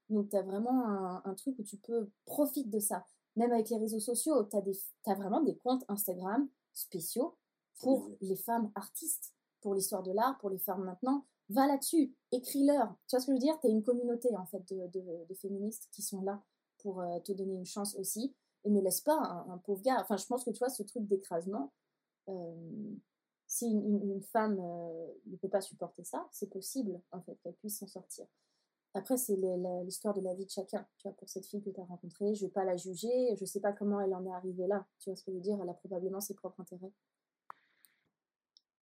Donc, 0.10 0.30
tu 0.30 0.36
as 0.38 0.44
vraiment 0.44 0.86
un, 0.86 1.22
un 1.26 1.34
truc 1.34 1.58
où 1.58 1.64
tu 1.64 1.78
peux 1.78 2.10
profiter 2.26 2.70
de 2.70 2.80
ça. 2.80 3.06
Même 3.36 3.52
avec 3.52 3.70
les 3.70 3.78
réseaux 3.78 4.00
sociaux, 4.00 4.44
tu 4.44 4.58
as, 4.58 5.16
vraiment 5.16 5.42
des 5.42 5.58
comptes 5.58 5.84
Instagram 5.88 6.48
spéciaux 6.74 7.36
pour 7.80 8.12
les 8.22 8.36
femmes 8.36 8.72
artistes, 8.76 9.34
pour 9.62 9.74
l'histoire 9.74 10.04
de 10.04 10.12
l'art, 10.12 10.38
pour 10.40 10.52
les 10.52 10.60
femmes 10.60 10.84
maintenant. 10.84 11.26
Va 11.50 11.66
là-dessus, 11.68 12.14
écris-leur. 12.32 12.96
Tu 13.08 13.16
vois 13.16 13.20
ce 13.22 13.26
que 13.26 13.32
je 13.32 13.36
veux 13.36 13.40
dire? 13.40 13.60
Tu 13.60 13.68
as 13.68 13.70
une 13.72 13.84
communauté 13.84 14.36
en 14.38 14.46
fait 14.46 14.64
de, 14.72 14.88
de- 14.88 15.26
de 15.28 15.34
féministes 15.34 15.90
qui 15.92 16.02
sont 16.04 16.22
là 16.22 16.44
pour 16.78 17.02
euh, 17.02 17.20
te 17.20 17.32
donner 17.32 17.56
une 17.56 17.66
chance 17.66 17.96
aussi. 17.96 18.36
Et 18.66 18.70
ne 18.70 18.82
laisse 18.82 19.02
pas 19.02 19.46
un, 19.50 19.58
pauvre 19.60 19.82
gars. 19.82 20.00
Enfin, 20.00 20.18
je 20.18 20.26
pense 20.26 20.44
que 20.44 20.52
tu 20.52 20.60
vois, 20.60 20.70
ce 20.70 20.84
truc 20.84 21.06
d'écrasement, 21.08 21.72
euh, 22.30 22.96
si 23.48 23.68
une, 23.70 24.22
femme 24.22 24.60
euh, 24.60 25.08
ne 25.28 25.36
peut 25.38 25.50
pas 25.50 25.62
supporter 25.62 26.04
ça, 26.04 26.28
c'est 26.32 26.50
possible, 26.50 27.00
en 27.12 27.22
fait, 27.22 27.36
qu'elle 27.44 27.56
puisse 27.56 27.80
s'en 27.80 27.88
sortir. 27.88 28.26
Après, 28.96 29.18
c'est 29.18 29.36
l'histoire 29.84 30.14
de 30.14 30.22
la 30.22 30.36
vie 30.36 30.46
de 30.46 30.52
chacun. 30.52 30.86
Tu 30.98 31.08
vois, 31.08 31.18
pour 31.18 31.28
cette 31.28 31.46
fille 31.46 31.62
que 31.62 31.72
tu 31.72 31.82
as 31.82 31.86
rencontrée, 31.86 32.36
je 32.36 32.44
ne 32.44 32.48
vais 32.48 32.54
pas 32.54 32.64
la 32.64 32.78
juger, 32.78 33.36
je 33.36 33.42
ne 33.42 33.46
sais 33.48 33.60
pas 33.60 33.74
comment 33.74 34.00
elle 34.00 34.14
en 34.14 34.26
est 34.26 34.32
arrivée 34.34 34.68
là. 34.68 34.86
Tu 35.00 35.10
vois 35.10 35.16
ce 35.16 35.24
que 35.24 35.32
je 35.32 35.38
veux 35.38 35.42
dire 35.42 35.60
Elle 35.62 35.70
a 35.70 35.74
probablement 35.74 36.22
ses 36.22 36.36
propres 36.36 36.62
intérêts. 36.62 36.92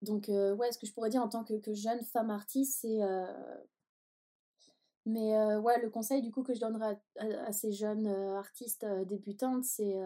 Donc, 0.02 0.28
euh, 0.30 0.54
ouais, 0.56 0.72
ce 0.72 0.78
que 0.78 0.86
je 0.86 0.94
pourrais 0.94 1.10
dire 1.10 1.22
en 1.22 1.30
tant 1.30 1.46
que, 1.46 1.74
jeune 1.74 2.04
femme 2.04 2.30
artiste, 2.30 2.80
c'est. 2.82 3.00
Mais 5.06 5.36
ouais, 5.58 5.82
le 5.82 5.90
conseil 5.90 6.22
du 6.22 6.32
coup 6.32 6.44
que 6.44 6.54
je 6.54 6.60
donnerais 6.60 7.00
à, 7.18 7.52
ces 7.52 7.72
jeunes 7.72 8.08
artistes 8.08 8.86
débutantes, 9.08 9.64
c'est 9.64 10.00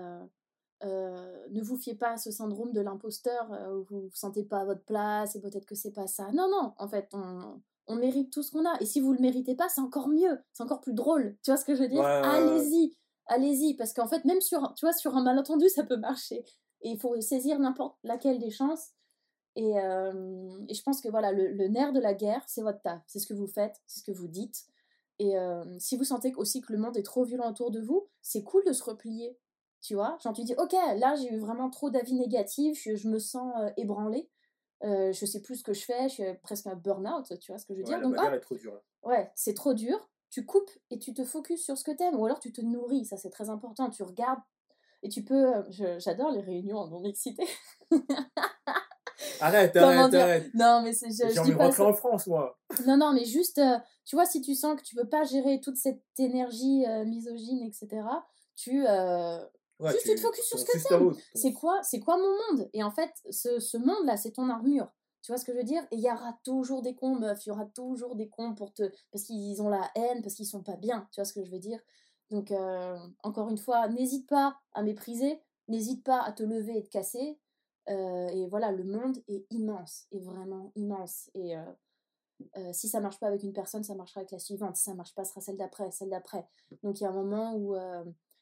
ne 0.84 1.62
vous 1.62 1.78
fiez 1.78 1.96
pas 1.96 2.12
à 2.12 2.18
ce 2.18 2.32
syndrome 2.32 2.72
de 2.72 2.82
l'imposteur 2.82 3.50
où 3.74 3.84
vous 3.84 4.02
ne 4.04 4.08
vous 4.08 4.16
sentez 4.16 4.43
pas 4.43 4.60
à 4.60 4.66
votre 4.66 4.84
place 4.84 5.36
et 5.36 5.41
peut-être 5.41 5.66
que 5.66 5.76
c'est 5.76 5.91
pas 5.91 6.08
ça. 6.08 6.32
Non, 6.32 6.50
non, 6.50 6.74
en 6.78 6.88
fait, 6.88 7.10
on, 7.14 7.62
on 7.88 7.96
mérite 7.96 8.32
tout 8.32 8.43
ce 8.43 8.52
qu'on 8.52 8.66
a. 8.66 8.80
Et 8.82 8.86
si 8.86 9.00
vous 9.00 9.14
le 9.14 9.20
méritez 9.20 9.56
pas, 9.56 9.70
c'est 9.70 9.82
encore 9.82 10.08
mieux, 10.08 10.39
c'est 10.54 10.64
encore 10.64 10.82
plus 10.82 10.93
drôle. 10.93 11.38
Tu 11.43 11.52
vois 11.52 11.58
ce 11.58 11.66
que 11.66 11.76
je 11.76 11.84
veux 11.84 11.89
dire? 11.89 12.04
Allez-y, 12.04 12.96
allez-y, 13.28 13.76
parce 13.76 13.93
qu'en 13.93 14.08
fait, 14.08 14.26
même 14.26 14.41
sur, 14.41 14.74
tu 14.76 14.86
vois, 14.86 14.93
sur 14.93 15.16
un 15.16 15.24
malentendu, 15.24 15.70
ça 15.70 15.84
peut 15.84 15.98
marcher. 15.98 16.43
Et 16.82 16.91
il 16.91 17.00
faut 17.00 17.20
saisir 17.22 17.60
n'importe 17.60 17.98
laquelle 18.04 18.39
des 18.39 18.52
chances. 18.52 18.89
Et, 19.56 19.72
et, 19.72 20.74
je 20.74 20.84
pense 20.84 21.00
que 21.02 21.08
voilà, 21.10 21.32
le, 21.32 21.52
le 21.52 21.68
nerf 21.68 21.93
de 21.93 22.00
la 22.00 22.14
guerre, 22.14 22.43
c'est 22.48 22.62
votre 22.62 22.82
taf, 22.82 23.02
c'est 23.08 23.20
ce 23.20 23.28
que 23.28 23.34
vous 23.34 23.48
faites, 23.48 23.82
c'est 23.86 24.00
ce 24.00 24.04
que 24.04 24.12
vous 24.12 24.28
dites. 24.28 24.66
Et 25.20 25.36
si 25.80 25.95
vous 25.97 26.03
sentez 26.03 26.34
aussi 26.36 26.61
que 26.61 26.74
le 26.74 26.80
monde 26.80 26.97
est 26.97 27.03
trop 27.03 27.24
violent 27.24 27.49
autour 27.49 27.72
de 27.72 27.80
vous, 27.80 28.07
c'est 28.22 28.43
cool 28.43 28.63
de 28.66 28.74
se 28.74 28.84
replier. 28.84 29.38
Tu 29.82 29.93
vois? 29.93 30.18
Genre, 30.22 30.34
tu 30.34 30.43
dis, 30.43 30.55
ok, 30.57 30.74
là, 30.97 31.16
j'ai 31.16 31.32
eu 31.32 31.38
vraiment 31.38 31.70
trop 31.70 31.89
d'avis 31.89 32.16
négatifs, 32.16 32.82
je, 32.84 33.07
me 33.07 33.20
sens 33.20 33.53
ébranlée, 33.78 34.30
je 34.82 35.26
sais 35.26 35.41
plus 35.41 35.57
ce 35.57 35.63
que 35.63 35.74
je 35.74 35.86
fais, 35.86 36.09
je 36.09 36.13
suis 36.13 36.24
presque 36.43 36.68
un 36.68 36.76
burn-out, 36.76 37.39
tu 37.39 37.51
vois 37.51 37.59
ce 37.59 37.66
que 37.66 37.74
je 37.74 37.80
veux 37.80 37.86
dire? 37.86 38.01
Donc, 38.01 38.16
est 38.18 38.39
trop 38.39 38.55
dur. 38.55 38.82
Ouais, 39.03 39.32
c'est 39.36 39.53
trop 39.53 39.74
dur. 39.74 40.09
Tu 40.32 40.45
coupes 40.45 40.72
et 40.89 40.99
tu 40.99 41.13
te 41.13 41.24
focuses 41.24 41.63
sur 41.63 41.78
ce 41.78 41.84
que 41.84 41.91
t'aimes, 41.91 42.20
ou 42.20 42.26
alors 42.26 42.39
tu 42.39 42.51
te 42.51 42.59
nourris, 42.59 43.05
ça 43.05 43.16
c'est 43.16 43.30
très 43.30 43.49
important. 43.49 43.89
Tu 43.89 44.03
regardes 44.03 44.41
et 45.05 45.09
tu 45.09 45.24
peux. 45.24 45.63
J'adore 45.70 46.32
les 46.32 46.41
réunions 46.41 46.78
en 46.78 46.88
non-mixité. 46.88 47.45
Arrête, 49.39 49.76
arrête, 49.78 50.13
arrête. 50.13 50.53
Non, 50.53 50.82
mais 50.84 50.93
c'est. 50.93 51.11
J'ai 51.11 51.39
envie 51.39 51.51
de 51.51 51.57
rentrer 51.57 51.84
en 51.84 51.93
France, 51.93 52.28
moi. 52.28 52.57
Non, 52.86 52.97
non, 52.97 53.13
mais 53.13 53.26
juste, 53.26 53.57
euh, 53.57 53.78
tu 54.05 54.15
vois, 54.15 54.26
si 54.26 54.41
tu 54.41 54.55
sens 54.55 54.80
que 54.80 54.84
tu 54.84 54.95
peux 54.95 55.07
pas 55.07 55.23
gérer 55.23 55.59
toute 55.61 55.78
cette 55.78 56.03
énergie 56.17 56.86
euh, 56.88 57.05
misogyne, 57.05 57.63
etc., 57.63 58.03
tu. 58.55 58.86
Euh, 58.88 59.39
juste, 59.82 60.03
tu, 60.03 60.15
te 60.15 60.19
focuses 60.21 60.45
sur 60.45 60.59
ce 60.59 60.65
que 60.65 60.88
t'aimes. 60.88 61.15
C'est 61.34 61.53
quoi, 61.53 61.82
c'est 61.84 61.99
quoi 61.99 62.17
mon 62.17 62.57
monde? 62.57 62.69
Et 62.73 62.84
en 62.84 62.91
fait, 62.91 63.11
ce, 63.30 63.59
ce 63.59 63.78
monde-là, 63.78 64.17
c'est 64.17 64.32
ton 64.32 64.49
armure. 64.49 64.91
Tu 65.21 65.32
vois 65.32 65.38
ce 65.38 65.45
que 65.45 65.53
je 65.53 65.57
veux 65.57 65.63
dire? 65.63 65.84
Et 65.91 65.95
il 65.95 66.03
y 66.03 66.11
aura 66.11 66.38
toujours 66.43 66.82
des 66.82 66.95
cons, 66.95 67.15
meuf. 67.15 67.45
Il 67.45 67.49
y 67.49 67.51
aura 67.51 67.65
toujours 67.65 68.15
des 68.15 68.30
cons 68.30 68.53
pour 68.53 68.73
te. 68.73 68.84
Parce 69.11 69.23
qu'ils 69.23 69.61
ont 69.61 69.69
la 69.69 69.89
haine, 69.95 70.21
parce 70.21 70.36
qu'ils 70.36 70.45
sont 70.45 70.61
pas 70.61 70.76
bien. 70.76 71.07
Tu 71.11 71.19
vois 71.19 71.26
ce 71.26 71.34
que 71.34 71.43
je 71.43 71.51
veux 71.51 71.59
dire? 71.59 71.80
Donc, 72.30 72.53
encore 73.23 73.49
une 73.49 73.57
fois, 73.57 73.88
n'hésite 73.88 74.28
pas 74.28 74.55
à 74.73 74.84
mépriser. 74.84 75.41
N'hésite 75.67 76.03
pas 76.03 76.21
à 76.21 76.32
te 76.32 76.43
lever 76.43 76.78
et 76.78 76.84
te 76.84 76.89
casser. 76.89 77.39
Et 77.88 78.47
voilà, 78.49 78.71
le 78.71 78.84
monde 78.84 79.17
est 79.28 79.47
immense, 79.49 80.05
est 80.11 80.19
vraiment 80.19 80.71
immense. 80.76 81.32
Et 81.34 81.55
euh, 82.41 82.59
euh, 82.59 82.73
si 82.73 82.89
ça 82.89 82.99
marche 82.99 83.19
pas 83.19 83.27
avec 83.27 83.43
une 83.43 83.53
personne, 83.53 83.83
ça 83.83 83.95
marchera 83.95 84.21
avec 84.21 84.31
la 84.31 84.39
suivante. 84.39 84.75
Si 84.75 84.83
ça 84.83 84.93
marche 84.93 85.13
pas, 85.13 85.23
ce 85.23 85.31
sera 85.31 85.41
celle 85.41 85.57
d'après, 85.57 85.91
celle 85.91 86.09
d'après. 86.09 86.45
Donc 86.83 86.99
il 86.99 87.03
y 87.03 87.05
a 87.05 87.09
un 87.09 87.13
moment 87.13 87.55
où 87.55 87.75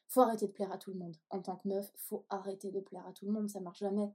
faut 0.08 0.20
arrêter 0.20 0.46
de 0.46 0.52
plaire 0.52 0.72
à 0.72 0.78
tout 0.78 0.92
le 0.92 0.98
monde. 0.98 1.16
En 1.30 1.40
tant 1.40 1.56
que 1.56 1.68
meuf, 1.68 1.90
faut 1.96 2.24
arrêter 2.28 2.70
de 2.70 2.80
plaire 2.80 3.06
à 3.06 3.12
tout 3.12 3.26
le 3.26 3.32
monde, 3.32 3.48
ça 3.48 3.60
marche 3.60 3.80
jamais. 3.80 4.12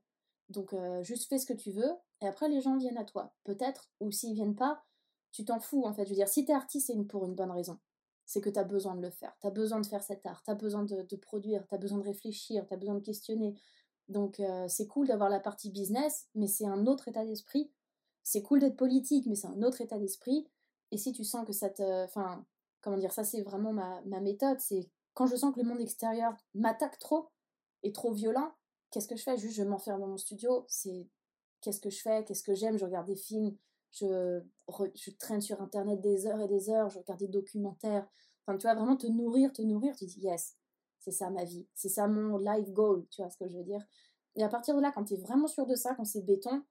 Donc 0.49 0.75
juste 1.01 1.29
fais 1.29 1.37
ce 1.37 1.45
que 1.45 1.53
tu 1.53 1.71
veux, 1.71 1.91
et 2.21 2.27
après 2.27 2.49
les 2.49 2.61
gens 2.61 2.77
viennent 2.77 2.97
à 2.97 3.03
toi. 3.03 3.33
Peut-être, 3.43 3.89
ou 3.99 4.11
s'ils 4.11 4.33
viennent 4.33 4.55
pas, 4.55 4.83
tu 5.31 5.45
t'en 5.45 5.59
fous 5.59 5.85
en 5.85 5.93
fait. 5.93 6.05
Je 6.05 6.09
veux 6.09 6.15
dire, 6.15 6.27
si 6.27 6.45
t'es 6.45 6.53
artiste, 6.53 6.87
c'est 6.87 7.03
pour 7.05 7.25
une 7.25 7.35
bonne 7.35 7.51
raison. 7.51 7.79
C'est 8.25 8.41
que 8.41 8.49
tu 8.49 8.59
as 8.59 8.63
besoin 8.63 8.95
de 8.95 9.01
le 9.01 9.09
faire. 9.09 9.35
Tu 9.41 9.47
as 9.47 9.51
besoin 9.51 9.79
de 9.79 9.85
faire 9.87 10.03
cet 10.03 10.25
art. 10.25 10.43
Tu 10.43 10.51
as 10.51 10.55
besoin 10.55 10.83
de, 10.83 11.01
de 11.01 11.15
produire. 11.15 11.65
Tu 11.67 11.73
as 11.73 11.79
besoin 11.79 11.97
de 11.97 12.03
réfléchir. 12.03 12.65
Tu 12.67 12.73
as 12.73 12.77
besoin 12.77 12.95
de 12.95 12.99
questionner. 12.99 13.55
Donc 14.09 14.39
euh, 14.39 14.67
c'est 14.67 14.87
cool 14.87 15.07
d'avoir 15.07 15.29
la 15.29 15.39
partie 15.39 15.69
business, 15.71 16.27
mais 16.35 16.47
c'est 16.47 16.65
un 16.65 16.87
autre 16.87 17.07
état 17.07 17.25
d'esprit. 17.25 17.71
C'est 18.29 18.43
cool 18.43 18.59
d'être 18.59 18.77
politique, 18.77 19.25
mais 19.25 19.33
c'est 19.33 19.47
un 19.47 19.63
autre 19.63 19.81
état 19.81 19.97
d'esprit. 19.97 20.47
Et 20.91 20.99
si 20.99 21.13
tu 21.13 21.23
sens 21.23 21.47
que 21.47 21.51
ça 21.51 21.67
te... 21.67 22.03
Enfin, 22.03 22.45
comment 22.79 22.95
dire, 22.95 23.11
ça 23.11 23.23
c'est 23.23 23.41
vraiment 23.41 23.73
ma, 23.73 24.21
méthode, 24.21 24.59
c'est 24.59 24.87
quand 25.15 25.25
je 25.25 25.35
sens 25.35 25.51
que 25.51 25.59
le 25.59 25.65
monde 25.65 25.81
extérieur 25.81 26.35
m'attaque 26.53 26.99
trop, 26.99 27.29
et 27.81 27.91
trop 27.91 28.13
violent, 28.13 28.53
qu'est-ce 28.91 29.07
que 29.07 29.15
je 29.15 29.23
fais? 29.23 29.35
Juste 29.35 29.55
je 29.55 29.63
m'enferme 29.63 30.01
dans 30.01 30.07
mon 30.07 30.17
studio, 30.17 30.63
c'est 30.67 31.09
qu'est-ce 31.61 31.79
que 31.79 31.89
je 31.89 32.01
fais, 32.01 32.23
qu'est-ce 32.23 32.43
que 32.43 32.53
j'aime, 32.53 32.77
je 32.77 32.85
regarde 32.85 33.07
des 33.07 33.15
films, 33.15 33.57
je, 33.89 34.43
je 34.93 35.09
traîne 35.17 35.41
sur 35.41 35.59
internet 35.59 35.99
des 35.99 36.27
heures 36.27 36.39
et 36.39 36.47
des 36.47 36.69
heures, 36.69 36.91
je 36.91 36.99
regarde 36.99 37.19
des 37.19 37.29
documentaires. 37.29 38.07
Enfin, 38.45 38.59
tu 38.59 38.67
vois, 38.67 38.75
vraiment 38.75 38.95
te 38.95 39.07
nourrir, 39.07 39.51
te 39.53 39.63
nourrir, 39.63 39.95
tu 39.95 40.05
dis 40.05 40.19
yes, 40.19 40.55
c'est 40.99 41.11
ça 41.11 41.31
ma 41.31 41.45
vie, 41.45 41.67
c'est 41.73 41.89
ça 41.89 42.07
mon 42.07 42.37
life 42.37 42.69
goal, 42.73 43.07
tu 43.09 43.23
vois 43.23 43.31
ce 43.31 43.37
que 43.37 43.49
je 43.49 43.57
veux 43.57 43.63
dire? 43.63 43.83
Et 44.35 44.43
à 44.43 44.49
partir 44.49 44.75
de 44.75 44.81
là, 44.81 44.91
quand 44.93 45.05
tu 45.05 45.15
es 45.15 45.17
vraiment 45.17 45.47
sûr 45.47 45.65
de 45.65 45.73
ça, 45.73 45.95
quand 45.95 46.05
c'est 46.05 46.21
béton, 46.21 46.63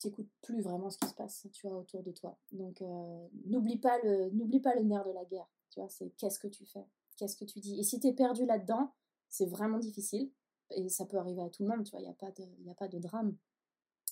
tu 0.00 0.08
n'écoutes 0.08 0.30
plus 0.42 0.62
vraiment 0.62 0.90
ce 0.90 0.98
qui 0.98 1.06
se 1.08 1.14
passe, 1.14 1.46
tu 1.52 1.68
vois, 1.68 1.76
autour 1.76 2.02
de 2.02 2.10
toi. 2.10 2.38
Donc 2.52 2.80
euh, 2.82 3.28
n'oublie 3.46 3.78
pas 3.78 3.98
le 4.02 4.30
n'oublie 4.30 4.60
pas 4.60 4.74
le 4.74 4.82
nerf 4.82 5.04
de 5.04 5.12
la 5.12 5.24
guerre, 5.24 5.48
tu 5.70 5.80
vois, 5.80 5.88
c'est 5.88 6.10
qu'est-ce 6.16 6.38
que 6.38 6.48
tu 6.48 6.64
fais, 6.66 6.84
qu'est-ce 7.16 7.36
que 7.36 7.44
tu 7.44 7.60
dis. 7.60 7.78
Et 7.78 7.82
si 7.82 8.00
tu 8.00 8.08
es 8.08 8.12
perdu 8.12 8.46
là-dedans, 8.46 8.92
c'est 9.28 9.46
vraiment 9.46 9.78
difficile 9.78 10.30
et 10.70 10.88
ça 10.88 11.04
peut 11.04 11.18
arriver 11.18 11.42
à 11.42 11.50
tout 11.50 11.62
le 11.62 11.68
monde, 11.68 11.84
tu 11.84 11.90
vois, 11.90 12.00
il 12.00 12.04
n'y 12.04 12.10
a 12.10 12.14
pas 12.14 12.30
de 12.30 12.42
a 12.70 12.74
pas 12.74 12.88
de 12.88 12.98
drame. 12.98 13.36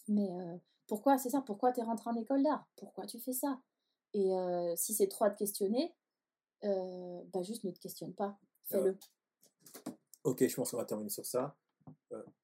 Mais 0.08 0.30
euh, 0.30 0.56
pourquoi 0.86 1.18
c'est 1.18 1.30
ça 1.30 1.40
Pourquoi 1.40 1.72
tu 1.72 1.80
es 1.80 1.82
rentré 1.82 2.10
en 2.10 2.16
école 2.16 2.42
d'art? 2.42 2.68
Pourquoi 2.76 3.06
tu 3.06 3.18
fais 3.18 3.32
ça? 3.32 3.60
Et 4.12 4.34
euh, 4.34 4.74
si 4.76 4.94
c'est 4.94 5.08
trop 5.08 5.24
à 5.24 5.30
te 5.30 5.38
questionner, 5.38 5.94
bah 6.62 7.42
juste 7.42 7.64
ne 7.64 7.70
te 7.70 7.78
questionne 7.78 8.12
pas 8.12 8.38
Fais-le. 8.64 8.98
Ok, 10.24 10.46
je 10.46 10.54
pense 10.54 10.70
qu'on 10.70 10.76
va 10.76 10.84
terminer 10.84 11.08
sur 11.08 11.24
ça. 11.24 11.56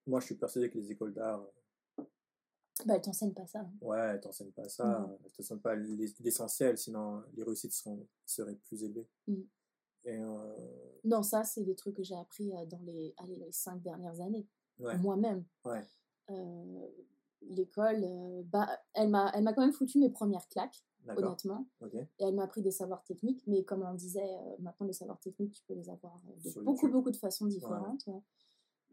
Moi, 0.06 0.20
je 0.20 0.26
suis 0.26 0.34
persuadé 0.36 0.70
que 0.70 0.78
les 0.78 0.92
écoles 0.92 1.12
d'art. 1.12 1.44
Euh, 2.84 2.88
bah, 2.88 2.94
elles 2.96 3.02
t'enseignent 3.02 3.34
pas 3.34 3.46
ça. 3.46 3.66
Ouais, 3.80 3.98
elles 3.98 4.20
t'enseignent 4.20 4.52
pas 4.52 4.68
ça. 4.68 4.84
Mmh. 4.84 5.18
Elles 5.24 5.32
t'enseignent 5.32 5.60
pas 5.60 5.74
l'essentiel, 5.74 6.78
sinon 6.78 7.22
les 7.34 7.42
réussites 7.42 7.72
seront, 7.72 8.06
seraient 8.24 8.56
plus 8.56 8.84
élevées. 8.84 9.08
Mmh. 9.26 9.34
Et, 10.06 10.18
euh... 10.18 10.98
Non, 11.04 11.22
ça, 11.22 11.44
c'est 11.44 11.64
des 11.64 11.74
trucs 11.74 11.96
que 11.96 12.02
j'ai 12.02 12.16
appris 12.16 12.54
euh, 12.54 12.66
dans 12.66 12.80
les, 12.82 13.14
allez, 13.18 13.36
les 13.36 13.52
cinq 13.52 13.82
dernières 13.82 14.20
années. 14.20 14.46
Moi-même. 14.78 15.44
Ouais. 15.64 15.82
L'école, 17.42 18.44
bah, 18.44 18.68
elle 18.94 19.10
m'a 19.10 19.30
quand 19.30 19.60
même 19.60 19.72
foutu 19.72 19.98
mes 19.98 20.10
premières 20.10 20.48
claques 20.48 20.84
honnêtement. 21.08 21.66
Et 21.92 22.24
elle 22.24 22.34
m'a 22.34 22.44
appris 22.44 22.62
des 22.62 22.70
savoirs 22.70 23.04
techniques, 23.04 23.42
mais 23.46 23.64
comme 23.64 23.82
on 23.82 23.94
disait, 23.94 24.22
euh, 24.22 24.56
maintenant 24.58 24.86
les 24.86 24.92
savoirs 24.92 25.20
techniques, 25.20 25.52
tu 25.52 25.62
peux 25.66 25.74
les 25.74 25.90
avoir 25.90 26.20
euh, 26.28 26.50
de 26.50 26.60
beaucoup, 26.60 26.88
beaucoup 26.88 27.10
de 27.10 27.16
façons 27.16 27.46
différentes. 27.46 28.08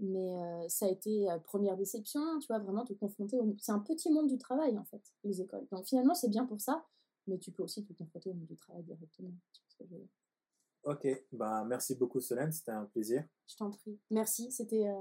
Mais 0.02 0.36
euh, 0.36 0.68
ça 0.68 0.88
a 0.88 0.90
été 0.90 1.28
première 1.46 1.78
déception, 1.78 2.22
tu 2.40 2.48
vois, 2.48 2.60
vraiment 2.60 2.84
te 2.84 2.94
confronter 2.94 3.38
au... 3.38 3.56
C'est 3.60 3.72
un 3.72 3.80
petit 3.80 4.12
monde 4.12 4.28
du 4.28 4.38
travail, 4.38 4.78
en 4.78 4.84
fait, 4.86 5.02
les 5.24 5.42
écoles. 5.42 5.68
Donc 5.72 5.86
finalement, 5.86 6.16
c'est 6.16 6.30
bien 6.30 6.46
pour 6.46 6.60
ça, 6.60 6.86
mais 7.28 7.38
tu 7.38 7.52
peux 7.52 7.64
aussi 7.64 7.86
te 7.86 7.94
confronter 7.94 8.30
au 8.30 8.34
monde 8.34 8.48
du 8.48 8.58
travail 8.58 8.84
directement. 8.84 9.32
Ok, 10.84 11.08
bah, 11.32 11.64
merci 11.66 11.96
beaucoup 11.96 12.20
Solène, 12.20 12.52
c'était 12.52 12.72
un 12.72 12.86
plaisir. 12.86 13.24
Je 13.48 13.56
t'en 13.56 13.70
prie. 13.70 14.00
Merci, 14.10 14.52
c'était, 14.52 14.92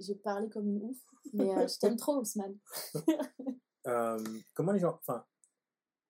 j'ai 0.00 0.14
parlé 0.16 0.48
comme 0.50 0.68
une 0.68 0.82
ouf, 0.82 0.98
mais 1.32 1.68
je 1.68 1.78
t'aime 1.78 1.96
trop 1.96 2.20
Ousmane. 2.20 2.58
comment 4.54 4.72
les 4.72 4.80
gens, 4.80 4.98
enfin, 5.00 5.24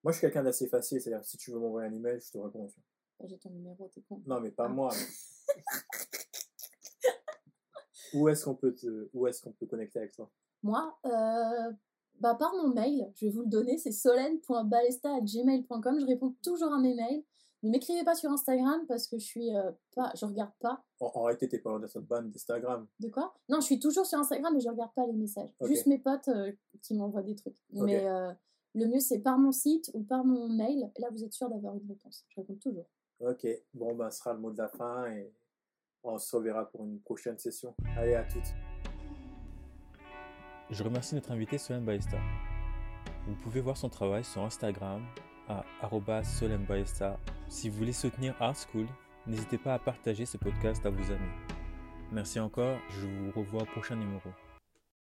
moi, 0.03 0.11
je 0.11 0.19
suis 0.19 0.27
quelqu'un 0.27 0.43
d'assez 0.43 0.67
facile, 0.69 1.01
c'est-à-dire 1.01 1.25
si 1.25 1.37
tu 1.37 1.53
veux 1.53 1.61
m'envoyer 1.61 1.89
un 1.89 1.95
email, 1.95 2.21
je 2.21 2.33
te 2.33 2.39
réponds. 2.39 2.67
Bah, 3.21 3.27
j'ai 3.29 3.39
ton 3.39 3.51
numéro, 3.51 3.89
t'es 3.89 4.03
con. 4.03 4.21
Non, 4.27 4.41
mais 4.41 4.51
pas 4.51 4.65
ah. 4.65 4.69
moi. 4.69 4.93
où 8.15 8.29
est-ce 8.29 8.45
qu'on 8.45 8.55
peut 8.55 8.75
te, 8.75 9.09
où 9.13 9.27
est-ce 9.27 9.43
qu'on 9.43 9.53
peut 9.53 9.67
connecter 9.67 9.99
avec 9.99 10.13
toi? 10.13 10.31
Moi, 10.63 10.97
euh, 11.07 11.73
bah 12.21 12.35
par 12.35 12.53
mon 12.55 12.69
mail, 12.69 13.11
je 13.17 13.27
vais 13.27 13.33
vous 13.33 13.43
le 13.43 13.49
donner, 13.49 13.79
c'est 13.79 13.91
solène.balesta@gmail.com. 13.93 16.01
Je 16.01 16.07
réponds 16.07 16.35
toujours 16.43 16.73
à 16.73 16.79
mes 16.79 16.95
mails. 16.95 17.25
Ne 17.63 17.71
m'écrivez 17.71 18.03
pas 18.05 18.15
sur 18.17 18.31
Instagram 18.31 18.85
parce 18.89 19.07
que 19.07 19.19
je 19.19 19.25
suis 19.25 19.57
euh, 19.57 19.71
pas, 19.95 20.13
je 20.17 20.27
regarde 20.27 20.51
pas. 20.61 20.85
En, 20.99 21.13
en 21.15 21.23
réalité, 21.23 21.49
t'es 21.49 21.61
pas 21.61 21.79
dans 21.79 21.87
cette 21.87 22.07
bande 22.07 22.31
d'Instagram. 22.31 22.89
De 22.99 23.09
quoi? 23.09 23.35
Non, 23.49 23.61
je 23.61 23.67
suis 23.67 23.79
toujours 23.79 24.05
sur 24.05 24.19
Instagram, 24.19 24.53
mais 24.53 24.59
je 24.61 24.69
regarde 24.69 24.93
pas 24.95 25.07
les 25.07 25.13
messages. 25.13 25.51
Juste 25.63 25.87
mes 25.87 25.99
potes 25.99 26.27
euh, 26.29 26.51
qui 26.83 26.95
m'envoient 26.95 27.23
des 27.23 27.37
trucs. 27.37 27.57
Mais 27.73 28.05
le 28.75 28.87
mieux, 28.87 29.01
c'est 29.01 29.19
par 29.21 29.39
mon 29.39 29.53
site 29.53 29.91
ou 29.95 30.03
par 30.03 30.25
mon 30.25 30.49
mail. 30.49 30.91
Là, 30.99 31.09
vous 31.11 31.23
êtes 31.25 31.35
sûr 31.35 31.49
d'avoir 31.51 31.75
une 31.75 31.87
réponse. 31.87 32.25
Je 32.31 32.41
réponds 32.41 32.57
toujours. 32.57 32.87
Ok, 33.21 33.47
bon, 33.75 33.95
ben, 33.95 34.11
ce 34.11 34.19
sera 34.19 34.33
le 34.33 34.41
mot 34.41 34.51
de 34.51 34.57
la 34.59 34.69
fin 34.69 35.07
et 35.07 35.33
on 36.05 36.19
se 36.19 36.35
reverra 36.37 36.65
pour 36.71 36.85
une 36.85 37.01
prochaine 37.01 37.39
session. 37.39 37.75
Allez, 37.97 38.15
à 38.15 38.25
toutes. 38.25 38.55
Je 40.71 40.83
remercie 40.83 41.15
notre 41.15 41.33
invité 41.33 41.59
Solène 41.59 41.85
Baesta. 41.85 42.19
Vous 43.27 43.35
pouvez 43.37 43.61
voir 43.61 43.77
son 43.77 43.89
travail 43.89 44.25
sur 44.25 44.43
Instagram 44.43 45.03
à 45.49 45.65
Baesta. 46.67 47.19
Si 47.49 47.69
vous 47.69 47.77
voulez 47.79 47.93
soutenir 47.93 48.35
Art 48.41 48.57
School, 48.57 48.87
n'hésitez 49.27 49.59
pas 49.59 49.75
à 49.75 49.79
partager 49.79 50.25
ce 50.25 50.39
podcast 50.39 50.85
à 50.87 50.91
vos 50.91 51.13
amis. 51.13 51.33
Merci 52.11 52.41
encore, 52.41 52.79
je 52.91 53.07
vous 53.07 53.31
revois 53.33 53.63
au 53.63 53.67
prochain 53.67 53.97
numéro. 53.97 54.31